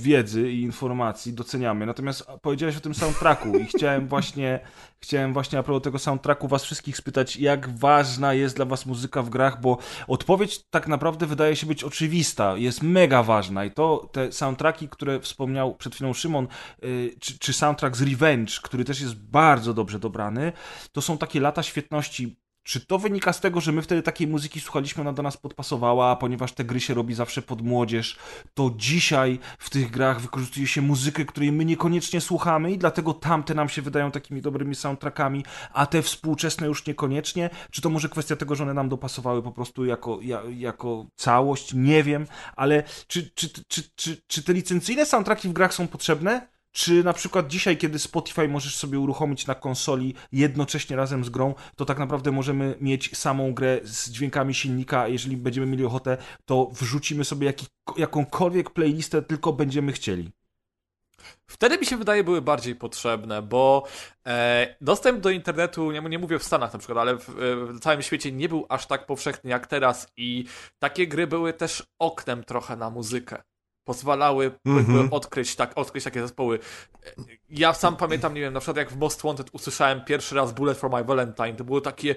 wiedzy 0.01 0.51
i 0.51 0.61
informacji, 0.61 1.33
doceniamy. 1.33 1.85
Natomiast 1.85 2.25
powiedziałeś 2.41 2.77
o 2.77 2.79
tym 2.79 2.93
soundtracku 2.95 3.57
i 3.57 3.65
chciałem 3.65 4.07
właśnie, 4.13 4.59
chciałem 4.99 5.33
właśnie 5.33 5.59
a 5.59 5.63
propos 5.63 5.83
tego 5.83 5.99
soundtracku 5.99 6.47
was 6.47 6.63
wszystkich 6.63 6.97
spytać, 6.97 7.37
jak 7.37 7.77
ważna 7.77 8.33
jest 8.33 8.55
dla 8.55 8.65
was 8.65 8.85
muzyka 8.85 9.21
w 9.21 9.29
grach, 9.29 9.61
bo 9.61 9.77
odpowiedź 10.07 10.63
tak 10.69 10.87
naprawdę 10.87 11.25
wydaje 11.25 11.55
się 11.55 11.67
być 11.67 11.83
oczywista, 11.83 12.57
jest 12.57 12.83
mega 12.83 13.23
ważna 13.23 13.65
i 13.65 13.71
to 13.71 14.09
te 14.11 14.31
soundtracki, 14.31 14.89
które 14.89 15.19
wspomniał 15.19 15.75
przed 15.75 15.95
chwilą 15.95 16.13
Szymon, 16.13 16.45
e, 16.47 16.87
czy, 17.19 17.39
czy 17.39 17.53
soundtrack 17.53 17.95
z 17.97 18.01
Revenge, 18.01 18.53
który 18.63 18.85
też 18.85 19.01
jest 19.01 19.15
bardzo 19.15 19.73
dobrze 19.73 19.99
dobrany, 19.99 20.51
to 20.91 21.01
są 21.01 21.17
takie 21.17 21.39
lata 21.39 21.63
świetności 21.63 22.38
czy 22.70 22.80
to 22.80 22.99
wynika 22.99 23.34
z 23.34 23.39
tego, 23.39 23.61
że 23.61 23.72
my 23.72 23.82
wtedy 23.82 24.01
takiej 24.01 24.28
muzyki 24.28 24.59
słuchaliśmy, 24.59 25.01
ona 25.01 25.13
do 25.13 25.24
nas 25.24 25.38
podpasowała, 25.38 26.15
ponieważ 26.15 26.51
te 26.51 26.63
gry 26.63 26.80
się 26.80 26.93
robi 26.93 27.13
zawsze 27.13 27.41
pod 27.41 27.61
młodzież, 27.61 28.17
to 28.53 28.72
dzisiaj 28.76 29.39
w 29.59 29.70
tych 29.70 29.91
grach 29.91 30.22
wykorzystuje 30.22 30.67
się 30.67 30.82
muzykę, 30.82 31.26
której 31.26 31.51
my 31.51 31.65
niekoniecznie 31.65 32.22
słuchamy 32.22 32.72
i 32.72 32.78
dlatego 32.78 33.13
tamte 33.13 33.53
nam 33.53 33.70
się 33.70 33.82
wydają 33.82 34.11
takimi 34.11 34.41
dobrymi 34.41 34.76
soundtrackami, 34.76 35.45
a 35.74 35.86
te 35.86 36.01
współczesne 36.01 36.67
już 36.67 36.86
niekoniecznie? 36.86 37.49
Czy 37.72 37.82
to 37.82 37.89
może 37.89 38.09
kwestia 38.09 38.36
tego, 38.36 38.55
że 38.55 38.63
one 38.63 38.74
nam 38.74 38.89
dopasowały 38.89 39.43
po 39.43 39.51
prostu 39.51 39.86
jako, 39.86 40.20
ja, 40.22 40.41
jako 40.57 41.05
całość? 41.15 41.74
Nie 41.74 42.03
wiem, 42.03 42.28
ale 42.55 42.84
czy, 43.07 43.30
czy, 43.30 43.49
czy, 43.67 43.84
czy, 43.95 44.22
czy 44.28 44.43
te 44.43 44.53
licencyjne 44.53 45.05
soundtracki 45.05 45.49
w 45.49 45.53
grach 45.53 45.74
są 45.74 45.88
potrzebne? 45.88 46.59
Czy 46.72 47.03
na 47.03 47.13
przykład 47.13 47.47
dzisiaj, 47.47 47.78
kiedy 47.78 47.99
Spotify 47.99 48.47
możesz 48.47 48.76
sobie 48.76 48.99
uruchomić 48.99 49.47
na 49.47 49.55
konsoli 49.55 50.15
jednocześnie 50.32 50.95
razem 50.95 51.26
z 51.26 51.30
grą, 51.30 51.55
to 51.76 51.86
tak 51.86 51.99
naprawdę 51.99 52.32
możemy 52.32 52.76
mieć 52.82 53.17
samą 53.17 53.53
grę 53.53 53.80
z 53.84 54.09
dźwiękami 54.09 54.53
silnika, 54.53 55.07
jeżeli 55.07 55.38
będziemy 55.38 55.67
mieli 55.67 55.86
ochotę, 55.86 56.17
to 56.45 56.70
wrzucimy 56.72 57.26
sobie 57.26 57.47
jaki, 57.47 57.67
jakąkolwiek 57.97 58.70
playlistę 58.70 59.22
tylko 59.22 59.53
będziemy 59.53 59.91
chcieli. 59.91 60.32
Wtedy 61.47 61.78
mi 61.78 61.86
się 61.86 61.97
wydaje 61.97 62.24
były 62.24 62.41
bardziej 62.41 62.76
potrzebne, 62.76 63.41
bo 63.41 63.88
e, 64.28 64.76
dostęp 64.82 65.20
do 65.20 65.30
internetu, 65.30 65.91
nie, 65.91 66.01
nie 66.01 66.20
mówię 66.20 66.39
w 66.39 66.43
Stanach 66.43 66.74
na 66.74 66.80
przykład, 66.80 66.97
ale 66.97 67.17
w, 67.17 67.30
w 67.76 67.80
całym 67.80 68.01
świecie 68.01 68.32
nie 68.32 68.49
był 68.49 68.65
aż 68.70 68.86
tak 68.86 69.05
powszechny 69.05 69.49
jak 69.49 69.67
teraz 69.67 70.07
i 70.17 70.45
takie 70.80 71.07
gry 71.07 71.28
były 71.28 71.53
też 71.53 71.84
oknem 71.99 72.43
trochę 72.43 72.76
na 72.76 72.89
muzykę. 72.89 73.43
Pozwalały 73.89 74.51
Mhm. 74.65 75.07
odkryć, 75.13 75.55
tak, 75.55 75.71
odkryć 75.75 76.03
takie 76.03 76.21
zespoły. 76.21 76.59
Ja 77.49 77.73
sam 77.73 77.95
pamiętam, 77.95 78.33
nie 78.33 78.41
wiem, 78.41 78.53
na 78.53 78.59
przykład 78.59 78.77
jak 78.77 78.91
w 78.91 78.97
Most 78.97 79.21
Wanted 79.21 79.49
usłyszałem 79.53 80.05
pierwszy 80.05 80.35
raz 80.35 80.53
Bullet 80.53 80.77
for 80.77 80.89
My 80.91 81.03
Valentine, 81.03 81.53
to 81.55 81.63
było 81.63 81.81
takie 81.81 82.15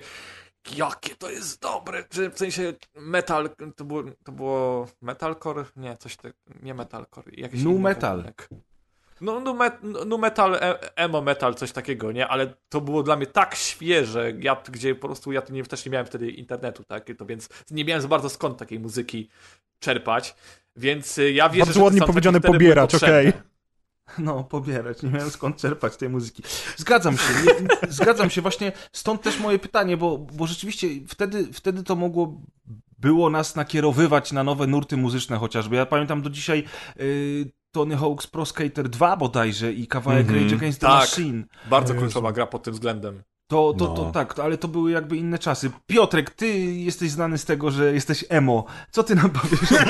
jakie 0.76 1.14
to 1.16 1.30
jest 1.30 1.62
dobre, 1.62 2.04
w 2.32 2.38
sensie 2.38 2.72
metal, 2.94 3.50
to 3.76 3.84
było, 3.84 4.02
to 4.24 4.32
było 4.32 4.86
metalcore? 5.02 5.64
Nie, 5.76 5.96
coś 5.96 6.16
tak, 6.16 6.32
nie 6.62 6.74
metalcore. 6.74 7.30
Jakiś 7.36 7.62
Nu 7.62 7.78
metal. 7.78 8.16
gatunek. 8.16 8.48
No, 9.22 9.40
nu, 9.40 9.54
met, 9.54 9.74
nu 10.06 10.18
metal, 10.18 10.54
e- 10.54 10.96
emo 10.96 11.22
metal, 11.22 11.54
coś 11.54 11.72
takiego, 11.72 12.12
nie? 12.12 12.28
Ale 12.28 12.54
to 12.68 12.80
było 12.80 13.02
dla 13.02 13.16
mnie 13.16 13.26
tak 13.26 13.54
świeże, 13.54 14.32
ja, 14.40 14.56
gdzie 14.72 14.94
po 14.94 15.08
prostu 15.08 15.32
ja 15.32 15.42
nie, 15.50 15.64
też 15.64 15.86
nie 15.86 15.92
miałem 15.92 16.06
wtedy 16.06 16.30
internetu, 16.30 16.84
tak? 16.84 17.06
To 17.18 17.26
więc 17.26 17.48
nie 17.70 17.84
miałem 17.84 18.02
za 18.02 18.08
bardzo 18.08 18.28
skąd 18.28 18.58
takiej 18.58 18.80
muzyki 18.80 19.28
czerpać, 19.78 20.34
więc 20.76 21.18
y, 21.18 21.32
ja 21.32 21.48
wierzę, 21.48 21.66
Bardzo 21.66 21.80
że 21.80 21.84
ładnie 21.84 22.00
powiedziane 22.00 22.40
pobierać, 22.40 22.94
okej. 22.94 23.32
No, 24.18 24.44
pobierać. 24.44 25.02
Nie 25.02 25.10
miałem 25.10 25.30
skąd 25.30 25.56
czerpać 25.56 25.96
tej 25.96 26.08
muzyki. 26.08 26.42
Zgadzam 26.76 27.16
się. 27.16 27.24
Nie, 27.44 27.68
zgadzam 27.92 28.30
się. 28.30 28.42
Właśnie 28.42 28.72
stąd 28.92 29.22
też 29.22 29.40
moje 29.40 29.58
pytanie, 29.58 29.96
bo, 29.96 30.18
bo 30.18 30.46
rzeczywiście 30.46 30.88
wtedy, 31.08 31.52
wtedy 31.52 31.82
to 31.82 31.96
mogło 31.96 32.40
było 32.98 33.30
nas 33.30 33.56
nakierowywać 33.56 34.32
na 34.32 34.44
nowe 34.44 34.66
nurty 34.66 34.96
muzyczne 34.96 35.36
chociażby. 35.36 35.76
Ja 35.76 35.86
pamiętam 35.86 36.22
do 36.22 36.30
dzisiaj 36.30 36.64
y, 37.00 37.52
Tony 37.72 37.96
Hawk's 37.96 38.26
Pro 38.30 38.46
Skater 38.46 38.88
2 38.88 39.16
bodajże 39.16 39.72
i 39.72 39.86
kawałek 39.86 40.20
Mhm. 40.26 40.42
Rage 40.44 40.56
Against 40.56 40.80
the 40.80 40.86
Tak. 40.86 41.00
Machine. 41.00 41.44
Bardzo 41.70 41.94
kluczowa 41.94 42.32
gra 42.32 42.46
pod 42.46 42.62
tym 42.62 42.74
względem. 42.74 43.22
To, 43.48 43.74
to, 43.78 43.84
No. 43.84 43.94
to 43.94 44.10
tak, 44.10 44.34
to, 44.34 44.44
ale 44.44 44.58
to 44.58 44.68
były 44.68 44.90
jakby 44.90 45.16
inne 45.16 45.38
czasy. 45.38 45.70
Piotrek, 45.86 46.30
ty 46.30 46.48
jesteś 46.60 47.10
znany 47.10 47.38
z 47.38 47.44
tego, 47.44 47.70
że 47.70 47.92
jesteś 47.94 48.24
emo. 48.28 48.64
Co 48.90 49.02
ty 49.02 49.14
nam 49.14 49.30
powiesz? 49.30 49.60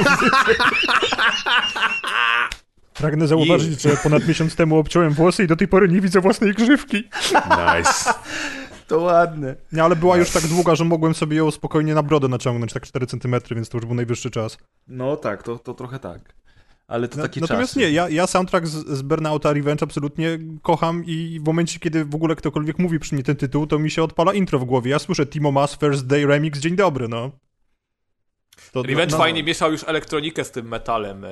Pragnę 2.95 3.27
zauważyć, 3.27 3.83
że 3.83 3.97
ponad 4.03 4.29
miesiąc 4.29 4.57
temu 4.57 4.79
obciąłem 4.79 5.13
włosy 5.13 5.45
i 5.45 5.47
do 5.47 5.57
tej 5.57 5.69
pory 5.69 5.89
nie 5.89 6.01
widzę 6.01 6.21
własnej 6.21 6.55
grzywki. 6.55 6.97
Nice. 7.35 8.15
To 8.87 9.01
ładne. 9.01 9.57
Nie, 9.73 9.85
ale 9.85 9.97
była 9.97 10.17
już 10.17 10.31
tak 10.31 10.43
długa, 10.47 10.75
że 10.75 10.85
mogłem 10.85 11.15
sobie 11.15 11.37
ją 11.37 11.51
spokojnie 11.51 11.95
na 11.95 12.03
brodę 12.03 12.29
naciągnąć, 12.29 12.73
tak 12.73 12.87
4 12.87 13.07
cm, 13.07 13.35
więc 13.51 13.69
to 13.69 13.79
już 13.79 13.87
był 13.87 13.95
najwyższy 13.95 14.31
czas. 14.31 14.59
No 14.89 15.17
tak, 15.17 15.43
to, 15.43 15.59
to 15.59 15.75
trochę 15.75 15.99
tak. 15.99 16.35
Ale 16.93 17.09
to 17.09 17.17
Na- 17.17 17.23
takie 17.23 17.41
Natomiast 17.41 17.71
czasy. 17.71 17.81
nie, 17.81 17.91
ja, 17.91 18.09
ja 18.09 18.27
soundtrack 18.27 18.67
z, 18.67 18.87
z 18.89 19.03
Burnouta 19.03 19.53
Revenge 19.53 19.83
absolutnie 19.83 20.39
kocham 20.63 21.05
i 21.07 21.41
w 21.43 21.47
momencie, 21.47 21.79
kiedy 21.79 22.05
w 22.05 22.15
ogóle 22.15 22.37
ktokolwiek 22.37 22.79
mówi 22.79 22.99
przy 22.99 23.15
mnie 23.15 23.25
ten 23.25 23.37
tytuł, 23.37 23.67
to 23.67 23.79
mi 23.79 23.91
się 23.91 24.03
odpala 24.03 24.35
intro 24.35 24.59
w 24.59 24.65
głowie. 24.65 24.91
Ja 24.91 24.99
słyszę 24.99 25.27
Timo 25.27 25.53
Mas 25.53 25.79
First 25.79 26.07
Day 26.07 26.27
Remix, 26.27 26.59
dzień 26.59 26.77
dobry, 26.77 27.09
no. 27.09 27.31
To, 28.73 28.83
Revenge 28.83 29.13
no, 29.13 29.19
fajnie 29.19 29.43
mieszał 29.45 29.73
już 29.73 29.85
elektronikę 29.89 30.45
z 30.45 30.51
tym 30.51 30.69
metalem. 30.69 31.25
E, 31.25 31.29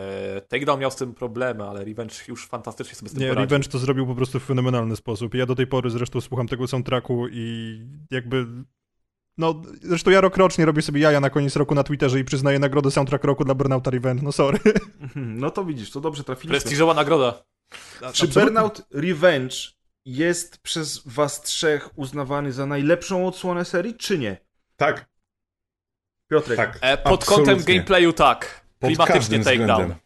Takedown 0.48 0.80
miał 0.80 0.90
z 0.90 0.96
tym 0.96 1.14
problemy, 1.14 1.64
ale 1.64 1.84
Revenge 1.84 2.14
już 2.28 2.46
fantastycznie 2.46 2.94
sobie 2.94 3.08
z 3.08 3.12
tym 3.12 3.22
Nie, 3.22 3.28
poradził. 3.28 3.50
Revenge 3.50 3.68
to 3.68 3.78
zrobił 3.78 4.06
po 4.06 4.14
prostu 4.14 4.40
w 4.40 4.44
fenomenalny 4.44 4.96
sposób. 4.96 5.34
Ja 5.34 5.46
do 5.46 5.54
tej 5.54 5.66
pory 5.66 5.90
zresztą 5.90 6.20
słucham 6.20 6.48
tego 6.48 6.66
soundtracku 6.66 7.26
i 7.32 7.78
jakby... 8.10 8.46
No, 9.38 9.62
zresztą 9.82 10.10
ja 10.10 10.20
rokrocznie 10.20 10.64
robię 10.64 10.82
sobie 10.82 11.00
jaja 11.00 11.20
na 11.20 11.30
koniec 11.30 11.56
roku 11.56 11.74
na 11.74 11.82
Twitterze 11.84 12.20
i 12.20 12.24
przyznaję 12.24 12.58
nagrodę 12.58 12.90
soundtrack 12.90 13.24
roku 13.24 13.44
dla 13.44 13.54
Burnouta 13.54 13.90
Revenge, 13.90 14.22
no 14.22 14.32
sorry. 14.32 14.58
Mhm, 15.00 15.38
No 15.40 15.50
to 15.50 15.64
widzisz, 15.64 15.90
to 15.90 16.00
dobrze 16.00 16.24
trafiliśmy. 16.24 16.60
Prestiżowa 16.60 16.94
nagroda. 16.94 17.42
Czy. 18.12 18.28
Burnout 18.28 18.82
Revenge 18.90 19.54
jest 20.04 20.58
przez 20.58 21.02
was 21.06 21.42
trzech 21.42 21.90
uznawany 21.98 22.52
za 22.52 22.66
najlepszą 22.66 23.26
odsłonę 23.26 23.64
serii, 23.64 23.94
czy 23.94 24.18
nie? 24.18 24.36
Tak, 24.76 25.06
Piotrek. 26.30 26.56
tak. 26.56 26.78
E, 26.80 26.96
pod 26.98 27.22
absolutnie. 27.22 27.46
kątem 27.54 27.74
gameplayu 27.74 28.12
tak. 28.12 28.64
Pod 28.78 28.88
Klimatycznie 28.88 29.14
każdym 29.20 29.44
takedown. 29.44 29.70
względem. 29.70 29.96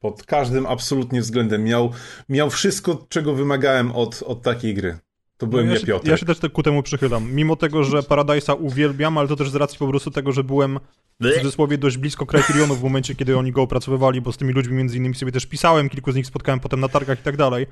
Pod 0.00 0.22
każdym 0.22 0.66
absolutnie 0.66 1.20
względem. 1.20 1.64
Miał, 1.64 1.92
miał 2.28 2.50
wszystko, 2.50 3.06
czego 3.08 3.34
wymagałem 3.34 3.92
od, 3.92 4.22
od 4.22 4.42
takiej 4.42 4.74
gry. 4.74 4.98
To 5.40 5.46
byłem 5.46 5.66
No, 5.66 5.72
ja, 5.72 5.74
ja, 5.74 5.80
się, 5.80 5.86
Piotr. 5.86 6.08
ja 6.08 6.16
się 6.16 6.26
też 6.26 6.38
te- 6.38 6.48
ku 6.48 6.62
temu 6.62 6.82
przychylam. 6.82 7.32
Mimo 7.32 7.56
tego, 7.56 7.84
że 7.84 7.98
Paradise'a 7.98 8.56
uwielbiam, 8.60 9.18
ale 9.18 9.28
to 9.28 9.36
też 9.36 9.50
z 9.50 9.54
racji 9.54 9.78
po 9.78 9.88
prostu 9.88 10.10
tego, 10.10 10.32
że 10.32 10.44
byłem 10.44 10.78
w 11.20 11.34
cudzysłowie 11.34 11.78
dość 11.78 11.96
blisko 11.96 12.26
Criterionu 12.26 12.74
w 12.74 12.82
momencie, 12.82 13.14
kiedy 13.14 13.38
oni 13.38 13.52
go 13.52 13.62
opracowywali, 13.62 14.20
bo 14.20 14.32
z 14.32 14.36
tymi 14.36 14.52
ludźmi 14.52 14.74
między 14.74 14.96
innymi 14.96 15.14
sobie 15.14 15.32
też 15.32 15.46
pisałem, 15.46 15.88
kilku 15.88 16.12
z 16.12 16.14
nich 16.16 16.26
spotkałem 16.26 16.60
potem 16.60 16.80
na 16.80 16.88
targach 16.88 17.20
i 17.20 17.22
tak 17.22 17.36
dalej. 17.36 17.66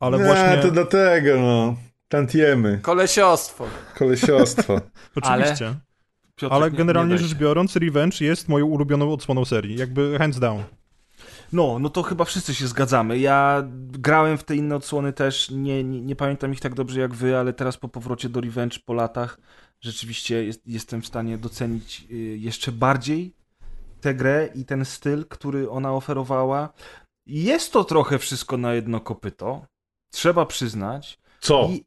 Ale 0.00 0.18
Nie, 0.18 0.24
właśnie... 0.24 0.56
to 0.62 0.70
dlatego, 0.70 1.40
no. 1.40 1.76
Tantiemy. 2.08 2.78
Kolesiostwo. 2.82 3.66
Kolesiostwo. 3.98 4.80
Oczywiście. 5.22 5.74
Piotrek, 6.36 6.52
Ale 6.62 6.70
nie- 6.70 6.76
generalnie 6.76 7.18
rzecz 7.18 7.30
się. 7.30 7.36
biorąc, 7.36 7.76
Revenge 7.76 8.20
jest 8.20 8.48
moją 8.48 8.66
ulubioną 8.66 9.12
odsłoną 9.12 9.44
serii. 9.44 9.76
Jakby 9.78 10.18
hands 10.18 10.38
down. 10.38 10.62
No, 11.54 11.78
no 11.78 11.90
to 11.90 12.02
chyba 12.02 12.24
wszyscy 12.24 12.54
się 12.54 12.66
zgadzamy. 12.66 13.18
Ja 13.18 13.62
grałem 13.76 14.38
w 14.38 14.44
te 14.44 14.56
inne 14.56 14.76
odsłony 14.76 15.12
też, 15.12 15.50
nie, 15.50 15.84
nie, 15.84 16.00
nie 16.00 16.16
pamiętam 16.16 16.52
ich 16.52 16.60
tak 16.60 16.74
dobrze 16.74 17.00
jak 17.00 17.14
wy, 17.14 17.36
ale 17.36 17.52
teraz 17.52 17.76
po 17.76 17.88
powrocie 17.88 18.28
do 18.28 18.40
Revenge 18.40 18.78
po 18.84 18.94
latach 18.94 19.38
rzeczywiście 19.80 20.44
jest, 20.44 20.66
jestem 20.66 21.02
w 21.02 21.06
stanie 21.06 21.38
docenić 21.38 22.06
y, 22.10 22.14
jeszcze 22.38 22.72
bardziej 22.72 23.34
tę 24.00 24.14
grę 24.14 24.48
i 24.54 24.64
ten 24.64 24.84
styl, 24.84 25.26
który 25.26 25.70
ona 25.70 25.92
oferowała. 25.92 26.72
Jest 27.26 27.72
to 27.72 27.84
trochę 27.84 28.18
wszystko 28.18 28.56
na 28.56 28.74
jedno 28.74 29.00
kopyto, 29.00 29.66
trzeba 30.10 30.46
przyznać. 30.46 31.18
Co? 31.40 31.68
I, 31.70 31.84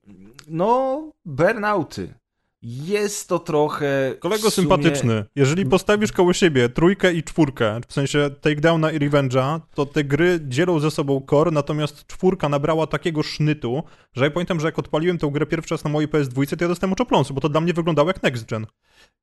no, 0.48 1.04
burnouty. 1.26 2.14
Jest 2.62 3.30
to 3.30 3.40
trochę. 3.40 4.16
Kolego 4.20 4.48
sumie- 4.50 4.52
sympatyczny, 4.52 5.26
jeżeli 5.36 5.66
postawisz 5.66 6.12
koło 6.12 6.34
siebie 6.34 6.70
trójkę 6.70 7.14
i 7.14 7.24
czwórkę, 7.24 7.80
w 7.88 7.94
sensie 7.94 8.30
Takedowna 8.42 8.92
i 8.92 9.00
Revenge'a, 9.00 9.60
to 9.76 9.86
te 9.86 10.04
gry 10.04 10.40
dzielą 10.48 10.80
ze 10.80 10.92
sobą 10.92 11.22
core, 11.30 11.52
natomiast 11.52 12.08
czwórka 12.08 12.50
nabrała 12.50 12.88
takiego 12.88 13.24
sznytu, 13.24 13.84
że 14.14 14.26
ja 14.26 14.32
pamiętam, 14.32 14.60
że 14.60 14.68
jak 14.68 14.80
odpaliłem 14.80 15.18
tę 15.18 15.30
grę 15.32 15.46
pierwszy 15.46 15.74
raz 15.74 15.84
na 15.84 15.90
mojej 15.90 16.10
PS2, 16.10 16.58
to 16.58 16.64
ja 16.66 16.68
dostałem 16.70 16.94
oczopląsu, 16.94 17.34
bo 17.34 17.42
to 17.42 17.50
dla 17.50 17.62
mnie 17.62 17.74
wyglądało 17.74 18.08
jak 18.10 18.24
next 18.24 18.46
gen. 18.50 18.66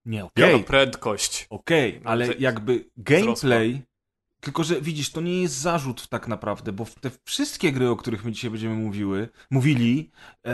Nie, 0.07 0.25
okej. 0.25 0.53
Jaka 0.53 0.65
prędkość. 0.65 1.47
Okej, 1.51 2.01
ale 2.05 2.25
Wzrosła. 2.25 2.43
jakby 2.43 2.85
gameplay. 2.97 3.83
Tylko, 4.45 4.65
że 4.65 4.81
widzisz, 4.81 5.11
to 5.11 5.21
nie 5.21 5.43
jest 5.43 5.55
zarzut 5.55 6.09
tak 6.09 6.29
naprawdę, 6.29 6.73
bo 6.73 6.87
te 7.01 7.11
wszystkie 7.25 7.73
gry, 7.73 7.89
o 7.89 7.97
których 7.97 8.25
my 8.25 8.33
dzisiaj 8.33 8.51
będziemy 8.51 8.75
mówiły, 8.75 9.29
mówili, 9.51 10.11
e, 10.47 10.53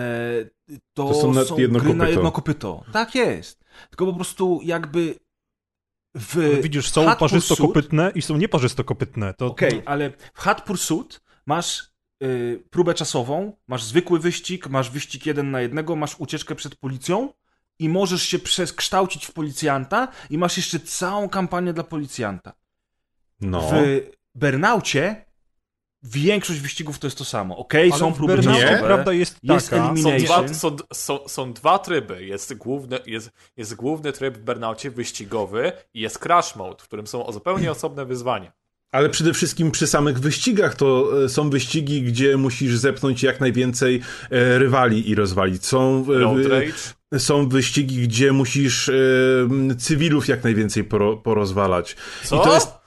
to, 0.94 1.08
To 1.08 1.14
są 1.14 1.20
są, 1.20 1.54
na 1.54 1.62
jedno 1.62 1.78
gry 1.78 1.88
na 1.88 2.04
kopyto. 2.04 2.10
jedno 2.10 2.32
kopyto. 2.32 2.84
Tak 2.92 3.14
jest. 3.14 3.64
Tylko 3.90 4.06
po 4.06 4.12
prostu 4.12 4.60
jakby 4.62 5.14
w 6.14 6.36
Ale 6.36 6.62
widzisz, 6.62 6.90
są 6.90 7.16
parzystokopytne 7.16 8.12
i 8.14 8.22
są 8.22 8.36
nieparzystokopytne. 8.36 9.34
To, 9.34 9.46
Okej, 9.46 9.82
ale 9.86 10.10
w 10.34 10.38
Hot 10.40 10.60
Pursuit 10.62 11.20
masz 11.46 11.90
y, 12.22 12.64
próbę 12.70 12.94
czasową, 12.94 13.56
masz 13.68 13.84
zwykły 13.84 14.18
wyścig, 14.18 14.66
masz 14.68 14.90
wyścig 14.90 15.26
jeden 15.26 15.50
na 15.50 15.60
jednego, 15.60 15.96
masz 15.96 16.16
ucieczkę 16.18 16.54
przed 16.54 16.76
policją 16.76 17.32
i 17.78 17.88
możesz 17.88 18.22
się 18.22 18.38
przekształcić 18.38 19.26
w 19.26 19.32
policjanta 19.32 20.08
i 20.30 20.38
masz 20.38 20.56
jeszcze 20.56 20.80
całą 20.80 21.28
kampanię 21.28 21.72
dla 21.72 21.84
policjanta. 21.84 22.52
No. 23.40 23.70
W 23.70 24.00
Burnaucie 24.34 25.24
większość 26.02 26.60
wyścigów 26.60 26.98
to 26.98 27.06
jest 27.06 27.18
to 27.18 27.24
samo. 27.24 27.56
Okej, 27.56 27.90
ale 27.90 28.00
są 28.00 28.12
w 28.12 28.16
próby 28.16 28.36
czasowe. 28.36 28.80
prawda 28.84 29.12
jest 29.12 29.38
jest 29.42 29.70
taka, 29.70 29.82
Są 29.82 29.92
elimination. 29.92 30.46
dwa, 30.46 30.54
są, 30.54 30.76
są, 30.92 31.28
są 31.28 31.52
dwa 31.52 31.78
tryby. 31.78 32.24
Jest 32.24 32.54
główny, 32.54 32.98
jest, 33.06 33.30
jest 33.56 33.74
główny 33.74 34.12
tryb 34.12 34.38
w 34.38 34.40
Burnoutie 34.40 34.90
wyścigowy 34.90 35.72
i 35.94 36.00
jest 36.00 36.18
Crash 36.18 36.56
Mode, 36.56 36.82
w 36.82 36.84
którym 36.84 37.06
są 37.06 37.32
zupełnie 37.32 37.70
osobne 37.76 38.06
wyzwania. 38.06 38.52
Ale 38.92 39.08
przede 39.08 39.32
wszystkim 39.32 39.70
przy 39.70 39.86
samych 39.86 40.20
wyścigach 40.20 40.74
to 40.74 41.10
e, 41.24 41.28
są 41.28 41.50
wyścigi, 41.50 42.02
gdzie 42.02 42.36
musisz 42.36 42.76
zepchnąć 42.76 43.22
jak 43.22 43.40
najwięcej 43.40 44.02
e, 44.30 44.58
rywali 44.58 45.10
i 45.10 45.14
rozwalić. 45.14 45.66
Są, 45.66 46.06
e, 47.12 47.18
są 47.20 47.48
wyścigi, 47.48 48.02
gdzie 48.02 48.32
musisz 48.32 48.90
cywilów 49.78 50.28
jak 50.28 50.44
najwięcej 50.44 50.84
poro, 50.84 51.16
porozwalać. 51.16 51.96
Co? 52.24 52.36
I 52.36 52.44
to 52.44 52.54
jest. 52.54 52.79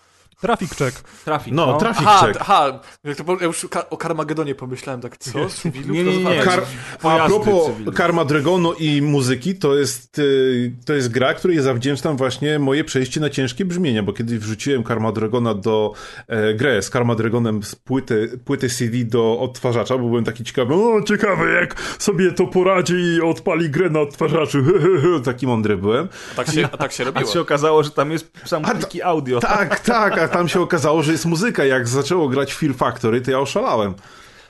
Traffic 0.43 0.75
check. 0.75 1.01
Trafik, 1.25 1.53
No, 1.53 1.65
no. 1.65 1.77
trafik 1.77 2.07
Aha, 2.07 2.25
check. 2.27 2.37
aha, 2.41 2.79
jak 3.03 3.17
to, 3.17 3.37
ja 3.41 3.45
już 3.47 3.67
o 3.89 3.97
Karmagedonie 3.97 4.55
pomyślałem, 4.55 5.01
tak 5.01 5.17
co? 5.17 5.39
Nie, 5.85 6.03
nie, 6.03 6.17
nie? 6.23 6.39
Kar 6.41 6.63
a 7.03 7.25
propos 7.27 7.65
cywilne. 7.65 7.91
Karma 7.91 8.25
Dragonu 8.25 8.73
i 8.73 9.01
muzyki, 9.01 9.55
to 9.55 9.75
jest, 9.75 10.19
y, 10.19 10.71
to 10.85 10.93
jest 10.93 11.11
gra, 11.11 11.33
której 11.33 11.59
zawdzięczam 11.59 12.17
właśnie 12.17 12.59
moje 12.59 12.83
przejście 12.83 13.19
na 13.19 13.29
ciężkie 13.29 13.65
brzmienia, 13.65 14.03
bo 14.03 14.13
kiedy 14.13 14.39
wrzuciłem 14.39 14.83
Karma 14.83 15.11
Dragona 15.11 15.53
do 15.53 15.93
e, 16.27 16.53
grę 16.53 16.81
z 16.81 16.89
Karma 16.89 17.15
Dragonem 17.15 17.63
z 17.63 17.75
płyty, 17.75 18.39
płyty 18.45 18.69
CD 18.69 18.97
do 18.97 19.39
odtwarzacza, 19.39 19.97
bo 19.97 20.07
byłem 20.07 20.23
taki 20.23 20.43
ciekawy, 20.43 20.73
o 20.75 21.01
ciekawe 21.01 21.51
jak 21.53 21.75
sobie 21.99 22.31
to 22.31 22.47
poradzi 22.47 22.93
i 22.95 23.21
odpali 23.21 23.69
grę 23.69 23.89
na 23.89 23.99
odtwarzaczu. 23.99 24.57
taki 25.25 25.47
mądry 25.47 25.77
byłem. 25.77 26.09
A 26.33 26.35
tak 26.35 26.47
się, 26.51 26.65
a 26.71 26.77
tak 26.77 26.91
się 26.91 27.03
A 27.03 27.05
robiło. 27.05 27.31
się 27.31 27.39
okazało, 27.41 27.83
że 27.83 27.89
tam 27.91 28.11
jest 28.11 28.31
sam 28.45 28.65
A 28.65 28.75
pliki 28.75 29.01
audio. 29.01 29.39
Tak, 29.39 29.79
tak, 29.79 30.17
a 30.17 30.27
tam 30.33 30.49
się 30.49 30.61
okazało, 30.61 31.03
że 31.03 31.11
jest 31.11 31.25
muzyka. 31.25 31.65
Jak 31.65 31.87
zaczęło 31.87 32.29
grać 32.29 32.53
Fear 32.53 32.75
Factory, 32.75 33.21
to 33.21 33.31
ja 33.31 33.39
oszalałem. 33.39 33.93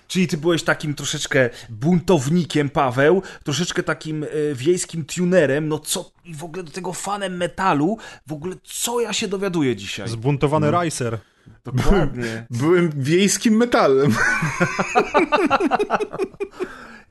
Czyli 0.08 0.28
ty 0.28 0.38
byłeś 0.38 0.64
takim 0.64 0.94
troszeczkę 0.94 1.50
buntownikiem, 1.70 2.70
Paweł, 2.70 3.22
troszeczkę 3.44 3.84
takim 3.84 4.24
e, 4.24 4.28
wiejskim 4.54 5.06
tunerem, 5.06 5.68
no 5.68 5.80
co, 5.80 6.12
i 6.26 6.36
w 6.36 6.44
ogóle 6.44 6.64
do 6.64 6.72
tego 6.72 6.94
fanem 6.94 7.38
metalu, 7.38 7.98
w 8.28 8.34
ogóle 8.34 8.56
co 8.64 9.00
ja 9.00 9.14
się 9.14 9.28
dowiaduję 9.28 9.76
dzisiaj? 9.76 10.08
Zbuntowany 10.10 10.72
No. 10.72 10.84
Ricer. 10.84 11.18
Dokładnie. 11.66 12.46
Byłem 12.62 12.90
wiejskim 12.96 13.54
metalem. 13.58 14.16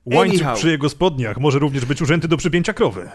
Łańcuch 0.04 0.40
Anyhow. 0.40 0.58
przy 0.58 0.70
jego 0.70 0.88
spodniach 0.88 1.38
może 1.38 1.58
również 1.58 1.84
być 1.84 2.02
użyty 2.02 2.28
do 2.28 2.36
przypięcia 2.36 2.72
krowy. 2.72 3.10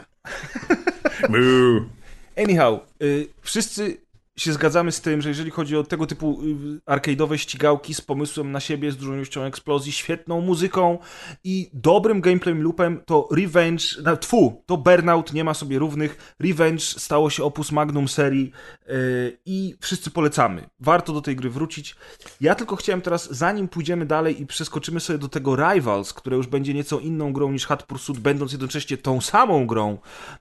Anyhow, 2.43 2.79
y, 3.03 3.27
wszyscy 3.41 3.97
się 4.37 4.53
zgadzamy 4.53 4.91
z 4.91 5.01
tym, 5.01 5.21
że 5.21 5.29
jeżeli 5.29 5.51
chodzi 5.51 5.77
o 5.77 5.83
tego 5.83 6.05
typu 6.05 6.41
y, 6.43 6.91
arcade'owe 6.91 7.37
ścigałki 7.37 7.93
z 7.93 8.01
pomysłem 8.01 8.51
na 8.51 8.59
siebie, 8.59 8.91
z 8.91 8.97
dużą 8.97 9.15
ilością 9.15 9.43
eksplozji, 9.43 9.91
świetną 9.91 10.41
muzyką 10.41 10.97
i 11.43 11.69
dobrym 11.73 12.21
gameplay 12.21 12.55
loopem, 12.55 13.01
to 13.05 13.27
Revenge, 13.31 13.83
na, 14.03 14.17
tfu, 14.17 14.63
to 14.65 14.77
Burnout 14.77 15.33
nie 15.33 15.43
ma 15.43 15.53
sobie 15.53 15.79
równych. 15.79 16.35
Revenge 16.39 16.81
stało 16.81 17.29
się 17.29 17.43
opus 17.43 17.71
magnum 17.71 18.07
serii 18.07 18.51
y, 18.89 19.37
i 19.45 19.75
wszyscy 19.79 20.11
polecamy. 20.11 20.69
Warto 20.79 21.13
do 21.13 21.21
tej 21.21 21.35
gry 21.35 21.49
wrócić. 21.49 21.95
Ja 22.41 22.55
tylko 22.55 22.75
chciałem 22.75 23.01
teraz, 23.01 23.31
zanim 23.31 23.67
pójdziemy 23.67 24.05
dalej 24.05 24.41
i 24.41 24.47
przeskoczymy 24.47 24.99
sobie 24.99 25.19
do 25.19 25.29
tego 25.29 25.55
Rivals, 25.55 26.13
które 26.13 26.37
już 26.37 26.47
będzie 26.47 26.73
nieco 26.73 26.99
inną 26.99 27.33
grą 27.33 27.51
niż 27.51 27.65
Hot 27.65 27.83
Pursuit, 27.83 28.19
będąc 28.19 28.51
jednocześnie 28.51 28.97
tą 28.97 29.21
samą 29.21 29.67
grą, 29.67 29.97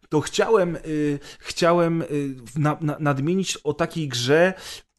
to 0.09 0.21
chciałem, 0.21 0.77
y, 0.77 1.19
chciałem 1.39 2.03
y, 2.03 2.07
na, 2.57 2.77
na, 2.81 2.97
nadmienić 3.01 3.57
o 3.57 3.75
takiej 3.87 4.09
grze, 4.09 4.55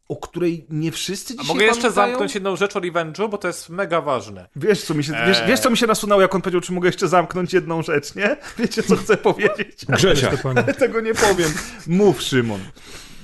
o 0.10 0.16
której 0.16 0.66
nie 0.70 0.92
wszyscy 0.92 1.34
A 1.38 1.42
dzisiaj 1.42 1.56
mogę 1.56 1.66
jeszcze 1.66 1.82
pamiętają. 1.82 2.08
zamknąć 2.08 2.34
jedną 2.36 2.56
rzecz 2.56 2.76
o 2.76 2.80
Revenge'u, 2.80 3.30
bo 3.30 3.38
to 3.38 3.48
jest 3.48 3.70
mega 3.70 4.02
ważne. 4.02 4.48
Wiesz 4.56 4.84
co, 4.84 4.94
mi 4.94 5.04
się, 5.04 5.14
wiesz, 5.28 5.38
wiesz, 5.48 5.60
co 5.60 5.70
mi 5.70 5.78
się 5.78 5.88
nasunęło, 5.88 6.22
jak 6.22 6.36
on 6.36 6.42
powiedział, 6.42 6.62
czy 6.62 6.72
mogę 6.74 6.90
jeszcze 6.90 7.08
zamknąć 7.08 7.54
jedną 7.54 7.82
rzecz, 7.82 8.16
nie? 8.16 8.38
Wiecie, 8.60 8.84
co 8.84 8.96
chcę 8.96 9.18
powiedzieć? 9.18 9.86
Grzesia. 9.90 10.32
Ale 10.44 10.74
tego 10.84 11.02
nie 11.02 11.14
powiem. 11.14 11.54
Mów, 11.88 12.22
Szymon. 12.22 12.60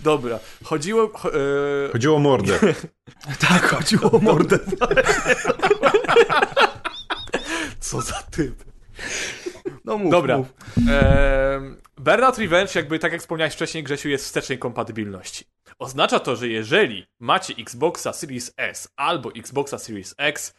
Dobra, 0.03 0.39
chodziło... 0.63 1.07
cho- 1.07 1.29
e, 1.87 1.91
Chodziło 1.91 2.15
o 2.15 2.19
mordę. 2.19 2.59
Tak, 3.39 3.69
chodziło 3.69 4.11
o 4.11 4.19
mordę. 4.19 4.59
co 7.79 8.01
za 8.01 8.23
typ. 8.31 8.63
No 9.85 9.97
mów, 9.97 10.11
Dobra. 10.11 10.37
mów. 10.37 10.53
Ehm, 10.77 11.75
Burnout 11.97 12.37
Revenge, 12.37 12.71
jakby 12.75 12.99
tak 12.99 13.11
jak 13.11 13.21
wspomniałeś 13.21 13.53
wcześniej, 13.53 13.83
Grzesiu, 13.83 14.09
jest 14.09 14.25
wstecznej 14.25 14.57
kompatybilności. 14.59 15.45
Oznacza 15.79 16.19
to, 16.19 16.35
że 16.35 16.47
jeżeli 16.47 17.05
macie 17.19 17.53
Xboxa 17.59 18.13
Series 18.13 18.53
S 18.57 18.87
albo 18.95 19.29
Xboxa 19.35 19.77
Series 19.79 20.15
X, 20.17 20.53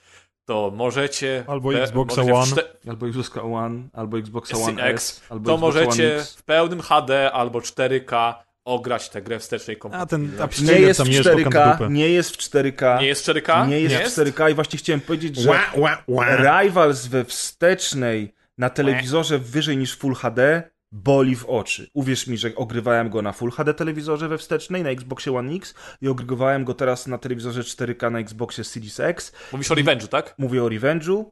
to 0.45 0.73
możecie... 0.77 1.45
Albo 1.47 1.69
pe- 1.69 1.83
Xboxa 1.83 2.23
możecie 2.25 2.33
w 2.33 2.59
One. 2.59 2.63
Albo 2.89 3.09
Xbox 3.09 3.31
One, 3.43 3.83
albo 3.93 4.19
Xbox 4.19 4.55
One 4.55 4.83
X, 4.83 5.23
albo 5.31 5.45
to 5.51 5.55
Xbox 5.55 5.77
One 5.77 5.85
możecie 5.87 6.25
w 6.37 6.43
pełnym 6.43 6.81
HD 6.81 7.33
albo 7.33 7.59
4K 7.61 8.35
ograć 8.65 9.09
tę 9.11 9.23
grę 9.23 9.39
wstecznej 9.39 9.77
A 9.77 9.81
kompatybilności. 9.81 10.27
ten 10.31 10.37
Nie 10.39 10.45
abściegę 10.45 10.81
jest 10.81 11.01
w 11.01 11.05
tam 11.05 11.13
jeżdżą 11.13 11.31
4K, 11.31 11.73
dupę. 11.73 11.89
nie 11.91 12.09
jest 12.09 12.37
w 12.37 12.39
4K. 12.39 13.01
Nie 13.01 13.07
jest 13.07 13.27
4K? 13.29 13.69
Nie 13.69 13.81
jest 13.81 13.95
w 14.17 14.19
4K 14.19 14.51
i 14.51 14.55
właśnie 14.55 14.79
chciałem 14.79 15.01
powiedzieć, 15.01 15.37
że 15.37 15.51
Ła, 15.51 15.61
ła, 15.77 16.03
ła. 16.07 16.27
Rivals 16.63 17.07
we 17.07 17.25
wstecznej 17.25 18.35
na 18.59 18.71
telewizorze 18.71 19.39
wyżej 19.39 19.77
niż 19.77 19.97
Full 19.97 20.15
HD 20.15 20.71
boli 20.93 21.37
w 21.37 21.45
oczy. 21.47 21.91
Uwierz 21.95 22.27
mi, 22.27 22.39
że 22.39 22.55
ogrywałem 22.55 23.11
go 23.11 23.23
na 23.23 23.33
Full 23.33 23.51
HD 23.51 23.75
telewizorze 23.75 24.29
we 24.29 24.39
wstecznej 24.39 24.83
na 24.83 24.91
Xboxie 24.91 25.37
One 25.37 25.53
X 25.55 25.75
i 26.01 26.09
ogrywałem 26.09 26.65
go 26.65 26.75
teraz 26.75 27.07
na 27.07 27.19
telewizorze 27.19 27.63
4K 27.63 28.13
na 28.13 28.19
Xboxie 28.19 28.65
Series 28.65 29.01
X. 29.01 29.33
Mówisz 29.53 29.71
o 29.71 29.75
Revenge'u, 29.75 30.09
tak? 30.09 30.35
Mówię 30.39 30.63
o 30.65 30.69
Revenge'u 30.69 31.25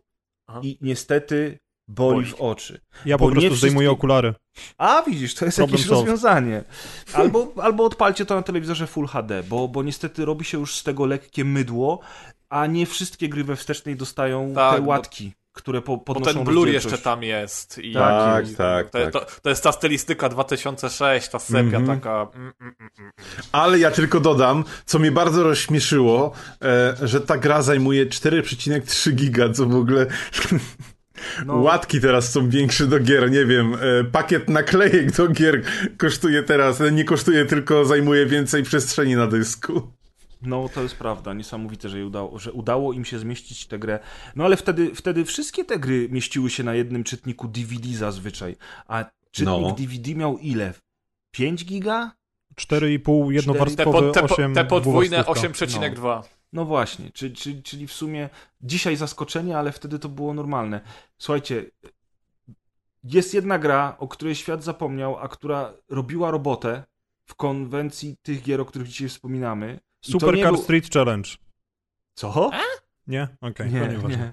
Aha. 0.46 0.60
i 0.62 0.78
niestety 0.80 1.58
boli, 1.88 2.14
Boli. 2.16 2.30
w 2.30 2.34
oczy. 2.40 2.80
Ja 3.06 3.18
Bo 3.18 3.26
po 3.26 3.32
prostu 3.32 3.50
nie 3.50 3.56
zdejmuję 3.56 3.88
wszystkie- 3.88 3.98
okulary. 3.98 4.34
A 4.78 5.02
widzisz, 5.02 5.34
to 5.34 5.44
jest 5.44 5.56
Problem 5.56 5.74
jakieś 5.76 5.88
solved. 5.88 6.06
rozwiązanie. 6.10 6.64
Albo, 7.12 7.52
albo 7.62 7.84
odpalcie 7.84 8.26
to 8.26 8.34
na 8.34 8.42
telewizorze 8.42 8.86
Full 8.86 9.06
HD, 9.06 9.42
bo, 9.42 9.68
bo 9.68 9.82
niestety 9.82 10.24
robi 10.24 10.44
się 10.44 10.58
już 10.58 10.76
z 10.76 10.82
tego 10.82 11.06
lekkie 11.06 11.44
mydło, 11.44 12.00
a 12.48 12.66
nie 12.66 12.86
wszystkie 12.86 13.28
gry 13.28 13.44
we 13.44 13.56
wstecznej 13.56 13.96
dostają 13.96 14.54
Tak, 14.54 14.74
te 14.76 14.80
bo- 14.82 14.88
łatki, 14.88 15.32
które 15.52 15.82
po, 15.82 15.96
Bo 15.96 16.04
podnoszą 16.04 16.32
ten 16.34 16.44
blur 16.44 16.68
jeszcze 16.68 16.98
tam 16.98 17.22
jest. 17.22 17.78
I, 17.78 17.94
Tak, 17.94 18.50
i, 18.50 18.54
tak, 18.54 18.90
to, 18.90 18.98
tak. 18.98 19.12
To, 19.12 19.26
to 19.42 19.50
jest 19.50 19.62
ta 19.62 19.72
stylistyka 19.72 20.28
2006, 20.28 21.28
ta 21.28 21.38
sepia 21.38 21.60
Mhm. 21.60 21.86
taka... 21.86 22.28
Mm, 22.34 22.52
mm, 22.60 22.74
mm. 22.80 23.12
Ale 23.52 23.78
ja 23.78 23.90
tylko 23.90 24.20
dodam, 24.20 24.64
co 24.86 24.98
mnie 24.98 25.12
bardzo 25.12 25.42
rozśmieszyło, 25.42 26.32
e, 26.62 26.96
że 27.02 27.20
ta 27.20 27.38
gra 27.38 27.62
zajmuje 27.62 28.06
4,3 28.06 29.12
giga, 29.12 29.48
co 29.52 29.66
w 29.66 29.76
ogóle... 29.76 30.06
No. 31.46 31.56
Łatki 31.56 32.00
teraz 32.00 32.32
są 32.32 32.48
większe 32.50 32.86
do 32.86 32.98
gier, 33.00 33.30
nie 33.30 33.46
wiem, 33.46 33.74
e, 33.74 34.04
pakiet 34.04 34.48
naklejek 34.48 35.12
do 35.12 35.28
gier 35.28 35.62
kosztuje 35.98 36.42
teraz, 36.42 36.82
nie 36.92 37.04
kosztuje, 37.04 37.44
tylko 37.44 37.84
zajmuje 37.84 38.26
więcej 38.26 38.62
przestrzeni 38.62 39.16
na 39.16 39.26
dysku. 39.26 39.92
No, 40.42 40.68
to 40.68 40.82
jest 40.82 40.96
prawda. 40.96 41.34
Niesamowite, 41.34 41.88
że, 41.88 42.06
udało, 42.06 42.38
że 42.38 42.52
udało 42.52 42.92
im 42.92 43.04
się 43.04 43.18
zmieścić 43.18 43.66
tę 43.66 43.78
grę. 43.78 43.98
No 44.36 44.44
ale 44.44 44.56
wtedy, 44.56 44.94
wtedy 44.94 45.24
wszystkie 45.24 45.64
te 45.64 45.78
gry 45.78 46.08
mieściły 46.10 46.50
się 46.50 46.64
na 46.64 46.74
jednym 46.74 47.04
czytniku 47.04 47.48
DVD 47.48 47.88
zazwyczaj. 47.88 48.56
A 48.88 49.04
czytnik 49.30 49.60
No. 49.60 49.74
DVD 49.78 50.14
miał 50.14 50.38
ile? 50.38 50.74
5 51.30 51.64
giga? 51.64 52.12
4,5 52.60 53.28
Te, 53.28 53.34
jednowarstwowe, 53.34 53.98
po, 53.98 54.10
te, 54.10 54.20
po, 54.20 54.34
8 54.34 54.54
te 54.54 54.64
podwójne 54.64 55.22
dwuwarstwówka. 55.22 55.66
8,2. 55.90 56.22
No 56.52 56.64
właśnie, 56.64 57.10
czy, 57.10 57.30
czy, 57.30 57.62
czyli 57.62 57.86
w 57.86 57.92
sumie 57.92 58.28
dzisiaj 58.60 58.96
zaskoczenie, 58.96 59.58
ale 59.58 59.72
wtedy 59.72 59.98
to 59.98 60.08
było 60.08 60.34
normalne. 60.34 60.80
Słuchajcie, 61.18 61.70
jest 63.04 63.34
jedna 63.34 63.58
gra, 63.58 63.96
o 63.98 64.08
której 64.08 64.34
świat 64.34 64.64
zapomniał, 64.64 65.18
a 65.18 65.28
która 65.28 65.74
robiła 65.88 66.30
robotę 66.30 66.82
w 67.26 67.34
konwencji 67.34 68.16
tych 68.22 68.42
gier, 68.42 68.60
o 68.60 68.64
których 68.64 68.88
dzisiaj 68.88 69.08
wspominamy. 69.08 69.80
To 70.06 70.12
Supercar 70.12 70.52
był- 70.52 70.62
Street 70.62 70.92
Challenge. 70.94 71.30
Co? 72.14 72.50
Nie? 73.06 73.28
Okej, 73.40 73.70
to 73.70 73.78
Nie, 73.78 73.88
nieważne. 73.88 74.18
nie. 74.18 74.32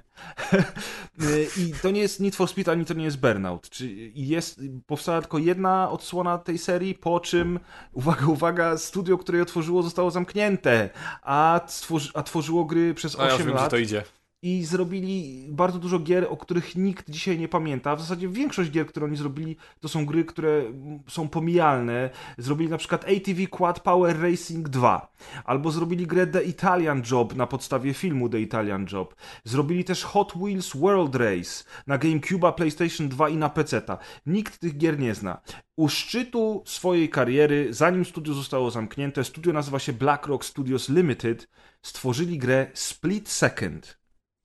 I 1.68 1.74
to 1.82 1.92
nie 1.92 2.02
jest 2.02 2.20
Need 2.20 2.36
for 2.36 2.50
Speed, 2.50 2.72
ani 2.72 2.86
to 2.86 2.94
nie 2.94 3.06
jest 3.06 3.20
Burnout. 3.20 3.70
Czy 3.70 3.88
jest, 4.16 4.62
powstała 4.86 5.22
tylko 5.22 5.38
jedna 5.38 5.90
odsłona 5.92 6.38
tej 6.38 6.58
serii, 6.58 6.96
po 6.96 7.20
czym, 7.20 7.60
uwaga, 7.94 8.28
uwaga, 8.38 8.78
studio, 8.78 9.18
które 9.18 9.38
je 9.38 9.42
otworzyło, 9.42 9.84
zostało 9.84 10.12
zamknięte, 10.12 10.90
a, 11.22 11.62
stworzy, 11.68 12.12
a 12.14 12.24
tworzyło 12.24 12.66
gry 12.66 12.94
przez 12.94 13.18
No 13.18 13.24
ja 13.24 13.30
już 13.32 13.36
8 13.36 13.48
wiem, 13.48 13.58
że 13.58 13.62
lat 13.62 13.72
to 13.72 13.78
idzie. 13.78 14.04
I 14.42 14.66
zrobili 14.66 15.48
bardzo 15.50 15.80
dużo 15.80 16.00
gier, 16.00 16.28
o 16.30 16.38
których 16.38 16.76
nikt 16.76 17.10
dzisiaj 17.10 17.40
nie 17.40 17.48
pamięta. 17.48 17.96
W 17.96 18.02
zasadzie 18.02 18.30
większość 18.30 18.72
gier, 18.72 18.88
które 18.88 19.06
oni 19.06 19.18
zrobili, 19.18 19.58
to 19.80 19.90
są 19.90 20.06
gry, 20.06 20.26
które 20.26 20.64
są 21.08 21.30
pomijalne. 21.30 22.10
Zrobili 22.38 22.70
na 22.70 22.78
przykład 22.78 23.06
ATV 23.06 23.48
Quad 23.48 23.80
Power 23.80 24.22
Racing 24.22 24.70
2, 24.70 25.14
albo 25.46 25.72
zrobili 25.72 26.08
grę 26.08 26.28
The 26.28 26.44
Italian 26.44 27.04
Job 27.12 27.36
na 27.36 27.48
podstawie 27.48 27.94
filmu 27.94 28.30
The 28.30 28.42
Italian 28.42 28.86
Job. 28.92 29.16
Zrobili 29.44 29.84
też 29.84 30.04
Hot 30.04 30.34
Wheels 30.36 30.76
World 30.76 31.16
Race 31.16 31.64
na 31.88 31.98
GameCube'a, 31.98 32.54
PlayStation 32.54 33.10
2 33.10 33.30
i 33.30 33.38
na 33.38 33.50
PC-ta. 33.50 33.98
Nikt 34.26 34.60
tych 34.60 34.78
gier 34.78 35.00
nie 35.00 35.16
zna. 35.16 35.42
U 35.78 35.90
szczytu 35.90 36.64
swojej 36.66 37.10
kariery, 37.10 37.74
zanim 37.74 38.06
studio 38.06 38.34
zostało 38.34 38.72
zamknięte, 38.72 39.24
studio 39.24 39.54
nazywa 39.54 39.80
się 39.80 39.94
Black 39.94 40.28
Rock 40.28 40.46
Studios 40.46 40.90
Limited, 40.90 41.48
stworzyli 41.82 42.38
grę 42.38 42.68
Split 42.74 43.30
Second 43.30 43.99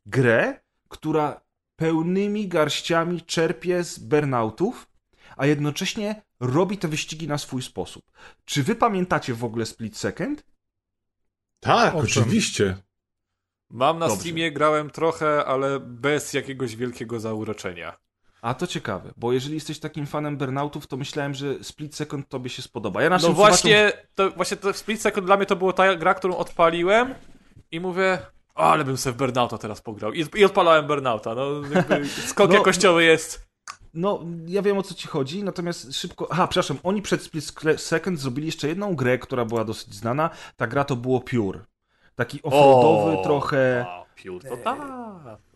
grę, 0.07 0.61
która 0.89 1.41
pełnymi 1.77 2.49
garściami 2.49 3.23
czerpie 3.23 3.85
z 3.85 3.99
burnoutów, 3.99 4.89
a 5.37 5.47
jednocześnie 5.47 6.23
robi 6.41 6.79
te 6.79 6.89
wyścigi 6.89 7.29
na 7.29 7.39
swój 7.39 7.63
sposób. 7.63 8.13
Czy 8.45 8.63
wy 8.63 8.75
pamiętacie 8.75 9.35
w 9.35 9.45
ogóle 9.45 9.67
Split 9.67 9.97
Second? 9.97 10.45
Tak, 11.61 11.95
Owszem. 11.95 12.23
oczywiście. 12.23 12.77
Mam 13.71 13.99
na 13.99 14.09
Dobrze. 14.09 14.21
Steamie, 14.21 14.53
grałem 14.53 14.91
trochę, 14.91 15.45
ale 15.45 15.81
bez 15.81 16.33
jakiegoś 16.33 16.77
wielkiego 16.77 17.21
zauroczenia. 17.21 17.97
A 18.43 18.55
to 18.55 18.67
ciekawe, 18.67 19.13
bo 19.17 19.33
jeżeli 19.33 19.55
jesteś 19.55 19.79
takim 19.79 20.07
fanem 20.07 20.37
burnoutów, 20.37 20.87
to 20.87 20.97
myślałem, 20.97 21.35
że 21.35 21.65
Split 21.65 21.95
Second 21.95 22.29
tobie 22.29 22.51
się 22.51 22.63
spodoba. 22.63 23.03
Ja 23.03 23.11
naszym 23.11 23.29
No 23.29 23.35
właśnie, 23.35 23.93
to, 24.15 24.31
właśnie 24.31 24.57
to 24.57 24.73
Split 24.73 25.01
Second 25.01 25.27
dla 25.27 25.37
mnie 25.37 25.47
to 25.47 25.57
była 25.57 25.73
ta 25.73 25.95
gra, 25.97 26.15
którą 26.15 26.37
odpaliłem 26.37 27.15
i 27.71 27.81
mówię, 27.81 28.19
o, 28.55 28.63
ale 28.63 28.85
bym 28.85 28.97
sobie 28.97 29.15
w 29.15 29.17
Burnouta 29.17 29.59
teraz 29.59 29.81
pograł. 29.81 30.13
I, 30.13 30.27
i 30.37 30.45
odpalałem 30.45 30.87
Burnouta. 30.87 31.35
No, 31.35 31.47
skok 32.27 32.49
No, 32.51 32.55
jakościowy 32.55 33.05
jest. 33.05 33.47
No, 33.95 34.21
ja 34.47 34.63
wiem 34.63 34.79
o 34.79 34.83
co 34.83 34.95
ci 34.95 35.09
chodzi, 35.09 35.45
natomiast 35.45 35.95
szybko. 35.95 36.29
Aha, 36.31 36.47
przepraszam, 36.47 36.79
oni 36.83 37.03
przed 37.03 37.23
Split 37.23 37.45
Second 37.77 38.21
zrobili 38.21 38.47
jeszcze 38.47 38.69
jedną 38.69 38.97
grę, 38.97 39.19
która 39.19 39.45
była 39.45 39.65
dosyć 39.65 39.95
znana. 39.95 40.31
Ta 40.57 40.67
gra 40.67 40.85
to 40.85 40.97
było 40.97 41.21
Pure. 41.21 41.61
Taki 42.15 42.43
offroadowy 42.43 43.23
trochę. 43.23 43.87
Pure, 44.23 44.49
to 44.49 44.57
tak. 44.57 44.79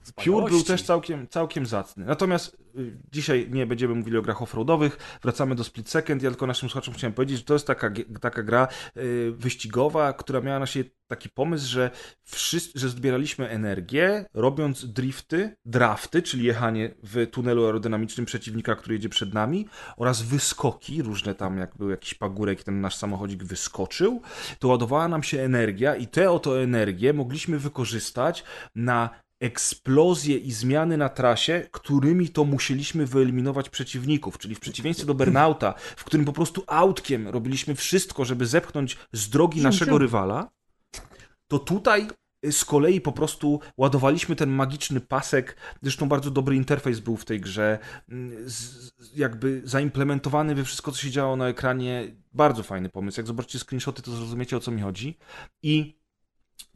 Wspaniałości. 0.03 0.51
był 0.51 0.65
też 0.65 0.83
całkiem, 0.83 1.29
całkiem 1.29 1.66
zacny. 1.66 2.05
Natomiast 2.05 2.57
y, 2.79 2.99
dzisiaj 3.12 3.49
nie 3.51 3.66
będziemy 3.66 3.95
mówili 3.95 4.19
o 4.19 4.23
grach 4.23 4.43
offroadowych, 4.43 5.19
wracamy 5.23 5.55
do 5.55 5.65
Split 5.65 5.89
Second. 5.89 6.23
Ja 6.23 6.31
tylko 6.31 6.47
naszym 6.47 6.69
słuchaczom 6.69 6.95
chciałem 6.95 7.15
powiedzieć, 7.15 7.39
że 7.39 7.45
to 7.45 7.55
jest 7.55 7.66
taka, 7.66 7.91
taka 8.20 8.43
gra 8.43 8.69
y, 8.97 9.33
wyścigowa, 9.37 10.12
która 10.12 10.41
miała 10.41 10.59
na 10.59 10.66
siebie 10.66 10.91
taki 11.09 11.29
pomysł, 11.29 11.69
że, 11.69 11.91
wszyscy, 12.25 12.79
że 12.79 12.89
zbieraliśmy 12.89 13.49
energię, 13.49 14.25
robiąc 14.35 14.93
drifty, 14.93 15.57
drafty, 15.65 16.23
czyli 16.23 16.45
jechanie 16.45 16.95
w 17.03 17.27
tunelu 17.31 17.66
aerodynamicznym 17.66 18.27
przeciwnika, 18.27 18.77
który 18.77 18.95
jedzie 18.95 19.09
przed 19.09 19.35
nami, 19.35 19.69
oraz 19.97 20.23
wyskoki, 20.23 21.03
różne 21.03 21.35
tam, 21.35 21.59
jak 21.59 21.77
był 21.77 21.91
jakiś 21.91 22.15
pagórek, 22.15 22.65
ten 22.65 22.81
nasz 22.81 22.97
samochodzik 22.97 23.45
wyskoczył, 23.45 24.23
to 24.59 24.69
ładowała 24.69 25.09
nam 25.09 25.23
się 25.23 25.41
energia 25.41 25.97
i 25.97 26.07
tę 26.07 26.31
oto 26.31 26.62
energię 26.62 27.12
mogliśmy 27.12 27.59
wykorzystać 27.59 28.45
na 28.75 29.11
eksplozje 29.40 30.36
i 30.39 30.52
zmiany 30.52 30.97
na 30.97 31.09
trasie, 31.09 31.69
którymi 31.70 32.28
to 32.28 32.44
musieliśmy 32.44 33.06
wyeliminować 33.06 33.69
przeciwników. 33.69 34.39
Czyli 34.39 34.55
w 34.55 34.60
przeciwieństwie 34.60 35.06
do 35.06 35.15
Burnouta, 35.15 35.74
w 35.97 36.05
którym 36.05 36.27
po 36.27 36.32
prostu 36.32 36.65
autkiem 36.66 37.28
robiliśmy 37.28 37.74
wszystko, 37.74 38.24
żeby 38.24 38.47
zepchnąć 38.47 38.97
z 39.12 39.28
drogi 39.28 39.62
naszego 39.62 39.98
rywala, 39.98 40.51
to 41.48 41.59
tutaj 41.59 42.09
y, 42.47 42.52
z 42.52 42.65
kolei 42.65 43.01
po 43.01 43.12
prostu 43.12 43.60
ładowaliśmy 43.77 44.36
ten 44.36 44.51
magiczny 44.51 45.01
pasek. 45.01 45.56
Zresztą 45.82 46.09
bardzo 46.09 46.31
dobry 46.31 46.56
interfejs 46.56 47.01
był 47.01 47.16
w 47.16 47.24
tej 47.24 47.40
grze. 47.40 47.78
mm, 48.09 48.47
jakby 49.16 49.62
zaimplementowany 49.65 50.55
we 50.55 50.65
wszystko, 50.65 50.93
co 50.93 50.98
się 50.98 51.10
działo 51.10 51.36
na 51.36 51.48
ekranie. 51.48 52.16
Bardzo 52.32 52.62
fajny 52.62 52.89
pomysł. 52.89 53.20
Jak 53.20 53.27
zobaczycie 53.27 53.59
screenshoty, 53.59 54.02
to 54.02 54.10
zrozumiecie 54.10 54.56
o 54.56 54.60
co 54.60 54.70
mi 54.70 54.82
chodzi. 54.82 55.19
I 55.62 55.98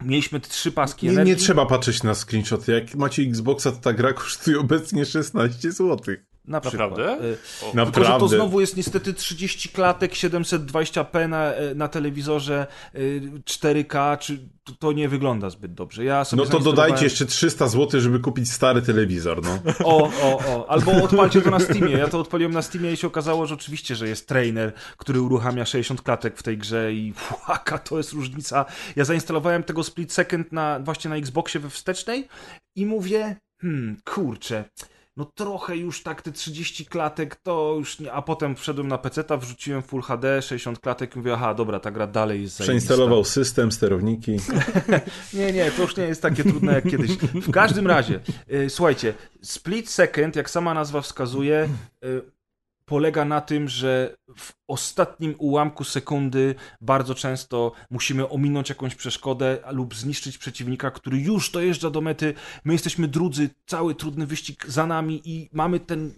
mieliśmy 0.04 0.40
trzy 0.40 0.72
paski 0.72 1.08
Nie, 1.08 1.24
nie 1.24 1.36
trzeba 1.36 1.66
patrzeć 1.66 2.02
na 2.02 2.14
screenshoty. 2.14 2.72
Jak 2.72 2.94
macie 2.94 3.22
Xboxa, 3.22 3.72
to 3.72 3.78
ta 3.78 3.92
gra 3.92 4.12
kosztuje 4.12 4.60
obecnie 4.60 5.06
16 5.06 5.72
zł. 5.72 6.16
Na 6.44 6.60
przykład. 6.60 6.90
Naprawdę? 6.90 7.24
Y, 7.24 7.36
Naprawdę. 7.74 7.92
Tylko, 7.92 8.12
że 8.12 8.18
to 8.18 8.28
znowu 8.28 8.60
jest 8.60 8.76
niestety 8.76 9.14
30 9.14 9.68
klatek, 9.68 10.12
720p 10.12 11.28
na, 11.28 11.52
e, 11.52 11.74
na 11.74 11.88
telewizorze 11.88 12.66
y, 12.94 13.22
4K, 13.44 14.18
czy 14.18 14.48
to, 14.64 14.72
to 14.72 14.92
nie 14.92 15.08
wygląda 15.08 15.50
zbyt 15.50 15.74
dobrze. 15.74 16.04
Ja 16.04 16.24
sobie 16.24 16.42
No 16.42 16.48
to 16.48 16.60
dodajcie 16.60 17.04
jeszcze 17.04 17.26
300 17.26 17.68
zł, 17.68 18.00
żeby 18.00 18.20
kupić 18.20 18.52
stary 18.52 18.82
telewizor, 18.82 19.42
no. 19.42 19.58
O, 19.84 20.10
o, 20.22 20.38
o. 20.38 20.70
Albo 20.70 20.92
odpalcie 20.92 21.42
to 21.42 21.50
na 21.50 21.60
Steamie. 21.60 21.92
Ja 21.92 22.08
to 22.08 22.20
odpaliłem 22.20 22.52
na 22.52 22.62
Steamie 22.62 22.92
i 22.92 22.96
się 22.96 23.06
okazało, 23.06 23.46
że 23.46 23.54
oczywiście, 23.54 23.96
że 23.96 24.08
jest 24.08 24.28
trainer, 24.28 24.72
który 24.96 25.20
uruchamia 25.20 25.64
60 25.64 26.02
klatek 26.02 26.38
w 26.38 26.42
tej 26.42 26.58
grze 26.58 26.92
i 26.92 27.14
jaka 27.48 27.78
to 27.78 27.96
jest 27.96 28.12
różnica. 28.12 28.64
Ja 28.96 29.04
zainstalowałem 29.04 29.62
tego 29.62 29.84
Split 29.84 30.12
Second 30.12 30.52
na, 30.52 30.80
właśnie 30.80 31.10
na 31.10 31.16
Xboxie 31.16 31.60
we 31.60 31.70
wstecznej 31.70 32.28
i 32.76 32.86
mówię, 32.86 33.36
hmm, 33.60 33.96
kurczę, 34.04 34.64
no 35.16 35.24
trochę 35.24 35.76
już 35.76 36.02
tak 36.02 36.22
te 36.22 36.32
30 36.32 36.86
klatek 36.86 37.36
to 37.36 37.74
już 37.78 37.98
nie, 37.98 38.12
a 38.12 38.22
potem 38.22 38.56
wszedłem 38.56 38.88
na 38.88 38.98
PC-ta, 38.98 39.36
wrzuciłem 39.36 39.82
Full 39.82 40.02
HD, 40.02 40.42
60 40.42 40.78
klatek 40.78 41.14
i 41.14 41.18
mówię, 41.18 41.32
aha, 41.34 41.54
dobra, 41.54 41.80
ta 41.80 41.90
gra 41.90 42.06
dalej 42.06 42.42
jest 42.42 42.56
zajebista. 42.56 42.86
Przeinstalował 42.86 43.24
system, 43.24 43.72
sterowniki. 43.72 44.36
Nie, 45.34 45.52
nie, 45.52 45.70
to 45.70 45.82
już 45.82 45.96
nie 45.96 46.04
jest 46.04 46.22
takie 46.22 46.44
trudne 46.44 46.72
jak 46.72 46.90
kiedyś. 46.90 47.10
W 47.34 47.50
każdym 47.50 47.86
razie, 47.86 48.20
y, 48.52 48.70
słuchajcie, 48.70 49.14
Split 49.42 49.90
Second, 49.90 50.36
jak 50.36 50.50
sama 50.50 50.74
nazwa 50.74 51.00
wskazuje, 51.00 51.68
y, 52.04 52.22
polega 52.84 53.24
na 53.24 53.40
tym, 53.40 53.68
że 53.68 54.16
w 54.36 54.52
ostatnim 54.68 55.34
ułamku 55.38 55.84
sekundy 55.84 56.54
bardzo 56.80 57.14
często 57.14 57.72
musimy 57.90 58.28
ominąć 58.28 58.68
jakąś 58.68 58.94
przeszkodę 58.94 59.58
lub 59.70 59.94
zniszczyć 59.94 60.38
przeciwnika, 60.38 60.90
który 60.90 61.18
już 61.18 61.50
dojeżdża 61.50 61.90
do 61.90 62.00
mety. 62.00 62.34
My 62.64 62.72
jesteśmy 62.72 63.08
drudzy, 63.08 63.50
cały 63.66 63.94
trudny 63.94 64.26
wyścig 64.26 64.66
za 64.66 64.86
nami 64.86 65.22
i 65.24 65.48
mamy 65.52 65.80
ten 65.80 66.12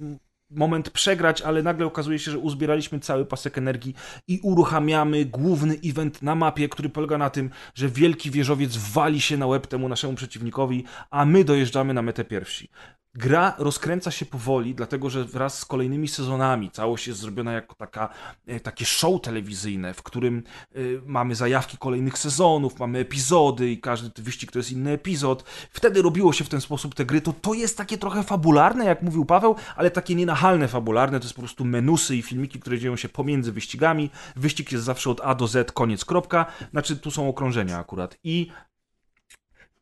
moment 0.51 0.91
przegrać, 0.91 1.43
ale 1.43 1.63
nagle 1.63 1.87
okazuje 1.87 2.19
się, 2.19 2.31
że 2.31 2.39
uzbieraliśmy 2.39 3.01
cały 3.01 3.27
pasek 3.27 3.59
energii 3.59 3.95
i 4.29 4.41
uruchamiamy 4.43 5.25
główny 5.25 5.79
event 5.85 6.23
na 6.23 6.35
mapie, 6.35 6.69
który 6.69 6.89
polega 6.89 7.19
na 7.19 7.31
tym, 7.31 7.51
że 7.75 7.89
wielki 7.89 8.31
wieżowiec 8.31 8.77
wali 8.77 9.21
się 9.21 9.37
na 9.37 9.47
łeb 9.47 9.67
temu 9.67 9.89
naszemu 9.89 10.15
przeciwnikowi, 10.15 10.85
a 11.11 11.25
my 11.25 11.45
dojeżdżamy 11.45 11.95
na 11.95 12.03
metę 12.03 12.25
pierwsi. 12.25 12.69
Gra 13.17 13.55
rozkręca 13.59 14.11
się 14.11 14.27
powoli, 14.27 14.75
dlatego 14.75 15.11
że 15.11 15.25
wraz 15.25 15.59
z 15.59 15.65
kolejnymi 15.65 16.09
sezonami 16.09 16.71
całość 16.71 17.07
jest 17.07 17.21
zrobiona 17.21 17.53
jako 17.53 17.75
taka, 17.75 18.09
e, 18.47 18.61
takie 18.61 18.85
show 18.85 19.23
telewizyjne, 19.23 19.95
w 19.95 20.03
którym 20.03 20.43
e, 20.75 20.79
mamy 21.07 21.35
zajawki 21.35 21.79
kolejnych 21.79 22.19
sezonów, 22.19 22.79
mamy 22.79 22.99
epizody 22.99 23.71
i 23.71 23.81
każdy 23.81 24.23
wyścig 24.23 24.53
to 24.53 24.59
jest 24.59 24.73
inny 24.73 24.91
epizod. 24.91 25.43
Wtedy 25.71 26.03
robiło 26.03 26.33
się 26.33 26.45
w 26.45 26.49
ten 26.49 26.61
sposób 26.61 26.95
te 26.95 27.05
gry. 27.05 27.21
To, 27.21 27.33
to 27.33 27.55
jest 27.55 27.77
takie 27.77 27.99
trochę 27.99 28.23
fabularne, 28.23 28.85
jak 28.85 29.03
mówił 29.03 29.25
Paweł, 29.25 29.57
ale 29.77 29.91
takie 29.91 30.15
nienachalne 30.15 30.69
fabularne. 30.69 31.21
To 31.21 31.25
jest 31.25 31.35
po 31.35 31.43
prostu 31.43 31.65
menusy 31.65 32.17
i 32.17 32.23
filmiki, 32.23 32.61
które 32.61 32.79
dzieją 32.79 32.97
się 32.97 33.09
pomiędzy 33.09 33.53
wyścigami. 33.53 34.11
Wyścig 34.37 34.73
jest 34.73 34.85
zawsze 34.85 35.11
od 35.11 35.21
A 35.21 35.35
do 35.35 35.49
Z, 35.49 35.73
koniec, 35.73 36.05
kropka. 36.05 36.47
Znaczy, 36.71 36.97
tu 36.97 37.11
są 37.11 37.29
okrążenia 37.29 37.79
akurat. 37.79 38.19
I 38.25 38.51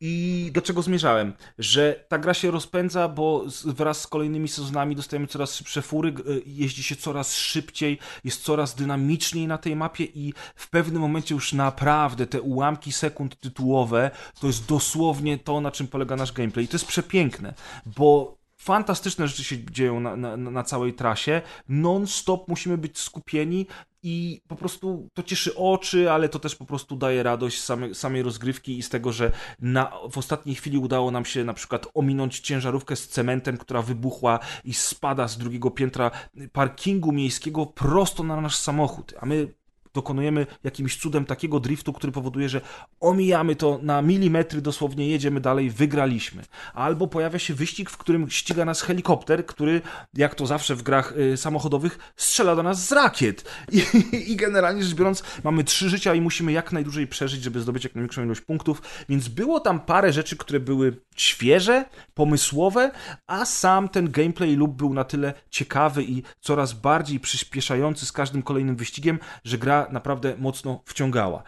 i 0.04 0.50
do 0.54 0.62
czego 0.62 0.82
zmierzałem? 0.82 1.32
Że 1.58 2.04
ta 2.08 2.18
gra 2.18 2.34
się 2.34 2.50
rozpędza, 2.50 3.08
bo 3.08 3.44
wraz 3.64 4.00
z 4.00 4.06
kolejnymi 4.06 4.48
sezonami 4.48 4.96
dostajemy 4.96 5.26
coraz 5.26 5.54
szybsze 5.54 5.82
fury, 5.82 6.08
y, 6.08 6.42
jeździ 6.46 6.82
się 6.82 6.96
coraz 6.96 7.36
szybciej, 7.36 7.98
jest 8.24 8.42
coraz 8.42 8.74
dynamiczniej 8.74 9.46
na 9.46 9.58
tej 9.58 9.76
mapie 9.76 10.04
i 10.04 10.34
w 10.54 10.70
pewnym 10.70 11.02
momencie 11.02 11.34
już 11.34 11.52
naprawdę 11.52 12.26
te 12.26 12.40
ułamki 12.40 12.92
sekund 12.92 13.40
tytułowe 13.40 14.10
to 14.40 14.46
jest 14.46 14.66
dosłownie 14.66 15.38
to, 15.38 15.60
na 15.60 15.70
czym 15.70 15.88
polega 15.88 16.16
nasz 16.16 16.32
gameplay. 16.32 16.64
I 16.64 16.68
to 16.68 16.74
jest 16.74 16.86
przepiękne, 16.86 17.54
bo 17.86 18.38
fantastyczne 18.56 19.28
rzeczy 19.28 19.44
się 19.44 19.64
dzieją 19.64 20.00
na, 20.00 20.16
na, 20.16 20.36
na 20.36 20.64
całej 20.64 20.94
trasie. 20.94 21.42
Non-stop 21.68 22.48
musimy 22.48 22.78
być 22.78 22.98
skupieni 22.98 23.66
i 24.02 24.42
po 24.48 24.56
prostu 24.56 25.08
to 25.14 25.22
cieszy 25.22 25.56
oczy, 25.56 26.10
ale 26.10 26.28
to 26.28 26.38
też 26.38 26.56
po 26.56 26.64
prostu 26.64 26.96
daje 26.96 27.22
radość 27.22 27.62
same, 27.62 27.94
samej 27.94 28.22
rozgrywki 28.22 28.78
i 28.78 28.82
z 28.82 28.88
tego, 28.88 29.12
że 29.12 29.32
na, 29.58 29.92
w 30.10 30.18
ostatniej 30.18 30.56
chwili 30.56 30.78
udało 30.78 31.10
nam 31.10 31.24
się 31.24 31.44
na 31.44 31.54
przykład 31.54 31.86
ominąć 31.94 32.40
ciężarówkę 32.40 32.96
z 32.96 33.08
cementem, 33.08 33.58
która 33.58 33.82
wybuchła 33.82 34.38
i 34.64 34.74
spada 34.74 35.28
z 35.28 35.38
drugiego 35.38 35.70
piętra 35.70 36.10
parkingu 36.52 37.12
miejskiego 37.12 37.66
prosto 37.66 38.22
na 38.22 38.40
nasz 38.40 38.56
samochód. 38.56 39.14
A 39.20 39.26
my 39.26 39.61
dokonujemy 39.94 40.46
jakimś 40.64 40.96
cudem 40.96 41.24
takiego 41.24 41.60
driftu, 41.60 41.92
który 41.92 42.12
powoduje, 42.12 42.48
że 42.48 42.60
omijamy 43.00 43.56
to 43.56 43.80
na 43.82 44.02
milimetry, 44.02 44.60
dosłownie 44.60 45.08
jedziemy 45.08 45.40
dalej, 45.40 45.70
wygraliśmy. 45.70 46.42
Albo 46.74 47.06
pojawia 47.06 47.38
się 47.38 47.54
wyścig, 47.54 47.90
w 47.90 47.96
którym 47.96 48.30
ściga 48.30 48.64
nas 48.64 48.82
helikopter, 48.82 49.46
który, 49.46 49.80
jak 50.14 50.34
to 50.34 50.46
zawsze 50.46 50.74
w 50.74 50.82
grach 50.82 51.14
y, 51.16 51.36
samochodowych, 51.36 51.98
strzela 52.16 52.56
do 52.56 52.62
nas 52.62 52.88
z 52.88 52.92
rakiet. 52.92 53.44
I, 53.72 53.82
I 54.32 54.36
generalnie 54.36 54.84
rzecz 54.84 54.94
biorąc, 54.94 55.22
mamy 55.44 55.64
trzy 55.64 55.88
życia 55.88 56.14
i 56.14 56.20
musimy 56.20 56.52
jak 56.52 56.72
najdłużej 56.72 57.06
przeżyć, 57.06 57.42
żeby 57.42 57.60
zdobyć 57.60 57.84
jak 57.84 57.94
największą 57.94 58.24
ilość 58.24 58.40
punktów. 58.40 58.82
Więc 59.08 59.28
było 59.28 59.60
tam 59.60 59.80
parę 59.80 60.12
rzeczy, 60.12 60.36
które 60.36 60.60
były 60.60 60.96
świeże, 61.16 61.84
pomysłowe, 62.14 62.90
a 63.26 63.44
sam 63.44 63.88
ten 63.88 64.10
gameplay 64.10 64.56
loop 64.56 64.70
był 64.70 64.94
na 64.94 65.04
tyle 65.04 65.34
ciekawy 65.50 66.04
i 66.04 66.22
coraz 66.40 66.72
bardziej 66.72 67.20
przyspieszający 67.20 68.06
z 68.06 68.12
każdym 68.12 68.42
kolejnym 68.42 68.76
wyścigiem, 68.76 69.18
że 69.44 69.58
gra 69.58 69.81
naprawdę 69.90 70.36
mocno 70.38 70.82
wciągała. 70.86 71.42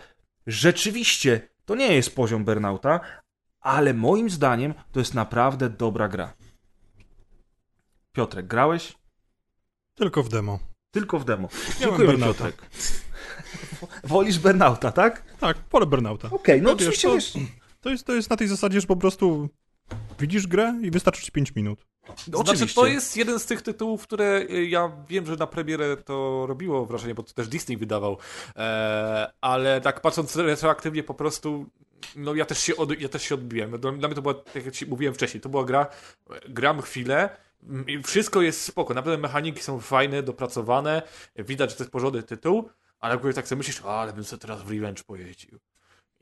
Rzeczywiście, 0.47 1.49
to 1.65 1.75
nie 1.75 1.95
jest 1.95 2.17
poziom 2.17 2.45
Burnouta, 2.45 3.01
ale 3.61 3.95
moim 3.95 4.31
zdaniem 4.31 4.75
to 4.93 4.99
jest 4.99 5.15
naprawdę 5.15 5.71
dobra 5.71 6.09
gra. 6.09 6.35
Piotrek, 8.13 8.47
grałeś? 8.47 8.95
Tylko 9.95 10.23
w 10.23 10.29
demo. 10.29 10.59
Tylko 10.91 11.19
w 11.19 11.25
demo. 11.25 11.49
Dziękuję. 11.81 12.19
Piotrek. 12.19 12.71
Wolisz 14.05 14.39
Burnouta, 14.39 14.93
tak? 14.93 15.37
Tak, 15.41 15.57
pole 15.57 15.87
Burnouta. 15.87 16.31
Okej, 16.31 16.63
no 16.63 16.71
No 16.71 16.77
wiesz, 16.77 16.89
oczywiście 16.89 17.41
to-. 17.41 17.47
To 17.81 17.91
jest, 17.91 18.07
to 18.07 18.15
jest 18.15 18.31
na 18.31 18.37
tej 18.37 18.49
zasadzie, 18.49 18.81
że 18.81 18.87
po 18.87 18.97
prostu 18.97 19.49
widzisz 20.21 20.47
grę 20.47 20.79
i 20.83 20.91
wystarczy 20.91 21.23
ci 21.23 21.33
5 21.33 21.55
minut. 21.55 21.87
Znaczy, 22.07 22.51
Oczywiście. 22.51 22.81
to 22.81 22.87
jest 22.87 23.17
jeden 23.17 23.39
z 23.39 23.47
tych 23.47 23.63
tytułów, 23.63 24.03
które 24.03 24.47
y, 24.51 24.67
ja 24.67 24.93
wiem, 25.09 25.27
że 25.27 25.37
na 25.37 25.47
premierę 25.47 25.97
to 25.97 26.47
robiło 26.47 26.87
wrażenie, 26.87 27.15
bo 27.15 27.23
to 27.23 27.33
też 27.33 27.49
Disney 27.49 27.77
wydawał, 27.77 28.19
e, 28.57 29.33
ale 29.41 29.81
tak 29.81 30.01
patrząc 30.01 30.37
retroaktywnie 30.37 31.03
po 31.03 31.15
prostu, 31.15 31.67
no 32.17 32.35
ja 32.35 32.45
też 32.45 32.59
się, 32.59 32.77
od, 32.77 33.01
ja 33.01 33.09
też 33.09 33.23
się 33.23 33.35
odbiłem. 33.35 33.71
Dla, 33.71 33.93
dla 33.93 34.09
mnie 34.09 34.15
to 34.15 34.23
była, 34.23 34.35
tak 34.35 34.65
jak 34.65 34.75
ci 34.75 34.87
mówiłem 34.87 35.15
wcześniej, 35.15 35.41
to 35.41 35.49
była 35.49 35.65
gra, 35.65 35.87
gram 36.49 36.83
chwilę, 36.83 37.37
mm, 37.63 37.89
i 37.89 38.03
wszystko 38.03 38.43
jest 38.43 38.63
spoko, 38.63 38.95
naprawdę 38.95 39.23
mechaniki 39.23 39.63
są 39.63 39.81
fajne, 39.81 40.23
dopracowane, 40.23 41.03
widać, 41.37 41.71
że 41.71 41.77
to 41.77 41.83
jest 41.83 41.93
porządny 41.93 42.23
tytuł, 42.23 42.71
ale 43.01 43.19
jak 43.25 43.35
tak 43.35 43.49
sobie 43.49 43.59
myślisz, 43.59 43.83
ale 43.83 44.13
bym 44.13 44.25
sobie 44.25 44.41
teraz 44.41 44.63
w 44.63 44.71
Revenge 44.71 45.03
pojeździł. 45.03 45.59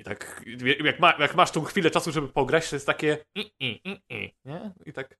I 0.02 0.04
tak, 0.04 0.42
jak, 0.84 1.00
ma, 1.00 1.14
jak 1.18 1.34
masz 1.34 1.50
tą 1.50 1.64
chwilę 1.64 1.90
czasu, 1.90 2.12
żeby 2.12 2.28
pograć, 2.28 2.70
to 2.70 2.76
jest 2.76 2.86
takie 2.86 3.18
i, 3.36 3.40
i, 3.60 3.80
i, 3.84 4.00
i, 4.10 4.34
nie? 4.44 4.72
I 4.86 4.92
tak 4.92 5.18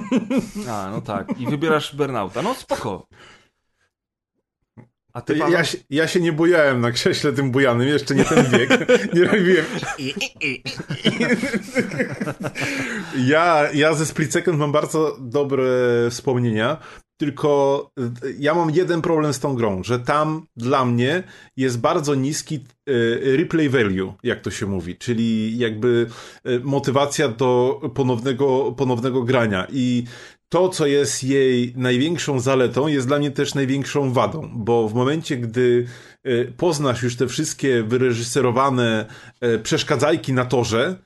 A, 0.70 0.90
no 0.90 1.00
tak. 1.00 1.40
I 1.40 1.46
wybierasz 1.46 1.96
Burnouta. 1.96 2.42
No 2.42 2.54
spoko. 2.54 3.06
A 5.12 5.20
ty, 5.20 5.32
Ja, 5.32 5.38
Paweł? 5.38 5.52
ja, 5.54 5.64
się, 5.64 5.78
ja 5.90 6.08
się 6.08 6.20
nie 6.20 6.32
bujałem 6.32 6.80
na 6.80 6.90
krześle 6.90 7.32
tym 7.32 7.50
bujanym, 7.50 7.88
jeszcze 7.88 8.14
nie 8.14 8.24
ten 8.24 8.50
wiek. 8.50 8.70
Nie 9.14 9.24
robiłem. 9.24 9.64
Ja, 13.18 13.68
ja 13.74 13.94
ze 13.94 14.06
Split 14.06 14.32
Second 14.32 14.58
mam 14.58 14.72
bardzo 14.72 15.16
dobre 15.20 15.64
wspomnienia, 16.10 16.76
tylko 17.22 17.90
y, 18.24 18.36
ja 18.38 18.54
mam 18.54 18.70
jeden 18.70 19.02
problem 19.02 19.32
z 19.32 19.40
tą 19.40 19.54
grą, 19.54 19.82
że 19.82 19.98
tam 19.98 20.46
dla 20.56 20.84
mnie 20.84 21.22
jest 21.56 21.80
bardzo 21.80 22.14
niski 22.14 22.64
y, 22.88 23.36
replay 23.36 23.68
value, 23.68 24.14
jak 24.22 24.40
to 24.40 24.50
się 24.50 24.66
mówi, 24.66 24.96
czyli 24.96 25.58
jakby 25.58 26.06
y, 26.46 26.60
motywacja 26.60 27.28
do 27.28 27.80
ponownego, 27.94 28.74
ponownego 28.76 29.22
grania. 29.22 29.66
I 29.72 30.04
to, 30.48 30.68
co 30.68 30.86
jest 30.86 31.24
jej 31.24 31.72
największą 31.76 32.40
zaletą, 32.40 32.86
jest 32.86 33.06
dla 33.06 33.18
mnie 33.18 33.30
też 33.30 33.54
największą 33.54 34.12
wadą, 34.12 34.50
bo 34.54 34.88
w 34.88 34.94
momencie, 34.94 35.36
gdy 35.36 35.86
poznasz 36.56 37.02
już 37.02 37.16
te 37.16 37.26
wszystkie 37.26 37.82
wyreżyserowane 37.82 39.06
przeszkadzajki 39.62 40.32
na 40.32 40.44
torze, 40.44 40.96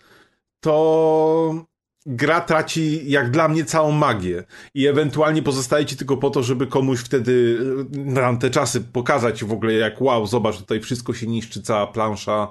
to 0.60 1.66
gra 2.06 2.40
traci, 2.40 3.10
jak 3.10 3.30
dla 3.30 3.48
mnie, 3.48 3.64
całą 3.64 3.92
magię. 3.92 4.44
I 4.74 4.86
ewentualnie 4.86 5.42
pozostaje 5.42 5.86
ci 5.86 5.96
tylko 5.96 6.16
po 6.16 6.30
to, 6.30 6.42
żeby 6.42 6.66
komuś 6.66 7.00
wtedy 7.00 7.58
y, 7.96 7.98
na 7.98 8.36
te 8.36 8.50
czasy 8.50 8.80
pokazać 8.80 9.44
w 9.44 9.52
ogóle, 9.52 9.72
jak 9.72 10.00
wow, 10.00 10.26
zobacz, 10.26 10.58
tutaj 10.58 10.80
wszystko 10.80 11.14
się 11.14 11.26
niszczy, 11.26 11.62
cała 11.62 11.86
plansza 11.86 12.48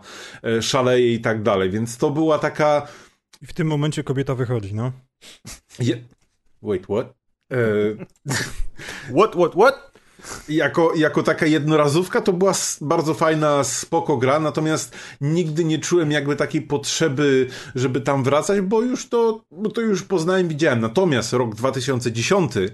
y, 0.57 0.61
szaleje 0.61 1.13
i 1.13 1.19
tak 1.19 1.43
dalej. 1.43 1.69
Więc 1.69 1.97
to 1.97 2.11
była 2.11 2.39
taka... 2.39 2.87
I 3.41 3.45
w 3.45 3.53
tym 3.53 3.67
momencie 3.67 4.03
kobieta 4.03 4.35
wychodzi, 4.35 4.73
no. 4.73 4.91
Je... 5.79 5.97
Wait, 6.61 6.83
what? 6.83 7.13
E, 7.51 7.57
What, 9.17 9.35
what, 9.35 9.51
what? 9.53 9.94
Jako, 10.49 10.93
jako 10.95 11.23
taka 11.23 11.45
jednorazówka 11.45 12.21
to 12.21 12.33
była 12.33 12.53
bardzo 12.81 13.13
fajna, 13.13 13.63
spoko 13.63 14.17
gra, 14.17 14.39
natomiast 14.39 14.95
nigdy 15.21 15.65
nie 15.65 15.79
czułem 15.79 16.11
jakby 16.11 16.35
takiej 16.35 16.61
potrzeby, 16.61 17.47
żeby 17.75 18.01
tam 18.01 18.23
wracać, 18.23 18.61
bo 18.61 18.81
już 18.81 19.09
to, 19.09 19.41
bo 19.51 19.69
to 19.69 19.81
już 19.81 20.03
poznałem, 20.03 20.47
widziałem. 20.47 20.81
Natomiast 20.81 21.33
rok 21.33 21.55
2010 21.55 22.57
em, 22.57 22.69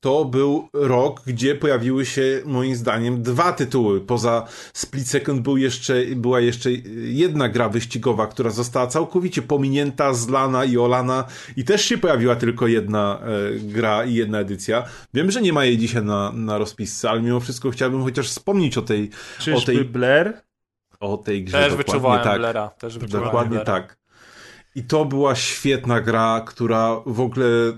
to 0.00 0.24
był 0.24 0.68
rok, 0.72 1.22
gdzie 1.26 1.54
pojawiły 1.54 2.06
się 2.06 2.42
moim 2.44 2.74
zdaniem 2.76 3.22
dwa 3.22 3.52
tytuły. 3.52 4.00
Poza 4.00 4.46
Split 4.72 5.08
Second 5.08 5.40
był 5.40 5.56
jeszcze, 5.56 5.94
była 6.16 6.40
jeszcze 6.40 6.70
jedna 7.04 7.48
gra 7.48 7.68
wyścigowa, 7.68 8.26
która 8.26 8.50
została 8.50 8.86
całkowicie 8.86 9.42
pominięta, 9.42 10.14
zlana 10.14 10.64
i 10.64 10.78
olana 10.78 11.24
i 11.56 11.64
też 11.64 11.84
się 11.84 11.98
pojawiła 11.98 12.36
tylko 12.36 12.66
jedna 12.66 13.20
e, 13.22 13.58
gra 13.58 14.04
i 14.04 14.14
jedna 14.14 14.38
edycja. 14.38 14.84
Wiem, 15.14 15.30
że 15.30 15.42
nie 15.42 15.52
ma 15.52 15.64
jej 15.64 15.78
dzisiaj 15.78 16.04
na, 16.04 16.32
na 16.32 16.58
rozpisce, 16.58 17.10
ale 17.10 17.22
mimo 17.22 17.40
wszystko 17.40 17.70
chciałbym 17.70 18.02
chociaż 18.02 18.28
wspomnieć 18.28 18.78
o 18.78 18.82
tej, 18.82 19.10
o 19.38 19.42
Czyżby 19.42 19.66
tej, 19.66 19.84
Blair? 19.84 20.32
o 21.00 21.16
tej 21.16 21.44
grze. 21.44 21.58
Też 21.58 21.70
dokładnie 21.70 21.84
wyczuwałem 21.92 22.24
tak. 22.24 22.38
Blera. 22.38 22.68
Też 22.68 22.98
wyczuwałem 22.98 23.26
Dokładnie 23.26 23.50
Blera. 23.56 23.64
tak. 23.64 24.01
I 24.74 24.82
to 24.82 25.04
była 25.04 25.34
świetna 25.34 26.00
gra, 26.00 26.42
która 26.46 27.00
w 27.06 27.20
ogóle 27.20 27.46
y, 27.46 27.72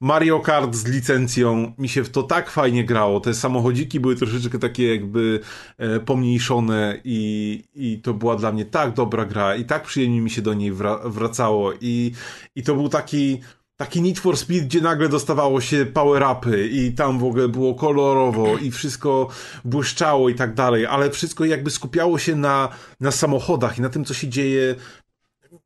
Mario 0.00 0.40
Kart 0.40 0.74
z 0.74 0.86
licencją 0.86 1.72
mi 1.78 1.88
się 1.88 2.04
w 2.04 2.10
to 2.10 2.22
tak 2.22 2.50
fajnie 2.50 2.84
grało. 2.84 3.20
Te 3.20 3.34
samochodziki 3.34 4.00
były 4.00 4.16
troszeczkę 4.16 4.58
takie 4.58 4.94
jakby 4.94 5.40
e, 5.78 6.00
pomniejszone 6.00 7.00
i, 7.04 7.64
i 7.74 8.00
to 8.02 8.14
była 8.14 8.36
dla 8.36 8.52
mnie 8.52 8.64
tak 8.64 8.94
dobra 8.94 9.24
gra 9.24 9.56
i 9.56 9.64
tak 9.64 9.82
przyjemnie 9.82 10.20
mi 10.20 10.30
się 10.30 10.42
do 10.42 10.54
niej 10.54 10.72
wra- 10.72 11.10
wracało 11.10 11.72
i, 11.80 12.12
i 12.56 12.62
to 12.62 12.74
był 12.74 12.88
taki 12.88 13.40
taki 13.76 14.02
Need 14.02 14.18
for 14.18 14.36
Speed, 14.36 14.66
gdzie 14.66 14.80
nagle 14.80 15.08
dostawało 15.08 15.60
się 15.60 15.86
power-upy 15.86 16.68
i 16.68 16.92
tam 16.92 17.18
w 17.18 17.24
ogóle 17.24 17.48
było 17.48 17.74
kolorowo 17.74 18.58
i 18.58 18.70
wszystko 18.70 19.28
błyszczało 19.64 20.28
i 20.28 20.34
tak 20.34 20.54
dalej, 20.54 20.86
ale 20.86 21.10
wszystko 21.10 21.44
jakby 21.44 21.70
skupiało 21.70 22.18
się 22.18 22.36
na, 22.36 22.68
na 23.00 23.10
samochodach 23.10 23.78
i 23.78 23.82
na 23.82 23.88
tym, 23.88 24.04
co 24.04 24.14
się 24.14 24.28
dzieje 24.28 24.74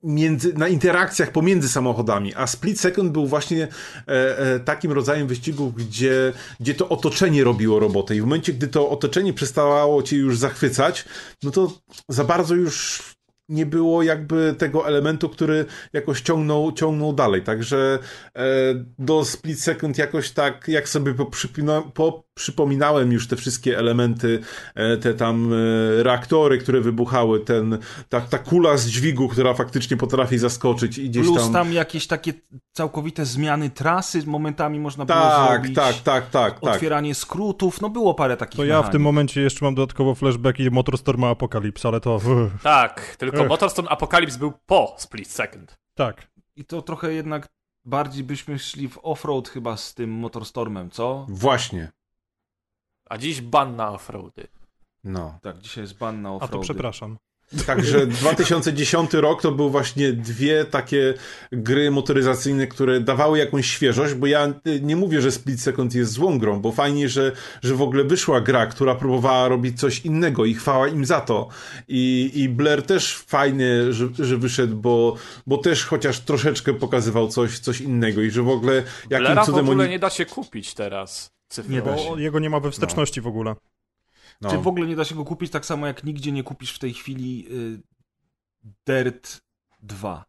między, 0.03 0.55
na 0.55 0.69
interakcjach 0.69 1.33
pomiędzy 1.33 1.69
samochodami, 1.69 2.35
a 2.35 2.47
Split 2.47 2.81
Second 2.81 3.13
był 3.13 3.27
właśnie 3.27 3.69
e, 4.09 4.39
e, 4.39 4.61
takim 4.61 4.93
rodzajem 4.93 5.27
wyścigu, 5.27 5.73
gdzie, 5.77 6.33
gdzie 6.61 6.75
to 6.75 6.89
otoczenie 6.89 7.45
robiło 7.45 7.79
robotę 7.79 8.17
i 8.17 8.21
w 8.21 8.25
momencie, 8.25 8.53
gdy 8.53 8.69
to 8.69 8.91
otoczenie 8.91 9.33
przestawało 9.33 10.03
cię 10.03 10.17
już 10.17 10.39
zachwycać, 10.39 11.05
no 11.43 11.51
to 11.51 11.73
za 12.09 12.25
bardzo 12.25 12.55
już 12.55 13.03
nie 13.49 13.67
było 13.67 14.03
jakby 14.03 14.55
tego 14.59 14.87
elementu, 14.87 15.29
który 15.29 15.65
jakoś 15.93 16.21
ciągnął, 16.21 16.73
ciągnął 16.73 17.13
dalej. 17.13 17.43
Także 17.43 17.99
e, 18.37 18.45
do 18.99 19.25
Split 19.25 19.61
Second 19.61 19.99
jakoś 19.99 20.31
tak, 20.31 20.69
jak 20.69 20.89
sobie 20.89 21.15
poprzypina- 21.15 21.93
poprzypominałem 22.39 23.13
już 23.13 23.29
te 23.29 23.37
wszystkie 23.37 23.79
elementy, 23.79 24.41
e, 24.75 24.97
te 24.97 25.15
tam 25.15 25.53
e, 25.53 26.03
reaktory, 26.03 26.59
które 26.59 26.81
wybuchały, 26.81 27.41
ten, 27.41 27.79
ta, 28.09 28.21
ta 28.21 28.39
kula 28.39 28.77
z 28.77 28.87
dźwigu, 28.87 29.29
która 29.29 29.55
faktycznie 29.55 29.97
potrafi 29.97 30.39
zaskoczyć 30.39 30.99
i 30.99 31.11
gdzieś 31.11 31.27
Plus 31.27 31.43
tam... 31.43 31.53
tam... 31.53 31.73
jakieś 31.73 32.07
takie 32.07 32.33
całkowite 32.73 33.25
zmiany 33.25 33.71
trasy 33.71 34.23
momentami 34.27 34.81
można 34.81 35.05
było 35.05 35.19
Tak, 35.19 35.53
zrobić. 35.53 35.77
tak, 35.77 35.95
tak, 35.95 36.31
tak, 36.31 36.61
tak. 36.61 36.75
Otwieranie 36.75 37.15
skrótów, 37.15 37.81
no 37.81 37.91
było 37.91 38.15
parę 38.15 38.37
takich 38.37 38.57
To 38.57 38.65
ja 38.65 38.83
w 38.83 38.91
tym 38.91 39.03
momencie 39.03 39.41
jeszcze 39.41 39.65
mam 39.65 39.75
dodatkowo 39.75 40.15
flashbacki 40.15 40.71
Motorstorma 40.71 41.29
Apokalips, 41.29 41.87
ale 41.87 42.01
to... 42.01 42.21
Tak, 42.63 43.17
tylko 43.19 43.43
Ech. 43.43 43.49
Motorstorm 43.49 43.89
Apocalypse 43.91 44.39
był 44.39 44.53
po 44.67 44.95
Split 44.99 45.31
Second. 45.31 45.79
Tak. 45.95 46.29
I 46.57 46.65
to 46.65 46.83
trochę 46.83 47.13
jednak 47.13 47.49
bardziej 47.85 48.25
byśmy 48.25 48.59
szli 48.59 48.89
w 48.89 48.99
offroad 49.03 49.49
chyba 49.49 49.77
z 49.77 49.95
tym 49.95 50.11
Motorstormem, 50.11 50.91
co? 50.91 51.27
Właśnie. 51.29 51.93
A 53.09 53.19
dziś 53.19 53.41
ban 53.41 53.77
na 53.77 53.91
offroady. 53.91 54.47
No. 55.05 55.39
Tak, 55.43 55.59
dzisiaj 55.59 55.85
jest 55.85 55.99
ban 55.99 56.23
na 56.23 56.29
A 56.29 56.33
offroady. 56.33 56.53
to 56.53 56.59
przepraszam. 56.59 57.19
Także 57.67 58.07
2010 58.21 59.15
rok 59.15 59.43
to 59.43 59.53
był 59.53 59.71
właśnie 59.71 60.13
dwie 60.13 60.65
takie 60.65 61.15
gry 61.53 61.91
motoryzacyjne, 61.91 62.67
które 62.67 63.01
dawały 63.01 63.39
jakąś 63.39 63.67
świeżość, 63.67 64.15
bo 64.15 64.27
ja 64.27 64.53
nie 64.83 64.97
mówię, 64.97 65.21
że 65.23 65.33
Split 65.33 65.61
Second 65.61 65.95
jest 65.95 66.13
złą 66.13 66.39
grą, 66.39 66.61
bo 66.61 66.73
fajnie, 66.73 67.09
że, 67.09 67.33
że 67.63 67.75
w 67.75 67.83
ogóle 67.83 68.05
wyszła 68.05 68.41
gra, 68.41 68.67
która 68.67 68.95
próbowała 68.95 69.49
robić 69.49 69.81
coś 69.81 70.01
innego 70.01 70.45
i 70.45 70.55
chwała 70.55 70.89
im 70.89 71.05
za 71.05 71.21
to. 71.21 71.49
I, 71.89 72.31
i 72.35 72.49
Blair 72.49 72.83
też 72.83 73.17
fajnie, 73.17 73.93
że, 73.93 74.09
że 74.19 74.37
wyszedł, 74.37 74.77
bo, 74.77 75.17
bo 75.47 75.59
też 75.59 75.85
chociaż 75.85 76.21
troszeczkę 76.21 76.75
pokazywał 76.75 77.29
coś, 77.29 77.59
coś 77.59 77.81
innego 77.81 78.23
i 78.23 78.31
że 78.31 78.43
w 78.43 78.49
ogóle 78.49 78.75
jakim 79.11 79.27
Blera 79.27 79.43
w 79.43 79.47
cudem 79.47 79.65
ogóle 79.65 79.85
oni... 79.85 79.91
nie 79.91 79.99
da 79.99 80.11
się 80.11 80.27
kupić 80.27 80.75
teraz. 80.75 81.38
Cyfrowo. 81.49 81.75
Nie 81.75 81.83
da 81.83 81.99
się. 81.99 82.09
Bo 82.09 82.19
jego 82.19 82.39
nie 82.39 82.51
ma 82.51 82.61
we 82.61 82.71
wsteczności 82.71 83.21
w 83.21 83.27
ogóle. 83.27 83.55
No. 84.41 84.51
Czy 84.51 84.59
w 84.59 84.69
ogóle 84.69 84.87
nie 84.87 84.97
da 84.97 85.05
się 85.05 85.15
go 85.15 85.25
kupić, 85.25 85.53
tak 85.53 85.67
samo 85.67 85.87
jak 85.87 86.05
nigdzie 86.05 86.33
nie 86.33 86.43
kupisz 86.43 86.75
w 86.75 86.79
tej 86.79 86.95
chwili 86.95 87.47
y, 87.51 87.81
Dirt 88.87 89.41
2. 89.83 90.25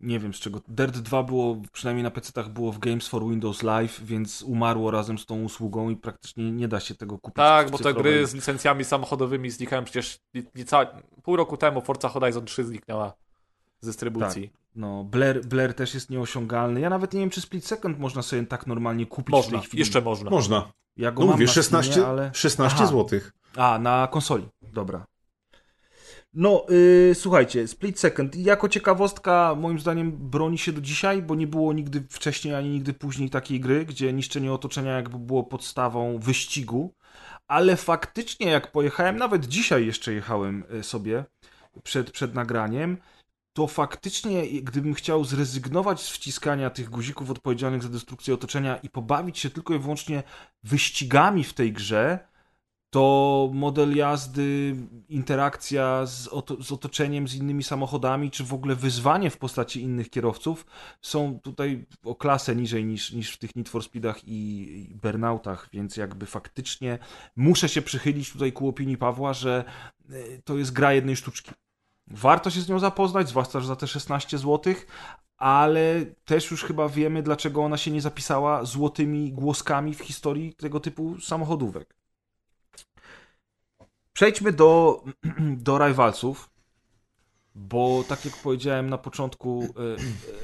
Nie 0.00 0.18
wiem 0.18 0.34
z 0.34 0.36
czego. 0.36 0.60
Dirt 0.68 0.98
2 0.98 1.22
było, 1.22 1.56
przynajmniej 1.72 2.04
na 2.04 2.10
PC-tach 2.10 2.48
było 2.48 2.72
w 2.72 2.78
Games 2.78 3.08
for 3.08 3.24
Windows 3.24 3.62
Live, 3.62 4.00
więc 4.04 4.42
umarło 4.42 4.90
razem 4.90 5.18
z 5.18 5.26
tą 5.26 5.42
usługą 5.42 5.90
i 5.90 5.96
praktycznie 5.96 6.52
nie 6.52 6.68
da 6.68 6.80
się 6.80 6.94
tego 6.94 7.18
kupić. 7.18 7.36
Tak, 7.36 7.70
bo 7.70 7.78
te 7.78 7.94
gry 7.94 8.26
z 8.26 8.34
licencjami 8.34 8.84
samochodowymi 8.84 9.50
znikają 9.50 9.84
przecież 9.84 10.18
niecałe, 10.54 11.02
pół 11.22 11.36
roku 11.36 11.56
temu 11.56 11.80
Forza 11.80 12.08
Horizon 12.08 12.44
3 12.44 12.64
zniknęła 12.64 13.12
z 13.80 13.86
dystrybucji. 13.86 14.52
No, 14.74 15.04
Blair, 15.04 15.46
Blair 15.46 15.74
też 15.74 15.94
jest 15.94 16.10
nieosiągalny. 16.10 16.80
Ja 16.80 16.90
nawet 16.90 17.12
nie 17.14 17.20
wiem, 17.20 17.30
czy 17.30 17.40
Split 17.40 17.66
Second 17.66 17.98
można 17.98 18.22
sobie 18.22 18.46
tak 18.46 18.66
normalnie 18.66 19.06
kupić 19.06 19.28
w 19.34 19.36
Można, 19.36 19.58
tej 19.58 19.68
chwili. 19.68 19.78
jeszcze 19.78 20.00
można. 20.00 20.30
Można. 20.30 20.72
Ja 20.96 21.12
go 21.12 21.20
No 21.20 21.26
mam 21.26 21.34
mówię, 21.34 21.46
na 21.46 21.52
16, 21.52 21.92
Steamie, 21.92 22.08
ale... 22.10 22.30
16 22.34 22.76
Aha. 22.78 22.86
złotych. 22.86 23.32
A, 23.56 23.78
na 23.78 24.08
konsoli. 24.10 24.48
Dobra. 24.72 25.04
No, 26.34 26.66
yy, 26.68 27.14
słuchajcie, 27.14 27.68
Split 27.68 27.98
Second. 27.98 28.36
Jako 28.36 28.68
ciekawostka, 28.68 29.54
moim 29.58 29.78
zdaniem, 29.78 30.12
broni 30.12 30.58
się 30.58 30.72
do 30.72 30.80
dzisiaj, 30.80 31.22
bo 31.22 31.34
nie 31.34 31.46
było 31.46 31.72
nigdy 31.72 32.02
wcześniej 32.10 32.54
ani 32.54 32.68
nigdy 32.70 32.92
później 32.92 33.30
takiej 33.30 33.60
gry, 33.60 33.84
gdzie 33.84 34.12
niszczenie 34.12 34.52
otoczenia 34.52 34.92
jakby 34.96 35.18
było 35.18 35.44
podstawą 35.44 36.18
wyścigu. 36.18 36.94
Ale 37.48 37.76
faktycznie, 37.76 38.46
jak 38.50 38.72
pojechałem, 38.72 39.16
nawet 39.16 39.46
dzisiaj 39.46 39.86
jeszcze 39.86 40.12
jechałem 40.12 40.64
y, 40.74 40.82
sobie 40.82 41.24
przed, 41.82 42.10
przed 42.10 42.34
nagraniem, 42.34 42.98
to 43.52 43.66
faktycznie, 43.66 44.62
gdybym 44.62 44.94
chciał 44.94 45.24
zrezygnować 45.24 46.00
z 46.02 46.10
wciskania 46.10 46.70
tych 46.70 46.90
guzików 46.90 47.30
odpowiedzialnych 47.30 47.82
za 47.82 47.88
destrukcję 47.88 48.34
otoczenia 48.34 48.76
i 48.76 48.88
pobawić 48.88 49.38
się 49.38 49.50
tylko 49.50 49.74
i 49.74 49.78
wyłącznie 49.78 50.22
wyścigami 50.62 51.44
w 51.44 51.54
tej 51.54 51.72
grze, 51.72 52.30
to 52.90 53.50
model 53.54 53.96
jazdy, 53.96 54.76
interakcja 55.08 56.06
z, 56.06 56.28
oto, 56.28 56.62
z 56.62 56.72
otoczeniem, 56.72 57.28
z 57.28 57.34
innymi 57.34 57.62
samochodami, 57.62 58.30
czy 58.30 58.44
w 58.44 58.54
ogóle 58.54 58.74
wyzwanie 58.74 59.30
w 59.30 59.38
postaci 59.38 59.82
innych 59.82 60.10
kierowców 60.10 60.66
są 61.02 61.40
tutaj 61.40 61.86
o 62.04 62.14
klasę 62.14 62.56
niżej 62.56 62.84
niż, 62.84 63.12
niż 63.12 63.32
w 63.32 63.38
tych 63.38 63.56
Need 63.56 63.68
for 63.68 63.82
Speedach 63.82 64.24
i, 64.24 64.90
i 64.90 64.94
Burnoutach, 64.94 65.68
więc 65.72 65.96
jakby 65.96 66.26
faktycznie 66.26 66.98
muszę 67.36 67.68
się 67.68 67.82
przychylić 67.82 68.32
tutaj 68.32 68.52
ku 68.52 68.68
opinii 68.68 68.96
Pawła, 68.96 69.32
że 69.32 69.64
y, 70.10 70.42
to 70.44 70.58
jest 70.58 70.72
gra 70.72 70.92
jednej 70.92 71.16
sztuczki. 71.16 71.50
Warto 72.10 72.50
się 72.50 72.60
z 72.60 72.68
nią 72.68 72.78
zapoznać, 72.78 73.28
zwłaszcza 73.28 73.60
że 73.60 73.66
za 73.66 73.76
te 73.76 73.86
16 73.86 74.38
zł, 74.38 74.74
ale 75.36 76.04
też 76.24 76.50
już 76.50 76.64
chyba 76.64 76.88
wiemy, 76.88 77.22
dlaczego 77.22 77.62
ona 77.64 77.76
się 77.76 77.90
nie 77.90 78.00
zapisała 78.00 78.64
złotymi 78.64 79.32
głoskami 79.32 79.94
w 79.94 80.00
historii 80.00 80.54
tego 80.54 80.80
typu 80.80 81.20
samochodówek. 81.20 81.94
Przejdźmy 84.12 84.52
do, 84.52 85.02
do 85.66 85.86
Rivalsów, 85.86 86.50
bo 87.54 88.04
tak 88.08 88.24
jak 88.24 88.36
powiedziałem 88.36 88.90
na 88.90 88.98
początku, 88.98 89.74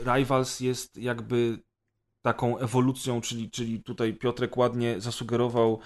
e, 0.06 0.16
Rivals 0.16 0.60
jest 0.60 0.96
jakby 0.96 1.58
taką 2.22 2.58
ewolucją, 2.58 3.20
czyli, 3.20 3.50
czyli 3.50 3.82
tutaj 3.82 4.14
Piotrek 4.14 4.56
ładnie 4.56 5.00
zasugerował, 5.00 5.80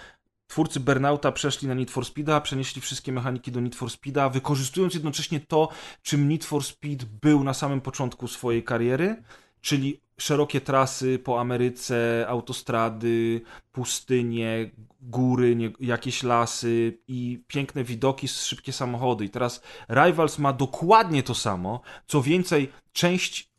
twórcy 0.51 0.81
Burnouta 0.81 1.33
przeszli 1.33 1.69
na 1.69 1.75
Need 1.75 1.91
for 1.91 2.05
Speeda, 2.05 2.41
przenieśli 2.41 2.83
wszystkie 2.83 3.13
mechaniki 3.13 3.53
do 3.53 3.61
Need 3.61 3.75
for 3.75 3.91
Speeda, 3.91 4.29
wykorzystując 4.29 4.95
jednocześnie 4.95 5.41
to, 5.41 5.69
czym 6.03 6.29
Need 6.29 6.45
for 6.45 6.65
Speed 6.65 7.07
był 7.23 7.45
na 7.45 7.55
samym 7.55 7.81
początku 7.81 8.29
swojej 8.29 8.65
kariery, 8.65 9.23
czyli 9.61 10.01
szerokie 10.19 10.61
trasy 10.61 11.19
po 11.19 11.41
Ameryce, 11.41 12.27
autostrady, 12.29 13.41
pustynie, 13.73 14.71
góry, 15.01 15.57
nie, 15.57 15.73
jakieś 15.81 16.23
lasy 16.23 16.99
i 17.09 17.45
piękne 17.47 17.85
widoki, 17.85 18.29
szybkie 18.29 18.73
samochody. 18.73 19.25
I 19.25 19.31
teraz 19.31 19.63
Rivals 19.89 20.39
ma 20.39 20.53
dokładnie 20.53 21.23
to 21.23 21.35
samo. 21.35 21.81
Co 22.07 22.23
więcej, 22.23 22.73
część 22.93 23.51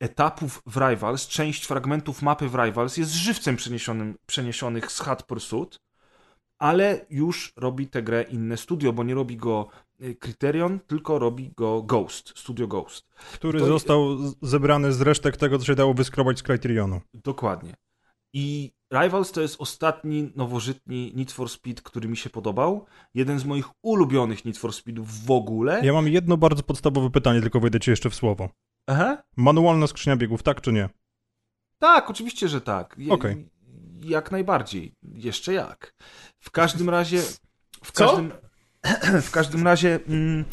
etapów 0.00 0.62
w 0.66 0.76
Rivals, 0.76 1.28
część 1.28 1.64
fragmentów 1.64 2.22
mapy 2.22 2.48
w 2.48 2.54
Rivals 2.54 2.96
jest 2.96 3.12
żywcem 3.12 3.56
przeniesionym, 3.56 4.18
przeniesionych 4.26 4.92
z 4.92 4.98
Hot 4.98 5.22
Pursuit, 5.22 5.78
ale 6.62 7.06
już 7.10 7.52
robi 7.56 7.86
tę 7.88 8.02
grę 8.02 8.22
inne 8.22 8.56
studio, 8.56 8.92
bo 8.92 9.04
nie 9.04 9.14
robi 9.14 9.36
go 9.36 9.68
y, 10.02 10.14
Criterion, 10.14 10.80
tylko 10.86 11.18
robi 11.18 11.50
go 11.56 11.82
Ghost, 11.82 12.32
studio 12.38 12.66
Ghost. 12.68 13.08
Który 13.34 13.58
To- 13.60 13.66
został 13.66 14.16
zebrany 14.42 14.92
z 14.92 15.00
resztek 15.00 15.36
tego, 15.36 15.58
co 15.58 15.64
się 15.64 15.74
dało 15.74 15.94
wyskrobać 15.94 16.38
z 16.38 16.42
Criterionu. 16.42 17.00
Dokładnie. 17.14 17.74
I 18.32 18.72
Rivals 19.02 19.32
to 19.32 19.40
jest 19.40 19.60
ostatni 19.60 20.32
nowożytni 20.36 21.12
Need 21.16 21.32
for 21.32 21.48
Speed, 21.48 21.82
który 21.82 22.08
mi 22.08 22.16
się 22.16 22.30
podobał. 22.30 22.86
Jeden 23.14 23.38
z 23.38 23.44
moich 23.44 23.66
ulubionych 23.82 24.44
Need 24.44 24.58
for 24.58 24.72
Speedów 24.72 25.24
w 25.26 25.30
ogóle. 25.30 25.80
Ja 25.84 25.92
mam 25.92 26.08
jedno 26.08 26.36
bardzo 26.36 26.62
podstawowe 26.62 27.10
pytanie, 27.10 27.40
tylko 27.40 27.60
wejdę 27.60 27.80
ci 27.80 27.90
jeszcze 27.90 28.10
w 28.10 28.14
słowo. 28.14 28.48
Aha. 28.86 29.22
Manualna 29.36 29.86
skrzynia 29.86 30.16
biegów, 30.16 30.42
tak 30.42 30.60
czy 30.60 30.72
nie? 30.72 30.88
Tak, 31.78 32.10
oczywiście, 32.10 32.48
że 32.48 32.60
tak. 32.60 32.94
Je- 32.98 33.12
Okej. 33.12 33.48
Jak 34.04 34.30
najbardziej. 34.30 34.94
Jeszcze 35.02 35.52
jak. 35.52 35.94
W 36.38 36.50
każdym 36.50 36.90
razie. 36.90 37.18
W 37.84 37.92
Co? 37.92 38.06
każdym, 38.06 38.32
w 39.22 39.30
każdym 39.30 39.64
razie. 39.64 40.00
Mm, 40.08 40.44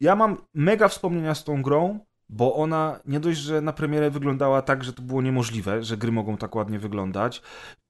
ja 0.00 0.16
mam 0.16 0.36
mega 0.54 0.88
wspomnienia 0.88 1.34
z 1.34 1.44
tą 1.44 1.62
grą, 1.62 2.00
bo 2.28 2.54
ona 2.54 3.00
nie 3.04 3.20
dość, 3.20 3.38
że 3.38 3.60
na 3.60 3.72
premierę 3.72 4.10
wyglądała 4.10 4.62
tak, 4.62 4.84
że 4.84 4.92
to 4.92 5.02
było 5.02 5.22
niemożliwe, 5.22 5.82
że 5.84 5.96
gry 5.96 6.12
mogą 6.12 6.36
tak 6.36 6.54
ładnie 6.54 6.78
wyglądać, 6.78 7.42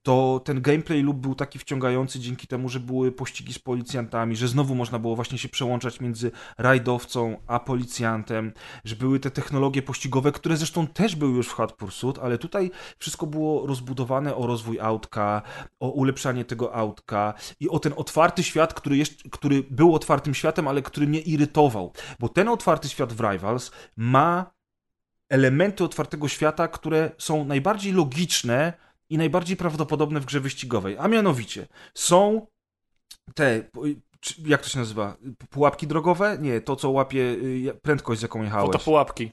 to 0.03 0.41
ten 0.45 0.61
gameplay 0.63 1.03
loop 1.03 1.17
był 1.17 1.35
taki 1.35 1.59
wciągający 1.59 2.21
dzięki 2.21 2.47
temu, 2.47 2.69
że 2.69 2.81
były 2.81 3.13
pościgi 3.13 3.53
z 3.53 3.59
policjantami, 3.59 4.37
że 4.37 4.49
znowu 4.49 4.75
można 4.75 4.99
było 4.99 5.17
właśnie 5.17 5.39
się 5.39 5.49
przełączać 5.49 6.01
między 6.01 6.31
rajdowcą 6.59 7.37
a 7.47 7.61
policjantem, 7.61 8.53
że 8.85 8.97
były 8.97 9.21
te 9.21 9.31
technologie 9.31 9.83
pościgowe, 9.83 10.33
które 10.33 10.57
zresztą 10.57 10.87
też 10.87 11.17
były 11.17 11.37
już 11.37 11.49
w 11.49 11.53
Hot 11.53 11.73
Pursuit, 11.73 12.19
ale 12.19 12.39
tutaj 12.39 12.71
wszystko 12.99 13.27
było 13.27 13.67
rozbudowane 13.67 14.37
o 14.37 14.47
rozwój 14.47 14.81
autka, 14.81 15.43
o 15.81 15.89
ulepszanie 15.89 16.45
tego 16.45 16.75
autka 16.75 17.35
i 17.61 17.69
o 17.69 17.79
ten 17.79 17.93
otwarty 17.97 18.43
świat, 18.43 18.75
który, 18.75 18.97
jeszcze, 18.97 19.29
który 19.29 19.63
był 19.71 19.95
otwartym 19.95 20.35
światem, 20.35 20.69
ale 20.69 20.83
który 20.83 21.07
mnie 21.07 21.21
irytował, 21.21 21.93
bo 22.21 22.29
ten 22.29 22.49
otwarty 22.49 22.89
świat 22.89 23.13
w 23.13 23.21
Rivals 23.21 23.71
ma 23.97 24.61
elementy 25.29 25.85
otwartego 25.85 26.29
świata, 26.29 26.69
które 26.69 27.11
są 27.19 27.45
najbardziej 27.45 27.93
logiczne 27.93 28.73
i 29.11 29.19
najbardziej 29.19 29.57
prawdopodobne 29.57 30.21
w 30.21 30.25
grze 30.25 30.41
wyścigowej. 30.41 30.97
A 30.99 31.09
mianowicie 31.09 31.67
są 31.95 32.47
te, 33.35 33.71
jak 34.39 34.63
to 34.63 34.69
się 34.69 34.79
nazywa? 34.79 35.17
Pułapki 35.51 35.87
drogowe? 35.87 36.39
Nie, 36.41 36.61
to 36.61 36.77
co 36.77 36.91
łapie 36.91 37.21
y, 37.21 37.79
prędkość, 37.83 38.21
z 38.21 38.23
jaką 38.23 38.43
jechałeś. 38.43 38.73
Fotopułapki. 38.73 39.33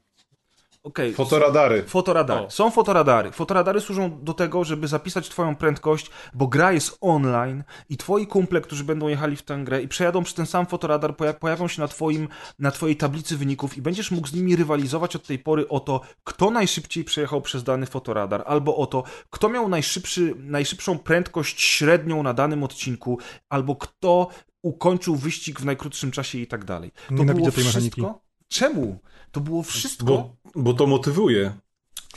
Okej. 0.87 1.13
Fotoradary. 1.13 1.83
Fotoradary. 1.83 2.45
O. 2.45 2.49
Są 2.51 2.71
fotoradary. 2.71 3.31
Fotoradary 3.31 3.81
służą 3.81 4.19
do 4.23 4.33
tego, 4.33 4.63
żeby 4.63 4.87
zapisać 4.87 5.29
twoją 5.29 5.55
prędkość, 5.55 6.09
bo 6.33 6.47
gra 6.47 6.71
jest 6.71 6.97
online 7.01 7.63
i 7.89 7.97
twoi 7.97 8.27
kumple, 8.27 8.61
którzy 8.61 8.83
będą 8.83 9.07
jechali 9.07 9.35
w 9.35 9.41
tę 9.41 9.57
grę 9.63 9.81
i 9.81 9.87
przejadą 9.87 10.23
przez 10.23 10.35
ten 10.35 10.45
sam 10.45 10.65
fotoradar, 10.65 11.11
poja- 11.15 11.33
pojawią 11.33 11.67
się 11.67 11.81
na, 11.81 11.87
twoim, 11.87 12.27
na 12.59 12.71
twojej 12.71 12.95
tablicy 12.97 13.37
wyników 13.37 13.77
i 13.77 13.81
będziesz 13.81 14.11
mógł 14.11 14.27
z 14.27 14.33
nimi 14.33 14.55
rywalizować 14.55 15.15
od 15.15 15.27
tej 15.27 15.39
pory 15.39 15.67
o 15.67 15.79
to, 15.79 16.01
kto 16.23 16.51
najszybciej 16.51 17.03
przejechał 17.03 17.41
przez 17.41 17.63
dany 17.63 17.85
fotoradar, 17.85 18.43
albo 18.45 18.75
o 18.77 18.85
to, 18.85 19.03
kto 19.29 19.49
miał 19.49 19.69
najszybszy, 19.69 20.33
najszybszą 20.37 20.97
prędkość 20.99 21.61
średnią 21.61 22.23
na 22.23 22.33
danym 22.33 22.63
odcinku, 22.63 23.19
albo 23.49 23.75
kto 23.75 24.27
ukończył 24.63 25.15
wyścig 25.15 25.59
w 25.59 25.65
najkrótszym 25.65 26.11
czasie 26.11 26.37
i 26.39 26.47
tak 26.47 26.65
dalej. 26.65 26.91
To 27.07 27.13
Nienawidzę 27.13 27.33
było 27.33 27.51
tej 27.51 27.63
mechaniki. 27.65 28.01
wszystko. 28.01 28.21
Czemu? 28.49 28.99
To 29.31 29.41
było 29.41 29.63
wszystko. 29.63 30.05
Bo, 30.05 30.35
bo 30.55 30.73
to 30.73 30.87
motywuje. 30.87 31.53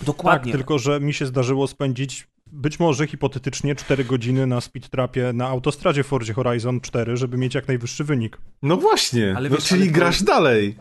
Dokładnie. 0.02 0.52
Tak, 0.52 0.58
tylko 0.58 0.78
że 0.78 1.00
mi 1.00 1.14
się 1.14 1.26
zdarzyło 1.26 1.66
spędzić 1.66 2.30
być 2.52 2.80
może 2.80 3.06
hipotetycznie 3.06 3.74
4 3.74 4.04
godziny 4.04 4.46
na 4.46 4.60
speedtrapie 4.60 5.32
na 5.32 5.48
autostradzie 5.48 6.04
w 6.04 6.06
Forzie 6.06 6.32
Horizon 6.34 6.80
4, 6.80 7.16
żeby 7.16 7.36
mieć 7.36 7.54
jak 7.54 7.68
najwyższy 7.68 8.04
wynik. 8.04 8.38
No 8.62 8.76
właśnie, 8.76 9.34
Ale 9.36 9.48
no, 9.50 9.56
wiesz, 9.56 9.64
czyli 9.64 9.82
ale 9.82 9.90
to- 9.90 9.98
grasz 9.98 10.22
dalej. 10.22 10.76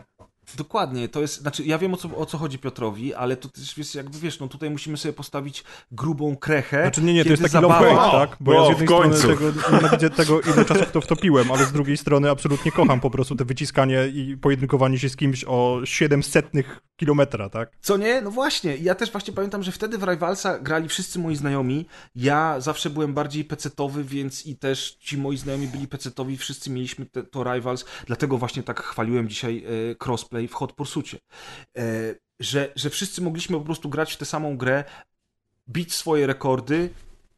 Dokładnie, 0.56 1.08
to 1.08 1.20
jest, 1.20 1.40
znaczy 1.40 1.64
ja 1.64 1.78
wiem 1.78 1.94
o 1.94 1.96
co, 1.96 2.16
o 2.16 2.26
co 2.26 2.38
chodzi 2.38 2.58
Piotrowi, 2.58 3.14
ale 3.14 3.36
to 3.36 3.48
też 3.48 3.78
jest 3.78 3.94
jakby 3.94 4.18
wiesz, 4.18 4.40
no 4.40 4.48
tutaj 4.48 4.70
musimy 4.70 4.96
sobie 4.96 5.12
postawić 5.12 5.64
grubą 5.92 6.36
krechę. 6.36 6.82
Znaczy 6.82 7.02
nie, 7.02 7.14
nie, 7.14 7.24
to 7.24 7.30
jest 7.30 7.42
taki 7.42 7.52
zabawa- 7.52 7.96
hate, 7.96 8.10
tak? 8.10 8.36
Bo 8.40 8.52
ja 8.52 8.60
o, 8.60 8.66
z 8.66 8.68
jednej 8.68 8.88
strony 8.88 9.36
tego, 9.36 9.52
nienawidzę 9.72 10.10
tego, 10.10 10.40
ile 10.40 10.64
czasu 10.64 10.84
w 10.84 10.90
to 10.90 11.00
wtopiłem, 11.00 11.52
ale 11.52 11.64
z 11.64 11.72
drugiej 11.72 11.96
strony 11.96 12.30
absolutnie 12.30 12.72
kocham 12.72 13.00
po 13.00 13.10
prostu 13.10 13.36
te 13.36 13.44
wyciskanie 13.44 14.06
i 14.06 14.36
pojedynkowanie 14.36 14.98
się 14.98 15.08
z 15.08 15.16
kimś 15.16 15.44
o 15.48 15.80
700 15.84 16.50
kilometra, 16.96 17.48
tak? 17.48 17.70
Co 17.80 17.96
nie? 17.96 18.20
No 18.20 18.30
właśnie, 18.30 18.76
ja 18.76 18.94
też 18.94 19.12
właśnie 19.12 19.34
pamiętam, 19.34 19.62
że 19.62 19.72
wtedy 19.72 19.98
w 19.98 20.02
Rivalsa 20.02 20.58
grali 20.58 20.88
wszyscy 20.88 21.18
moi 21.18 21.36
znajomi, 21.36 21.86
ja 22.14 22.60
zawsze 22.60 22.90
byłem 22.90 23.14
bardziej 23.14 23.44
pecetowy, 23.44 24.04
więc 24.04 24.46
i 24.46 24.56
też 24.56 24.96
ci 25.00 25.18
moi 25.18 25.36
znajomi 25.36 25.66
byli 25.66 25.88
pecetowi, 25.88 26.36
wszyscy 26.36 26.70
mieliśmy 26.70 27.06
te, 27.06 27.22
to 27.22 27.54
Rivals, 27.54 27.84
dlatego 28.06 28.38
właśnie 28.38 28.62
tak 28.62 28.82
chwaliłem 28.82 29.28
dzisiaj 29.28 29.64
e, 29.90 30.04
crossplay 30.06 30.39
w 30.48 30.54
Hot 30.54 30.72
Pursucie, 30.72 31.18
e, 31.76 31.82
że, 32.40 32.72
że 32.76 32.90
wszyscy 32.90 33.22
mogliśmy 33.22 33.58
po 33.58 33.64
prostu 33.64 33.88
grać 33.88 34.12
w 34.12 34.16
tę 34.16 34.24
samą 34.24 34.56
grę, 34.56 34.84
bić 35.68 35.94
swoje 35.94 36.26
rekordy, 36.26 36.90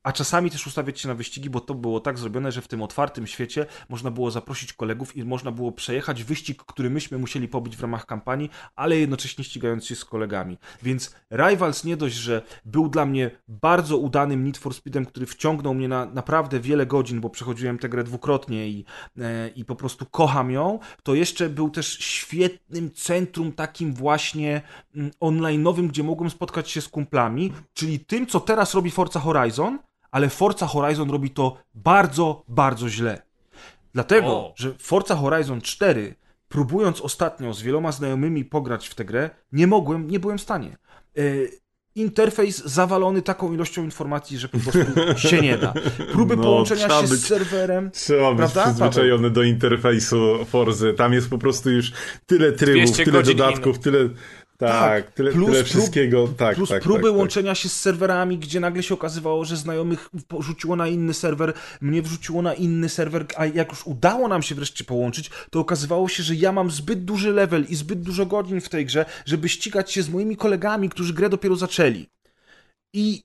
a 0.02 0.12
czasami 0.12 0.50
też 0.50 0.66
ustawiać 0.66 1.00
się 1.00 1.08
na 1.08 1.14
wyścigi, 1.14 1.50
bo 1.50 1.60
to 1.60 1.74
było 1.74 2.00
tak 2.00 2.18
zrobione, 2.18 2.52
że 2.52 2.62
w 2.62 2.68
tym 2.68 2.82
otwartym 2.82 3.26
świecie 3.26 3.66
można 3.88 4.10
było 4.10 4.30
zaprosić 4.30 4.72
kolegów 4.72 5.16
i 5.16 5.24
można 5.24 5.52
było 5.52 5.72
przejechać 5.72 6.24
wyścig, 6.24 6.64
który 6.64 6.90
myśmy 6.90 7.18
musieli 7.18 7.48
pobić 7.48 7.76
w 7.76 7.80
ramach 7.80 8.06
kampanii, 8.06 8.50
ale 8.76 8.98
jednocześnie 8.98 9.44
ścigając 9.44 9.86
się 9.86 9.96
z 9.96 10.04
kolegami. 10.04 10.58
Więc 10.82 11.14
Rivals 11.30 11.84
nie 11.84 11.96
dość, 11.96 12.16
że 12.16 12.42
był 12.64 12.88
dla 12.88 13.06
mnie 13.06 13.30
bardzo 13.48 13.98
udanym 13.98 14.44
Need 14.44 14.58
for 14.58 14.74
Speedem, 14.74 15.06
który 15.06 15.26
wciągnął 15.26 15.74
mnie 15.74 15.88
na 15.88 16.06
naprawdę 16.06 16.60
wiele 16.60 16.86
godzin, 16.86 17.20
bo 17.20 17.30
przechodziłem 17.30 17.78
tę 17.78 17.88
grę 17.88 18.04
dwukrotnie 18.04 18.68
i, 18.68 18.84
e, 19.18 19.48
i 19.48 19.64
po 19.64 19.76
prostu 19.76 20.06
kocham 20.06 20.50
ją, 20.50 20.78
to 21.02 21.14
jeszcze 21.14 21.48
był 21.48 21.70
też 21.70 21.98
świetnym 21.98 22.90
centrum 22.90 23.52
takim 23.52 23.94
właśnie 23.94 24.62
mm, 24.94 25.10
online'owym, 25.20 25.88
gdzie 25.88 26.02
mogłem 26.02 26.30
spotkać 26.30 26.70
się 26.70 26.80
z 26.80 26.88
kumplami, 26.88 27.52
czyli 27.74 28.00
tym, 28.00 28.26
co 28.26 28.40
teraz 28.40 28.74
robi 28.74 28.90
Forza 28.90 29.20
Horizon, 29.20 29.78
ale 30.12 30.28
Forza 30.28 30.66
Horizon 30.66 31.10
robi 31.10 31.30
to 31.30 31.56
bardzo, 31.74 32.44
bardzo 32.48 32.88
źle. 32.88 33.22
Dlatego, 33.94 34.28
O. 34.28 34.54
że 34.56 34.74
Forza 34.78 35.16
Horizon 35.16 35.60
4, 35.60 36.14
próbując 36.48 37.00
ostatnio 37.00 37.54
z 37.54 37.62
wieloma 37.62 37.92
znajomymi 37.92 38.44
pograć 38.44 38.88
w 38.88 38.94
tę 38.94 39.04
grę, 39.04 39.30
nie 39.52 39.66
mogłem, 39.66 40.10
nie 40.10 40.20
byłem 40.20 40.38
w 40.38 40.42
stanie. 40.42 40.76
E, 41.18 41.22
interfejs 41.94 42.64
zawalony 42.64 43.22
taką 43.22 43.52
ilością 43.52 43.84
informacji, 43.84 44.38
że 44.38 44.48
po 44.48 44.58
prostu 44.58 44.80
się 45.28 45.40
nie 45.40 45.58
da. 45.58 45.74
Próby 46.12 46.36
No, 46.36 46.42
połączenia 46.42 46.88
się 46.88 47.08
być- 47.08 47.20
z 47.20 47.26
serwerem. 47.26 47.90
Trzeba 47.90 48.30
być 48.34 48.38
Prawda, 48.38 48.64
przyzwyczajony 48.64 49.30
do 49.30 49.42
interfejsu 49.42 50.44
Forzy. 50.44 50.94
Tam 50.94 51.12
jest 51.12 51.30
po 51.30 51.38
prostu 51.38 51.70
już 51.70 51.92
tyle 52.26 52.52
trybów, 52.52 52.82
200 52.82 53.04
tyle 53.04 53.22
dodatków, 53.22 53.78
tyle... 53.78 53.98
Tak, 54.68 55.12
tyle, 55.12 55.32
plus 55.32 55.46
tyle 55.46 55.64
prób- 55.64 55.68
wszystkiego. 55.68 56.28
Tak, 56.28 56.56
plus 56.56 56.68
tak, 56.68 56.82
próby 56.82 57.02
tak, 57.02 57.10
tak. 57.10 57.18
łączenia 57.18 57.54
się 57.54 57.68
z 57.68 57.80
serwerami, 57.80 58.38
gdzie 58.38 58.60
nagle 58.60 58.82
się 58.82 58.94
okazywało, 58.94 59.44
że 59.44 59.56
znajomych 59.56 60.10
wrzuciło 60.30 60.76
na 60.76 60.88
inny 60.88 61.14
serwer, 61.14 61.52
mnie 61.80 62.02
wrzuciło 62.02 62.42
na 62.42 62.54
inny 62.54 62.88
serwer, 62.88 63.26
a 63.36 63.46
jak 63.46 63.70
już 63.70 63.86
udało 63.86 64.28
nam 64.28 64.42
się 64.42 64.54
wreszcie 64.54 64.84
połączyć, 64.84 65.30
to 65.50 65.60
okazywało 65.60 66.08
się, 66.08 66.22
że 66.22 66.34
ja 66.34 66.52
mam 66.52 66.70
zbyt 66.70 67.04
duży 67.04 67.32
level 67.32 67.66
i 67.68 67.74
zbyt 67.74 68.02
dużo 68.02 68.26
godzin 68.26 68.60
w 68.60 68.68
tej 68.68 68.86
grze, 68.86 69.04
żeby 69.26 69.48
ścigać 69.48 69.92
się 69.92 70.02
z 70.02 70.08
moimi 70.08 70.36
kolegami, 70.36 70.88
którzy 70.88 71.14
grę 71.14 71.28
dopiero 71.28 71.56
zaczęli. 71.56 72.06
I 72.94 73.22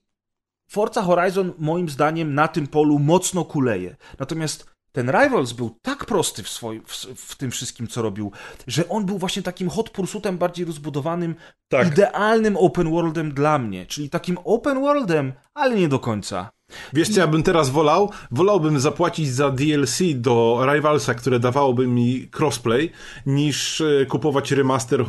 Forza 0.70 1.02
Horizon 1.02 1.52
moim 1.58 1.88
zdaniem 1.88 2.34
na 2.34 2.48
tym 2.48 2.66
polu 2.66 2.98
mocno 2.98 3.44
kuleje. 3.44 3.96
Natomiast 4.18 4.77
ten 4.98 5.10
Rivals 5.10 5.52
był 5.52 5.78
tak 5.82 6.04
prosty 6.04 6.42
w, 6.42 6.48
swoim, 6.48 6.82
w, 6.86 6.94
w 7.16 7.36
tym 7.36 7.50
wszystkim, 7.50 7.88
co 7.88 8.02
robił, 8.02 8.32
że 8.66 8.88
on 8.88 9.06
był 9.06 9.18
właśnie 9.18 9.42
takim 9.42 9.68
hot 9.70 9.90
pursuitem 9.90 10.38
bardziej 10.38 10.66
rozbudowanym, 10.66 11.34
Tak. 11.68 11.88
idealnym 11.88 12.56
open 12.56 12.90
worldem 12.90 13.34
dla 13.34 13.58
mnie, 13.58 13.86
czyli 13.86 14.10
takim 14.10 14.38
open 14.44 14.80
worldem, 14.80 15.32
ale 15.54 15.76
nie 15.76 15.88
do 15.88 15.98
końca. 15.98 16.50
Wiesz 16.92 17.08
co 17.08 17.20
ja 17.20 17.26
bym 17.26 17.42
teraz 17.42 17.70
wolał? 17.70 18.10
Wolałbym 18.30 18.80
zapłacić 18.80 19.28
za 19.28 19.50
DLC 19.50 19.98
do 20.14 20.60
Rivalsa, 20.72 21.14
które 21.14 21.40
dawałoby 21.40 21.86
mi 21.86 22.28
crossplay, 22.38 22.92
niż 23.26 23.80
e, 23.80 24.06
kupować 24.06 24.50
remaster 24.50 25.00
e, 25.00 25.04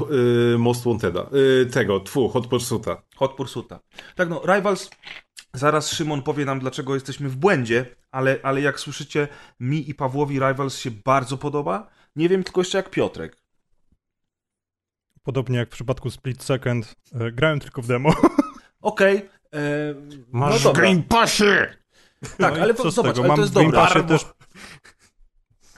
Most 0.57 0.83
Wanteda. 0.83 1.21
E, 1.21 1.65
tego, 1.65 1.99
tfu, 1.99 2.29
Hot 2.29 2.47
Pursuita. 2.47 3.01
Hot 3.15 3.33
Pursuita. 3.33 3.79
Tak 4.15 4.29
no, 4.29 4.41
Rivals, 4.55 4.89
zaraz 5.59 5.91
Szymon 5.91 6.21
powie 6.21 6.45
nam, 6.45 6.59
dlaczego 6.59 6.93
jesteśmy 6.93 7.29
w 7.29 7.35
błędzie, 7.35 7.85
ale, 8.11 8.39
ale 8.43 8.61
jak 8.61 8.79
słyszycie, 8.79 9.27
mi 9.59 9.89
i 9.89 9.95
Pawłowi 9.95 10.39
Rivals 10.39 10.77
się 10.77 10.91
bardzo 10.91 11.37
podoba. 11.37 11.89
Nie 12.15 12.29
wiem 12.29 12.43
tylko 12.43 12.61
jeszcze 12.61 12.77
jak 12.77 12.89
Piotrek. 12.89 13.37
Podobnie 15.23 15.57
jak 15.57 15.69
w 15.69 15.71
przypadku 15.71 16.09
Split 16.11 16.43
Second, 16.43 16.95
e, 17.13 17.31
grałem 17.31 17.59
tylko 17.59 17.81
w 17.81 17.87
demo. 17.87 18.13
Okej. 18.81 19.29
e, 19.53 19.59
no 20.33 20.59
dobra. 20.59 20.89
Passie! 21.09 21.43
Tak, 22.37 22.55
No 22.55 22.61
ale 22.61 22.73
co 22.73 22.91
zobacz, 22.91 23.15
tego? 23.15 23.21
ale 23.21 23.27
Mam 23.27 23.35
to 23.35 23.41
jest 23.41 23.53
w 23.53 23.55
Game 23.55 23.65
dobre. 23.71 23.79
Passie 23.81 24.03
też 24.03 24.25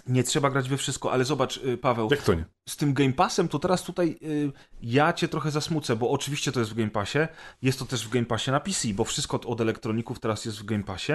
Nie 0.08 0.24
trzeba 0.24 0.50
grać 0.50 0.70
we 0.70 0.78
wszystko, 0.78 1.12
ale 1.12 1.26
zobacz, 1.26 1.58
y, 1.58 1.78
Paweł, 1.78 2.08
Jak 2.12 2.22
to 2.22 2.34
nie? 2.34 2.46
z 2.70 2.78
tym 2.78 2.94
Game 2.94 3.14
Passem 3.14 3.48
to 3.48 3.60
teraz 3.60 3.84
tutaj 3.84 4.18
y, 4.24 4.52
ja 4.82 5.14
cię 5.14 5.28
trochę 5.28 5.52
zasmucę, 5.52 5.96
bo 5.96 6.10
oczywiście 6.12 6.52
to 6.52 6.60
jest 6.60 6.72
w 6.72 6.76
Game 6.76 6.90
Passie, 6.90 7.20
jest 7.62 7.80
to 7.80 7.86
też 7.86 8.08
w 8.08 8.10
Game 8.10 8.26
Passie 8.26 8.52
na 8.52 8.60
PC, 8.60 8.88
bo 8.94 9.04
wszystko 9.04 9.40
od- 9.46 9.62
elektroników 9.62 10.20
teraz 10.20 10.46
jest 10.46 10.60
w 10.60 10.66
Game 10.66 10.84
Passie. 10.84 11.14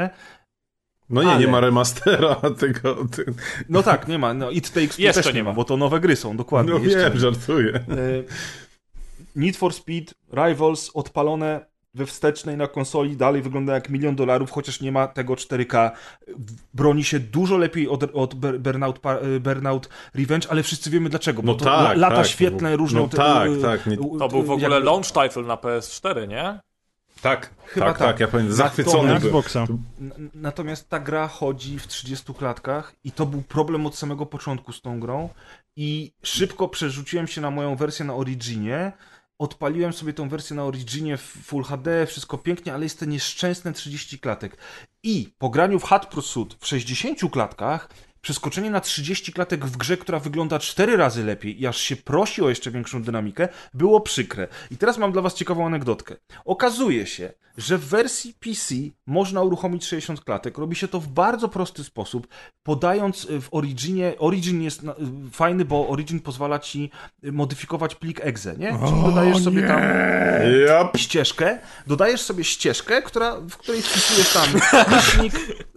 No 1.11 1.23
nie, 1.23 1.31
Ale- 1.31 1.41
nie 1.41 1.47
ma 1.49 1.61
remastera 1.61 2.35
tego. 2.61 2.97
Ty... 3.13 3.25
No 3.69 3.83
tak, 3.83 4.09
nie 4.09 4.19
ma, 4.19 4.35
no 4.35 4.51
It 4.51 4.71
Takes 4.71 4.97
Two 4.97 5.03
Jeszcze 5.03 5.23
też 5.23 5.35
nie 5.35 5.45
ma, 5.45 5.53
bo 5.53 5.65
to 5.65 5.77
nowe 5.77 6.01
gry 6.01 6.17
są, 6.17 6.37
dokładnie. 6.37 6.73
No 6.73 6.81
wiem, 6.81 7.19
żartuję. 7.19 7.75
Y, 7.77 8.25
Need 9.37 9.57
for 9.57 9.75
Speed, 9.75 10.15
Rivals 10.33 10.91
odpalone 10.95 11.67
we 11.97 12.07
wstecznej 12.07 12.57
na 12.57 12.67
konsoli 12.69 13.17
dalej 13.17 13.43
wygląda 13.43 13.75
jak 13.75 13.91
milion 13.91 14.17
dolarów, 14.17 14.51
chociaż 14.51 14.81
nie 14.81 14.93
ma 14.93 15.09
tego 15.09 15.35
4K. 15.35 15.91
Broni 16.75 17.05
się 17.05 17.21
dużo 17.21 17.57
lepiej 17.59 17.89
od, 17.89 18.03
od 18.15 18.35
Bur- 18.35 18.59
Burnout, 18.59 19.01
y, 19.37 19.41
Burnout 19.41 19.89
Revenge, 20.15 20.47
ale 20.51 20.63
wszyscy 20.63 20.91
wiemy 20.91 21.09
dlaczego. 21.09 21.43
Bo 21.43 21.53
No 21.53 21.59
to 21.59 21.65
tak, 21.65 21.75
la- 21.75 21.95
lata 21.95 22.17
tak, 22.17 22.27
świetne 22.27 22.71
no, 22.71 22.77
różnią 22.77 23.01
no 23.01 23.09
te- 23.09 23.17
tak, 23.17 23.49
y, 23.51 23.63
tak, 23.63 23.87
nie- 23.87 23.95
y, 23.95 24.19
To 24.19 24.29
był 24.29 24.43
w 24.43 24.51
ogóle 24.51 24.69
jakby- 24.75 24.87
launch 24.87 25.07
title 25.13 25.43
na 25.43 25.57
PS4, 25.57 26.29
nie? 26.29 26.61
Tak, 27.23 27.51
Chyba 27.67 27.87
tak, 27.87 27.99
tak. 27.99 28.09
tak, 28.09 28.21
ja 28.21 28.29
pamiętam, 28.29 28.57
zachwycony 28.57 29.13
Natomiast- 29.15 29.55
byłem. 29.59 29.83
Natomiast 30.35 30.89
ta 30.89 31.01
gra 31.01 31.29
chodzi 31.29 31.79
w 31.79 31.87
30 31.87 32.35
klatkach 32.35 32.93
i 33.05 33.13
to 33.13 33.27
był 33.27 33.43
problem 33.43 33.87
od 33.87 33.97
samego 33.97 34.27
początku 34.27 34.73
z 34.73 34.81
tą 34.83 35.01
grą 35.01 35.29
i 35.77 36.13
szybko 36.23 36.69
przerzuciłem 36.69 37.27
się 37.27 37.41
na 37.41 37.51
moją 37.51 37.77
wersję 37.77 38.05
na 38.05 38.15
Originie. 38.15 38.93
Odpaliłem 39.39 39.93
sobie 39.93 40.13
tą 40.13 40.29
wersję 40.29 40.57
na 40.57 40.65
Originie 40.65 41.17
w 41.17 41.21
Full 41.21 41.65
HD, 41.65 42.07
wszystko 42.07 42.39
pięknie, 42.39 42.75
ale 42.75 42.85
jest 42.85 43.01
to 43.01 43.05
nieszczęsne 43.05 43.73
30 43.73 44.19
klatek. 44.19 44.57
I 45.03 45.29
po 45.39 45.51
graniu 45.51 45.79
w 45.79 45.85
Hot 45.85 46.07
Pursuit 46.07 46.57
w 46.61 46.67
60 46.67 47.31
klatkach, 47.33 47.89
przeskoczenie 48.31 48.71
na 48.71 48.81
30 48.81 49.33
klatek 49.33 49.67
w 49.67 49.77
grze, 49.77 49.97
która 49.97 50.19
wygląda 50.19 50.59
4 50.59 50.97
razy 50.97 51.25
lepiej 51.25 51.63
i 51.63 51.67
aż 51.67 51.77
się 51.79 51.97
prosi 51.97 52.43
o 52.43 52.49
jeszcze 52.49 52.71
większą 52.71 53.03
dynamikę, 53.03 53.49
było 53.75 54.01
przykre. 54.01 54.49
I 54.71 54.77
teraz 54.77 54.99
mam 54.99 55.13
dla 55.13 55.23
was 55.23 55.35
ciekawą 55.35 55.67
anegdotkę. 55.67 56.17
Okazuje 56.45 57.07
się, 57.07 57.33
że 57.57 57.79
w 57.79 57.85
wersji 57.89 58.35
PC 58.41 58.75
można 59.07 59.43
uruchomić 59.43 59.85
60 59.87 60.25
klatek. 60.25 60.59
Robi 60.59 60.77
się 60.77 60.89
to 60.89 61.01
w 61.01 61.09
bardzo 61.09 61.49
prosty 61.49 61.85
sposób, 61.85 62.27
podając 62.63 63.25
y, 63.25 63.41
w 63.41 63.49
Originie. 63.55 64.15
Origin 64.19 64.63
jest 64.63 64.83
na- 64.83 64.93
y, 64.93 64.97
fajny, 65.33 65.65
bo 65.65 65.89
Origin 65.89 66.21
pozwala 66.21 66.59
ci 66.59 66.91
y, 67.25 67.33
modyfikować 67.33 67.95
plik 67.95 68.21
exe, 68.23 68.57
nie? 68.59 68.79
Czyli 68.89 69.03
dodajesz 69.03 69.45
sobie 69.45 69.63
tam 69.69 69.81
Yep. 69.83 70.97
ścieżkę, 70.99 71.59
dodajesz 71.87 72.21
sobie 72.21 72.45
ścieżkę, 72.45 73.03
która, 73.03 73.37
w 73.51 73.57
której 73.57 73.83
wpisujesz 73.83 74.33
tam. 74.33 74.47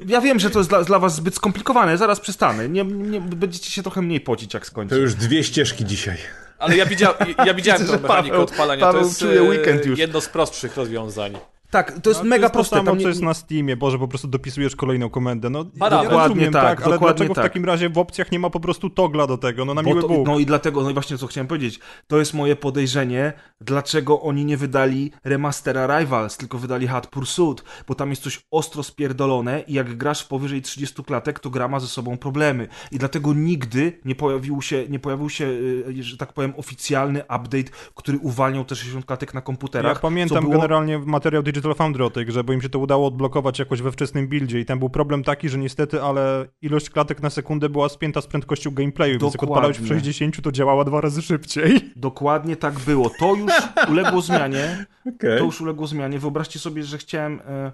Ja 0.08 0.22
wiem, 0.22 0.40
że 0.40 0.50
to 0.50 0.60
jest 0.60 0.70
dla, 0.70 0.84
dla 0.84 1.00
was 1.00 1.16
zbyt 1.16 1.36
skomplikowane, 1.36 1.98
zaraz 1.98 2.20
przestanę. 2.40 2.70
Nie, 2.70 2.84
nie, 2.84 3.22
będziecie 3.22 3.72
się 3.72 3.82
trochę 3.84 4.02
mniej 4.02 4.22
pocić, 4.22 4.54
jak 4.54 4.64
To 4.64 4.70
skończę. 4.70 4.96
już 4.98 5.16
dwie 5.16 5.44
ścieżki 5.44 5.86
dzisiaj. 5.86 6.18
Ale 6.60 6.78
ja, 6.78 6.86
widzia, 6.86 7.14
ja 7.46 7.54
widziałem 7.54 7.82
Widzę, 7.82 7.98
tą 7.98 8.02
mechanikę 8.04 8.36
Paweł- 8.36 8.44
odpalania. 8.44 8.82
Paweł 8.82 9.02
to 9.02 9.08
jest 9.08 9.20
czuje 9.20 9.40
e, 9.40 9.44
weekend 9.44 9.86
już. 9.86 10.00
jedno 10.00 10.22
z 10.22 10.30
prostszych 10.30 10.78
rozwiązań. 10.78 11.38
Tak, 11.72 12.00
to 12.02 12.10
jest 12.10 12.24
No, 12.24 12.30
mega 12.30 12.44
jest 12.44 12.54
proste. 12.54 12.76
To 12.76 12.80
samo, 12.80 12.92
tam 12.92 12.98
nie- 12.98 13.04
co 13.04 13.10
jest 13.10 13.22
na 13.22 13.34
Steamie, 13.34 13.78
Boże, 13.78 14.00
po 14.00 14.08
prostu 14.08 14.28
dopisujesz 14.28 14.76
kolejną 14.76 15.10
komendę. 15.10 15.50
No, 15.50 15.64
Dokładnie 15.64 16.04
ja 16.04 16.10
rozumiem, 16.10 16.54
tak, 16.54 16.64
tak, 16.64 16.82
ale 16.86 16.96
dokładnie 16.96 17.16
dlaczego 17.16 17.36
tak. 17.36 17.44
w 17.46 17.48
takim 17.48 17.66
razie 17.66 17.90
w 17.90 17.98
opcjach 17.98 18.32
nie 18.32 18.40
ma 18.40 18.50
po 18.50 18.60
prostu 18.60 18.90
togla 18.90 19.28
do 19.28 19.38
tego? 19.38 19.66
No 19.66 19.74
na 19.74 19.84
Bo 19.84 19.90
miły 19.90 20.02
to, 20.02 20.08
Bóg. 20.08 20.28
no 20.28 20.40
i 20.40 20.46
dlatego, 20.46 20.84
no 20.84 20.90
i 20.90 20.94
właśnie 20.94 21.18
co 21.18 21.28
chciałem 21.28 21.48
powiedzieć, 21.48 21.80
to 22.08 22.20
jest 22.20 22.34
moje 22.34 22.56
podejrzenie, 22.56 23.34
dlaczego 23.62 24.22
oni 24.22 24.46
nie 24.46 24.58
wydali 24.58 25.12
remastera 25.24 26.00
Rivals, 26.00 26.38
tylko 26.38 26.58
wydali 26.58 26.88
Hot 26.88 27.08
Pursuit, 27.08 27.64
bo 27.88 27.96
tam 27.96 28.10
jest 28.10 28.22
coś 28.22 28.42
ostro 28.52 28.84
spierdolone 28.84 29.64
i 29.68 29.74
jak 29.74 29.98
grasz 29.98 30.22
w 30.22 30.28
powyżej 30.28 30.62
30 30.62 31.04
klatek, 31.04 31.40
to 31.40 31.50
gra 31.50 31.68
ma 31.68 31.80
ze 31.80 31.88
sobą 31.88 32.18
problemy. 32.18 32.68
I 32.92 32.98
dlatego 32.98 33.34
nigdy 33.34 34.00
nie 34.06 34.16
pojawił 34.16 34.62
się, 34.62 34.86
nie 34.90 35.00
pojawił 35.00 35.30
się, 35.30 35.46
y, 35.46 36.04
że 36.04 36.18
tak 36.18 36.34
powiem, 36.34 36.54
oficjalny 36.58 37.20
update, 37.20 37.72
który 37.96 38.18
uwalniał 38.18 38.66
te 38.66 38.76
60 38.76 39.06
klatek 39.06 39.34
na 39.34 39.42
komputerach. 39.42 39.96
Ja 39.96 40.00
pamiętam 40.02 40.44
było... 40.44 40.54
generalnie 40.56 41.00
materiał 41.00 41.44
Digital 41.44 41.59
Foundry 41.62 42.06
o 42.06 42.10
tej 42.10 42.26
grze, 42.26 42.44
bo 42.44 42.54
im 42.54 42.62
się 42.62 42.70
to 42.70 42.80
udało 42.80 43.08
odblokować 43.08 43.60
jakoś 43.60 43.82
we 43.82 43.92
wczesnym 43.92 44.28
buildzie 44.28 44.60
i 44.60 44.66
tam 44.66 44.80
był 44.80 44.90
problem 44.90 45.24
taki, 45.24 45.50
że 45.50 45.58
niestety, 45.58 46.02
ale 46.02 46.48
ilość 46.62 46.90
klatek 46.90 47.22
na 47.22 47.30
sekundę 47.30 47.70
była 47.70 47.90
spięta 47.90 48.22
z 48.22 48.28
prędkością 48.28 48.72
gameplayu, 48.72 49.20
więc 49.20 49.24
jak 49.24 49.32
Dokładnie. 49.34 49.54
odpalałeś 49.54 49.80
w 49.80 49.88
60, 49.88 50.42
to 50.42 50.52
działała 50.52 50.86
dwa 50.86 51.02
razy 51.02 51.22
szybciej. 51.22 51.92
Dokładnie 51.96 52.56
tak 52.56 52.80
było. 52.80 53.12
To 53.20 53.36
już 53.36 53.52
uległo 53.90 54.22
zmianie. 54.22 54.86
Okej. 55.16 55.40
To 55.40 55.46
już 55.46 55.62
uległo 55.62 55.88
zmianie. 55.88 56.20
Wyobraźcie 56.20 56.60
sobie, 56.60 56.84
że 56.84 56.98
chciałem. 56.98 57.42
E... 57.48 57.72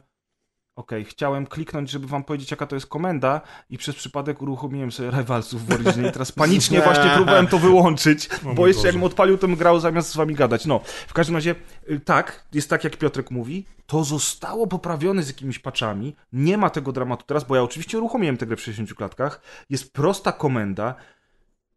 Okej, 0.76 1.06
chciałem 1.06 1.47
kliknąć, 1.47 1.89
żeby 1.89 2.07
wam 2.07 2.23
powiedzieć, 2.23 2.52
jaka 2.52 2.65
to 2.65 2.76
jest 2.76 2.88
komenda, 2.88 3.41
i 3.69 3.77
przez 3.77 3.95
przypadek 3.95 4.41
uruchomiłem 4.41 4.91
sobie 4.91 5.11
Rivalsów 5.11 5.65
w 5.65 5.72
Originie. 5.72 6.10
I 6.10 6.11
teraz 6.11 6.31
panicznie 6.41 6.81
właśnie 6.81 7.10
próbowałem 7.10 7.47
to 7.47 7.60
wyłączyć, 7.60 8.30
bo 8.56 8.68
jeszcze 8.68 8.80
Boże. 8.80 8.88
jakbym 8.88 9.03
odpalił, 9.03 9.38
to 9.38 9.47
bym 9.47 9.56
grał 9.56 9.80
zamiast 9.80 10.10
z 10.10 10.15
wami 10.15 10.35
gadać. 10.35 10.65
No, 10.65 10.81
w 11.07 11.14
każdym 11.14 11.35
razie, 11.35 11.56
y, 11.89 11.99
tak, 11.99 12.45
jest 12.53 12.69
tak, 12.69 12.84
jak 12.84 12.97
Piotrek 12.97 13.31
mówi, 13.31 13.65
to 13.88 14.03
zostało 14.03 14.68
poprawione 14.68 15.23
z 15.23 15.27
jakimiś 15.27 15.60
patchami. 15.60 16.15
Nie 16.34 16.57
ma 16.57 16.69
tego 16.69 16.91
dramatu 16.91 17.26
teraz, 17.27 17.43
bo 17.43 17.56
ja 17.56 17.64
oczywiście 17.64 17.97
uruchomiłem 17.97 18.38
tę 18.38 18.45
grę 18.45 18.56
w 18.56 18.61
60 18.61 18.93
klatkach. 18.93 19.41
Jest 19.69 19.93
prosta 19.93 20.31
komenda, 20.31 20.95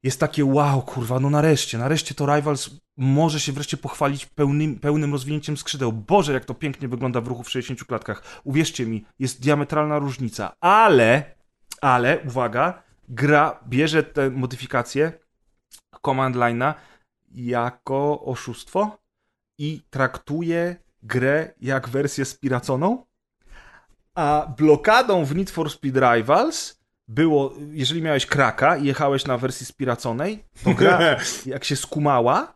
jest 0.03 0.21
takie 0.21 0.45
wow, 0.45 0.83
kurwa, 0.83 1.21
no 1.21 1.31
nareszcie, 1.31 1.79
nareszcie 1.79 2.15
to 2.15 2.37
Rivals 2.37 2.71
może 2.97 3.41
się 3.41 3.53
wreszcie 3.53 3.77
pochwalić 3.77 4.27
pełnym, 4.27 4.79
pełnym 4.79 5.13
rozwinięciem 5.13 5.57
skrzydeł. 5.57 5.93
Boże, 5.93 6.33
jak 6.33 6.45
to 6.45 6.55
pięknie 6.55 6.89
wygląda 6.89 7.21
w 7.21 7.27
ruchu 7.27 7.43
w 7.43 7.51
60 7.51 7.85
klatkach. 7.85 8.23
Uwierzcie 8.45 8.87
mi, 8.87 9.05
jest 9.19 9.41
diametralna 9.41 9.99
różnica, 9.99 10.53
ale, 10.61 11.35
ale, 11.81 12.21
uwaga, 12.27 12.83
gra 13.09 13.61
bierze 13.69 14.03
te 14.03 14.31
modyfikacje 14.31 15.13
command 16.03 16.37
line'a 16.37 16.75
jako 17.35 18.25
oszustwo 18.25 18.99
i 19.59 19.83
traktuje 19.91 20.77
grę 21.03 21.55
jak 21.61 21.89
wersję 21.89 22.25
spiraconą, 22.25 23.07
a 24.15 24.55
blokadą 24.59 25.25
w 25.25 25.35
Need 25.35 25.51
for 25.51 25.71
Speed 25.71 26.01
Rivals 26.01 26.78
było, 27.09 27.55
jeżeli 27.71 28.03
miałeś 28.03 28.27
kraka 28.27 28.77
i 28.77 28.87
jechałeś 28.87 29.25
na 29.25 29.39
wersji 29.39 29.67
spiraconej, 29.67 30.45
to 30.65 30.75
gra 30.75 31.17
jak 31.47 31.65
się 31.65 31.77
skumała, 31.77 32.55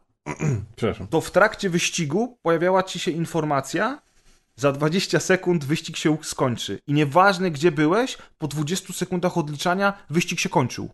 to 1.11 1.21
w 1.21 1.31
trakcie 1.31 1.71
wyścigu 1.71 2.39
pojawiała 2.43 2.83
ci 2.83 2.99
się 2.99 3.11
informacja, 3.11 4.03
za 4.57 4.73
20 4.73 5.21
sekund 5.21 5.65
wyścig 5.65 5.97
się 5.97 6.19
skończy. 6.23 6.79
I 6.87 6.93
nieważne 6.93 7.51
gdzie 7.51 7.73
byłeś, 7.73 8.19
po 8.39 8.49
20 8.49 8.93
sekundach 8.93 9.39
odliczania 9.39 9.93
wyścig 10.11 10.41
się 10.41 10.49
kończył. 10.49 10.91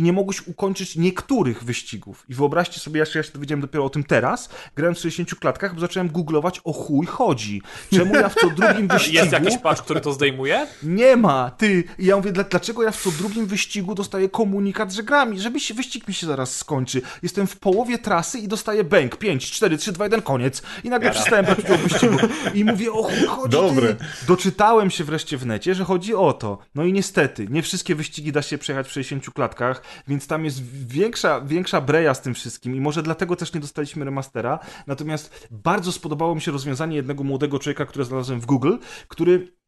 I 0.00 0.02
nie 0.02 0.12
mogłeś 0.12 0.46
ukończyć 0.46 0.96
niektórych 0.96 1.64
wyścigów. 1.64 2.24
I 2.28 2.34
wyobraźcie 2.34 2.80
sobie, 2.80 2.98
ja 2.98 3.06
się, 3.06 3.18
ja 3.18 3.22
się 3.22 3.32
dowiedziałem 3.32 3.60
dopiero 3.60 3.84
o 3.84 3.90
tym 3.90 4.04
teraz, 4.04 4.48
grałem 4.76 4.94
w 4.94 4.98
60 4.98 5.34
klatkach, 5.34 5.74
bo 5.74 5.80
zacząłem 5.80 6.08
googlować, 6.08 6.60
o 6.64 6.72
chuj 6.72 7.06
chodzi. 7.06 7.62
Czemu 7.94 8.14
ja 8.14 8.28
w 8.28 8.34
co 8.34 8.50
drugim 8.50 8.88
wyścigu... 8.92 9.16
Jest 9.16 9.32
jakiś 9.32 9.58
patch, 9.58 9.82
który 9.82 10.00
to 10.00 10.12
zdejmuje? 10.12 10.66
Nie 10.82 11.16
ma, 11.16 11.50
ty. 11.50 11.84
I 11.98 12.06
ja 12.06 12.16
mówię, 12.16 12.32
dla- 12.32 12.44
dlaczego 12.44 12.82
ja 12.82 12.90
w 12.90 13.02
co 13.02 13.10
drugim 13.10 13.46
wyścigu 13.46 13.94
dostaję 13.94 14.28
komunikat, 14.28 14.92
że 14.92 15.02
gram, 15.02 15.34
i 15.34 15.40
żeby 15.40 15.60
się, 15.60 15.74
wyścig 15.74 16.08
mi 16.08 16.14
się 16.14 16.26
zaraz 16.26 16.56
skończy. 16.56 17.02
Jestem 17.22 17.46
w 17.46 17.56
połowie 17.56 17.98
trasy 17.98 18.38
i 18.38 18.48
dostaję 18.48 18.84
bęk. 18.84 19.16
5, 19.16 19.50
4, 19.50 19.78
3, 19.78 19.92
2, 19.92 20.04
1, 20.04 20.22
koniec. 20.22 20.62
I 20.84 20.88
nagle 20.88 21.10
przestałem 21.10 21.44
brać 21.44 21.58
udział 21.58 21.76
w 21.78 21.80
wyścigu. 21.80 22.16
I 22.54 22.64
mówię, 22.64 22.92
o 22.92 23.02
chuj 23.02 23.26
chodzi, 23.26 23.52
Dobre. 23.52 23.94
ty. 23.94 24.04
Doczytałem 24.26 24.90
się 24.90 25.04
wreszcie 25.04 25.36
w 25.36 25.46
necie, 25.46 25.74
że 25.74 25.84
chodzi 25.84 26.14
o 26.14 26.32
to. 26.32 26.58
No 26.74 26.84
i 26.84 26.92
niestety, 26.92 27.46
nie 27.50 27.62
wszystkie 27.62 27.94
wyścigi 27.94 28.32
da 28.32 28.42
się 28.42 28.58
przejechać 28.58 28.86
w 28.86 28.92
60 28.92 29.30
klatkach, 29.34 29.82
więc 30.08 30.26
tam 30.26 30.44
jest 30.44 30.86
większa, 30.86 31.40
większa 31.40 31.80
breja 31.80 32.14
z 32.14 32.22
tym 32.22 32.34
wszystkim 32.34 32.76
i 32.76 32.80
może 32.80 33.02
dlatego 33.02 33.36
też 33.36 33.52
nie 33.52 33.60
dostaliśmy 33.60 34.04
remastera. 34.04 34.58
Natomiast 34.86 35.48
bardzo 35.50 35.92
spodobało 35.92 36.34
mi 36.34 36.40
się 36.40 36.52
rozwiązanie 36.52 36.96
jednego 36.96 37.24
młodego 37.24 37.58
człowieka, 37.58 37.86
które 37.86 38.04
znalazłem 38.04 38.40
w 38.40 38.46
Google, 38.46 38.76
który 39.08 39.60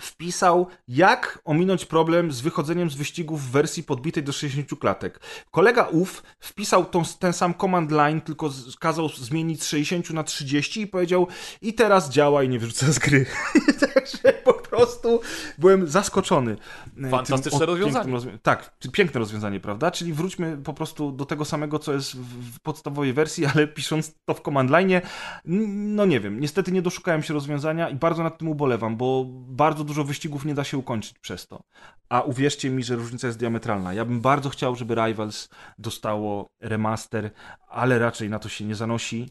wpisał, 0.00 0.66
jak 0.88 1.38
ominąć 1.44 1.84
problem 1.84 2.32
z 2.32 2.40
wychodzeniem 2.40 2.90
z 2.90 2.94
wyścigów 2.94 3.42
w 3.42 3.50
wersji 3.50 3.82
podbitej 3.82 4.22
do 4.22 4.32
60 4.32 4.80
klatek. 4.80 5.20
Kolega 5.50 5.84
ów 5.84 6.22
wpisał 6.40 6.84
tą, 6.84 7.02
ten 7.18 7.32
sam 7.32 7.54
command 7.54 7.90
line, 7.90 8.20
tylko 8.20 8.50
kazał 8.80 9.08
zmienić 9.08 9.62
z 9.62 9.66
60 9.66 10.10
na 10.10 10.24
30 10.24 10.80
i 10.80 10.86
powiedział 10.86 11.26
i 11.62 11.74
teraz 11.74 12.10
działa 12.10 12.42
i 12.42 12.48
nie 12.48 12.58
wyrzuca 12.58 12.92
z 12.92 12.98
gry. 12.98 13.26
Także 13.94 14.32
po 14.44 14.52
prostu 14.70 15.20
byłem 15.58 15.88
zaskoczony. 15.88 16.56
e, 17.04 17.10
Fantastyczne 17.10 17.58
tym- 17.58 17.68
rozwiązanie. 17.68 18.12
rozwią- 18.12 18.38
tak, 18.42 18.78
piękne 18.92 19.18
rozwiązanie, 19.18 19.60
prawda? 19.60 19.90
Czyli 19.90 20.12
wróćmy 20.12 20.56
po 20.56 20.74
prostu 20.74 21.12
do 21.12 21.24
tego 21.26 21.44
samego, 21.44 21.78
co 21.78 21.92
jest 21.92 22.16
w, 22.16 22.60
podstawowej 22.60 23.12
wersji, 23.12 23.46
ale 23.46 23.66
pisząc 23.68 24.14
to 24.24 24.34
w 24.34 24.40
command 24.42 24.70
line, 24.70 25.00
no 25.44 26.06
nie 26.06 26.20
wiem, 26.20 26.40
niestety 26.40 26.72
nie 26.72 26.82
doszukałem 26.82 27.22
się 27.22 27.34
rozwiązania 27.34 27.88
i 27.88 27.94
bardzo 27.94 28.22
nad 28.22 28.38
tym 28.38 28.48
ubolewam, 28.48 28.96
bo 28.96 29.24
bardzo 29.48 29.84
dużo 29.84 30.04
wyścigów 30.04 30.44
nie 30.44 30.54
da 30.54 30.64
się 30.64 30.78
ukończyć 30.78 31.18
przez 31.18 31.46
to. 31.46 31.60
A 32.08 32.22
uwierzcie 32.22 32.70
mi, 32.70 32.82
że 32.84 32.96
różnica 32.96 33.26
jest 33.26 33.38
diametralna. 33.38 33.94
Ja 33.94 34.04
bym 34.04 34.20
bardzo 34.20 34.48
chciał, 34.50 34.76
żeby 34.76 34.94
Rivals 34.94 35.48
dostało 35.78 36.46
remaster, 36.60 37.30
ale 37.68 37.98
raczej 37.98 38.30
na 38.30 38.38
to 38.38 38.48
się 38.48 38.64
nie 38.64 38.74
zanosi. 38.74 39.30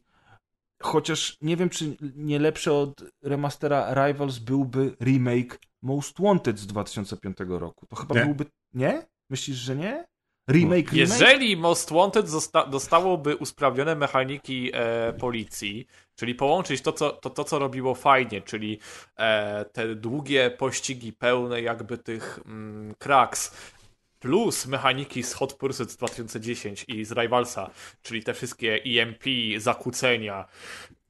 Chociaż 0.84 1.38
nie 1.42 1.58
wiem, 1.58 1.70
czy 1.70 1.98
nie 2.16 2.40
lepsze 2.40 2.74
od 2.74 3.04
remastera 3.24 4.08
Rivals 4.08 4.40
byłby 4.40 4.96
remake 5.02 5.60
Most 5.82 6.22
Wanted 6.22 6.60
z 6.60 6.68
2005 6.68 7.38
roku. 7.48 7.86
To 7.86 7.96
chyba 7.96 8.16
Nie. 8.16 8.26
byłby. 8.26 8.46
Nie? 8.74 9.08
Myślisz, 9.30 9.58
że 9.58 9.76
nie? 9.76 10.06
Remake, 10.50 10.92
remake? 10.92 10.94
Jeżeli 10.94 11.58
Most 11.58 11.94
Wanted 11.94 12.26
dostałoby 12.70 13.36
usprawnione 13.36 13.96
mechaniki 13.96 14.72
e, 14.74 15.14
policji, 15.14 15.88
czyli 16.16 16.36
połączyć 16.36 16.82
to 16.82 16.94
co, 16.94 17.10
to, 17.10 17.30
to, 17.30 17.44
co 17.44 17.60
robiło 17.60 17.96
fajnie, 17.96 18.42
czyli 18.42 18.80
e, 19.18 19.66
te 19.66 19.96
długie 19.96 20.52
pościgi 20.52 21.14
pełne 21.14 21.62
jakby 21.62 21.98
tych 21.98 22.40
mm, 22.46 22.96
cracks, 23.00 23.74
plus 24.20 24.66
mechaniki 24.68 25.24
z 25.24 25.34
Hot 25.34 25.54
Pursuit 25.54 25.92
z 25.92 25.98
2010 25.98 26.86
i 26.88 27.06
z 27.06 27.12
Rivalsa, 27.12 27.70
czyli 28.02 28.24
te 28.24 28.34
wszystkie 28.34 28.80
EMP, 28.86 29.24
zakłócenia. 29.58 30.46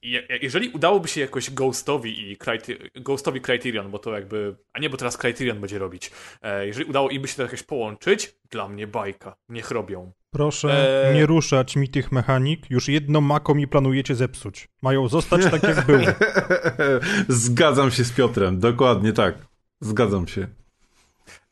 Je- 0.01 0.27
jeżeli 0.41 0.69
udałoby 0.69 1.07
się 1.07 1.21
jakoś 1.21 1.49
Ghostowi 1.51 2.31
i 2.31 2.37
Criter- 2.37 3.01
Ghostowi 3.01 3.41
Criterion, 3.41 3.91
bo 3.91 3.99
to 3.99 4.13
jakby, 4.13 4.55
a 4.73 4.79
nie, 4.79 4.89
bo 4.89 4.97
teraz 4.97 5.17
Criterion 5.17 5.59
będzie 5.59 5.79
robić, 5.79 6.11
e, 6.41 6.67
jeżeli 6.67 6.85
udało 6.85 7.09
im 7.09 7.21
by 7.21 7.27
się 7.27 7.35
to 7.35 7.41
jakoś 7.43 7.63
połączyć, 7.63 8.35
dla 8.51 8.67
mnie 8.69 8.87
bajka, 8.87 9.35
niech 9.49 9.71
robią. 9.71 10.11
Proszę 10.31 10.69
Eee. 11.09 11.15
nie 11.15 11.25
ruszać 11.25 11.75
mi 11.75 11.89
tych 11.89 12.11
mechanik. 12.11 12.69
Już 12.69 12.87
jedno 12.89 13.21
mako 13.21 13.55
mi 13.55 13.67
planujecie 13.67 14.15
zepsuć. 14.15 14.67
Mają 14.81 15.07
zostać 15.07 15.41
tak, 15.51 15.63
jak 15.63 15.85
były. 15.85 16.05
Zgadzam 17.27 17.91
się 17.91 18.03
z 18.03 18.11
Piotrem, 18.11 18.59
dokładnie 18.59 19.13
tak. 19.13 19.35
Zgadzam 19.81 20.27
się. 20.27 20.47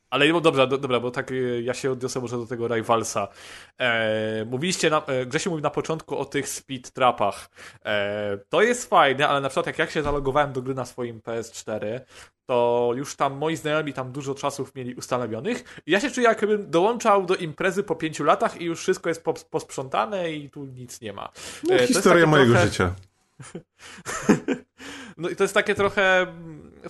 Ale 0.09 0.27
no 0.27 0.41
dobra, 0.41 0.67
do, 0.67 0.77
dobra, 0.77 0.99
bo 0.99 1.11
tak 1.11 1.31
e, 1.31 1.35
ja 1.61 1.73
się 1.73 1.91
odniosę 1.91 2.19
może 2.19 2.37
do 2.37 2.45
tego 2.45 2.67
Rivalsa. 2.67 3.27
E, 3.79 4.45
mówiliście, 4.45 4.89
na, 4.89 5.05
e, 5.05 5.25
Grzesiu 5.25 5.49
mówił 5.49 5.63
na 5.63 5.69
początku 5.69 6.17
o 6.17 6.25
tych 6.25 6.49
speed 6.49 6.91
trapach. 6.91 7.49
E, 7.85 8.37
to 8.49 8.61
jest 8.61 8.89
fajne, 8.89 9.27
ale 9.27 9.41
na 9.41 9.49
przykład 9.49 9.67
jak 9.67 9.79
ja 9.79 9.87
się 9.87 10.03
zalogowałem 10.03 10.53
do 10.53 10.61
gry 10.61 10.73
na 10.75 10.85
swoim 10.85 11.19
PS4, 11.21 11.99
to 12.45 12.91
już 12.95 13.15
tam 13.15 13.33
moi 13.37 13.55
znajomi 13.55 13.93
tam 13.93 14.11
dużo 14.11 14.35
czasów 14.35 14.75
mieli 14.75 14.95
ustanowionych 14.95 15.81
i 15.85 15.91
ja 15.91 15.99
się 15.99 16.11
czuję 16.11 16.27
jakbym 16.27 16.69
dołączał 16.71 17.25
do 17.25 17.35
imprezy 17.35 17.83
po 17.83 17.95
pięciu 17.95 18.23
latach 18.23 18.61
i 18.61 18.65
już 18.65 18.79
wszystko 18.79 19.09
jest 19.09 19.23
pos- 19.23 19.45
posprzątane 19.49 20.31
i 20.31 20.49
tu 20.49 20.65
nic 20.65 21.01
nie 21.01 21.13
ma. 21.13 21.29
No, 21.63 21.75
E, 21.75 21.87
historia 21.87 22.25
mojego 22.25 22.51
trochę- 22.53 22.67
życia. 22.67 22.93
No 25.17 25.29
i 25.29 25.35
to 25.35 25.43
jest 25.43 25.53
takie 25.53 25.75
trochę. 25.75 26.27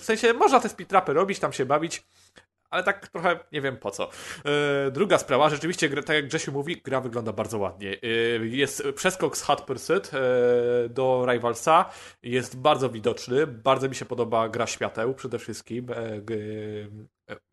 W 0.00 0.04
sensie 0.04 0.32
można 0.32 0.60
te 0.60 0.68
speedtrapy 0.68 1.12
robić, 1.12 1.38
tam 1.38 1.52
się 1.52 1.64
bawić, 1.66 2.02
ale 2.76 2.84
tak 2.84 3.08
trochę 3.08 3.38
nie 3.52 3.60
wiem 3.60 3.76
po 3.76 3.90
co. 3.90 4.10
Yy, 4.44 4.90
druga 4.90 5.18
sprawa, 5.18 5.50
rzeczywiście, 5.50 6.02
tak 6.02 6.16
jak 6.16 6.26
Grzesiu 6.28 6.52
mówi, 6.52 6.82
gra 6.84 7.00
wygląda 7.00 7.32
bardzo 7.32 7.58
ładnie. 7.58 7.96
Yy, 8.02 8.48
jest 8.48 8.82
przeskok 8.94 9.36
z 9.36 9.42
Hot 9.42 9.60
Pursuit 9.60 10.12
yy, 10.12 10.88
do 10.88 11.26
Rivalsa, 11.28 11.90
jest 12.22 12.58
bardzo 12.58 12.90
widoczny. 12.90 13.46
Bardzo 13.46 13.88
mi 13.88 13.94
się 13.94 14.04
podoba 14.04 14.48
gra 14.48 14.66
świateł 14.66 15.14
przede 15.14 15.38
wszystkim 15.38 15.86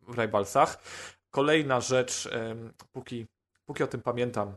w 0.00 0.18
Rivalsach. 0.18 0.78
Kolejna 1.30 1.80
rzecz, 1.80 2.28
póki, 2.92 3.26
póki 3.66 3.82
o 3.82 3.86
tym 3.86 4.02
pamiętam. 4.02 4.56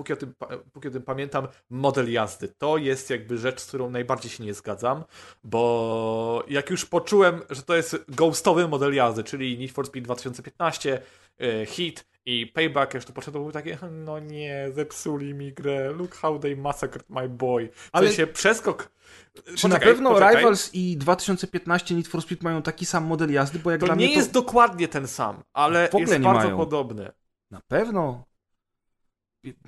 Póki 0.00 0.12
o, 0.12 0.16
tym, 0.16 0.34
póki 0.72 0.88
o 0.88 0.90
tym 0.90 1.02
pamiętam, 1.02 1.48
model 1.70 2.12
jazdy. 2.12 2.48
To 2.58 2.76
jest 2.76 3.10
jakby 3.10 3.38
rzecz, 3.38 3.60
z 3.60 3.66
którą 3.66 3.90
najbardziej 3.90 4.30
się 4.30 4.44
nie 4.44 4.54
zgadzam, 4.54 5.04
bo 5.44 6.44
jak 6.48 6.70
już 6.70 6.86
poczułem, 6.86 7.42
że 7.50 7.62
to 7.62 7.76
jest 7.76 8.04
ghostowy 8.08 8.68
model 8.68 8.94
jazdy, 8.94 9.24
czyli 9.24 9.58
Need 9.58 9.70
for 9.72 9.86
Speed 9.86 10.04
2015, 10.04 11.02
e, 11.40 11.66
Hit 11.66 12.06
i 12.26 12.46
Payback, 12.46 13.04
to 13.04 13.12
poszedł, 13.12 13.38
było 13.38 13.52
takie, 13.52 13.78
no 13.90 14.18
nie, 14.18 14.66
zepsuli 14.74 15.34
mi 15.34 15.52
grę, 15.52 15.92
look 15.92 16.14
how 16.14 16.38
they 16.38 16.56
massacred 16.56 17.10
my 17.10 17.28
boy. 17.28 17.68
W 17.72 17.88
Ale- 17.92 18.06
sensie 18.06 18.26
przeskok... 18.26 18.90
Czy 19.56 19.68
na 19.68 19.78
pewno 19.78 20.18
Rivals 20.30 20.74
i 20.74 20.96
2015 20.96 21.94
Need 21.94 22.08
for 22.08 22.22
Speed 22.22 22.42
mają 22.44 22.62
taki 22.62 22.86
sam 22.86 23.04
model 23.04 23.32
jazdy? 23.32 23.58
Bo 23.58 23.70
jak 23.70 23.80
To 23.80 23.86
dla 23.86 23.94
nie 23.94 24.06
mnie 24.06 24.14
jest 24.16 24.32
dokładnie 24.32 24.88
ten 24.88 25.08
sam, 25.08 25.42
ale 25.52 25.88
jest 25.98 26.12
nie 26.12 26.20
bardzo 26.20 26.44
mają. 26.44 26.56
podobny. 26.56 27.10
Na 27.50 27.60
pewno. 27.68 28.29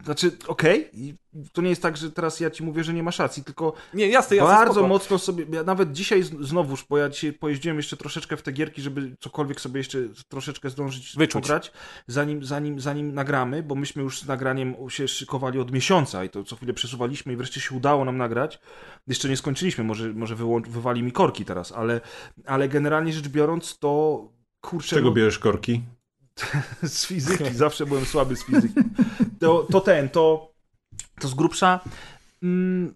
Znaczy, 0.05 0.31
okej, 0.47 0.91
i 0.93 1.15
to 1.53 1.63
nie 1.63 1.69
jest 1.71 1.83
tak, 1.83 1.97
że 1.97 2.11
teraz 2.11 2.41
ja 2.41 2.51
ci 2.51 2.63
mówię, 2.65 2.85
że 2.85 2.95
nie 2.95 3.03
masz 3.03 3.19
racji, 3.19 3.45
tylko 3.45 3.73
Nie, 3.95 4.09
jasne, 4.09 4.37
jasne, 4.37 4.55
bardzo 4.55 4.73
spoko. 4.75 4.89
mocno 4.89 5.19
sobie, 5.19 5.47
ja 5.53 5.63
nawet 5.63 5.93
dzisiaj 5.93 6.23
znowuż, 6.23 6.85
bo 6.91 6.99
ja 6.99 7.09
dzisiaj 7.09 7.33
pojeździłem 7.33 7.77
jeszcze 7.77 7.97
troszeczkę 7.97 8.37
w 8.37 8.43
te 8.43 8.53
gierki, 8.53 8.83
żeby 8.83 9.17
cokolwiek 9.21 9.61
sobie 9.61 9.79
jeszcze 9.81 9.99
troszeczkę 10.29 10.71
zdążyć 10.71 11.17
Wyczuć. 11.17 11.43
pograć, 11.43 11.73
zanim, 12.07 12.45
zanim, 12.45 12.81
zanim 12.81 13.15
nagramy, 13.15 13.63
bo 13.63 13.75
myśmy 13.75 14.03
już 14.03 14.21
z 14.21 14.27
nagraniem 14.27 14.75
się 14.89 15.09
szykowali 15.09 15.59
od 15.59 15.71
miesiąca 15.73 16.25
i 16.25 16.29
to 16.31 16.45
co 16.45 16.57
chwilę 16.57 16.73
przesuwaliśmy 16.73 17.33
i 17.33 17.37
wreszcie 17.37 17.61
się 17.61 17.75
udało 17.75 18.05
nam 18.05 18.17
nagrać. 18.17 18.59
Jeszcze 19.07 19.29
nie 19.29 19.37
skończyliśmy, 19.37 19.85
może, 19.85 20.13
może 20.13 20.37
wyłą- 20.37 20.69
wywali 20.71 21.03
mi 21.03 21.13
korki 21.13 21.45
teraz, 21.45 21.73
ale, 21.73 22.01
ale 22.47 22.69
generalnie 22.69 23.13
rzecz 23.13 23.29
biorąc 23.29 23.79
to, 23.79 24.23
kurczę... 24.61 24.87
Z 24.87 24.91
czego 24.91 25.09
no- 25.09 25.15
bierzesz 25.15 25.39
korki? 25.39 25.83
z 26.83 27.07
fizyki, 27.07 27.55
zawsze 27.55 27.87
byłem 27.87 28.07
słaby 28.07 28.37
z 28.37 28.45
fizyki. 28.45 28.75
To, 29.41 29.67
to 29.73 29.81
ten, 29.81 30.09
to, 30.09 30.53
to 31.21 31.29
z 31.29 31.35
grubsza. 31.35 31.81
Mm, 32.43 32.95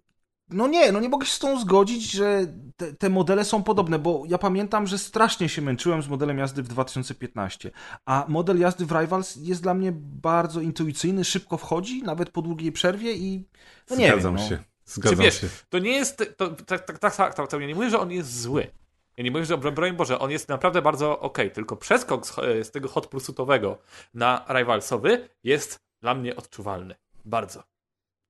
no 0.51 0.69
nie, 0.69 0.93
no 0.93 1.01
nie 1.01 1.09
mogę 1.09 1.27
się 1.27 1.33
z 1.33 1.39
tą 1.39 1.61
zgodzić, 1.61 2.13
że 2.13 2.47
te, 2.77 2.93
te 2.93 3.09
modele 3.09 3.45
są 3.45 3.63
podobne, 3.63 3.99
bo 3.99 4.23
ja 4.27 4.39
pamiętam, 4.39 4.87
że 4.87 4.99
strasznie 4.99 5.49
się 5.49 5.63
męczyłem 5.63 6.03
z 6.03 6.09
modelem 6.09 6.39
jazdy 6.39 6.63
w 6.63 6.69
2015, 6.69 7.71
a 8.05 8.25
model 8.29 8.59
jazdy 8.59 8.87
w 8.87 8.93
Rivals 8.93 9.37
jest 9.37 9.63
dla 9.63 9.75
mnie 9.75 9.93
bardzo 9.97 10.61
intuicyjny, 10.61 11.25
szybko 11.25 11.57
wchodzi, 11.57 12.03
nawet 12.03 12.31
po 12.31 12.43
długiej 12.43 12.73
przerwie 12.73 13.13
i 13.13 13.45
no 13.91 13.97
nie 13.97 14.09
Zgadzam 14.09 14.37
wiem, 14.37 14.45
no. 14.45 14.49
się. 14.49 14.65
Zgadzam 14.85 15.19
wiesz, 15.19 15.41
się. 15.41 15.49
To 15.69 15.79
nie 15.79 15.91
jest. 15.91 16.35
To, 16.37 16.51
tak, 16.51 16.85
tak, 16.85 16.99
tak, 16.99 17.17
tak, 17.17 17.35
tak, 17.35 17.61
nie 17.61 17.75
mówię, 17.75 17.91
że 17.91 17.99
on 17.99 18.11
jest 18.11 18.41
zły. 18.41 18.71
Ja 19.17 19.25
nie 19.25 19.31
mówię, 19.31 19.45
że 19.45 19.59
broń, 19.59 19.75
broń 19.75 19.93
Boże, 19.93 20.19
on 20.19 20.31
jest 20.31 20.49
naprawdę 20.49 20.83
bardzo 20.83 21.21
okej, 21.21 21.51
tylko 21.51 21.77
przeskok 21.77 22.27
z, 22.27 22.35
z 22.67 22.71
tego 22.71 22.89
hot 22.89 23.07
pursuitowego 23.07 23.79
na 24.15 24.45
rivalsowy 24.49 25.29
jest 25.45 25.81
dla 26.01 26.15
mnie 26.15 26.37
odczuwalny. 26.37 26.95
Bardzo. 27.25 27.63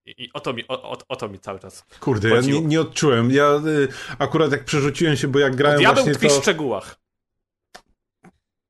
I, 0.07 0.25
i 0.25 0.33
o, 0.33 0.41
to 0.41 0.53
mi, 0.53 0.69
o, 0.69 0.83
o, 0.91 0.99
o 1.09 1.17
to 1.17 1.29
mi 1.29 1.39
cały 1.39 1.59
czas. 1.59 1.87
Kurde, 2.01 2.29
ja 2.29 2.37
chodziło. 2.37 2.61
nie, 2.61 2.67
nie 2.67 2.81
odczułem. 2.81 3.31
Ja 3.31 3.63
y, 3.67 3.89
akurat 4.19 4.53
jak 4.53 4.65
przerzuciłem 4.65 5.17
się, 5.17 5.29
bo 5.29 5.39
jak 5.39 5.57
grałem 5.57 5.83
właśnie 5.83 6.13
tkwi 6.13 6.29
w 6.29 6.35
to, 6.35 6.41
szczegółach. 6.41 7.01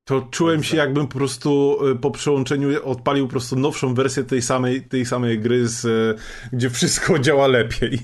to 0.04 0.20
czułem 0.30 0.62
się 0.62 0.76
jakbym 0.76 1.08
po 1.08 1.18
prostu 1.18 1.78
y, 1.88 1.96
po 1.96 2.10
przełączeniu 2.10 2.84
odpalił 2.84 3.26
po 3.26 3.30
prostu 3.30 3.56
nowszą 3.56 3.94
wersję 3.94 4.24
tej 4.24 4.42
samej, 4.42 4.82
tej 4.82 5.06
samej 5.06 5.40
gry, 5.40 5.68
z, 5.68 5.84
y, 5.84 6.18
gdzie 6.52 6.70
wszystko 6.70 7.18
działa 7.26 7.46
lepiej. 7.46 7.98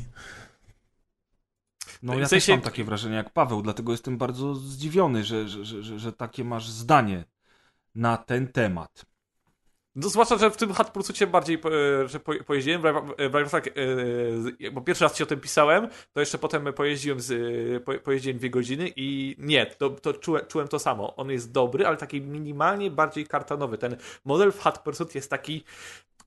No 2.02 2.12
W 2.12 2.18
ja 2.18 2.28
sensie- 2.28 2.46
też 2.46 2.56
mam 2.56 2.60
takie 2.64 2.84
wrażenie 2.84 3.16
jak 3.16 3.30
Paweł, 3.32 3.62
dlatego 3.62 3.92
jestem 3.92 4.18
bardzo 4.18 4.54
zdziwiony, 4.54 5.24
że, 5.24 5.48
że, 5.48 5.64
że, 5.64 5.98
że, 5.98 6.12
takie 6.12 6.44
masz 6.44 6.68
zdanie 6.70 7.24
na 7.94 8.16
ten 8.16 8.48
temat. 8.48 9.04
No, 9.94 10.08
zwłaszcza, 10.08 10.38
że 10.38 10.50
w 10.50 10.56
tym 10.56 10.72
hot 10.72 10.90
pursuitie 10.90 11.26
bardziej 11.26 11.56
e, 12.04 12.08
że 12.08 12.20
po, 12.20 12.32
pojeździłem 12.46 12.82
w 12.82 12.84
w 13.18 13.20
Rivalsach, 13.34 13.66
e, 13.66 13.70
z- 14.42 14.72
bo 14.72 14.80
pierwszy 14.80 15.04
raz 15.04 15.14
ci 15.14 15.22
o 15.22 15.26
tym 15.26 15.40
pisałem, 15.40 15.88
to 16.12 16.20
jeszcze 16.20 16.38
potem 16.38 16.72
pojeździłem, 16.72 17.20
z, 17.20 17.30
e, 17.76 17.80
po, 17.80 17.94
pojeździłem 17.98 18.38
dwie 18.38 18.50
godziny 18.50 18.92
i 18.96 19.36
nie, 19.38 19.66
to, 19.66 19.90
to 19.90 20.12
czułem, 20.12 20.46
czułem 20.48 20.68
to 20.68 20.78
samo. 20.78 21.16
On 21.16 21.30
jest 21.30 21.52
dobry, 21.52 21.86
ale 21.86 21.96
taki 21.96 22.20
minimalnie 22.20 22.90
bardziej 22.90 23.26
kartonowy. 23.26 23.78
Ten 23.78 23.96
model 24.24 24.52
w 24.52 24.58
hot 24.60 24.78
pursuit 24.78 25.14
jest 25.14 25.30
taki 25.30 25.64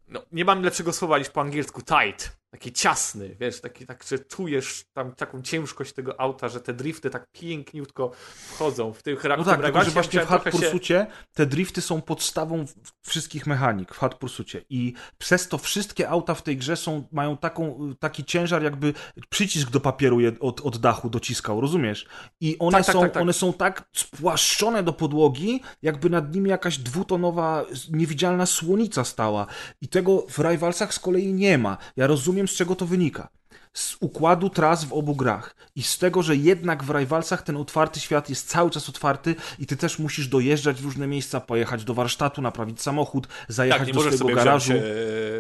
no, 0.07 0.22
nie 0.31 0.45
mam 0.45 0.61
lepszego 0.64 0.93
słowa 0.93 1.18
niż 1.18 1.30
po 1.30 1.41
angielsku 1.41 1.81
tight. 1.81 2.38
Taki 2.56 2.73
ciasny, 2.73 3.36
wiesz, 3.40 3.61
taki, 3.61 3.86
tak, 3.86 4.03
że 4.03 4.19
czujesz 4.19 4.86
tam 4.94 5.15
taką 5.15 5.41
ciężkość 5.41 5.94
tego 5.94 6.22
auta, 6.22 6.49
że 6.49 6.61
te 6.61 6.73
drifty 6.73 7.10
tak 7.10 7.27
piękniutko 7.32 8.11
wchodzą 8.48 8.94
w 8.94 9.03
tych 9.03 9.23
No 9.23 9.44
tak, 9.44 9.61
tylko 9.61 9.84
że 9.84 9.91
właśnie 9.91 10.19
w 10.22 10.27
Hard 10.27 10.49
Pursucie 10.52 11.07
te 11.34 11.45
drifty 11.45 11.82
są 11.82 12.02
podstawą 12.02 12.65
wszystkich 13.07 13.48
mechanik 13.48 13.94
w 13.94 13.98
Hard 13.98 14.18
Pursucie 14.18 14.61
i 14.69 14.94
przez 15.18 15.48
to 15.48 15.57
wszystkie 15.57 16.10
auta 16.10 16.34
w 16.34 16.41
tej 16.41 16.57
grze 16.57 16.76
są, 16.76 17.07
mają 17.11 17.38
taką, 17.38 17.94
taki 17.99 18.26
ciężar 18.26 18.64
jakby 18.64 18.94
przycisk 19.30 19.69
do 19.69 19.80
papieru 19.80 20.19
je 20.19 20.40
od, 20.40 20.61
od 20.61 20.77
dachu 20.77 21.10
dociskał, 21.10 21.61
rozumiesz? 21.61 22.07
I 22.41 22.57
one, 22.60 22.77
Tak, 22.77 22.86
tak, 22.86 22.94
są, 22.94 23.02
tak, 23.02 23.11
tak. 23.11 23.22
one 23.22 23.34
są 23.34 23.53
tak 23.53 23.90
spłaszczone 23.94 24.84
do 24.84 24.94
podłogi, 24.94 25.61
jakby 25.82 26.10
nad 26.10 26.36
nimi 26.36 26.49
jakaś 26.49 26.77
dwutonowa, 26.77 27.65
niewidzialna 27.91 28.45
słonica 28.45 29.03
stała 29.03 29.48
i 29.82 29.88
tego 29.88 30.26
w 30.30 30.40
Rivalsach 30.40 30.94
z 30.94 30.99
kolei 30.99 31.34
nie 31.34 31.57
ma. 31.57 31.77
Ja 31.95 32.07
rozumiem 32.07 32.45
z 32.48 32.52
czego 32.52 32.76
to 32.76 32.86
wynika 32.86 33.28
z 33.74 33.98
układu 34.00 34.50
tras 34.50 34.84
w 34.86 34.94
obu 34.94 35.16
grach 35.16 35.56
i 35.76 35.84
z 35.84 35.98
tego, 35.98 36.24
że 36.24 36.36
jednak 36.36 36.84
w 36.84 36.90
Rivalsach 36.90 37.42
ten 37.42 37.58
otwarty 37.58 38.00
świat 38.00 38.30
jest 38.30 38.50
cały 38.50 38.70
czas 38.72 38.90
otwarty 38.90 39.36
i 39.60 39.66
ty 39.66 39.78
też 39.78 40.00
musisz 40.00 40.28
dojeżdżać 40.28 40.82
w 40.82 40.86
różne 40.86 41.08
miejsca, 41.08 41.40
pojechać 41.42 41.84
do 41.84 41.94
warsztatu, 41.94 42.42
naprawić 42.42 42.82
samochód, 42.82 43.28
zajechać 43.48 43.80
Tak, 43.88 43.88
do 43.92 43.94
możesz 44.04 44.16
swojego 44.16 44.44
garażu. 44.44 44.74
wziąć 44.74 44.84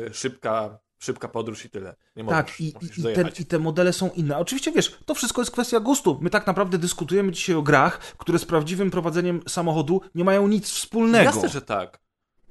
e, 0.09 0.13
szybka, 0.13 0.79
szybka 0.99 1.27
podróż 1.27 1.65
i 1.65 1.69
tyle. 1.69 1.95
Nie 2.15 2.23
możesz, 2.23 2.37
Tak, 2.37 2.61
i, 2.61 2.73
musisz 2.81 2.97
i, 2.97 3.01
i, 3.01 3.03
ten, 3.03 3.13
dojechać. 3.13 3.39
i 3.39 3.45
te 3.45 3.59
modele 3.59 3.93
są 3.93 4.09
inne. 4.09 4.37
Oczywiście 4.37 4.71
wiesz, 4.71 4.97
to 5.05 5.15
wszystko 5.15 5.41
jest 5.41 5.51
kwestia 5.51 5.79
gustu. 5.79 6.17
My 6.21 6.29
tak 6.29 6.47
naprawdę 6.47 6.77
dyskutujemy 6.77 7.31
dzisiaj 7.31 7.55
o 7.55 7.61
grach, 7.61 7.99
które 7.99 8.39
z 8.39 8.45
prawdziwym 8.45 8.91
prowadzeniem 8.91 9.41
samochodu 9.47 10.01
nie 10.15 10.23
mają 10.23 10.47
nic 10.47 10.69
wspólnego. 10.69 11.23
Jasne, 11.25 11.49
że 11.49 11.61
tak. 11.61 11.99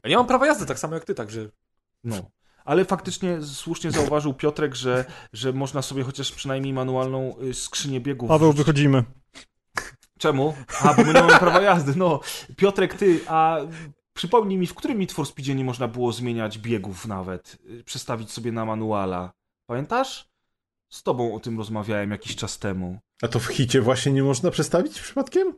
Ja 0.05 0.11
nie 0.11 0.17
mam 0.17 0.27
prawa 0.27 0.47
jazdy 0.47 0.67
tak 0.67 0.79
samo 0.79 0.95
jak 0.95 1.05
ty, 1.05 1.15
także 1.15 1.49
No. 2.05 2.31
Ale 2.65 2.85
faktycznie 2.85 3.43
słusznie 3.43 3.91
zauważył 3.91 4.35
Piotrek, 4.35 4.75
że, 4.75 5.05
że 5.33 5.53
można 5.53 5.83
sobie 5.83 6.03
chociaż 6.03 6.33
przynajmniej 6.33 6.73
manualną 6.73 7.37
y, 7.43 7.55
skrzynię 7.55 8.01
biegów 8.01 8.29
Paweł, 8.29 8.49
wrzucić. 8.53 8.67
wychodzimy. 8.67 9.05
Czemu? 10.19 10.55
A, 10.81 10.95
bo 10.95 11.05
my 11.05 11.13
nie 11.15 11.21
mamy 11.21 11.39
prawa 11.39 11.61
jazdy. 11.63 11.93
No, 11.97 12.21
Piotrek, 12.57 12.95
ty, 12.95 13.21
a 13.29 13.59
przypomnij 14.13 14.59
mi, 14.59 14.67
w 14.67 14.75
którym 14.75 14.99
Need 14.99 15.13
for 15.13 15.27
Speedzie 15.27 15.55
nie 15.55 15.65
można 15.65 15.89
było 15.89 16.13
zmieniać 16.13 16.59
biegów 16.59 17.07
nawet, 17.07 17.59
y, 17.71 17.85
przestawić 17.85 18.31
sobie 18.33 18.53
na 18.53 18.65
manuala. 18.65 19.33
Pamiętasz? 19.67 20.29
Z 20.93 21.03
tobą 21.03 21.35
o 21.35 21.41
tym 21.41 21.59
rozmawiałem 21.59 22.11
jakiś 22.11 22.37
czas 22.37 22.59
temu. 22.59 22.99
A 23.23 23.29
to 23.29 23.39
w 23.41 23.47
hicie 23.47 23.81
właśnie 23.81 24.13
nie 24.13 24.23
można 24.23 24.51
przestawić 24.51 25.01
przypadkiem? 25.01 25.55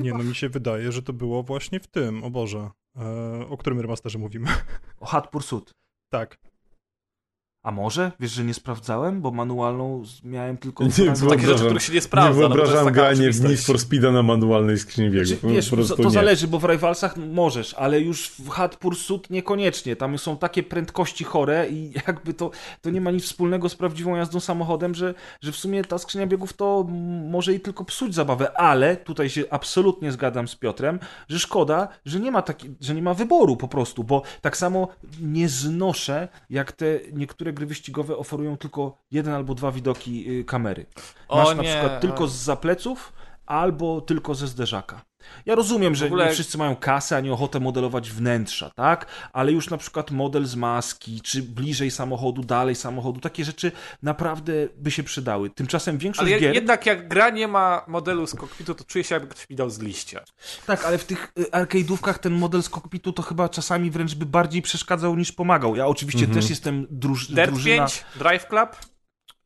Nie, 0.00 0.12
no 0.12 0.24
mi 0.24 0.34
się 0.34 0.48
wydaje, 0.48 0.92
że 0.92 1.02
to 1.02 1.12
było 1.12 1.42
właśnie 1.42 1.80
w 1.80 1.86
tym, 1.86 2.24
o 2.24 2.30
Boże. 2.30 2.70
E, 2.96 3.46
o 3.48 3.56
którym 3.56 3.80
remasterze 3.80 4.18
mówimy? 4.18 4.48
O 5.00 5.06
Hot 5.06 5.28
Pursuit. 5.28 5.70
Tak. 6.14 6.38
A 7.64 7.70
może? 7.70 8.12
Wiesz, 8.20 8.30
że 8.32 8.44
nie 8.44 8.54
sprawdzałem, 8.54 9.20
bo 9.20 9.30
manualną 9.30 10.02
miałem 10.24 10.56
tylko... 10.56 10.84
Nie, 10.84 10.90
to 10.90 10.96
takie 10.96 11.12
rzeczy, 11.12 11.24
Wyobrażam- 11.24 11.64
których 11.64 11.82
się 11.82 11.92
nie 11.92 12.00
sprawdza. 12.00 12.30
nie 12.42 12.42
no 12.42 12.48
wyobrażam 12.48 12.78
taka 12.84 12.90
granie 12.90 13.32
w. 13.32 13.40
Need 13.40 13.60
for 13.60 13.78
Speeda 13.78 14.12
na 14.12 14.22
manualnej 14.22 14.78
skrzyni 14.78 15.10
biegów. 15.10 15.28
Znaczy, 15.28 15.42
Po 15.42 15.48
wiesz, 15.48 15.70
prostu 15.70 15.96
to, 15.96 16.02
nie. 16.02 16.10
zależy, 16.10 16.48
bo 16.48 16.58
w 16.58 16.64
Rivalsach 16.64 17.16
możesz, 17.16 17.74
ale 17.74 18.00
już 18.00 18.28
w 18.28 18.48
Hot 18.48 18.76
Pursuit 18.76 19.30
niekoniecznie. 19.30 19.96
Tam 19.96 20.18
są 20.18 20.36
takie 20.36 20.62
prędkości 20.62 21.24
chore 21.24 21.68
i 21.68 21.92
jakby 22.06 22.34
to, 22.34 22.50
to 22.82 22.90
nie 22.90 23.00
ma 23.00 23.10
nic 23.10 23.24
wspólnego 23.24 23.68
z 23.68 23.74
prawdziwą 23.74 24.16
jazdą 24.16 24.40
samochodem, 24.40 24.94
że, 24.94 25.14
że 25.40 25.52
w 25.52 25.56
sumie 25.56 25.84
ta 25.84 25.98
skrzynia 25.98 26.26
biegów 26.26 26.52
to 26.52 26.86
może 27.30 27.54
i 27.54 27.60
tylko 27.60 27.84
psuć 27.84 28.14
zabawę, 28.14 28.58
ale 28.60 28.96
tutaj 28.96 29.30
się 29.30 29.44
absolutnie 29.50 30.12
zgadzam 30.12 30.48
z 30.48 30.56
Piotrem, 30.56 30.98
że 31.28 31.38
szkoda, 31.38 31.88
że 32.06 32.20
nie 32.20 32.30
ma 32.30 32.42
taki, 32.42 32.70
że 32.80 32.94
nie 32.94 33.02
ma 33.02 33.14
wyboru 33.14 33.56
po 33.56 33.68
prostu, 33.68 34.04
bo 34.04 34.22
tak 34.40 34.56
samo 34.56 34.88
nie 35.20 35.48
znoszę, 35.48 36.28
jak 36.50 36.72
te 36.72 36.86
niektóre 37.12 37.53
gry 37.54 37.66
wyścigowe 37.66 38.16
oferują 38.16 38.56
tylko 38.56 38.98
jeden 39.10 39.34
albo 39.34 39.54
dwa 39.54 39.72
widoki 39.72 40.30
y, 40.40 40.44
kamery. 40.44 40.86
O 41.28 41.36
Masz 41.36 41.56
na 41.56 41.62
nie, 41.62 41.68
przykład 41.68 42.00
tylko 42.00 42.24
o. 42.24 42.26
z 42.26 42.34
zapleców 42.34 43.12
albo 43.46 44.00
tylko 44.00 44.34
ze 44.34 44.48
zderzaka. 44.48 45.04
Ja 45.46 45.54
rozumiem, 45.54 45.94
że 45.94 46.06
ogóle- 46.06 46.26
nie 46.26 46.32
wszyscy 46.32 46.58
mają 46.58 46.76
kasę 46.76 47.16
ani 47.16 47.30
ochotę 47.30 47.60
modelować 47.60 48.10
wnętrza, 48.10 48.70
tak? 48.70 49.06
Ale 49.32 49.52
już 49.52 49.70
na 49.70 49.76
przykład 49.76 50.10
model 50.10 50.44
z 50.44 50.56
maski, 50.56 51.20
czy 51.20 51.42
bliżej 51.42 51.90
samochodu, 51.90 52.42
dalej 52.42 52.74
samochodu, 52.74 53.20
takie 53.20 53.44
rzeczy 53.44 53.72
naprawdę 54.02 54.52
by 54.76 54.90
się 54.90 55.02
przydały. 55.02 55.50
Tymczasem 55.50 55.98
większość 55.98 56.30
Ale 56.30 56.40
gier... 56.40 56.54
jednak 56.54 56.86
jak 56.86 57.08
gra 57.08 57.30
nie 57.30 57.48
ma 57.48 57.84
modelu 57.86 58.26
z 58.26 58.34
kokpitu, 58.34 58.74
to 58.74 58.84
czuję 58.84 59.04
się 59.04 59.14
jakby 59.14 59.28
ktoś 59.28 59.50
mi 59.50 59.56
dał 59.56 59.70
z 59.70 59.78
liścia. 59.78 60.20
Tak, 60.66 60.84
ale 60.84 60.98
w 60.98 61.04
tych 61.04 61.32
y, 61.38 61.42
arcade'ówkach 61.44 62.18
ten 62.18 62.32
model 62.32 62.62
z 62.62 62.68
kokpitu 62.68 63.12
to 63.12 63.22
chyba 63.22 63.48
czasami 63.48 63.90
wręcz 63.90 64.14
by 64.14 64.26
bardziej 64.26 64.62
przeszkadzał 64.62 65.16
niż 65.16 65.32
pomagał. 65.32 65.76
Ja 65.76 65.86
oczywiście 65.86 66.26
też 66.26 66.50
jestem 66.50 66.86
druż... 66.90 67.28
Dirt 67.28 67.50
drużyna... 67.50 67.76
5, 67.76 68.04
Drive 68.16 68.48
Club? 68.48 68.93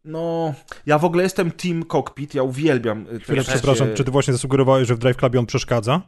No, 0.09 0.55
ja 0.87 0.99
w 0.99 1.05
ogóle 1.05 1.23
jestem 1.23 1.51
team 1.51 1.85
cockpit, 1.85 2.35
ja 2.35 2.43
uwielbiam 2.43 3.07
y, 3.07 3.21
Chwilę, 3.21 3.43
przepraszam, 3.43 3.89
czy 3.95 4.05
ty 4.05 4.11
właśnie 4.11 4.33
zasugerowałeś, 4.33 4.89
że 4.89 4.95
w 4.95 4.99
Drive 4.99 5.17
Clubie 5.17 5.39
on 5.39 5.47
przeszkadza? 5.47 6.03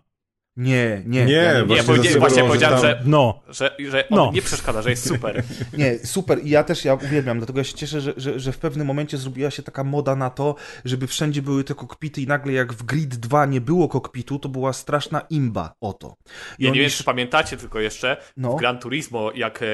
Nie, 0.57 1.03
nie. 1.07 1.25
Nie, 1.25 1.33
ja 1.33 1.65
właśnie 1.65 1.67
powiedziałem- 1.67 1.87
zasugerował, 1.87 2.21
właśnie 2.21 2.43
że 2.43 2.49
powiedziałem, 2.49 2.75
tam- 2.81 2.83
że- 2.91 3.03
No, 3.05 3.41
Że, 3.49 3.77
że 3.89 4.09
on 4.09 4.17
No. 4.19 4.31
nie 4.35 4.43
przeszkadza, 4.43 4.83
że 4.83 4.91
jest 4.91 5.09
super. 5.09 5.43
Nie, 5.79 5.99
super. 5.99 6.39
I 6.45 6.51
ja 6.51 6.65
też 6.65 6.85
ja 6.85 6.95
uwielbiam, 6.95 7.39
dlatego 7.39 7.59
ja 7.61 7.65
się 7.65 7.75
cieszę, 7.75 8.01
że, 8.01 8.13
że, 8.17 8.41
że 8.41 8.53
w 8.53 8.59
pewnym 8.59 8.87
momencie 8.87 9.17
zrobiła 9.19 9.51
się 9.51 9.63
taka 9.63 9.85
moda 9.85 10.17
na 10.17 10.31
to, 10.31 10.55
żeby 10.85 11.07
wszędzie 11.07 11.43
były 11.43 11.65
te 11.65 11.75
kokpity 11.75 12.21
i 12.23 12.27
nagle 12.27 12.53
jak 12.53 12.73
w 12.73 12.83
Grid 12.83 13.17
2 13.17 13.47
nie 13.47 13.61
było 13.61 13.89
kokpitu, 13.89 14.39
to 14.39 14.49
była 14.49 14.73
straszna 14.73 15.21
imba 15.31 15.75
o 15.81 15.93
to. 15.93 16.17
I 16.59 16.65
Ja 16.65 16.71
oni 16.71 16.79
nie 16.79 16.83
wiem, 16.83 16.91
czy 16.91 17.05
pamiętacie 17.05 17.57
tylko 17.57 17.81
jeszcze, 17.81 18.17
No. 18.37 18.53
w 18.53 18.59
Gran 18.59 18.79
Turismo, 18.79 19.31
jak 19.35 19.61
e, 19.63 19.67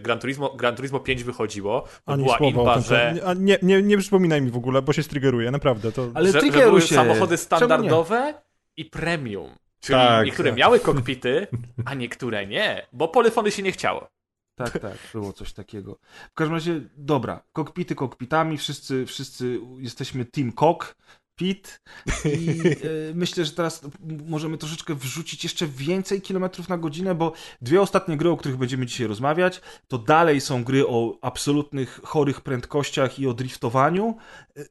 Gran, 0.00 0.18
Turismo, 0.18 0.54
Gran 0.54 0.76
Turismo 0.76 1.00
5 1.00 1.24
wychodziło, 1.24 1.80
to 2.04 2.12
ani 2.12 2.24
była 2.24 2.38
imba, 2.38 2.74
tym. 2.74 2.82
że, 2.82 3.14
A 3.26 3.34
nie, 3.34 3.58
nie, 3.62 3.82
nie 3.82 3.98
przypominaj 3.98 4.42
mi 4.42 4.50
w 4.50 4.56
ogóle, 4.56 4.82
bo 4.82 4.92
się 4.92 5.02
striggeruję, 5.02 5.50
naprawdę. 5.50 5.92
To... 5.92 6.10
Ale 6.14 6.32
że, 6.32 6.40
że 6.40 6.50
były 6.50 6.80
się. 6.82 6.94
samochody 6.94 7.36
standardowe 7.36 8.34
i 8.76 8.84
premium. 8.84 9.50
Czyli 9.80 9.98
Tak, 9.98 10.26
niektóre 10.26 10.50
tak. 10.50 10.58
miały 10.58 10.80
kokpity, 10.80 11.46
a 11.84 11.94
niektóre 11.94 12.46
nie, 12.46 12.86
bo 12.92 13.08
polyfony 13.08 13.50
się 13.50 13.62
nie 13.62 13.72
chciało. 13.72 14.08
Tak, 14.54 14.78
tak, 14.78 14.98
było 15.12 15.32
coś 15.32 15.52
takiego. 15.52 15.98
W 16.30 16.34
każdym 16.34 16.54
razie, 16.54 16.80
dobra, 16.96 17.42
kokpity 17.52 17.94
kokpitami, 17.94 18.58
wszyscy, 18.58 19.06
wszyscy 19.06 19.60
jesteśmy 19.80 20.24
team 20.24 20.52
cock, 20.52 20.96
pit 21.36 21.82
i 22.24 22.60
e, 23.10 23.14
myślę, 23.14 23.44
że 23.44 23.52
teraz 23.52 23.82
możemy 24.26 24.58
troszeczkę 24.58 24.94
wrzucić 24.94 25.44
jeszcze 25.44 25.66
więcej 25.66 26.22
kilometrów 26.22 26.68
na 26.68 26.78
godzinę, 26.78 27.14
bo 27.14 27.32
dwie 27.60 27.80
ostatnie 27.80 28.16
gry, 28.16 28.30
o 28.30 28.36
których 28.36 28.56
będziemy 28.56 28.86
dzisiaj 28.86 29.06
rozmawiać, 29.06 29.60
to 29.88 29.98
dalej 29.98 30.40
są 30.40 30.64
gry 30.64 30.86
o 30.88 31.18
absolutnych 31.22 32.00
chorych 32.04 32.40
prędkościach 32.40 33.18
i 33.18 33.26
o 33.26 33.34
driftowaniu, 33.34 34.16
e, 34.56 34.64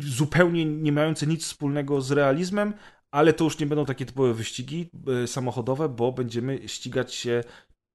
zupełnie 0.00 0.64
nie 0.64 0.92
mające 0.92 1.26
nic 1.26 1.44
wspólnego 1.44 2.00
z 2.00 2.10
realizmem, 2.12 2.74
ale 3.10 3.32
to 3.32 3.44
już 3.44 3.58
nie 3.58 3.66
będą 3.66 3.84
takie 3.84 4.06
typowe 4.06 4.34
wyścigi 4.34 4.90
e, 5.22 5.26
samochodowe, 5.26 5.88
bo 5.88 6.12
będziemy 6.12 6.68
ścigać 6.68 7.14
się 7.14 7.42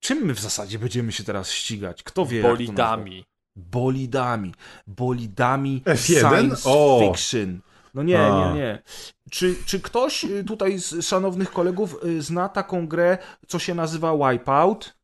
Czym 0.05 0.25
my 0.25 0.33
w 0.33 0.39
zasadzie 0.39 0.79
będziemy 0.79 1.11
się 1.11 1.23
teraz 1.23 1.51
ścigać? 1.51 2.03
Kto 2.03 2.25
wie? 2.25 2.37
jak 2.37 2.45
to 2.45 2.49
nazwać? 2.51 2.67
Bolidami. 2.67 3.25
Bolidami. 3.55 4.53
Bolidami 4.87 5.81
F1? 5.85 6.19
science 6.19 6.69
O! 6.69 6.99
fiction. 7.01 7.61
No 7.93 8.03
nie, 8.03 8.19
A. 8.19 8.53
nie, 8.53 8.59
nie. 8.59 8.83
Czy, 9.31 9.55
czy 9.65 9.79
ktoś 9.79 10.23
y, 10.23 10.43
tutaj 10.43 10.79
z 10.79 11.05
szanownych 11.05 11.51
kolegów 11.51 11.97
y, 12.05 12.21
zna 12.21 12.49
taką 12.49 12.87
grę, 12.87 13.17
co 13.47 13.59
się 13.59 13.75
nazywa 13.75 14.31
Wipeout? 14.31 14.97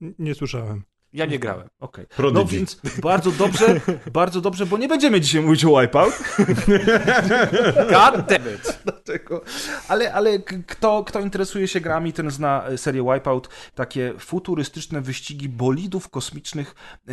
Nie 0.00 0.34
słyszałem. 0.34 0.84
Ja 1.12 1.26
nie 1.26 1.38
grałem. 1.38 1.68
Okej. 1.80 2.06
No 2.10 2.16
Prodigy. 2.16 2.56
więc 2.56 2.80
bardzo 3.02 3.30
dobrze, 3.30 3.80
bardzo 4.12 4.40
dobrze, 4.40 4.66
bo 4.66 4.78
nie 4.78 4.88
będziemy 4.88 5.20
dzisiaj 5.20 5.42
mówić 5.42 5.64
o 5.64 5.80
Wipeout. 5.80 6.14
God 7.92 8.26
damn 8.28 8.54
it. 8.54 8.78
Dlaczego? 8.84 9.42
Ale, 9.88 10.12
ale 10.12 10.38
kto, 10.38 11.04
kto 11.04 11.20
interesuje 11.20 11.68
się 11.68 11.80
grami, 11.80 12.12
ten 12.12 12.30
zna 12.30 12.66
e, 12.66 12.78
serię 12.78 13.02
Wipeout. 13.14 13.48
Takie 13.74 14.14
futurystyczne 14.18 15.00
wyścigi 15.00 15.48
bolidów 15.48 16.08
kosmicznych, 16.08 16.74
e, 17.08 17.12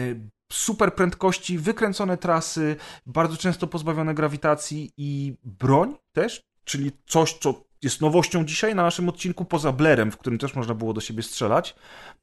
super 0.51 0.95
prędkości, 0.95 1.57
wykręcone 1.57 2.17
trasy, 2.17 2.75
bardzo 3.05 3.37
często 3.37 3.67
pozbawione 3.67 4.13
grawitacji 4.13 4.91
i 4.97 5.35
broń 5.43 5.95
też, 6.13 6.43
czyli 6.63 6.91
coś, 7.05 7.33
co 7.33 7.66
jest 7.81 8.01
nowością 8.01 8.45
dzisiaj 8.45 8.75
na 8.75 8.83
naszym 8.83 9.09
odcinku, 9.09 9.45
poza 9.45 9.71
Blerem, 9.71 10.11
w 10.11 10.17
którym 10.17 10.39
też 10.39 10.55
można 10.55 10.73
było 10.73 10.93
do 10.93 11.01
siebie 11.01 11.23
strzelać. 11.23 11.75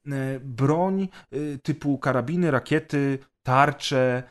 E, 0.07 0.39
Broń 0.39 1.01
e, 1.31 1.57
typu 1.57 1.97
karabiny, 1.97 2.51
rakiety, 2.51 3.19
tarcze 3.43 4.23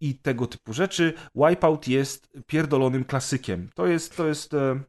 i 0.00 0.14
tego 0.14 0.46
typu 0.46 0.72
rzeczy. 0.72 1.12
Wipeout 1.34 1.88
jest 1.88 2.28
pierdolonym 2.46 3.04
klasykiem. 3.04 3.70
To 3.74 3.86
jest, 3.86 4.16
to 4.16 4.26
jest, 4.26 4.54
e, 4.54 4.80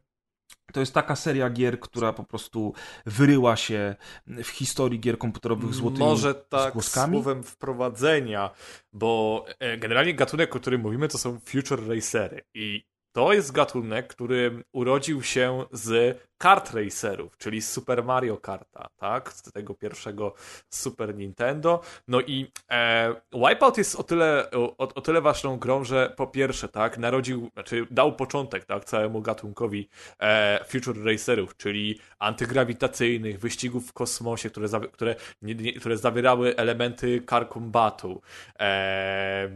to 0.72 0.80
jest 0.80 0.94
taka 0.94 1.16
seria 1.16 1.50
gier, 1.50 1.80
która 1.80 2.12
po 2.12 2.24
prostu 2.24 2.74
wyryła 3.06 3.56
się 3.56 3.96
w 4.26 4.48
historii 4.48 5.00
gier 5.00 5.18
komputerowych 5.18 5.74
złotymi 5.74 6.04
Może 6.04 6.34
tak 6.34 6.70
zgłoskami. 6.70 7.14
słowem 7.14 7.42
wprowadzenia, 7.42 8.50
bo 8.92 9.44
generalnie 9.78 10.14
gatunek, 10.14 10.56
o 10.56 10.60
którym 10.60 10.80
mówimy, 10.80 11.08
to 11.08 11.18
są 11.18 11.40
future 11.40 11.88
racery 11.88 12.42
i 12.54 12.87
To 13.12 13.32
jest 13.32 13.52
gatunek, 13.52 14.06
który 14.06 14.64
urodził 14.72 15.22
się 15.22 15.64
z 15.72 16.18
kart 16.38 16.70
racerów, 16.74 17.36
czyli 17.36 17.62
z 17.62 17.70
Super 17.70 18.04
Mario 18.04 18.36
Karta, 18.36 18.88
tak? 18.96 19.32
Z 19.32 19.42
tego 19.42 19.74
pierwszego 19.74 20.34
Super 20.70 21.14
Nintendo. 21.14 21.80
No 22.08 22.20
i 22.20 22.52
e, 22.70 23.14
Wipeout 23.32 23.78
jest 23.78 23.96
o 23.96 24.02
tyle, 24.02 24.50
o, 24.50 24.76
o 24.76 25.00
tyle 25.00 25.20
ważną 25.20 25.56
grą, 25.56 25.84
że 25.84 26.12
po 26.16 26.26
pierwsze, 26.26 26.68
tak, 26.68 26.98
narodził, 26.98 27.50
znaczy 27.54 27.86
dał 27.90 28.16
początek, 28.16 28.64
tak, 28.64 28.84
całemu 28.84 29.22
gatunkowi 29.22 29.88
e, 30.20 30.64
Future 30.68 31.04
Racerów, 31.04 31.56
czyli 31.56 32.00
antygrawitacyjnych, 32.18 33.38
wyścigów 33.38 33.88
w 33.88 33.92
kosmosie, 33.92 34.50
które, 34.50 34.68
które, 34.92 35.16
nie, 35.42 35.54
nie, 35.54 35.72
które 35.72 35.96
zawierały 35.96 36.56
elementy 36.56 37.22
car 37.30 37.48
combatu. 37.48 38.20
E, 38.60 39.50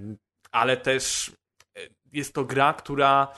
ale 0.53 0.77
też 0.77 1.33
jest 2.13 2.35
to 2.35 2.45
gra, 2.45 2.75
która 2.75 3.29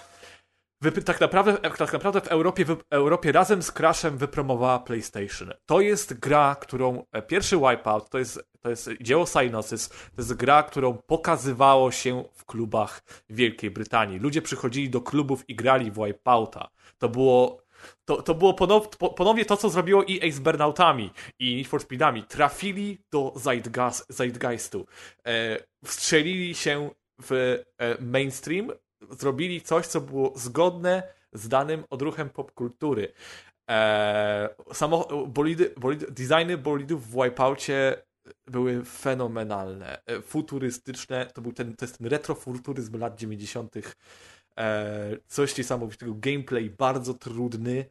tak, 1.04 1.20
naprawdę, 1.20 1.70
tak 1.70 1.92
naprawdę 1.92 2.20
w 2.20 2.28
Europie, 2.28 2.64
w 2.64 2.76
Europie 2.90 3.32
razem 3.32 3.62
z 3.62 3.72
Crashem 3.72 4.18
wypromowała 4.18 4.78
PlayStation. 4.78 5.52
To 5.66 5.80
jest 5.80 6.14
gra, 6.14 6.56
którą 6.60 7.04
e, 7.12 7.22
pierwszy 7.22 7.56
Wipeout 7.56 8.10
to 8.10 8.18
jest, 8.18 8.44
to 8.60 8.70
jest 8.70 8.90
dzieło 9.00 9.26
Synosis, 9.26 9.88
to 9.88 9.96
jest 10.18 10.34
gra, 10.34 10.62
którą 10.62 10.94
pokazywało 11.06 11.90
się 11.90 12.24
w 12.34 12.44
klubach 12.44 13.02
Wielkiej 13.30 13.70
Brytanii. 13.70 14.18
Ludzie 14.18 14.42
przychodzili 14.42 14.90
do 14.90 15.00
klubów 15.00 15.48
i 15.48 15.54
grali 15.54 15.90
w 15.90 16.04
Wipeouta. 16.04 16.68
To 16.98 17.08
było 17.08 17.64
to, 18.04 18.22
to 18.22 18.34
było 18.34 18.54
ponow, 18.54 18.88
ponownie 19.16 19.44
to, 19.44 19.56
co 19.56 19.70
zrobiło 19.70 20.04
EA 20.10 20.30
z 20.32 20.38
Burnoutami 20.38 21.10
i 21.38 21.56
Need 21.56 21.68
for 21.68 21.80
Speedami. 21.80 22.22
Trafili 22.22 22.98
do 23.12 23.32
Zeitgeist, 23.36 24.06
Zeitgeistu. 24.08 24.86
E, 25.26 25.58
wstrzelili 25.84 26.54
się 26.54 26.90
w 27.22 27.62
e, 27.78 28.02
mainstream, 28.02 28.72
zrobili 29.10 29.60
coś, 29.60 29.86
co 29.86 30.00
było 30.00 30.32
zgodne 30.36 31.02
z 31.32 31.48
danym 31.48 31.84
odruchem 31.90 32.30
popkultury. 32.30 33.12
E, 33.70 34.48
samo, 34.72 35.26
bolidy, 35.26 35.74
bolidy, 35.76 36.06
designy 36.10 36.58
bolidów 36.58 37.10
w 37.10 37.22
Wipeoutie 37.22 38.02
były 38.46 38.84
fenomenalne, 38.84 40.02
e, 40.06 40.22
futurystyczne, 40.22 41.26
to 41.26 41.42
był 41.42 41.52
ten, 41.52 41.76
to 41.76 41.84
jest 41.84 41.98
ten 41.98 42.06
retrofuturyzm 42.06 42.98
lat 42.98 43.18
90. 43.18 43.74
E, 44.58 45.16
coś 45.26 45.58
niesamowitego, 45.58 46.14
gameplay 46.14 46.70
bardzo 46.70 47.14
trudny, 47.14 47.84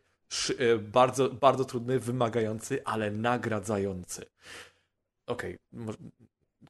bardzo, 0.79 1.29
bardzo 1.29 1.65
trudny, 1.65 1.99
wymagający, 1.99 2.83
ale 2.85 3.11
nagradzający. 3.11 4.25
Okej, 5.27 5.57
okay. 5.73 5.95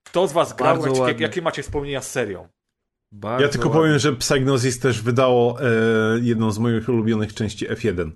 Kto 0.04 0.28
z 0.28 0.34
was 0.34 0.56
grał, 0.56 0.74
Bardzo 0.76 0.88
jakie, 0.90 1.02
ładnie. 1.02 1.22
jakie 1.24 1.42
macie 1.42 1.64
wspomnienia 1.64 2.02
z 2.02 2.12
serią? 2.12 2.48
Bardzo 3.12 3.44
Ja 3.44 3.50
tylko 3.50 3.68
ładnie. 3.70 3.82
powiem, 3.82 4.00
że 4.00 4.14
Psygnosis 4.14 4.80
też 4.80 5.02
wydało 5.02 5.62
e, 5.62 5.66
jedną 6.22 6.52
z 6.52 6.60
moich 6.60 6.90
ulubionych 6.90 7.34
części 7.34 7.70
F1. 7.70 8.12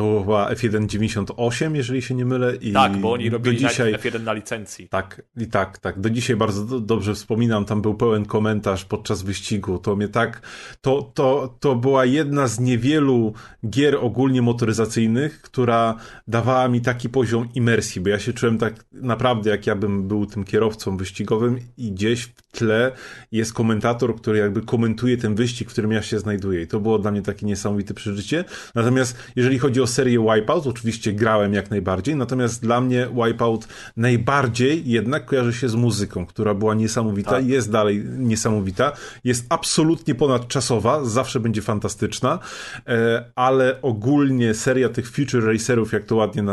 To 0.00 0.24
była 0.24 0.48
chyba 0.48 0.54
F1 0.54 0.86
98, 0.86 1.76
jeżeli 1.76 2.02
się 2.02 2.14
nie 2.14 2.24
mylę. 2.24 2.56
I 2.56 2.72
Tak, 2.72 2.96
bo 2.96 3.12
oni 3.12 3.30
do 3.30 3.36
robili 3.36 3.56
dzisiaj... 3.56 3.92
na 3.92 3.98
F1 3.98 4.22
na 4.22 4.32
licencji. 4.32 4.88
Tak, 4.88 5.22
i 5.36 5.46
tak, 5.46 5.78
tak. 5.78 6.00
Do 6.00 6.10
dzisiaj 6.10 6.36
bardzo 6.36 6.64
do, 6.64 6.80
dobrze 6.80 7.14
wspominam, 7.14 7.64
tam 7.64 7.82
był 7.82 7.94
pełen 7.94 8.24
komentarz 8.24 8.84
podczas 8.84 9.22
wyścigu. 9.22 9.78
To 9.78 9.96
mnie 9.96 10.08
tak. 10.08 10.42
To, 10.80 11.10
to, 11.14 11.56
to 11.60 11.76
była 11.76 12.04
jedna 12.04 12.46
z 12.46 12.60
niewielu 12.60 13.32
gier 13.70 13.96
ogólnie 14.00 14.42
motoryzacyjnych, 14.42 15.42
która 15.42 15.96
dawała 16.28 16.68
mi 16.68 16.80
taki 16.80 17.08
poziom 17.08 17.48
imersji, 17.54 18.00
bo 18.00 18.08
ja 18.08 18.18
się 18.18 18.32
czułem 18.32 18.58
tak 18.58 18.84
naprawdę, 18.92 19.50
jak 19.50 19.66
ja 19.66 19.76
bym 19.76 20.08
był 20.08 20.26
tym 20.26 20.44
kierowcą 20.44 20.96
wyścigowym 20.96 21.58
i 21.76 21.92
gdzieś 21.92 22.22
w 22.22 22.42
tle 22.52 22.92
jest 23.32 23.52
komentator, 23.52 24.16
który 24.16 24.38
jakby 24.38 24.62
komentuje 24.62 25.16
ten 25.16 25.34
wyścig, 25.34 25.68
w 25.68 25.72
którym 25.72 25.92
ja 25.92 26.02
się 26.02 26.18
znajduję. 26.18 26.62
I 26.62 26.66
to 26.66 26.80
było 26.80 26.98
dla 26.98 27.10
mnie 27.10 27.22
takie 27.22 27.46
niesamowite 27.46 27.94
przeżycie. 27.94 28.44
Natomiast 28.74 29.16
jeżeli 29.36 29.58
chodzi 29.58 29.80
o 29.80 29.86
serię 29.90 30.18
Wipeout, 30.18 30.66
oczywiście 30.66 31.12
grałem 31.12 31.54
jak 31.54 31.70
najbardziej, 31.70 32.16
natomiast 32.16 32.62
dla 32.62 32.80
mnie 32.80 33.08
Wipeout 33.24 33.68
najbardziej 33.96 34.82
jednak 34.90 35.26
kojarzy 35.26 35.52
się 35.52 35.68
z 35.68 35.74
muzyką, 35.74 36.26
która 36.26 36.54
była 36.54 36.74
niesamowita, 36.74 37.30
Tak. 37.30 37.46
jest 37.46 37.70
dalej 37.70 38.04
niesamowita, 38.18 38.92
jest 39.24 39.46
absolutnie 39.48 40.14
ponadczasowa, 40.14 41.04
zawsze 41.04 41.40
będzie 41.40 41.62
fantastyczna, 41.62 42.38
e, 42.86 43.24
ale 43.34 43.82
ogólnie 43.82 44.54
seria 44.54 44.88
tych 44.88 45.10
Future 45.10 45.44
Racerów, 45.44 45.92
jak 45.92 46.04
to 46.04 46.16
ładnie 46.16 46.42
y, 46.42 46.46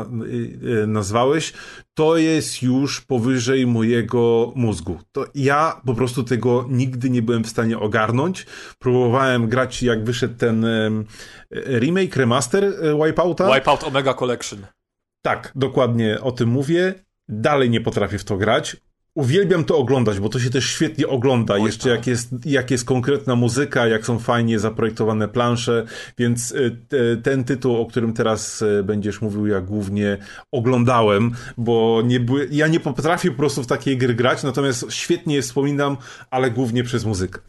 y, 0.84 0.88
nazwałeś, 0.88 1.53
to 1.93 2.18
jest 2.18 2.64
już 2.64 3.01
powyżej 3.01 3.68
mojego 3.68 4.51
mózgu. 4.55 4.99
To 5.11 5.26
ja 5.35 5.81
po 5.85 5.93
prostu 5.93 6.23
tego 6.23 6.65
nigdy 6.69 7.09
nie 7.09 7.22
byłem 7.22 7.43
w 7.43 7.49
stanie 7.49 7.80
ogarnąć. 7.80 8.45
Próbowałem 8.80 9.47
grać, 9.47 9.84
jak 9.84 10.03
wyszedł 10.03 10.35
ten 10.38 10.65
em, 10.65 11.05
remake, 11.51 12.15
remaster 12.15 12.64
e, 12.64 12.95
Wipeouta. 13.18 13.56
Wipeout 13.56 13.84
Omega 13.84 14.14
Collection. 14.14 14.65
Tak, 15.22 15.52
dokładnie 15.56 16.22
o 16.22 16.31
tym 16.31 16.49
mówię. 16.49 16.94
Dalej 17.30 17.69
nie 17.69 17.81
potrafię 17.81 18.18
w 18.18 18.23
to 18.23 18.38
grać. 18.38 18.77
Uwielbiam 19.15 19.64
to 19.64 19.77
oglądać, 19.77 20.19
bo 20.19 20.30
to 20.30 20.39
się 20.39 20.49
też 20.49 20.65
świetnie 20.69 21.07
ogląda. 21.07 21.53
Oj, 21.53 21.64
Jeszcze 21.64 21.89
tak. 21.89 21.98
jak 21.98 22.07
jest, 22.07 22.30
jak 22.45 22.72
jest 22.72 22.85
konkretna 22.85 23.35
muzyka, 23.35 23.88
jak 23.88 24.06
są 24.06 24.19
fajnie 24.19 24.60
zaprojektowane 24.60 25.27
plansze, 25.27 25.85
więc 26.18 26.52
y, 26.52 26.77
te- 26.88 27.18
ten 27.18 27.44
tytuł, 27.44 27.76
o 27.81 27.85
którym 27.85 28.14
teraz 28.14 28.61
y, 28.61 28.84
będziesz 28.84 29.22
mówił, 29.22 29.48
ja 29.48 29.61
głównie 29.61 30.18
oglądałem, 30.52 31.31
bo 31.57 32.02
nie 32.06 32.19
były, 32.19 32.48
ja 32.52 32.68
nie 32.68 32.80
potrafię 32.80 33.31
po 33.31 33.38
prostu 33.38 33.64
w 33.64 33.68
takiej 33.68 33.98
gry 33.98 34.14
grać, 34.14 34.44
natomiast 34.44 34.85
świetnie 34.89 35.35
je 35.35 35.41
wspominam, 35.41 35.98
ale 36.31 36.52
głównie 36.52 36.84
przez 36.84 37.06
muzykę. 37.06 37.39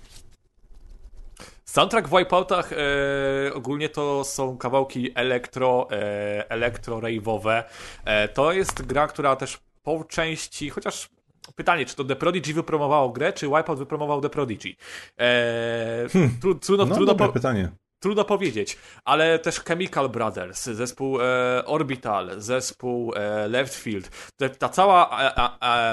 Soundtrack 1.79 2.09
w 2.09 2.19
Wipeoutach 2.19 2.73
e, 2.73 3.55
ogólnie 3.55 3.89
to 3.89 4.25
są 4.25 4.59
kawałki 4.59 5.11
elektro, 5.15 5.89
e, 5.91 6.45
elektro-rave'owe. 6.49 7.63
E, 8.05 8.29
to 8.29 8.53
jest 8.53 8.83
gra, 8.83 9.07
która 9.07 9.37
też 9.37 9.59
po 9.83 10.05
części, 10.05 10.71
chociaż 10.71 11.09
pytanie, 11.57 11.87
czy 11.87 11.97
to 11.97 12.05
The 12.05 12.17
Prodigy 12.17 12.55
wypromowało 12.55 13.11
grę, 13.11 13.33
czy 13.33 13.47
Wipeout 13.47 13.79
wypromował 13.79 14.21
The 14.21 14.31
Prodigy? 14.31 14.75
E, 15.19 16.07
tru, 16.41 16.55
trudno, 16.55 16.87
No, 16.87 16.95
trudno, 16.95 17.15
po, 17.15 17.29
pytanie. 17.29 17.71
Trudno 18.01 18.25
powiedzieć, 18.25 18.79
ale 19.05 19.39
też 19.39 19.61
Chemical 19.61 20.09
Brothers, 20.09 20.65
zespół 20.65 21.21
e, 21.21 21.65
Orbital, 21.67 22.31
zespół 22.37 23.15
e, 23.17 23.49
Left 23.49 23.75
Field. 23.75 24.11
Ta 24.59 24.69
cała 24.69 25.19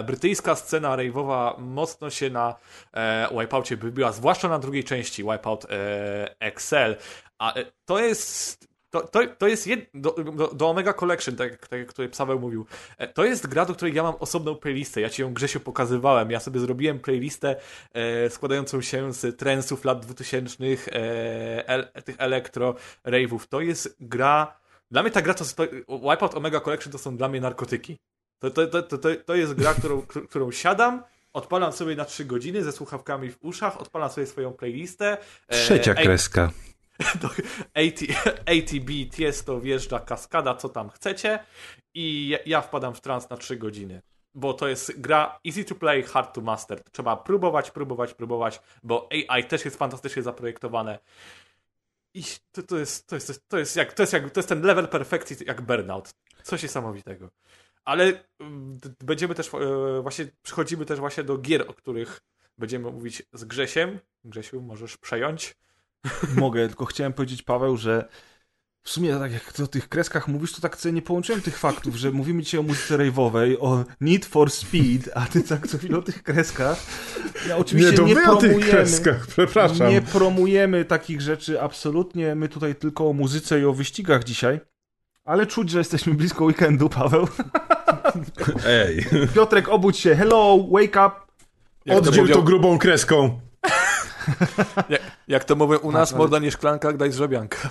brytyjska 0.03 0.55
scena 0.55 0.97
rave'owa 0.97 1.59
mocno 1.59 2.09
się 2.09 2.29
na 2.29 2.55
e, 2.93 3.77
wybiła, 3.77 4.11
zwłaszcza 4.11 4.49
na 4.49 4.59
drugiej 4.59 4.83
części 4.83 5.23
Wipeout 5.23 5.65
e, 5.65 6.35
Excel. 6.39 6.97
A 7.39 7.53
e, 7.53 7.65
to 7.85 7.99
jest. 7.99 8.74
To, 9.01 9.07
to, 9.07 9.19
to 9.37 9.47
jest 9.47 9.67
jed... 9.67 9.79
do, 9.93 10.11
do, 10.11 10.47
do 10.47 10.69
Omega 10.69 10.93
Collection, 10.93 11.35
tak, 11.35 11.51
jak- 11.51 11.67
tak 11.67 11.79
jak 11.79 11.87
tutaj 11.93 12.09
Paweł 12.17 12.39
mówił. 12.39 12.65
E, 12.97 13.07
To 13.07 13.25
jest 13.25 13.47
gra, 13.47 13.65
do 13.65 13.73
której 13.75 13.93
ja 13.93 14.03
mam 14.03 14.15
osobną 14.19 14.55
playlistę. 14.55 15.01
Ja 15.01 15.09
ci 15.09 15.21
ją 15.21 15.33
Grzesiu 15.33 15.59
pokazywałem. 15.59 16.31
Ja 16.31 16.39
sobie 16.39 16.59
zrobiłem 16.59 16.99
playlistę 16.99 17.55
e, 17.93 18.29
składającą 18.29 18.81
się 18.81 19.13
z 19.13 19.37
trensów 19.39 19.85
lat 19.85 20.05
2000, 20.05 20.63
e, 20.63 21.67
el, 21.67 21.87
tych 22.05 22.15
elektro 22.17 22.75
rave'ów. 23.05 23.39
To 23.49 23.61
jest 23.61 23.95
gra. 23.99 24.59
Dla 24.91 25.01
mnie 25.01 25.11
ta 25.11 25.21
gra 25.21 25.33
to, 25.33 25.45
to 25.45 25.63
Wipeout 26.11 26.35
Omega 26.35 26.59
Collection 26.59 26.91
to 26.91 26.97
są 26.97 27.17
dla 27.17 27.27
mnie 27.29 27.41
narkotyki. 27.41 27.97
To, 28.39 28.49
to, 28.51 28.67
to, 28.67 28.83
to, 28.83 28.97
to, 29.25 29.35
jest 29.35 29.53
gra, 29.53 29.73
którą, 29.73 30.01
którą- 30.01 30.51
siadam, 30.51 31.03
odpalam 31.33 31.71
sobie 31.71 31.95
na 31.95 32.05
3 32.05 32.25
godziny 32.25 32.63
ze 32.63 32.71
słuchawkami 32.71 33.29
w 33.31 33.37
uszach, 33.41 33.81
odpalam 33.81 34.09
sobie 34.09 34.27
swoją 34.27 34.53
playlistę. 34.53 35.17
e, 35.47 35.55
Trzecia 35.55 35.93
ej, 35.95 36.03
kreska. 36.05 36.51
do 37.21 37.27
AT, 37.73 37.99
ATB, 38.45 39.11
Tiesto, 39.11 39.61
wjeżdża 39.61 39.99
kaskada, 39.99 40.55
co 40.55 40.69
tam 40.69 40.89
chcecie 40.89 41.39
i 41.93 42.37
ja, 42.45 42.61
wpadam 42.61 42.93
w 42.93 43.01
trans 43.01 43.29
na 43.29 43.37
3 43.37 43.57
godziny. 43.57 44.01
Bo 44.33 44.53
to 44.53 44.67
jest 44.67 45.01
gra 45.01 45.39
easy 45.47 45.65
to 45.65 45.75
play, 45.75 46.03
hard 46.03 46.35
to 46.35 46.41
master. 46.41 46.83
Trzeba 46.91 47.17
próbować, 47.17 47.71
próbować, 47.71 48.13
próbować, 48.13 48.61
bo 48.83 49.09
AI 49.29 49.43
też 49.43 49.65
jest 49.65 49.77
fantastycznie 49.77 50.23
zaprojektowane. 50.23 50.99
I 52.13 52.23
to, 52.51 52.63
to, 52.63 52.77
jest, 52.77 53.07
to, 53.07 53.15
jest, 53.15 53.47
to, 53.47 53.57
jest 53.57 53.75
jak, 53.75 53.93
to, 53.93 54.03
jest 54.03 54.13
jak, 54.13 54.31
to 54.31 54.39
jest 54.39 54.49
ten 54.49 54.61
level 54.61 54.87
perfekcji 54.87 55.35
jak 55.45 55.61
Burnout. 55.61 56.13
Coś 56.43 56.63
niesamowitego. 56.63 57.29
Ale 57.85 58.23
mm, 58.39 58.79
będziemy 58.99 59.35
też, 59.35 59.53
e, 59.53 60.01
właśnie, 60.01 60.27
przychodzimy 60.41 60.85
też 60.85 60.99
właśnie 60.99 61.23
do 61.23 61.37
gier, 61.37 61.65
o 61.67 61.73
których 61.73 62.21
będziemy 62.57 62.91
mówić 62.91 63.23
z 63.33 63.45
Grzesiem. 63.45 63.99
Grzesiu, 64.23 64.61
możesz 64.61 64.97
przejąć. 64.97 65.55
Mogę, 66.37 66.67
tylko 66.67 66.85
chciałem 66.85 67.13
powiedzieć, 67.13 67.43
Paweł, 67.43 67.77
że 67.77 68.07
w 68.83 68.89
sumie 68.89 69.15
tak 69.19 69.31
jak 69.33 69.59
o 69.63 69.67
tych 69.67 69.89
kreskach 69.89 70.27
mówisz, 70.27 70.53
to 70.53 70.61
tak 70.61 70.77
sobie 70.77 70.93
nie 70.93 71.01
połączyłem 71.01 71.41
tych 71.41 71.57
faktów, 71.57 71.95
że 71.95 72.11
mówimy 72.11 72.43
dzisiaj 72.43 72.59
o 72.59 72.63
muzyce 72.63 72.97
rave'owej, 72.97 73.55
o 73.59 73.83
Need 74.01 74.25
for 74.25 74.51
Speed, 74.51 75.17
a 75.17 75.25
ty 75.25 75.41
tak 75.43 75.67
co 75.67 75.77
chwilę 75.77 75.97
o 75.97 76.01
tych 76.01 76.23
kreskach. 76.23 76.77
Ja 77.49 77.57
oczywiście 77.57 77.91
Nie, 77.91 77.97
to 77.97 78.03
nie, 78.03 78.13
o 78.13 78.35
tych 78.35 78.51
promujemy, 78.51 78.71
kreskach, 78.71 79.27
przepraszam. 79.27 79.89
nie 79.89 80.01
promujemy 80.01 80.85
takich 80.85 81.21
rzeczy 81.21 81.61
absolutnie, 81.61 82.35
my 82.35 82.49
tutaj 82.49 82.75
tylko 82.75 83.09
o 83.09 83.13
muzyce 83.13 83.59
i 83.59 83.65
o 83.65 83.73
wyścigach 83.73 84.23
dzisiaj, 84.23 84.59
ale 85.23 85.47
czuć, 85.47 85.69
że 85.69 85.77
jesteśmy 85.77 86.13
blisko 86.13 86.45
weekendu, 86.45 86.89
Paweł. 86.89 87.27
Ej, 88.65 89.05
Piotrek, 89.35 89.69
obudź 89.69 89.97
się, 89.99 90.15
hello, 90.15 90.67
wake 90.71 91.07
up. 91.07 91.11
Jak 91.85 91.97
oddziel 91.97 92.27
to 92.27 92.41
grubą 92.41 92.77
kreską. 92.79 93.39
Jak, 94.89 95.01
jak 95.27 95.43
to 95.43 95.55
mówią 95.55 95.77
u 95.77 95.91
nas, 95.91 96.11
ale- 96.11 96.17
morda 96.19 96.39
nie 96.39 96.51
szklanka, 96.51 96.93
daj 96.93 97.11
zrobianka. 97.11 97.69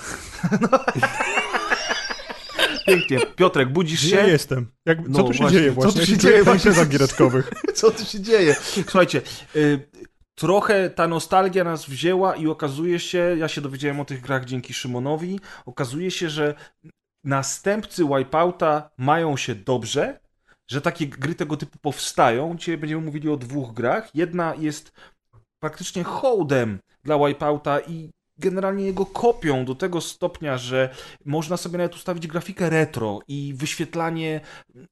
Pięknie. 2.87 3.19
Piotrek, 3.37 3.69
budzisz 3.69 4.05
Ja 4.05 4.23
się? 4.25 4.29
jestem. 4.31 4.67
Jak, 4.87 4.99
co 4.99 5.05
No 5.09 5.23
tu 5.23 5.33
się 5.33 5.39
właśnie, 5.39 5.59
dzieje 5.59 5.71
co 5.75 5.81
właśnie? 5.81 6.01
tu 6.01 6.07
się 6.07 6.19
dzieje 6.19 6.41
w 6.43 6.45
właśnie? 6.45 6.71
imprezach 6.71 6.89
giereczkowych. 6.89 7.51
Co 7.75 7.91
tu 7.91 8.05
się 8.05 8.21
dzieje? 8.21 8.55
Słuchajcie, 8.89 9.23
y, 9.57 9.89
trochę 10.35 10.91
ta 10.91 11.09
nostalgia 11.09 11.65
nas 11.65 11.87
wzięła 11.87 12.37
i 12.37 12.47
okazuje 12.47 13.01
się, 13.01 13.19
ja 13.39 13.49
się 13.49 13.61
dowiedziałem 13.61 14.01
o 14.01 14.05
tych 14.05 14.21
grach 14.21 14.45
dzięki 14.45 14.75
Szymonowi, 14.75 15.41
okazuje 15.67 16.11
się, 16.11 16.31
że 16.31 16.55
następcy 17.25 18.05
Wipeouta 18.05 18.91
mają 18.99 19.37
się 19.37 19.55
dobrze, 19.55 20.21
że 20.71 20.81
takie 20.81 21.07
gry 21.07 21.35
tego 21.35 21.57
typu 21.57 21.79
powstają. 21.79 22.57
Dzisiaj 22.59 22.77
będziemy 22.79 23.03
mówili 23.03 23.29
o 23.29 23.37
dwóch 23.37 23.75
grach. 23.75 24.15
Jedna 24.15 24.55
jest 24.59 24.93
praktycznie 25.65 26.05
hołdem 26.05 26.79
dla 27.05 27.19
Wipeouta 27.19 27.81
i 27.81 28.11
generalnie 28.39 28.85
jego 28.85 29.07
kopią 29.07 29.65
do 29.65 29.75
tego 29.75 30.01
stopnia, 30.01 30.59
że 30.59 30.89
można 31.25 31.57
sobie 31.57 31.79
nawet 31.79 31.95
ustawić 31.95 32.27
grafikę 32.27 32.71
retro 32.71 33.21
i 33.29 33.55
wyświetlanie 33.57 34.41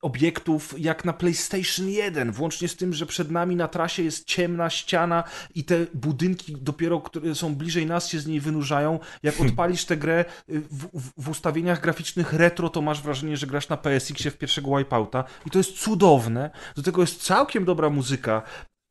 obiektów 0.02 0.74
jak 0.78 1.04
na 1.04 1.12
PlayStation 1.12 1.88
1, 1.88 2.32
włącznie 2.32 2.68
z 2.68 2.76
tym, 2.76 2.94
że 2.94 3.06
przed 3.06 3.30
nami 3.30 3.56
na 3.56 3.68
trasie 3.68 4.02
jest 4.02 4.24
ciemna 4.24 4.70
ściana 4.70 5.24
i 5.54 5.64
te 5.64 5.86
budynki 5.94 6.56
dopiero, 6.60 7.00
które 7.00 7.34
są 7.34 7.54
bliżej 7.54 7.86
nas 7.86 8.08
się 8.08 8.18
z 8.18 8.26
niej 8.26 8.40
wynurzają. 8.40 8.98
Jak 9.22 9.40
odpalisz 9.40 9.84
tę 9.84 9.96
grę 9.96 10.24
y, 10.48 10.60
w, 10.60 11.00
w, 11.00 11.22
w 11.24 11.28
ustawieniach 11.28 11.80
graficznych 11.80 12.32
retro, 12.32 12.68
to 12.68 12.82
masz 12.82 13.02
wrażenie, 13.02 13.36
że 13.36 13.46
grasz 13.46 13.68
na 13.68 13.76
PSX-ie 13.76 14.30
w 14.30 14.38
pierwszego 14.38 14.78
Wipeouta 14.78 15.24
i 15.46 15.50
to 15.50 15.58
jest 15.58 15.78
cudowne. 15.78 16.50
Do 16.76 16.82
tego 16.82 17.00
jest 17.00 17.22
całkiem 17.22 17.64
dobra 17.64 17.90
muzyka, 17.90 18.42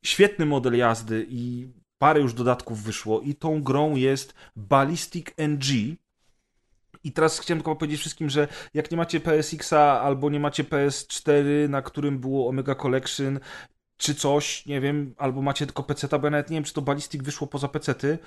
świetny 0.04 0.46
model 0.46 0.76
jazdy 0.76 1.26
i 1.28 1.68
parę 1.98 2.20
już 2.20 2.34
dodatków 2.34 2.82
wyszło 2.82 3.20
i 3.20 3.34
tą 3.34 3.62
grą 3.62 3.96
jest 3.96 4.34
Ballistic 4.56 5.26
NG. 5.38 5.96
I 7.04 7.12
teraz 7.12 7.38
chciałem 7.38 7.58
tylko 7.58 7.76
powiedzieć 7.76 8.00
wszystkim, 8.00 8.30
że 8.30 8.48
jak 8.74 8.90
nie 8.90 8.96
macie 8.96 9.20
PSX-a 9.20 10.00
albo 10.00 10.30
nie 10.30 10.40
macie 10.40 10.64
PS4, 10.64 11.68
na 11.68 11.82
którym 11.82 12.18
było 12.18 12.48
Omega 12.48 12.74
Collection, 12.74 13.40
czy 13.96 14.14
coś, 14.14 14.66
nie 14.66 14.80
wiem, 14.80 15.14
albo 15.18 15.42
macie 15.42 15.66
tylko 15.66 15.82
PC-ta, 15.82 16.18
bo 16.18 16.26
ja 16.26 16.30
nawet 16.30 16.50
nie 16.50 16.56
wiem, 16.56 16.64
czy 16.64 16.72
to 16.72 16.82
Ballistic 16.82 17.22
wyszło 17.22 17.46
poza 17.46 17.68
PC-ty. 17.68 18.18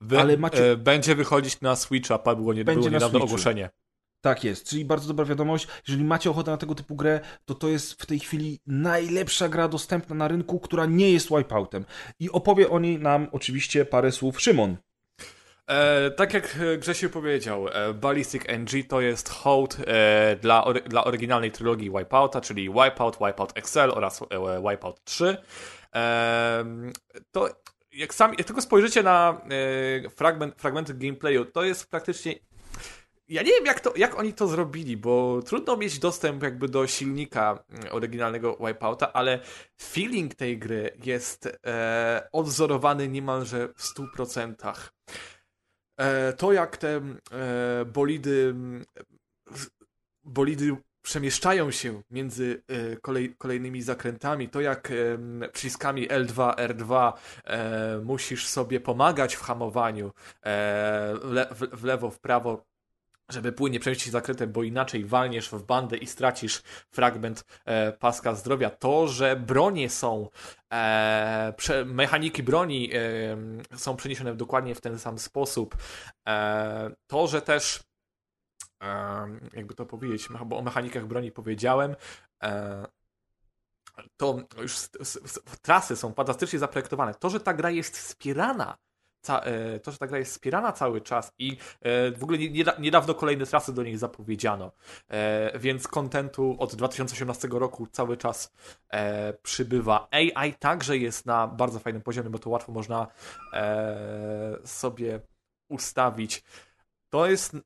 Wy, 0.00 0.20
Ale 0.20 0.36
macie- 0.36 0.70
e, 0.72 0.76
będzie 0.76 1.14
wychodzić 1.14 1.60
na 1.60 1.76
Switcha, 1.76 2.18
było, 2.18 2.54
nie, 2.54 2.64
Będzie 2.64 2.80
było 2.80 2.90
na 2.90 2.96
niedawno 2.96 3.24
ogłoszenie. 3.24 3.70
Tak 4.24 4.44
jest, 4.44 4.68
czyli 4.68 4.84
bardzo 4.84 5.08
dobra 5.08 5.24
wiadomość. 5.24 5.68
Jeżeli 5.88 6.04
macie 6.04 6.30
ochotę 6.30 6.50
na 6.50 6.56
tego 6.56 6.74
typu 6.74 6.96
grę, 6.96 7.20
to 7.44 7.54
to 7.54 7.68
jest 7.68 8.02
w 8.02 8.06
tej 8.06 8.18
chwili 8.18 8.60
najlepsza 8.66 9.48
gra 9.48 9.68
dostępna 9.68 10.14
na 10.14 10.28
rynku, 10.28 10.60
która 10.60 10.86
nie 10.86 11.12
jest 11.12 11.28
Wipeoutem. 11.28 11.84
I 12.20 12.30
opowie 12.30 12.70
o 12.70 12.78
niej 12.78 12.98
nam 12.98 13.28
oczywiście 13.32 13.84
parę 13.84 14.12
słów 14.12 14.40
Szymon. 14.40 14.76
E, 15.66 16.10
tak 16.10 16.34
jak 16.34 16.56
e, 16.60 16.78
Grzesiu 16.78 17.10
powiedział, 17.10 17.68
e, 17.68 17.94
Ballistic 17.94 18.42
NG 18.48 18.88
to 18.88 19.00
jest 19.00 19.28
hołd 19.28 19.76
e, 19.86 20.36
dla, 20.36 20.64
ory, 20.64 20.80
dla 20.80 21.04
oryginalnej 21.04 21.52
trylogii 21.52 21.90
Wipeouta, 21.90 22.40
czyli 22.40 22.70
Wipeout, 22.70 23.16
Wipeout 23.26 23.52
XL 23.54 23.90
oraz 23.90 24.22
e, 24.22 24.26
Wipeout 24.70 25.04
3. 25.04 25.36
E, 25.94 26.64
to 27.32 27.48
jak 27.92 28.14
sami, 28.14 28.34
jak 28.38 28.46
tylko 28.46 28.62
spojrzycie 28.62 29.02
na 29.02 29.40
fragment, 30.16 30.54
fragmenty 30.58 30.94
gameplayu, 30.94 31.44
to 31.44 31.64
jest 31.64 31.90
praktycznie 31.90 32.34
ja 33.28 33.42
nie 33.42 33.52
wiem, 33.52 33.66
jak, 33.66 33.80
to, 33.80 33.92
jak 33.96 34.18
oni 34.18 34.32
to 34.32 34.48
zrobili, 34.48 34.96
bo 34.96 35.42
trudno 35.42 35.76
mieć 35.76 35.98
dostęp 35.98 36.42
jakby 36.42 36.68
do 36.68 36.86
silnika 36.86 37.64
mm, 37.68 37.84
oryginalnego 37.92 38.56
Wipeouta, 38.66 39.12
ale 39.12 39.40
feeling 39.82 40.34
tej 40.34 40.58
gry 40.58 40.96
jest 41.04 41.58
e, 41.66 42.28
odwzorowany 42.32 43.08
niemalże 43.08 43.68
w 43.68 43.82
100%. 44.16 44.74
E, 45.96 46.32
to, 46.32 46.52
jak 46.52 46.76
te 46.76 46.96
e, 46.96 47.84
bolidy 47.84 48.48
mm, 48.50 48.84
bolidy 50.24 50.76
przemieszczają 51.02 51.70
się 51.70 52.02
między 52.10 52.62
e, 52.68 52.96
kolej, 52.96 53.34
kolejnymi 53.38 53.82
zakrętami, 53.82 54.48
to 54.48 54.60
jak 54.60 54.90
em, 54.90 55.44
przyciskami 55.52 56.08
L2, 56.08 56.54
R2 56.54 57.12
e, 57.44 58.00
musisz 58.04 58.46
sobie 58.46 58.80
pomagać 58.80 59.34
w 59.34 59.40
hamowaniu 59.40 60.06
e, 60.06 60.12
w, 61.22 61.30
le, 61.30 61.48
w 61.72 61.84
lewo, 61.84 62.10
w 62.10 62.20
prawo, 62.20 62.64
żeby 63.28 63.52
płynnie 63.52 63.80
przejść 63.80 64.10
zakrętem, 64.10 64.52
bo 64.52 64.62
inaczej 64.62 65.04
walniesz 65.04 65.48
w 65.48 65.62
bandę 65.62 65.96
i 65.96 66.06
stracisz 66.06 66.62
fragment 66.90 67.44
e, 67.64 67.92
paska 67.92 68.34
zdrowia. 68.34 68.70
To, 68.70 69.08
że 69.08 69.36
bronie 69.36 69.90
są, 69.90 70.28
e, 70.72 71.54
prze, 71.56 71.84
mechaniki 71.84 72.42
broni 72.42 72.90
e, 72.94 73.76
są 73.76 73.96
przeniesione 73.96 74.34
dokładnie 74.34 74.74
w 74.74 74.80
ten 74.80 74.98
sam 74.98 75.18
sposób. 75.18 75.76
E, 76.28 76.90
to, 77.06 77.26
że 77.26 77.42
też 77.42 77.82
e, 78.82 79.26
jakby 79.52 79.74
to 79.74 79.86
powiedzieć, 79.86 80.28
bo 80.46 80.58
o 80.58 80.62
mechanikach 80.62 81.06
broni 81.06 81.32
powiedziałem, 81.32 81.96
e, 82.42 82.86
to 84.16 84.38
już 84.58 84.76
trasy 85.62 85.96
są 85.96 86.12
fantastycznie 86.12 86.58
zaprojektowane. 86.58 87.14
To, 87.14 87.30
że 87.30 87.40
ta 87.40 87.54
gra 87.54 87.70
jest 87.70 87.98
wspierana 87.98 88.76
to, 89.82 89.90
że 89.92 89.98
ta 89.98 90.06
gra 90.06 90.18
jest 90.18 90.32
wspierana 90.32 90.72
cały 90.72 91.00
czas 91.00 91.32
i 91.38 91.56
e, 91.80 92.10
w 92.10 92.22
ogóle 92.22 92.38
nie- 92.38 92.50
nieda- 92.50 92.78
niedawno 92.78 93.14
kolejne 93.14 93.46
trasy 93.46 93.72
do 93.74 93.82
niej 93.82 93.96
zapowiedziano, 93.96 94.72
e, 95.08 95.58
więc 95.58 95.88
kontentu 95.88 96.56
od 96.58 96.74
2018 96.74 97.48
roku 97.58 97.86
cały 97.86 98.16
czas 98.16 98.52
e, 98.92 99.32
przybywa. 99.32 100.08
AI 100.10 100.54
także 100.54 100.98
jest 100.98 101.26
na 101.26 101.46
bardzo 101.48 101.78
fajnym 101.78 102.02
poziomie, 102.02 102.30
bo 102.30 102.38
to 102.38 102.50
łatwo 102.50 102.72
można 102.72 103.06
e, 103.52 104.56
sobie 104.64 105.20
ustawić. 105.68 106.42
To 107.10 107.26
jest 107.26 107.56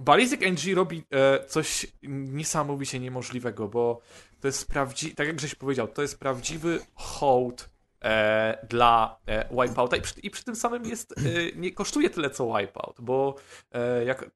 Ballistic 0.00 0.40
NG 0.42 0.74
robi 0.74 1.04
e, 1.10 1.44
coś 1.46 1.86
niesamowicie 2.02 3.00
niemożliwego, 3.00 3.68
bo 3.68 4.00
to 4.40 4.48
jest 4.48 4.68
prawdziwy, 4.68 5.14
tak 5.14 5.26
jak 5.26 5.36
Grześ 5.36 5.54
powiedział, 5.54 5.88
to 5.88 6.02
jest 6.02 6.18
prawdziwy 6.20 6.80
hołd 6.94 7.70
e, 8.04 8.66
dla 8.68 9.20
e, 9.26 9.48
Wipeouta 9.50 9.96
i 9.96 10.00
przy, 10.00 10.20
i 10.20 10.30
przy 10.30 10.44
tym 10.44 10.56
samym 10.56 10.84
jest, 10.84 11.14
e, 11.18 11.22
nie 11.56 11.72
kosztuje 11.72 12.10
tyle 12.10 12.30
co 12.30 12.46
Wipeout, 12.46 13.00
bo, 13.00 13.34
e, 13.72 14.04
jak, 14.04 14.22
e, 14.22 14.28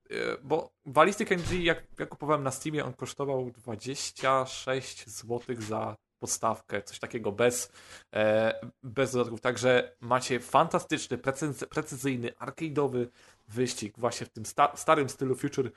bo 0.43 0.73
Ballistic 0.87 1.31
NG, 1.31 1.65
jak, 1.65 1.85
jak 1.99 2.09
kupowałem 2.09 2.43
na 2.43 2.51
Steamie, 2.51 2.85
on 2.85 2.93
kosztował 2.93 3.51
26 3.51 5.09
zł 5.09 5.57
za 5.59 5.97
podstawkę, 6.19 6.83
coś 6.83 6.99
takiego 6.99 7.33
bez, 7.33 7.73
e, 8.15 8.55
bez 8.83 9.13
dodatków, 9.13 9.41
także 9.41 9.97
macie 10.01 10.41
fantastyczny, 10.41 11.19
precyz, 11.19 11.65
precyzyjny, 11.65 12.31
arcade'owy 12.31 13.07
wyścig 13.49 13.99
właśnie 13.99 14.27
w 14.27 14.31
tym 14.31 14.47
sta 14.47 14.77
starym 14.77 15.09
stylu 15.09 15.35
Future 15.35 15.71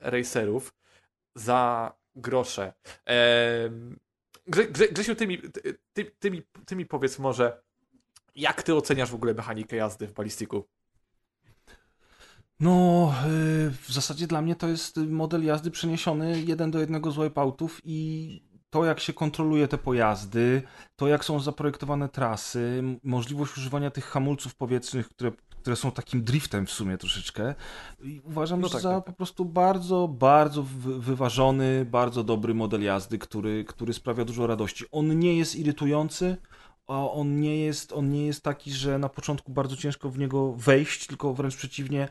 Racerów 0.00 0.74
za 1.34 1.92
grosze. 2.14 2.72
Grze, 4.46 4.66
Grze, 4.66 4.88
Grzesiu, 4.88 5.14
ty 5.14 5.26
mi, 5.26 5.38
ty, 5.92 6.04
ty, 6.18 6.30
mi, 6.30 6.42
ty 6.66 6.76
mi 6.76 6.86
powiedz 6.86 7.18
może, 7.18 7.62
jak 8.34 8.62
ty 8.62 8.74
oceniasz 8.74 9.10
w 9.10 9.14
ogóle 9.14 9.34
mechanikę 9.34 9.76
jazdy 9.76 10.06
w 10.06 10.12
balistiku? 10.12 10.68
No, 12.60 13.14
y, 13.26 13.70
w 13.70 13.92
zasadzie 13.92 14.26
dla 14.26 14.42
mnie 14.42 14.56
to 14.56 14.68
jest 14.68 14.96
model 14.96 15.44
jazdy 15.44 15.70
przeniesiony 15.70 16.42
jeden 16.42 16.70
do 16.70 16.78
jednego 16.78 17.10
z 17.10 17.16
wipeoutów 17.16 17.80
i 17.84 18.54
to, 18.70 18.84
jak 18.84 19.00
się 19.00 19.12
kontroluje 19.12 19.68
te 19.68 19.78
pojazdy, 19.78 20.62
to, 20.96 21.08
jak 21.08 21.24
są 21.24 21.40
zaprojektowane 21.40 22.08
trasy, 22.08 22.82
możliwość 23.02 23.56
używania 23.58 23.90
tych 23.90 24.04
hamulców 24.04 24.54
powietrznych, 24.54 25.08
które, 25.08 25.32
które 25.64 25.76
są 25.76 25.90
takim 25.90 26.24
driftem 26.24 26.66
w 26.66 26.70
sumie 26.70 26.98
troszeczkę. 26.98 27.54
I 28.02 28.20
uważam 28.24 28.60
No 28.60 28.68
że 28.68 28.72
tak, 28.72 28.82
za 28.82 28.94
tak, 28.94 29.04
po 29.04 29.12
prostu 29.12 29.44
bardzo, 29.44 30.08
bardzo 30.08 30.62
wy- 30.62 31.00
wyważony, 31.00 31.84
bardzo 31.90 32.24
dobry 32.24 32.54
model 32.54 32.82
jazdy, 32.82 33.18
który, 33.18 33.64
który 33.64 33.92
sprawia 33.92 34.24
dużo 34.24 34.46
radości. 34.46 34.84
On 34.92 35.18
nie 35.18 35.36
jest 35.36 35.56
irytujący, 35.56 36.36
a 36.86 37.10
on 37.10 37.40
nie 37.40 37.56
jest, 37.58 37.92
on 37.92 38.10
nie 38.10 38.26
jest 38.26 38.42
taki, 38.42 38.72
że 38.72 38.98
na 38.98 39.08
początku 39.08 39.52
bardzo 39.52 39.76
ciężko 39.76 40.10
w 40.10 40.18
niego 40.18 40.52
wejść, 40.52 41.06
tylko 41.06 41.34
wręcz 41.34 41.56
przeciwnie, 41.56 42.08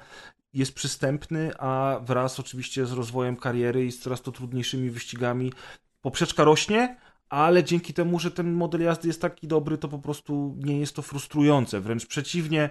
jest 0.54 0.76
przystępny, 0.76 1.52
a 1.60 2.00
wraz 2.06 2.40
oczywiście 2.40 2.86
z 2.86 2.92
rozwojem 2.92 3.38
kariery 3.38 3.86
i 3.86 3.92
z 3.92 4.00
coraz 4.00 4.22
to 4.22 4.32
trudniejszymi 4.32 4.90
wyścigami 4.90 5.54
poprzeczka 6.02 6.44
rośnie, 6.44 6.98
ale 7.34 7.64
dzięki 7.64 7.94
temu, 7.94 8.20
że 8.20 8.32
ten 8.32 8.54
model 8.54 8.82
jazdy 8.82 9.08
jest 9.08 9.22
taki 9.22 9.48
dobry, 9.48 9.78
to 9.78 9.88
po 9.88 10.00
prostu 10.00 10.56
nie 10.58 10.80
jest 10.80 10.96
to 10.96 11.02
frustrujące. 11.02 11.80
Wręcz 11.80 12.06
przeciwnie, 12.06 12.70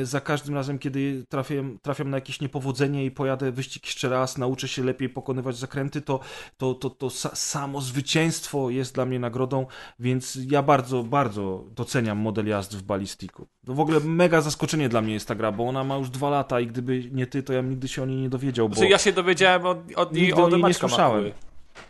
y, 0.00 0.06
za 0.06 0.20
każdym 0.20 0.54
razem, 0.54 0.78
kiedy 0.78 1.24
trafiam, 1.28 1.78
trafiam 1.82 2.10
na 2.10 2.16
jakieś 2.16 2.40
niepowodzenie 2.40 3.04
i 3.04 3.10
pojadę 3.10 3.52
wyścig 3.52 3.86
jeszcze 3.86 4.08
raz, 4.08 4.38
nauczę 4.38 4.68
się 4.68 4.84
lepiej 4.84 5.08
pokonywać 5.08 5.56
zakręty, 5.56 6.00
to, 6.00 6.20
to, 6.56 6.74
to, 6.74 6.90
to 6.90 7.06
sa, 7.10 7.36
samo 7.36 7.80
zwycięstwo 7.80 8.70
jest 8.70 8.94
dla 8.94 9.06
mnie 9.06 9.18
nagrodą, 9.18 9.66
więc 9.98 10.38
ja 10.50 10.62
bardzo, 10.62 11.02
bardzo 11.02 11.64
doceniam 11.70 12.18
model 12.18 12.46
jazdy 12.46 12.76
w 12.76 12.82
balistiku. 12.82 13.46
To 13.66 13.74
w 13.74 13.80
ogóle 13.80 14.00
mega 14.00 14.40
zaskoczenie 14.40 14.88
dla 14.88 15.00
mnie 15.00 15.14
jest 15.14 15.28
ta 15.28 15.34
gra, 15.34 15.52
bo 15.52 15.68
ona 15.68 15.84
ma 15.84 15.96
już 15.96 16.10
dwa 16.10 16.30
lata 16.30 16.60
i 16.60 16.66
gdyby 16.66 17.08
nie 17.12 17.26
ty, 17.26 17.42
to 17.42 17.52
ja 17.52 17.62
nigdy 17.62 17.88
się 17.88 18.02
o 18.02 18.06
niej 18.06 18.16
nie 18.16 18.28
dowiedział, 18.28 18.68
bo 18.68 18.74
Znaczy, 18.74 18.90
ja 18.90 18.98
się 18.98 19.12
dowiedziałem 19.12 19.66
od, 19.66 19.78
od 19.96 20.12
niej 20.12 20.32
od 20.32 20.52
niej 20.52 20.62
nie 20.62 20.74
słyszałem. 20.74 21.24
Makuły. 21.24 21.45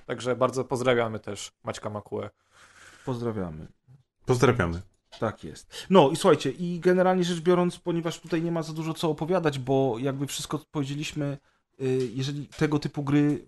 Także 0.06 0.36
bardzo 0.36 0.64
pozdrawiamy 0.64 1.18
też 1.18 1.52
Maćka 1.64 1.90
Makułę. 1.90 2.30
pozdrawiamy. 3.04 3.66
Pozdrawiamy. 4.26 4.82
Tak 5.20 5.44
jest. 5.44 5.86
No 5.90 6.10
i 6.10 6.16
słuchajcie, 6.16 6.50
i 6.50 6.80
generalnie 6.80 7.24
rzecz 7.24 7.40
biorąc, 7.40 7.78
ponieważ 7.78 8.20
tutaj 8.20 8.42
nie 8.42 8.52
ma 8.52 8.62
za 8.62 8.72
dużo 8.72 8.94
co 8.94 9.10
opowiadać, 9.10 9.58
bo 9.58 9.96
jakby 9.98 10.26
wszystko 10.26 10.60
powiedzieliśmy, 10.70 11.38
y, 11.80 12.10
jeżeli 12.14 12.46
tego 12.46 12.78
typu 12.78 13.02
gry 13.02 13.46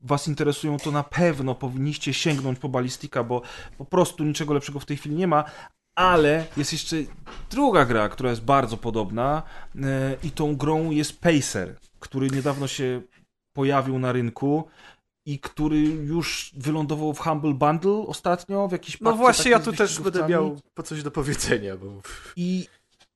was 0.00 0.28
interesują, 0.28 0.78
to 0.78 0.90
na 0.90 1.02
pewno 1.02 1.54
powinniście 1.54 2.14
sięgnąć 2.14 2.58
po 2.58 2.68
Ballistika, 2.68 3.24
bo 3.24 3.42
po 3.78 3.84
prostu 3.84 4.24
niczego 4.24 4.54
lepszego 4.54 4.80
w 4.80 4.86
tej 4.86 4.96
chwili 4.96 5.14
nie 5.16 5.26
ma. 5.26 5.44
Ale 5.94 6.46
jest 6.56 6.72
jeszcze 6.72 6.96
druga 7.50 7.84
gra, 7.84 8.08
która 8.08 8.30
jest 8.30 8.42
bardzo 8.42 8.76
podobna 8.76 9.42
y, 9.74 9.80
i 10.22 10.30
tą 10.30 10.56
grą 10.56 10.90
jest 10.90 11.20
Pacer, 11.20 11.76
który 12.00 12.30
niedawno 12.30 12.68
się 12.68 13.02
pojawił 13.52 13.98
na 13.98 14.12
rynku 14.12 14.68
i 15.30 15.38
który 15.38 15.78
już 15.80 16.50
wylądował 16.56 17.14
w 17.14 17.20
Humble 17.20 17.54
Bundle 17.54 17.92
ostatnio, 18.06 18.68
w 18.68 18.72
jakiś 18.72 19.00
No 19.00 19.16
właśnie, 19.16 19.50
ja 19.50 19.60
tu 19.60 19.72
też 19.72 20.00
będę 20.00 20.28
miał 20.28 20.60
po 20.74 20.82
coś 20.82 21.02
do 21.02 21.10
powiedzenia, 21.10 21.76
bo... 21.76 21.86
I 22.36 22.66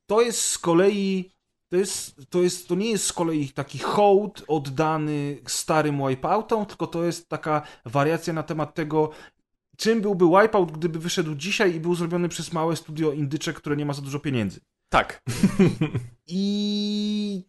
to 0.06 0.20
jest 0.20 0.40
z 0.40 0.58
kolei. 0.58 1.30
To, 1.68 1.76
jest, 1.76 2.16
to, 2.30 2.42
jest, 2.42 2.68
to 2.68 2.74
nie 2.74 2.90
jest 2.90 3.06
z 3.06 3.12
kolei 3.12 3.48
taki 3.48 3.78
hołd 3.78 4.44
oddany 4.48 5.38
starym 5.46 6.08
Wipeoutom, 6.08 6.66
tylko 6.66 6.86
to 6.86 7.04
jest 7.04 7.28
taka 7.28 7.62
wariacja 7.84 8.32
na 8.32 8.42
temat 8.42 8.74
tego, 8.74 9.10
czym 9.76 10.00
byłby 10.00 10.24
Wipeout, 10.24 10.72
gdyby 10.72 10.98
wyszedł 10.98 11.34
dzisiaj 11.34 11.74
i 11.74 11.80
był 11.80 11.94
zrobiony 11.94 12.28
przez 12.28 12.52
małe 12.52 12.76
studio 12.76 13.12
indycze, 13.12 13.52
które 13.52 13.76
nie 13.76 13.86
ma 13.86 13.92
za 13.92 14.02
dużo 14.02 14.18
pieniędzy. 14.18 14.60
Tak. 14.88 15.22
I 16.26 17.44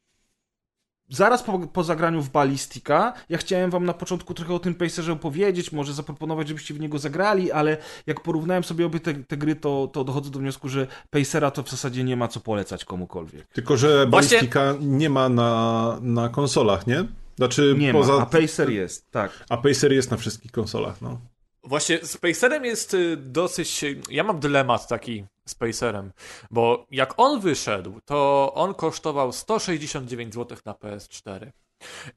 zaraz 1.10 1.44
po, 1.44 1.60
po 1.60 1.84
zagraniu 1.84 2.22
w 2.22 2.30
Ballistika, 2.30 3.14
ja 3.30 3.38
chciałem 3.38 3.72
wam 3.72 3.86
na 3.86 3.94
początku 3.94 4.34
trochę 4.34 4.54
o 4.54 4.60
tym 4.60 4.76
Pacerze 4.76 5.14
opowiedzieć, 5.14 5.72
może 5.72 5.94
zaproponować, 5.94 6.48
żebyście 6.48 6.74
w 6.74 6.80
niego 6.80 7.00
zagrali, 7.00 7.52
ale 7.52 7.78
jak 8.08 8.22
porównałem 8.22 8.64
sobie 8.64 8.86
obie 8.86 9.00
te, 9.00 9.14
te 9.14 9.38
gry, 9.38 9.56
to, 9.56 9.90
to 9.94 10.04
dochodzę 10.04 10.30
do 10.32 10.40
wniosku, 10.40 10.70
że 10.70 10.88
Pacera 11.10 11.52
to 11.52 11.64
w 11.64 11.70
zasadzie 11.70 12.04
nie 12.04 12.18
ma 12.18 12.28
co 12.28 12.40
polecać 12.40 12.86
komukolwiek. 12.86 13.48
Tylko, 13.48 13.78
że 13.78 14.08
Właśnie- 14.08 14.10
Ballistika 14.38 14.74
nie 14.82 15.10
ma 15.10 15.30
na, 15.30 15.98
na 16.02 16.30
konsolach, 16.30 16.88
nie? 16.88 17.06
Znaczy, 17.38 17.76
Nie 17.78 17.92
poza... 17.94 18.14
ma, 18.14 18.22
a 18.22 18.26
Pacer 18.26 18.70
jest, 18.70 19.12
tak. 19.12 19.32
A 19.50 19.58
Pacer 19.58 19.94
jest 19.94 20.12
na 20.12 20.18
wszystkich 20.18 20.52
konsolach, 20.52 21.02
no. 21.02 21.20
Właśnie 21.66 22.00
z 22.06 22.18
Pacerem 22.18 22.66
jest 22.66 22.94
y, 22.94 23.18
dosyć. 23.18 23.84
y, 23.84 24.02
Ja 24.10 24.24
mam 24.24 24.40
dylemat 24.40 24.88
taki 24.88 25.26
z 25.46 25.56
Pacerem, 25.56 26.12
bo 26.52 26.86
jak 26.92 27.14
on 27.18 27.40
wyszedł, 27.40 28.00
to 28.06 28.52
on 28.56 28.74
kosztował 28.74 29.32
169 29.32 30.34
zł 30.34 30.58
na 30.66 30.74
PS4. 30.74 31.52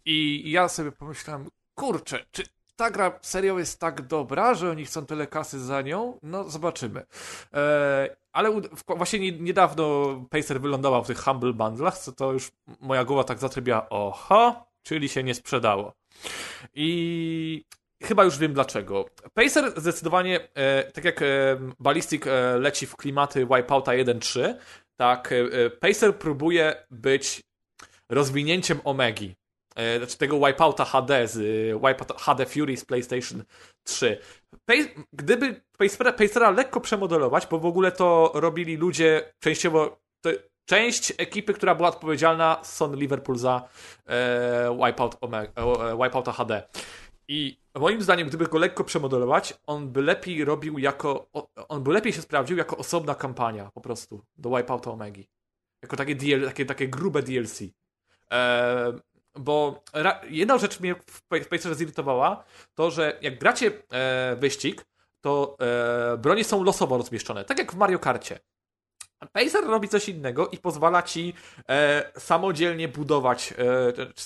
I 0.05 0.43
ja 0.51 0.69
sobie 0.69 0.93
pomyślałem, 0.93 1.49
kurczę, 1.75 2.25
czy 2.31 2.43
ta 2.77 2.91
gra 2.91 3.19
serio 3.23 3.59
jest 3.59 3.81
tak 3.81 4.03
dobra, 4.07 4.55
że 4.55 4.71
oni 4.71 4.85
chcą 4.85 5.07
tyle 5.07 5.27
kasy 5.27 5.61
za 5.61 5.83
nią? 5.83 6.19
No, 6.23 6.45
zobaczymy. 6.51 7.03
E, 7.55 8.17
ale 8.33 8.61
właśnie 8.87 9.19
nie- 9.19 9.33
niedawno 9.39 10.15
Pacer 10.31 10.61
wylądował 10.61 11.05
w 11.05 11.07
tych 11.07 11.19
Humble 11.25 11.53
Bundlach, 11.53 11.99
co 11.99 12.13
to 12.13 12.33
już 12.33 12.51
moja 12.81 13.05
głowa 13.05 13.25
tak 13.25 13.39
zatrybiła, 13.39 13.89
oho, 13.89 14.67
czyli 14.83 15.09
się 15.09 15.23
nie 15.23 15.35
sprzedało. 15.35 15.93
I 16.75 17.65
chyba 18.03 18.25
już 18.25 18.39
wiem 18.39 18.53
dlaczego. 18.53 19.05
Pacer 19.35 19.81
zdecydowanie, 19.81 20.41
e, 20.55 20.93
tak 20.93 21.05
jak 21.05 21.23
e, 21.23 21.27
Ballistic 21.79 22.27
e, 22.27 22.59
leci 22.59 22.87
w 22.87 22.97
klimaty 22.97 23.47
Wipeouta 23.47 23.93
1.3, 23.93 24.55
tak 24.97 25.33
e, 25.33 25.37
e, 25.37 25.71
Pacer 25.71 26.15
próbuje 26.19 26.87
być 26.91 27.43
rozwinięciem 28.11 28.81
Omegi. 28.85 29.35
E, 29.77 29.99
znaczy 29.99 30.19
tego 30.19 30.47
Wipeouta 30.47 30.85
HD 30.85 31.29
z 31.29 31.37
Wipeout 31.75 32.21
HD 32.21 32.47
Fury 32.47 32.77
z 32.77 32.85
PlayStation 32.85 33.45
3. 33.87 34.19
Pa- 34.67 34.75
gdyby 35.13 35.61
Pacera, 35.79 36.13
Pacera 36.13 36.51
lekko 36.51 36.81
przemodelować, 36.81 37.47
bo 37.47 37.59
w 37.59 37.67
ogóle 37.67 37.93
to 37.93 38.31
robili 38.35 38.77
ludzie 38.77 39.33
częściowo. 39.39 39.99
To, 40.25 40.31
część 40.69 41.13
ekipy, 41.19 41.55
która 41.55 41.75
była 41.75 41.89
odpowiedzialna 41.89 42.61
Sony 42.63 42.97
Liverpool 42.97 43.39
za 43.39 43.69
e, 44.07 44.79
Wipeout 44.87 45.17
e, 45.23 45.97
Wipeouta 46.05 46.33
HD. 46.33 46.63
I 47.29 47.59
moim 47.75 48.03
zdaniem, 48.03 48.29
gdyby 48.29 48.47
go 48.47 48.59
lekko 48.59 48.85
przemodelować, 48.85 49.55
on 49.67 49.89
by 49.89 50.03
lepiej 50.03 50.45
robił 50.45 50.79
jako. 50.79 51.31
On 51.69 51.83
by 51.83 51.93
lepiej 51.93 52.13
się 52.13 52.23
sprawdził 52.23 52.57
jako 52.57 52.77
osobna 52.77 53.15
kampania 53.15 53.71
po 53.75 53.81
prostu 53.81 54.25
do 54.37 54.57
Wipeouta 54.57 54.91
Omegi. 54.91 55.29
Jako 55.83 55.97
takie, 55.97 56.15
DL, 56.15 56.45
takie, 56.47 56.67
takie 56.67 56.89
grube 56.89 57.23
DLC. 57.23 57.61
E, 58.33 58.93
bo 59.35 59.85
jedna 60.29 60.59
rzecz 60.59 60.81
mnie 60.81 60.95
w 61.43 61.49
Pacerze 61.49 61.75
zirytowała, 61.75 62.45
to 62.75 62.91
że 62.91 63.19
jak 63.23 63.39
gracie 63.39 63.73
e, 63.91 64.37
wyścig, 64.37 64.85
to 65.21 65.57
e, 65.61 66.17
bronie 66.17 66.45
są 66.45 66.65
losowo 66.65 66.99
rozmieszczone, 66.99 67.45
tak 67.45 67.59
jak 67.59 67.73
w 67.73 67.77
Mario 67.77 67.99
Karcie. 67.99 68.39
Pacer 69.27 69.65
robi 69.65 69.89
coś 69.89 70.09
innego 70.09 70.49
i 70.49 70.59
pozwala 70.59 71.03
ci 71.03 71.35
e, 71.69 72.13
samodzielnie 72.19 72.89
budować, 72.89 73.55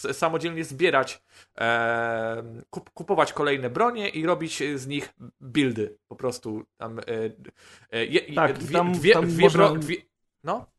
e, 0.09 0.13
samodzielnie 0.15 0.65
zbierać, 0.65 1.23
e, 1.59 2.43
kup, 2.71 2.91
kupować 2.91 3.33
kolejne 3.33 3.71
bronie 3.71 4.09
i 4.09 4.27
robić 4.27 4.63
z 4.75 4.87
nich 4.87 5.15
buildy 5.41 5.99
po 6.09 6.17
prostu. 6.17 6.65
Tam, 6.77 6.99
e, 6.99 7.03
e, 7.91 8.35
Tak, 8.35 8.59
dwie, 8.59 8.73
tam- 8.73 8.93
dwie, 8.93 9.13
tam 9.13 9.27
dwie, 9.29 9.45
można- 9.45 9.69
bro, 9.69 9.77
dwie, 9.79 9.97
no, 10.45 10.72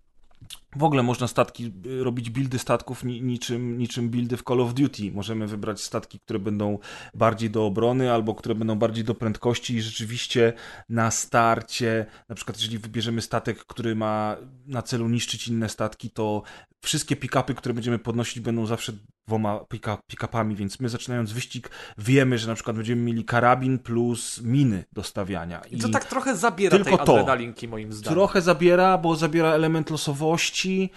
W 0.76 0.84
ogóle 0.84 1.04
można 1.04 1.28
statki, 1.28 1.72
y, 1.86 2.04
robić 2.04 2.30
buildy 2.30 2.60
statków 2.60 3.04
ni, 3.04 3.22
niczym, 3.22 3.78
niczym 3.78 4.10
buildy 4.10 4.38
w 4.38 4.44
Call 4.44 4.62
of 4.62 4.74
Duty. 4.74 5.12
Możemy 5.12 5.48
wybrać 5.48 5.82
statki, 5.82 6.20
które 6.20 6.40
będą 6.40 6.80
bardziej 7.14 7.50
do 7.50 7.66
obrony 7.66 8.12
albo 8.12 8.36
które 8.36 8.56
będą 8.56 8.76
bardziej 8.76 9.04
do 9.04 9.16
prędkości 9.16 9.76
i 9.76 9.82
rzeczywiście 9.82 10.54
na 10.90 11.12
starcie, 11.12 12.06
na 12.30 12.36
przykład 12.36 12.58
jeżeli 12.58 12.78
wybierzemy 12.78 13.22
statek, 13.22 13.66
który 13.66 13.96
ma 13.96 14.38
na 14.66 14.82
celu 14.82 15.10
niszczyć 15.10 15.48
inne 15.48 15.70
statki, 15.70 16.10
to 16.10 16.44
wszystkie 16.82 17.16
pick-upy, 17.16 17.56
które 17.56 17.74
będziemy 17.74 18.00
podnosić 18.00 18.40
będą 18.40 18.66
zawsze 18.66 18.94
dwoma 19.28 19.60
pick- 19.60 19.98
pick-upami, 20.12 20.56
więc 20.56 20.80
my 20.80 20.90
zaczynając 20.90 21.32
wyścig 21.32 21.70
wiemy, 21.98 22.38
że 22.38 22.48
na 22.48 22.56
przykład 22.56 22.76
będziemy 22.76 23.02
mieli 23.02 23.26
karabin 23.26 23.80
plus 23.80 24.42
miny 24.42 24.84
do 24.92 25.04
stawiania. 25.04 25.62
i 25.72 25.78
to 25.78 25.90
tak 25.90 26.06
trochę 26.06 26.36
zabiera 26.36 26.76
tylko 26.78 26.98
tej 26.98 27.06
to. 27.06 27.14
moim 27.68 27.94
zdaniem. 27.94 28.16
Trochę 28.16 28.42
zabiera, 28.42 28.98
bo 28.98 29.16
zabiera 29.16 29.50
element 29.50 29.90
losowości. 29.90 30.90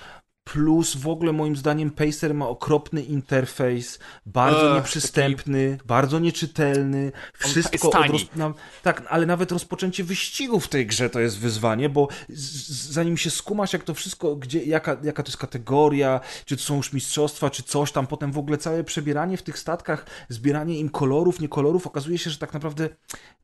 Plus 0.52 0.96
w 0.96 1.08
ogóle 1.08 1.32
moim 1.32 1.56
zdaniem 1.56 1.90
Pacer 1.90 2.34
ma 2.34 2.48
okropny 2.48 3.02
interfejs, 3.02 3.98
bardzo 4.26 4.70
Ech, 4.70 4.76
nieprzystępny, 4.76 5.78
bardzo 5.84 6.18
nieczytelny. 6.18 7.12
Wszystko 7.38 7.72
jest 7.72 7.92
tani. 7.92 8.04
od 8.04 8.12
roz... 8.12 8.36
na... 8.36 8.54
Tak, 8.82 9.02
ale 9.08 9.26
nawet 9.26 9.52
rozpoczęcie 9.52 10.04
wyścigu 10.04 10.60
w 10.60 10.68
tej 10.68 10.86
grze 10.86 11.10
to 11.10 11.20
jest 11.20 11.38
wyzwanie, 11.38 11.88
bo 11.88 12.08
zanim 12.68 13.16
się 13.16 13.30
skumasz, 13.30 13.72
jak 13.72 13.84
to 13.84 13.94
wszystko, 13.94 14.36
gdzie, 14.36 14.64
jaka, 14.64 14.96
jaka 15.02 15.22
to 15.22 15.28
jest 15.28 15.38
kategoria, 15.38 16.20
czy 16.44 16.56
to 16.56 16.62
są 16.62 16.76
już 16.76 16.92
mistrzostwa, 16.92 17.50
czy 17.50 17.62
coś 17.62 17.92
tam, 17.92 18.06
potem 18.06 18.32
w 18.32 18.38
ogóle 18.38 18.58
całe 18.58 18.84
przebieranie 18.84 19.36
w 19.36 19.42
tych 19.42 19.58
statkach, 19.58 20.06
zbieranie 20.28 20.78
im 20.78 20.88
kolorów, 20.88 21.40
nie 21.40 21.48
kolorów, 21.48 21.86
okazuje 21.86 22.18
się, 22.18 22.30
że 22.30 22.38
tak 22.38 22.54
naprawdę 22.54 22.88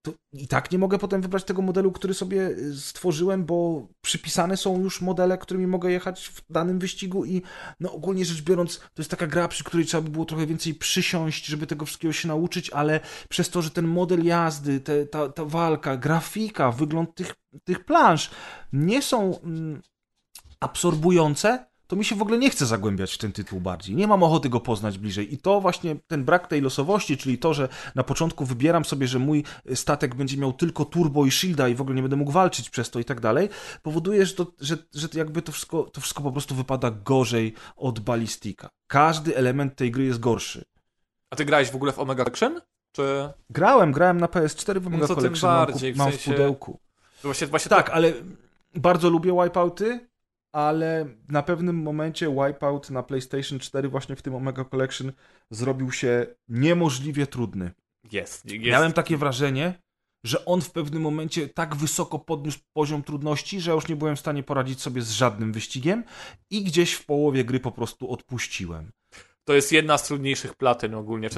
to 0.02 0.12
i 0.32 0.48
tak 0.48 0.72
nie 0.72 0.78
mogę 0.78 0.98
potem 0.98 1.22
wybrać 1.22 1.44
tego 1.44 1.62
modelu, 1.62 1.92
który 1.92 2.14
sobie 2.14 2.48
y, 2.48 2.80
stworzyłem, 2.80 3.44
bo 3.44 3.88
przypisane 4.00 4.56
są 4.56 4.80
już 4.80 5.00
modele, 5.00 5.38
którymi 5.38 5.66
mogę 5.66 5.92
jechać 5.92 6.28
w 6.28 6.52
danym 6.52 6.78
wyścigu 6.78 6.91
i 7.27 7.43
no 7.81 7.93
ogólnie 7.93 8.24
rzecz 8.24 8.43
biorąc, 8.43 8.78
to 8.78 9.02
jest 9.02 9.10
taka 9.10 9.27
gra, 9.27 9.48
przy 9.48 9.64
której 9.64 9.86
trzeba 9.86 10.01
by 10.01 10.10
było 10.10 10.24
trochę 10.24 10.47
więcej 10.47 10.74
przysiąść, 10.74 11.47
żeby 11.47 11.66
tego 11.66 11.86
wszystkiego 11.86 12.12
się 12.12 12.28
nauczyć, 12.28 12.70
ale 12.70 13.01
przez 13.28 13.51
to, 13.51 13.62
że 13.62 13.70
ten 13.70 13.86
model 13.86 14.24
jazdy, 14.24 14.81
te, 14.81 15.06
ta, 15.06 15.28
ta 15.28 15.44
walka, 15.44 15.97
grafika, 15.97 16.73
wygląd 16.73 17.14
tych, 17.14 17.35
tych 17.64 17.85
planż 17.85 18.31
nie 18.73 19.02
są 19.02 19.40
mm, 19.40 19.82
absorbujące, 20.60 21.72
to 21.93 21.97
mi 21.97 22.05
się 22.05 22.16
w 22.16 22.23
ogóle 22.23 22.39
nie 22.39 22.51
chce 22.51 22.66
zagłębiać 22.66 23.14
w 23.14 23.19
ten 23.19 23.32
tytuł 23.32 23.60
bardziej. 23.60 23.97
Nie 23.97 24.06
mam 24.06 24.23
ochoty 24.23 24.48
go 24.48 24.60
poznać 24.60 24.98
bliżej. 24.98 25.35
I 25.35 25.39
to 25.39 25.60
właśnie 25.60 25.97
ten 26.06 26.24
brak 26.24 26.47
tej 26.47 26.60
losowości, 26.60 27.16
czyli 27.16 27.39
to, 27.39 27.55
że 27.55 27.69
na 27.94 28.02
początku 28.02 28.44
wybieram 28.44 28.85
sobie, 28.85 29.06
że 29.09 29.19
mój 29.19 29.44
statek 29.74 30.14
będzie 30.14 30.36
miał 30.36 30.52
tylko 30.52 30.85
turbo 30.85 31.27
i 31.27 31.31
shielda 31.31 31.69
i 31.69 31.74
w 31.74 31.81
ogóle 31.81 31.97
nie 31.97 32.02
będę 32.02 32.16
mógł 32.16 32.31
walczyć 32.32 32.70
przez 32.70 32.90
to 32.90 32.98
i 32.98 33.05
tak 33.05 33.20
dalej, 33.20 33.48
powoduje, 33.82 34.27
że, 34.27 34.35
to, 34.35 34.47
że, 34.60 34.77
że 34.94 35.09
jakby 35.14 35.43
to 35.43 35.52
wszystko, 35.52 35.82
to 35.82 36.01
wszystko 36.01 36.23
po 36.23 36.32
prostu 36.32 36.55
wypada 36.55 36.90
gorzej 36.90 37.55
od 37.77 38.01
balistika. 38.01 38.69
Każdy 38.86 39.36
element 39.36 39.77
tej 39.77 39.90
gry 39.90 40.05
jest 40.05 40.20
gorszy. 40.20 40.64
A 41.31 41.36
ty 41.36 41.44
grałeś 41.44 41.70
w 41.70 41.77
ogóle 41.77 41.93
w 41.93 41.98
Omega 41.98 42.24
Action? 42.24 42.60
Czy 42.93 43.28
Grałem, 43.51 43.93
grałem 43.93 44.20
na 44.20 44.27
PS4 44.27 44.81
w 44.81 44.86
Omega 44.86 45.02
No 45.02 45.09
to 45.09 45.14
tym 45.14 45.24
Collection, 45.24 45.51
mam, 45.51 45.66
bardziej, 45.66 45.94
w 45.94 45.97
mam 45.97 46.10
w 46.10 46.14
sensie- 46.14 46.31
pudełku. 46.31 46.78
właśnie, 47.23 47.47
właśnie 47.47 47.69
Tak, 47.69 47.90
ale 47.90 48.12
bardzo 48.74 49.10
lubię 49.10 49.32
Wipeouty, 49.44 50.11
ale 50.52 51.06
na 51.28 51.42
pewnym 51.42 51.82
momencie 51.82 52.28
Wipeout 52.28 52.90
na 52.90 53.02
PlayStation 53.02 53.58
4 53.58 53.88
właśnie 53.88 54.16
w 54.16 54.22
tym 54.22 54.34
Omega 54.34 54.64
Collection 54.64 55.12
zrobił 55.50 55.92
się 55.92 56.26
niemożliwie 56.48 57.26
trudny. 57.26 57.70
jest, 58.12 58.44
jest. 58.44 58.64
Miałem 58.64 58.92
takie 58.92 59.16
wrażenie, 59.16 59.82
że 60.24 60.44
on 60.44 60.60
w 60.60 60.70
pewnym 60.70 61.02
momencie 61.02 61.48
tak 61.48 61.76
wysoko 61.76 62.18
podniósł 62.18 62.58
poziom 62.72 63.02
trudności, 63.02 63.60
że 63.60 63.72
już 63.72 63.88
nie 63.88 63.96
byłem 63.96 64.16
w 64.16 64.20
stanie 64.20 64.42
poradzić 64.42 64.80
sobie 64.80 65.02
z 65.02 65.10
żadnym 65.10 65.52
wyścigiem 65.52 66.04
i 66.50 66.64
gdzieś 66.64 66.92
w 66.92 67.06
połowie 67.06 67.44
gry 67.44 67.60
po 67.60 67.72
prostu 67.72 68.10
odpuściłem. 68.10 68.92
To 69.44 69.55
jest 69.55 69.73
jedna 69.73 69.98
z 69.98 70.06
trudniejszych 70.06 70.55
platyn 70.55 70.94
ogólnie, 70.94 71.28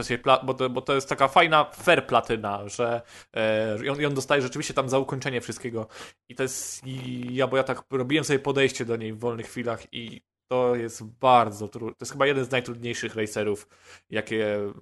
bo, 0.44 0.54
to, 0.54 0.70
bo 0.70 0.80
to 0.80 0.94
jest 0.94 1.08
taka 1.08 1.28
fajna, 1.28 1.64
fair 1.64 2.06
platyna, 2.06 2.68
że 2.68 3.02
e, 3.36 4.06
on, 4.06 4.14
dostaje 4.14 4.42
rzeczywiście 4.42 4.74
tam 4.74 4.88
za 4.88 4.98
ukończenie 4.98 5.40
wszystkiego. 5.40 5.86
I 6.28 6.34
to 6.34 6.42
jest, 6.42 6.86
i 6.86 7.26
ja, 7.34 7.46
bo 7.46 7.56
ja 7.56 7.62
tak 7.62 7.82
robiłem 7.90 8.24
sobie 8.24 8.38
podejście 8.38 8.84
do 8.84 8.96
niej 8.96 9.12
w 9.12 9.18
wolnych 9.18 9.46
chwilach 9.46 9.92
i 9.92 10.22
to 10.48 10.76
jest 10.76 11.04
bardzo 11.04 11.68
trudne. 11.68 11.94
To 11.94 12.02
jest 12.02 12.12
chyba 12.12 12.26
jeden 12.26 12.44
z 12.44 12.50
najtrudniejszych 12.50 13.14
racerów, 13.14 13.68
jakie 14.10 14.54
mm, 14.54 14.74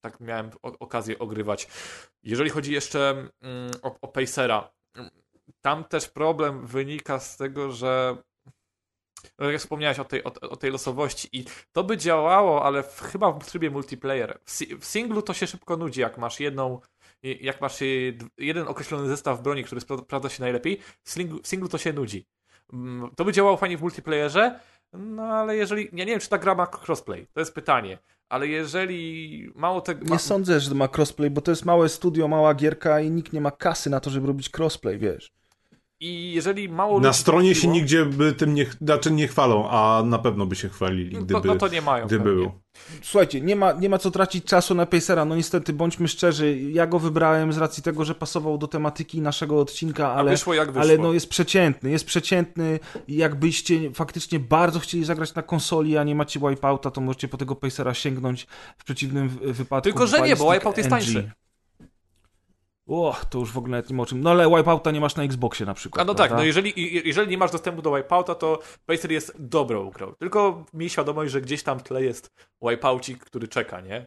tak 0.00 0.20
miałem 0.20 0.50
okazję 0.62 1.18
ogrywać. 1.18 1.68
Jeżeli 2.22 2.50
chodzi 2.50 2.72
jeszcze 2.72 3.10
mm, 3.10 3.70
o, 3.82 4.00
o 4.00 4.08
Pacera, 4.08 4.72
tam 5.60 5.84
też 5.84 6.08
problem 6.08 6.66
wynika 6.66 7.20
z 7.20 7.36
tego, 7.36 7.72
że 7.72 8.16
jak 9.40 9.58
wspomniałeś 9.60 9.98
o 9.98 10.04
tej, 10.04 10.24
o, 10.24 10.32
o 10.40 10.56
tej 10.56 10.70
losowości 10.70 11.28
i 11.32 11.44
to 11.72 11.84
by 11.84 11.96
działało, 11.96 12.64
ale 12.64 12.82
w, 12.82 13.00
chyba 13.00 13.32
w 13.32 13.46
trybie 13.46 13.70
multiplayer. 13.70 14.38
W, 14.44 14.50
si- 14.50 14.76
w 14.76 14.84
singlu 14.84 15.22
to 15.22 15.34
się 15.34 15.46
szybko 15.46 15.76
nudzi, 15.76 16.00
jak 16.00 16.18
masz 16.18 16.40
jedną 16.40 16.80
jak 17.40 17.60
masz 17.60 17.78
jeden 18.38 18.68
określony 18.68 19.08
zestaw 19.08 19.42
broni, 19.42 19.64
który 19.64 19.80
spra- 19.80 20.02
sprawdza 20.02 20.28
się 20.28 20.42
najlepiej, 20.42 20.78
w 21.02 21.10
singlu, 21.10 21.40
w 21.42 21.46
singlu 21.46 21.68
to 21.68 21.78
się 21.78 21.92
nudzi. 21.92 22.26
Mm, 22.72 23.10
To 23.16 23.24
by 23.24 23.32
działało 23.32 23.56
fajnie 23.56 23.78
w 23.78 23.80
multiplayerze, 23.80 24.60
no 24.92 25.22
ale 25.22 25.56
jeżeli, 25.56 25.84
ja 25.92 26.04
nie 26.04 26.10
wiem, 26.12 26.20
czy 26.20 26.28
ta 26.28 26.38
gra 26.38 26.54
ma 26.54 26.66
crossplay, 26.86 27.26
to 27.32 27.40
jest 27.40 27.54
pytanie, 27.54 27.98
ale 28.28 28.46
jeżeli 28.48 29.52
mało 29.54 29.80
tego... 29.80 30.04
Nie 30.12 30.18
sądzę, 30.18 30.60
że 30.60 30.74
ma 30.74 30.88
crossplay, 30.96 31.30
bo 31.30 31.40
to 31.40 31.50
jest 31.50 31.64
małe 31.64 31.88
studio, 31.88 32.28
mała 32.28 32.54
gierka 32.54 33.00
i 33.00 33.10
nikt 33.10 33.32
nie 33.32 33.40
ma 33.40 33.50
kasy 33.50 33.90
na 33.90 34.00
to, 34.00 34.10
żeby 34.10 34.26
robić 34.26 34.50
crossplay, 34.58 34.98
wiesz. 34.98 35.32
I 36.04 36.32
jeżeli 36.32 36.68
mało 36.68 37.00
Na 37.00 37.12
stronie 37.12 37.54
się 37.54 37.68
nigdzie 37.68 38.04
by 38.04 38.32
tym 38.32 38.54
nie, 38.54 38.66
znaczy 38.80 39.10
nie 39.10 39.28
chwalą, 39.28 39.68
a 39.70 40.02
na 40.06 40.18
pewno 40.18 40.46
by 40.46 40.56
się 40.56 40.68
chwalili, 40.68 41.14
no 41.14 41.18
to, 41.20 41.24
gdyby, 41.24 41.48
no 41.48 41.56
to 41.56 41.68
nie 41.68 41.82
mają. 41.82 42.06
gdyby 42.06 42.24
pewnie. 42.24 42.40
był. 42.42 42.52
Słuchajcie, 43.02 43.40
nie 43.40 43.56
ma, 43.56 43.72
nie 43.72 43.88
ma 43.88 43.98
co 43.98 44.10
tracić 44.10 44.44
czasu 44.44 44.74
na 44.74 44.86
Pacera, 44.86 45.24
no 45.24 45.36
niestety, 45.36 45.72
bądźmy 45.72 46.08
szczerzy, 46.08 46.58
ja 46.60 46.86
go 46.86 46.98
wybrałem 46.98 47.52
z 47.52 47.58
racji 47.58 47.82
tego, 47.82 48.04
że 48.04 48.14
pasował 48.14 48.58
do 48.58 48.68
tematyki 48.68 49.20
naszego 49.20 49.60
odcinka, 49.60 50.08
A 50.08 50.14
ale, 50.14 50.30
wyszło 50.30 50.54
jak 50.54 50.68
wyszło. 50.68 50.82
ale 50.82 50.98
no 50.98 51.12
jest 51.12 51.28
przeciętny, 51.28 51.90
jest 51.90 52.04
przeciętny 52.04 52.80
i 53.08 53.16
jakbyście 53.16 53.90
faktycznie 53.90 54.40
bardzo 54.40 54.80
chcieli 54.80 55.04
zagrać 55.04 55.34
na 55.34 55.42
konsoli, 55.42 55.96
a 55.96 56.04
nie 56.04 56.14
macie 56.14 56.40
Wipeouta, 56.40 56.90
to 56.90 57.00
możecie 57.00 57.28
po 57.28 57.36
tego 57.36 57.56
Pacera 57.56 57.94
sięgnąć, 57.94 58.46
w 58.78 58.84
przeciwnym 58.84 59.28
wypadku... 59.28 59.84
Tylko, 59.84 60.06
że 60.06 60.20
nie, 60.20 60.36
bo 60.36 60.52
Wipeout 60.52 60.76
jest 60.76 60.90
NG. 60.90 60.90
tańszy. 60.90 61.30
O, 62.86 63.16
to 63.30 63.38
już 63.38 63.52
w 63.52 63.58
ogóle 63.58 63.82
nie 63.90 63.96
ma 63.96 64.02
o 64.02 64.06
czym. 64.06 64.20
No 64.20 64.30
ale 64.30 64.48
Wipeouta 64.48 64.90
nie 64.90 65.00
masz 65.00 65.16
na 65.16 65.22
Xboxie 65.22 65.66
na 65.66 65.74
przykład. 65.74 66.02
A 66.02 66.04
no 66.04 66.14
tak, 66.14 66.28
prawda? 66.28 66.36
no 66.36 66.44
jeżeli, 66.46 66.72
jeżeli 67.08 67.30
nie 67.30 67.38
masz 67.38 67.50
dostępu 67.50 67.82
do 67.82 67.96
Wipeouta, 67.96 68.34
to 68.34 68.58
Pacer 68.86 69.12
jest 69.12 69.34
dobrą 69.38 69.90
grą. 69.90 70.14
Tylko 70.18 70.64
miej 70.74 70.90
świadomość, 70.90 71.32
że 71.32 71.40
gdzieś 71.40 71.62
tam 71.62 71.78
w 71.78 71.82
tle 71.82 72.02
jest 72.04 72.30
Wipeoucik, 72.62 73.24
który 73.24 73.48
czeka, 73.48 73.80
nie? 73.80 74.06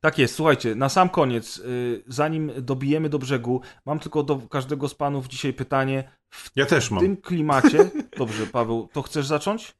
Tak 0.00 0.18
jest, 0.18 0.34
słuchajcie, 0.34 0.74
na 0.74 0.88
sam 0.88 1.08
koniec, 1.08 1.58
y, 1.58 2.02
zanim 2.06 2.52
dobijemy 2.58 3.08
do 3.08 3.18
brzegu, 3.18 3.60
mam 3.86 3.98
tylko 3.98 4.22
do 4.22 4.36
każdego 4.36 4.88
z 4.88 4.94
panów 4.94 5.28
dzisiaj 5.28 5.52
pytanie. 5.52 6.10
Ja 6.56 6.66
też 6.66 6.88
W 6.88 6.90
mam. 6.90 7.00
tym 7.00 7.16
klimacie, 7.16 7.90
dobrze 8.18 8.46
Paweł, 8.46 8.88
to 8.92 9.02
chcesz 9.02 9.26
zacząć? 9.26 9.74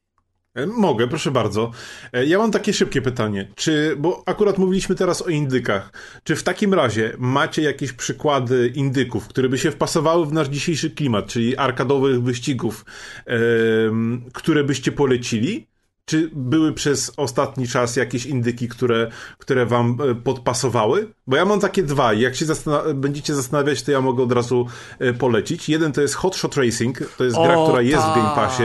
E, 0.54 0.66
Mogę, 0.66 1.08
proszę 1.08 1.30
bardzo. 1.30 1.70
E, 2.12 2.26
Ja 2.26 2.38
mam 2.38 2.50
takie 2.50 2.72
szybkie 2.72 3.02
pytanie. 3.02 3.48
Czy, 3.54 3.96
bo 3.98 4.22
akurat 4.26 4.58
mówiliśmy 4.58 4.94
teraz 4.94 5.22
o 5.22 5.28
indykach, 5.28 5.92
czy 6.24 6.36
w 6.36 6.42
takim 6.42 6.74
razie 6.74 7.12
macie 7.18 7.62
jakieś 7.62 7.92
przykłady 7.92 8.72
indyków, 8.74 9.28
które 9.28 9.48
by 9.48 9.58
się 9.58 9.70
wpasowały 9.70 10.26
w 10.26 10.32
nasz 10.32 10.48
dzisiejszy 10.48 10.90
klimat, 10.90 11.26
czyli 11.26 11.56
arkadowych 11.56 12.22
wyścigów, 12.22 12.84
em, 13.26 14.24
które 14.32 14.64
byście 14.64 14.92
polecili? 14.92 15.66
Czy 16.04 16.30
były 16.32 16.72
przez 16.72 17.12
ostatni 17.16 17.68
czas 17.68 17.96
jakieś 17.96 18.26
indyki, 18.26 18.68
które, 18.68 19.10
które 19.38 19.66
wam 19.66 19.98
e, 20.10 20.14
podpasowały? 20.14 21.08
Bo 21.26 21.36
ja 21.36 21.44
mam 21.44 21.60
takie 21.60 21.82
dwa 21.82 22.12
i 22.12 22.20
jak 22.20 22.34
się 22.36 22.46
zastan- 22.46 22.94
będziecie 22.94 23.34
zastanawiać, 23.34 23.82
to 23.82 23.92
ja 23.92 24.00
mogę 24.00 24.22
od 24.22 24.32
razu 24.32 24.66
polecić. 25.18 25.68
Jeden 25.68 25.92
to 25.92 26.00
jest 26.00 26.14
Hot 26.14 26.36
Shot 26.36 26.56
Racing, 26.56 26.98
to 27.18 27.24
jest 27.24 27.36
gra, 27.36 27.56
O, 27.58 27.64
która 27.66 27.82
jest 27.82 28.02
w 28.02 28.14
Game 28.14 28.22
tak. 28.22 28.34
Passie. 28.34 28.62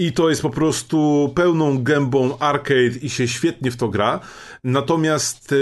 I 0.00 0.12
to 0.12 0.30
jest 0.30 0.42
po 0.42 0.50
prostu 0.50 1.32
pełną 1.34 1.82
gębą 1.82 2.38
arcade 2.38 2.96
i 3.02 3.10
się 3.10 3.28
świetnie 3.28 3.70
w 3.70 3.76
to 3.76 3.88
gra. 3.88 4.20
Natomiast 4.64 5.52
e, 5.52 5.56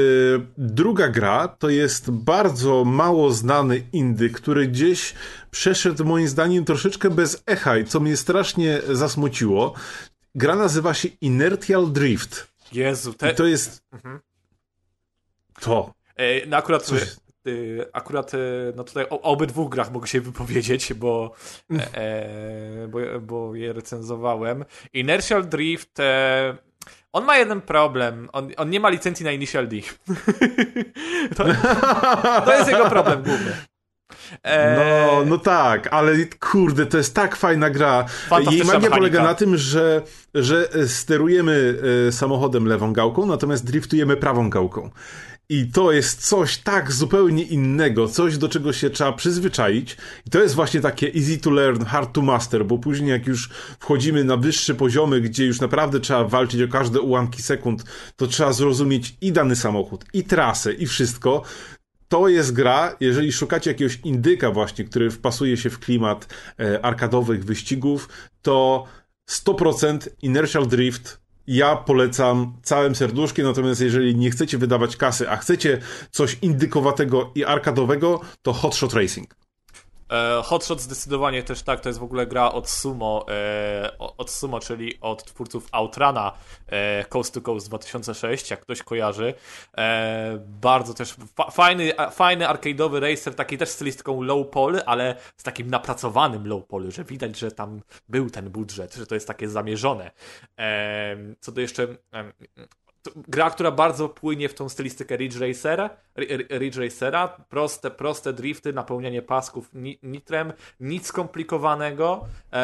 druga 0.59 1.09
gra 1.09 1.48
to 1.48 1.69
jest 1.69 2.10
bardzo 2.10 2.85
mało 2.85 3.32
znany 3.32 3.82
indy, 3.93 4.31
który 4.31 4.69
gdzieś 4.69 5.15
przeszedł 5.51 6.05
moim 6.05 6.28
zdaniem 6.28 6.65
troszeczkę 6.65 7.10
bez 7.10 7.43
echa 7.47 7.78
i 7.78 7.85
co 7.85 8.01
mnie 8.01 8.16
strasznie 8.16 8.81
zasmuciło. 8.89 9.74
Gra 10.35 10.56
nazywa 10.56 10.94
się 10.94 11.09
Inertial 11.20 11.93
Drift. 11.93 12.48
Jezu, 12.73 13.12
te, 13.12 13.32
I 13.32 13.35
to 13.35 13.47
jest... 13.47 13.82
Mhm. 13.93 14.20
To. 15.60 15.94
E, 16.16 16.47
no 16.47 16.56
akurat, 16.56 16.82
Coś- 16.82 17.16
akurat 17.93 18.35
e, 18.35 18.39
no 18.77 18.85
tutaj 18.85 19.05
o, 19.11 19.20
o 19.20 19.23
obydwu 19.23 19.69
grach 19.69 19.93
mogę 19.93 20.07
się 20.07 20.20
wypowiedzieć, 20.20 20.95
bo, 20.95 21.33
e, 21.95 22.89
bo, 22.89 22.99
bo 23.20 23.55
je 23.55 23.73
recenzowałem. 23.73 24.65
Inertial 24.93 25.49
Drift, 25.49 26.01
e, 26.01 26.57
on 27.12 27.25
ma 27.25 27.39
jeden 27.39 27.61
problem. 27.61 28.29
On, 28.33 28.49
on 28.57 28.70
nie 28.70 28.81
ma 28.81 28.89
licencji 28.89 29.25
na 29.25 29.33
Initial 29.33 29.69
D. 29.69 29.77
to, 31.37 31.45
to 32.45 32.53
jest 32.53 32.70
jego 32.70 32.91
problem 32.91 33.23
główny. 33.23 33.53
E, 34.43 34.77
No, 34.77 35.25
no 35.25 35.39
tak, 35.39 35.89
ale 35.93 36.12
kurde, 36.41 36.87
to 36.87 36.99
jest 36.99 37.15
tak 37.15 37.37
fajna 37.37 37.70
gra. 37.70 38.05
Jej 38.31 38.41
magia 38.41 38.65
mechanika. 38.65 38.97
polega 38.97 39.23
na 39.23 39.35
tym, 39.35 39.57
że, 39.57 40.03
że 40.35 40.69
sterujemy 40.87 41.79
e, 42.09 42.12
samochodem 42.12 42.66
lewą 42.66 42.93
gałką, 42.93 43.27
natomiast 43.27 43.65
driftujemy 43.65 44.16
prawą 44.16 44.51
gałką. 44.51 44.91
I 45.51 45.66
to 45.66 45.93
jest 45.93 46.29
coś 46.29 46.59
tak 46.59 46.93
zupełnie 46.93 47.43
innego, 47.43 48.09
coś 48.09 48.39
do 48.39 48.49
czego 48.49 48.73
się 48.73 48.91
trzeba 48.91 49.12
przyzwyczaić. 49.12 49.97
I 50.27 50.31
to 50.31 50.43
jest 50.43 50.55
właśnie 50.55 50.81
takie 50.81 51.15
easy 51.15 51.39
to 51.39 51.51
learn, 51.51 51.85
hard 51.85 52.12
to 52.12 52.23
master, 52.23 52.66
bo 52.66 52.79
później 52.79 53.11
jak 53.11 53.27
już 53.27 53.51
wchodzimy 53.81 54.25
na 54.25 54.37
wyższe 54.37 54.75
poziomy, 54.75 55.20
gdzie 55.20 55.47
już 55.47 55.61
naprawdę 55.61 56.01
trzeba 56.01 56.25
walczyć 56.25 56.62
o 56.62 56.69
każde 56.69 57.01
ułamki 57.01 57.43
sekund, 57.43 57.85
to 58.16 58.27
trzeba 58.27 58.53
zrozumieć 58.53 59.16
i 59.20 59.33
dany 59.33 59.57
samochód, 59.57 60.05
i 60.12 60.25
trasę, 60.25 60.73
i 60.73 60.87
wszystko 60.87 61.43
to 62.09 62.29
jest 62.29 62.53
gra, 62.53 62.97
jeżeli 63.01 63.33
szukacie 63.33 63.70
jakiegoś 63.70 63.99
indyka 64.05 64.51
właśnie, 64.51 64.85
który 64.85 65.11
wpasuje 65.11 65.57
się 65.57 65.70
w 65.70 65.79
klimat 65.79 66.35
e, 66.61 66.85
arkadowych 66.85 67.45
wyścigów, 67.45 68.09
to 68.43 68.85
100% 69.31 70.09
Inertial 70.23 70.66
Drift 70.66 71.20
ja 71.49 71.77
polecam 71.77 72.53
całym 72.62 72.95
serduszkiem, 72.95 73.47
natomiast 73.47 73.81
jeżeli 73.81 74.16
nie 74.16 74.31
chcecie 74.31 74.59
wydawać 74.59 74.97
kasy, 74.97 75.31
a 75.31 75.37
chcecie 75.37 75.79
coś 76.11 76.39
indykowatego 76.43 77.31
i 77.35 77.45
arkadowego, 77.45 78.20
to 78.43 78.53
Hot 78.53 78.75
Shot 78.75 78.93
Racing. 78.93 79.38
E, 80.10 80.43
Hotshot 80.43 80.80
zdecydowanie 80.80 81.43
też 81.43 81.62
tak, 81.62 81.80
to 81.80 81.89
jest 81.89 81.98
w 81.98 82.02
ogóle 82.02 82.26
gra 82.26 82.52
od 82.52 82.70
Sumo, 82.70 83.26
e, 83.28 83.98
od 83.98 84.30
Sumo, 84.30 84.60
czyli 84.60 84.98
od 85.01 85.24
twórców 85.24 85.68
Outrana 85.72 86.32
e, 86.66 87.05
Coast 87.05 87.35
to 87.35 87.40
Coast 87.40 87.68
2006, 87.68 88.51
jak 88.51 88.60
ktoś 88.60 88.82
kojarzy. 88.82 89.35
Bardzo 90.39 90.94
też 90.94 91.14
fa 91.36 91.51
fajny, 91.51 91.93
fajny 92.12 92.44
arcade'owy 92.44 93.01
racer, 93.01 93.35
taki 93.35 93.59
też 93.59 93.68
stylistyką 93.68 94.22
low 94.22 94.51
poly, 94.51 94.85
ale 94.85 95.16
z 95.36 95.43
takim 95.43 95.70
napracowanym 95.70 96.47
low 96.47 96.66
poly, 96.66 96.90
że 96.90 97.05
widać, 97.05 97.39
że 97.39 97.51
tam 97.51 97.80
był 98.09 98.30
ten 98.30 98.51
budżet, 98.51 98.94
że 98.94 99.06
to 99.06 99.14
jest 99.14 99.26
takie 99.26 99.48
zamierzone. 99.48 100.10
Co 101.40 101.52
do 101.52 101.60
jeszcze... 101.60 101.86
gra, 103.16 103.51
która 103.51 103.70
bardzo 103.70 104.09
płynie 104.09 104.48
w 104.48 104.55
tą 104.55 104.68
stylistykę 104.68 105.16
Ridge 105.16 105.40
Racera, 105.40 105.90
Ri- 106.16 106.59
Ridge 106.59 106.76
Racera, 106.76 107.28
proste, 107.48 107.90
proste 107.90 108.32
drifty, 108.32 108.72
napełnianie 108.72 109.22
pasków 109.22 109.70
ni- 109.74 109.98
nitrem, 110.02 110.52
nic 110.80 111.06
skomplikowanego, 111.06 112.26
e, 112.52 112.56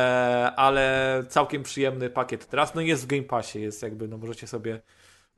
ale 0.56 1.24
całkiem 1.28 1.62
przyjemny 1.62 2.10
pakiet 2.10 2.46
tras. 2.46 2.74
No 2.74 2.80
jest 2.80 3.04
w 3.04 3.06
Game 3.06 3.22
Passie, 3.22 3.60
jest 3.60 3.82
jakby, 3.82 4.08
no 4.08 4.18
możecie 4.18 4.46
sobie 4.46 4.80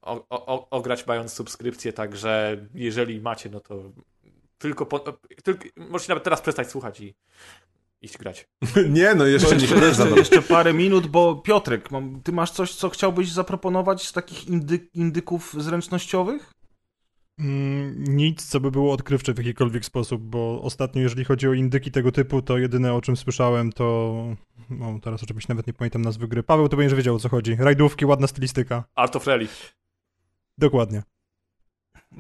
o, 0.03 0.27
o, 0.31 0.71
ograć 0.71 1.07
mając 1.07 1.33
subskrypcję, 1.33 1.93
także 1.93 2.57
jeżeli 2.75 3.21
macie, 3.21 3.51
no 3.51 3.61
to 3.61 3.83
tylko, 4.59 4.87
po, 4.87 4.99
tylko 5.45 5.65
możecie 5.77 6.09
nawet 6.09 6.25
teraz 6.25 6.41
przestać 6.41 6.71
słuchać 6.71 7.01
i 7.01 7.15
iść 8.03 8.19
grać. 8.19 8.49
nie, 8.91 9.15
no 9.15 9.27
jeszcze 9.27 9.57
nie 9.57 9.63
jeszcze, 9.63 9.79
się 9.81 9.85
jeszcze, 9.85 10.09
jeszcze 10.11 10.43
parę 10.43 10.75
minut, 10.75 11.07
bo 11.07 11.37
Piotrek, 11.37 11.91
mam, 11.91 12.21
ty 12.23 12.33
masz 12.33 12.51
coś, 12.51 12.75
co 12.75 12.89
chciałbyś 12.89 13.33
zaproponować 13.33 14.07
z 14.07 14.13
takich 14.13 14.49
indy, 14.49 14.89
indyków 14.95 15.55
zręcznościowych? 15.59 16.51
Mm, 17.39 18.05
nic, 18.17 18.47
co 18.47 18.61
by 18.61 18.71
było 18.71 18.93
odkrywcze 18.93 19.35
w 19.35 19.39
jakikolwiek 19.39 19.85
sposób, 19.85 20.23
bo 20.23 20.63
ostatnio, 20.63 21.03
jeżeli 21.03 21.25
chodzi 21.25 21.49
o 21.49 21.53
indyki 21.53 21.91
tego 21.91 22.13
typu, 22.13 22.43
to 22.43 22.59
jedyne 22.59 22.95
o 22.95 23.01
czym 23.01 23.17
słyszałem 23.17 23.73
to... 23.73 24.15
No, 24.71 24.99
teraz 25.03 25.23
oczywiście 25.23 25.53
nawet 25.53 25.67
nie 25.67 25.73
pamiętam 25.73 26.03
nazwy 26.03 26.29
gry. 26.29 26.43
Paweł, 26.43 26.69
to 26.69 26.77
będziesz 26.77 26.97
wiedział 26.97 27.15
o 27.15 27.19
co 27.19 27.29
chodzi. 27.29 27.57
Rajdówki, 27.59 28.07
ładna 28.07 28.27
stylistyka. 28.27 28.85
Art 28.95 29.17
of 29.17 29.27
Rally. 29.27 29.49
Dokładnie. 30.59 31.03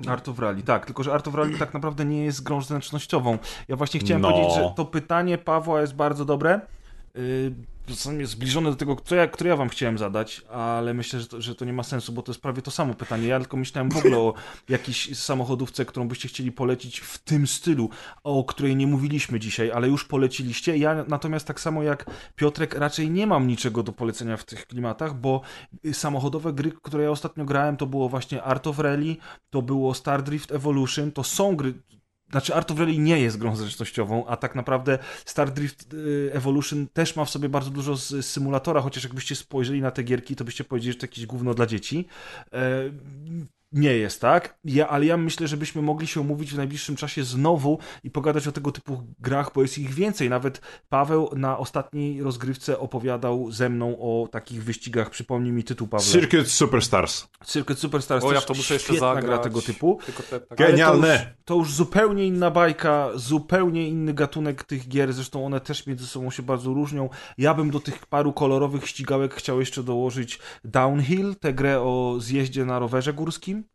Art 0.09 0.28
of 0.28 0.39
Rally, 0.39 0.62
tak, 0.62 0.86
tylko 0.86 1.02
że 1.02 1.14
Art 1.14 1.28
of 1.28 1.35
Rally 1.35 1.59
tak 1.59 1.74
naprawdę 1.74 2.05
nie 2.05 2.24
jest 2.24 2.43
grą 2.43 2.62
zręcznościową. 2.62 3.39
Ja 3.68 3.77
właśnie 3.77 4.01
chciałem 4.01 4.23
No. 4.23 4.31
powiedzieć, 4.32 4.55
że 4.55 4.73
to 4.77 4.85
pytanie 4.85 5.39
Pawła 5.39 5.81
jest 5.81 5.94
bardzo 5.94 6.24
dobre. 6.24 6.60
Zasadzie 7.88 8.26
zbliżone 8.26 8.70
do 8.70 8.76
tego, 8.76 8.96
co 9.04 9.14
ja, 9.14 9.26
które 9.26 9.50
ja 9.50 9.56
wam 9.56 9.68
chciałem 9.68 9.98
zadać, 9.98 10.42
ale 10.50 10.94
myślę, 10.94 11.20
że 11.20 11.26
to, 11.26 11.40
że 11.40 11.54
to 11.54 11.64
nie 11.64 11.72
ma 11.72 11.82
sensu, 11.82 12.12
bo 12.12 12.22
to 12.22 12.32
jest 12.32 12.42
prawie 12.42 12.62
to 12.62 12.70
samo 12.70 12.94
pytanie. 12.94 13.26
Ja 13.26 13.40
tylko 13.40 13.56
myślałem 13.56 13.90
w 13.90 13.96
ogóle 13.96 14.18
o 14.18 14.34
jakiejś 14.68 15.18
samochodówce, 15.18 15.84
którą 15.84 16.08
byście 16.08 16.28
chcieli 16.28 16.52
polecić 16.52 17.00
w 17.00 17.18
tym 17.18 17.46
stylu, 17.46 17.90
o 18.24 18.44
której 18.44 18.76
nie 18.76 18.86
mówiliśmy 18.86 19.40
dzisiaj, 19.40 19.70
ale 19.70 19.88
już 19.88 20.04
poleciliście. 20.04 20.76
Ja 20.76 21.04
natomiast 21.08 21.46
tak 21.46 21.60
samo 21.60 21.82
jak 21.82 22.10
Piotrek 22.36 22.74
raczej 22.74 23.10
nie 23.10 23.26
mam 23.26 23.46
niczego 23.46 23.82
do 23.82 23.92
polecenia 23.92 24.36
w 24.36 24.44
tych 24.44 24.66
klimatach, 24.66 25.14
bo 25.14 25.40
samochodowe 25.92 26.52
gry, 26.52 26.72
które 26.82 27.04
ja 27.04 27.10
ostatnio 27.10 27.44
grałem, 27.44 27.76
to 27.76 27.86
było 27.86 28.08
właśnie 28.08 28.42
Art 28.42 28.66
of 28.66 28.78
Rally, 28.78 29.16
to 29.50 29.62
było 29.62 29.94
Star 29.94 30.22
Drift 30.22 30.52
Evolution, 30.52 31.12
to 31.12 31.24
są 31.24 31.56
gry, 31.56 31.74
znaczy 32.31 32.55
Art 32.55 32.70
of 32.70 32.78
Rally 32.78 32.98
nie 32.98 33.20
jest 33.20 33.39
grą 33.39 33.57
zręcznościową, 33.57 34.27
a 34.27 34.36
tak 34.36 34.55
naprawdę 34.55 34.98
Star 35.24 35.53
Drift 35.53 35.94
y, 35.94 36.31
Evolution 36.32 36.86
też 36.93 37.16
ma 37.16 37.24
w 37.24 37.31
sobie 37.31 37.48
bardzo 37.48 37.70
dużo 37.70 37.97
z 37.97 38.27
symulatora, 38.27 38.81
chociaż 38.81 39.05
jakbyście 39.05 39.36
spojrzeli 39.36 39.81
na 39.81 39.90
te 39.90 40.03
gierki, 40.03 40.36
to 40.36 40.44
byście 40.44 40.65
powiedzieli, 40.65 40.93
że 40.93 40.98
to 40.98 41.07
jakieś 41.07 41.27
gówno 41.27 41.55
dla 41.55 41.66
dzieci. 41.66 42.07
Nie 43.72 43.97
jest 43.97 44.20
tak, 44.20 44.59
ja, 44.64 44.88
ale 44.88 45.06
ja 45.06 45.16
myślę, 45.16 45.48
że 45.48 45.56
byśmy 45.56 45.82
mogli 45.82 46.06
się 46.06 46.20
umówić 46.20 46.52
w 46.52 46.56
najbliższym 46.56 46.97
czasie 46.97 47.24
znowu 47.24 47.78
i 48.05 48.10
pogadać 48.10 48.48
o 48.48 48.52
tego 48.52 48.72
typu 48.72 49.02
grach, 49.18 49.51
bo 49.55 49.62
jest 49.62 49.78
ich 49.78 49.94
więcej. 49.94 50.30
Nawet 50.30 50.60
Paweł 50.88 51.30
na 51.36 51.59
ostatniej 51.59 52.22
rozgrywce 52.22 52.78
opowiadał 52.78 53.51
ze 53.51 53.68
mną 53.68 53.98
o 53.98 54.28
takich 54.28 54.64
wyścigach. 54.64 55.10
Przypomnij 55.10 55.52
mi 55.52 55.64
tytuł, 55.64 55.88
Paweł. 55.88 56.06
Circuit 56.06 56.48
Superstars. 56.48 57.28
Circuit 57.47 57.78
Superstars 57.78 58.24
O, 58.24 58.32
ja 58.32 58.40
to 58.40 58.55
muszę 58.55 58.74
jeszcze 58.74 58.98
zagrać. 58.98 59.24
gra 59.24 59.38
tego 59.38 59.62
typu. 59.62 59.98
Tylko 60.06 60.22
te, 60.22 60.40
tak. 60.40 60.59
Genialne. 60.59 61.18
To 61.18 61.24
już, 61.24 61.44
to 61.44 61.55
już 61.55 61.74
zupełnie 61.74 62.26
inna 62.26 62.51
bajka, 62.51 63.10
zupełnie 63.14 63.88
inny 63.88 64.14
gatunek 64.14 64.64
tych 64.64 64.88
gier, 64.88 65.12
zresztą 65.12 65.47
one 65.47 65.60
też 65.60 65.86
między 65.86 66.06
sobą 66.06 66.30
się 66.30 66.43
bardzo 66.43 66.74
różnią. 66.74 67.09
Ja 67.38 67.55
bym 67.55 67.70
do 67.70 67.80
tych 67.80 68.06
paru 68.06 68.32
kolorowych 68.32 68.88
ścigałek 68.88 69.34
chciał 69.34 69.60
jeszcze 69.60 69.82
dołożyć 69.82 70.38
Downhill, 70.64 71.34
tę 71.40 71.55
grę 71.55 71.80
o 71.80 72.16
zjeździe 72.18 72.64
na 72.64 72.78
rowerze 72.78 73.12
górskim, 73.12 73.65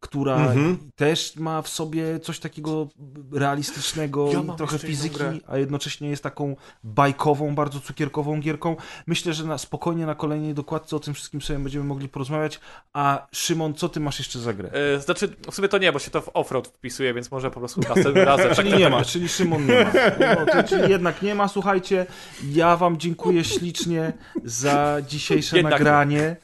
która 0.00 0.36
Mhm. 0.36 0.78
też 0.96 1.36
ma 1.36 1.62
w 1.62 1.68
sobie 1.68 2.20
coś 2.20 2.38
takiego 2.38 2.88
realistycznego 3.32 4.30
Ja 4.32 4.54
trochę 4.56 4.78
fizyki, 4.78 5.20
a 5.46 5.56
jednocześnie 5.58 6.08
jest 6.08 6.22
taką 6.22 6.56
bajkową, 6.84 7.54
bardzo 7.54 7.80
cukierkową 7.80 8.40
gierką. 8.40 8.76
Myślę, 9.06 9.32
że 9.34 9.44
na, 9.44 9.58
spokojnie 9.58 10.06
na 10.06 10.14
kolejnej 10.14 10.54
dokładce 10.54 10.96
o 10.96 11.00
tym 11.00 11.14
wszystkim 11.14 11.42
sobie 11.42 11.58
będziemy 11.58 11.84
mogli 11.84 12.08
porozmawiać. 12.08 12.60
A 12.92 13.26
Szymon, 13.32 13.74
co 13.74 13.88
ty 13.88 14.00
masz 14.00 14.18
jeszcze 14.18 14.38
za 14.38 14.52
grę? 14.52 14.70
E, 14.96 15.00
Znaczy, 15.00 15.36
w 15.50 15.54
sumie 15.54 15.68
to 15.68 15.78
nie, 15.78 15.92
bo 15.92 15.98
się 15.98 16.10
to 16.10 16.20
w 16.20 16.30
offroad 16.34 16.68
wpisuje, 16.68 17.14
więc 17.14 17.30
może 17.30 17.50
po 17.50 17.60
prostu 17.60 17.80
następnym 17.88 18.16
razem. 18.24 18.54
Czyli 18.54 18.72
nie 18.78 18.88
ma, 18.88 19.04
czyli 19.04 19.28
Szymon 19.28 19.66
nie 19.66 19.84
ma. 19.84 19.92
No, 20.36 20.46
to, 20.46 20.62
czyli 20.68 20.90
jednak 20.90 21.22
nie 21.22 21.34
ma. 21.34 21.48
Słuchajcie, 21.48 22.06
ja 22.52 22.76
wam 22.76 22.98
dziękuję 22.98 23.44
ślicznie 23.44 24.12
za 24.44 24.96
dzisiejsze 25.08 25.56
Jednak 25.56 25.72
nagranie. 25.72 26.36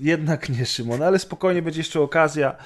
Jednak 0.00 0.48
nie, 0.48 0.66
Szymon, 0.66 1.02
ale 1.02 1.18
spokojnie 1.18 1.62
będzie 1.62 1.80
jeszcze 1.80 2.00
okazja. 2.00 2.56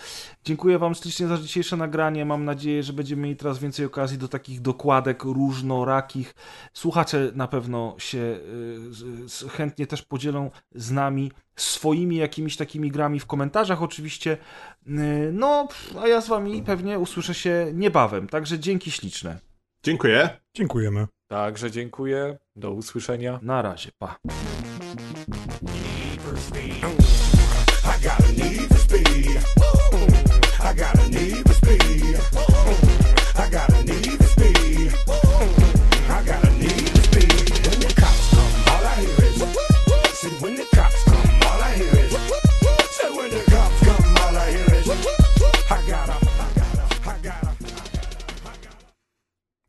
Dziękuję 0.45 0.79
wam 0.79 0.95
ślicznie 0.95 1.27
za 1.27 1.39
dzisiejsze 1.39 1.77
nagranie. 1.77 2.25
Mam 2.25 2.45
nadzieję, 2.45 2.83
że 2.83 2.93
będziemy 2.93 3.23
mieli 3.23 3.37
teraz 3.37 3.59
więcej 3.59 3.87
okazji 3.87 4.19
do 4.19 4.29
takich 4.29 4.61
dokładek 4.61 5.25
różnorakich. 5.25 6.35
Słuchacze 6.73 7.31
na 7.35 7.49
pewno 7.49 7.95
się 7.99 8.19
y, 8.19 9.49
chętnie 9.49 9.87
też 9.87 10.03
podzielą 10.03 10.51
z 10.75 10.91
nami 10.91 11.33
swoimi 11.57 12.17
jakimiś 12.17 12.57
takimi 12.57 12.91
grami 12.91 13.21
w 13.21 13.27
komentarzach 13.27 13.83
oczywiście. 13.83 14.37
Y, 14.87 15.31
No, 15.33 15.69
a 16.03 16.09
ja 16.09 16.21
z 16.21 16.29
wami 16.29 16.63
pewnie 16.63 16.99
usłyszę 16.99 17.35
się 17.35 17.67
niebawem. 17.75 18.29
Także 18.29 18.59
dzięki 18.59 18.91
śliczne. 18.91 19.39
Dziękuję. 19.83 20.29
Dziękujemy. 20.55 21.07
Także 21.29 21.71
dziękuję. 21.71 22.39
Do 22.57 22.71
usłyszenia. 22.71 23.39
Na 23.43 23.63
razie, 23.63 23.91
pa. 23.99 24.17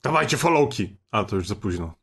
Dawajcie 0.03 0.37
followki. 0.37 0.97
A, 1.11 1.23
to 1.23 1.35
już 1.35 1.47
za 1.47 1.55
późno. 1.55 1.93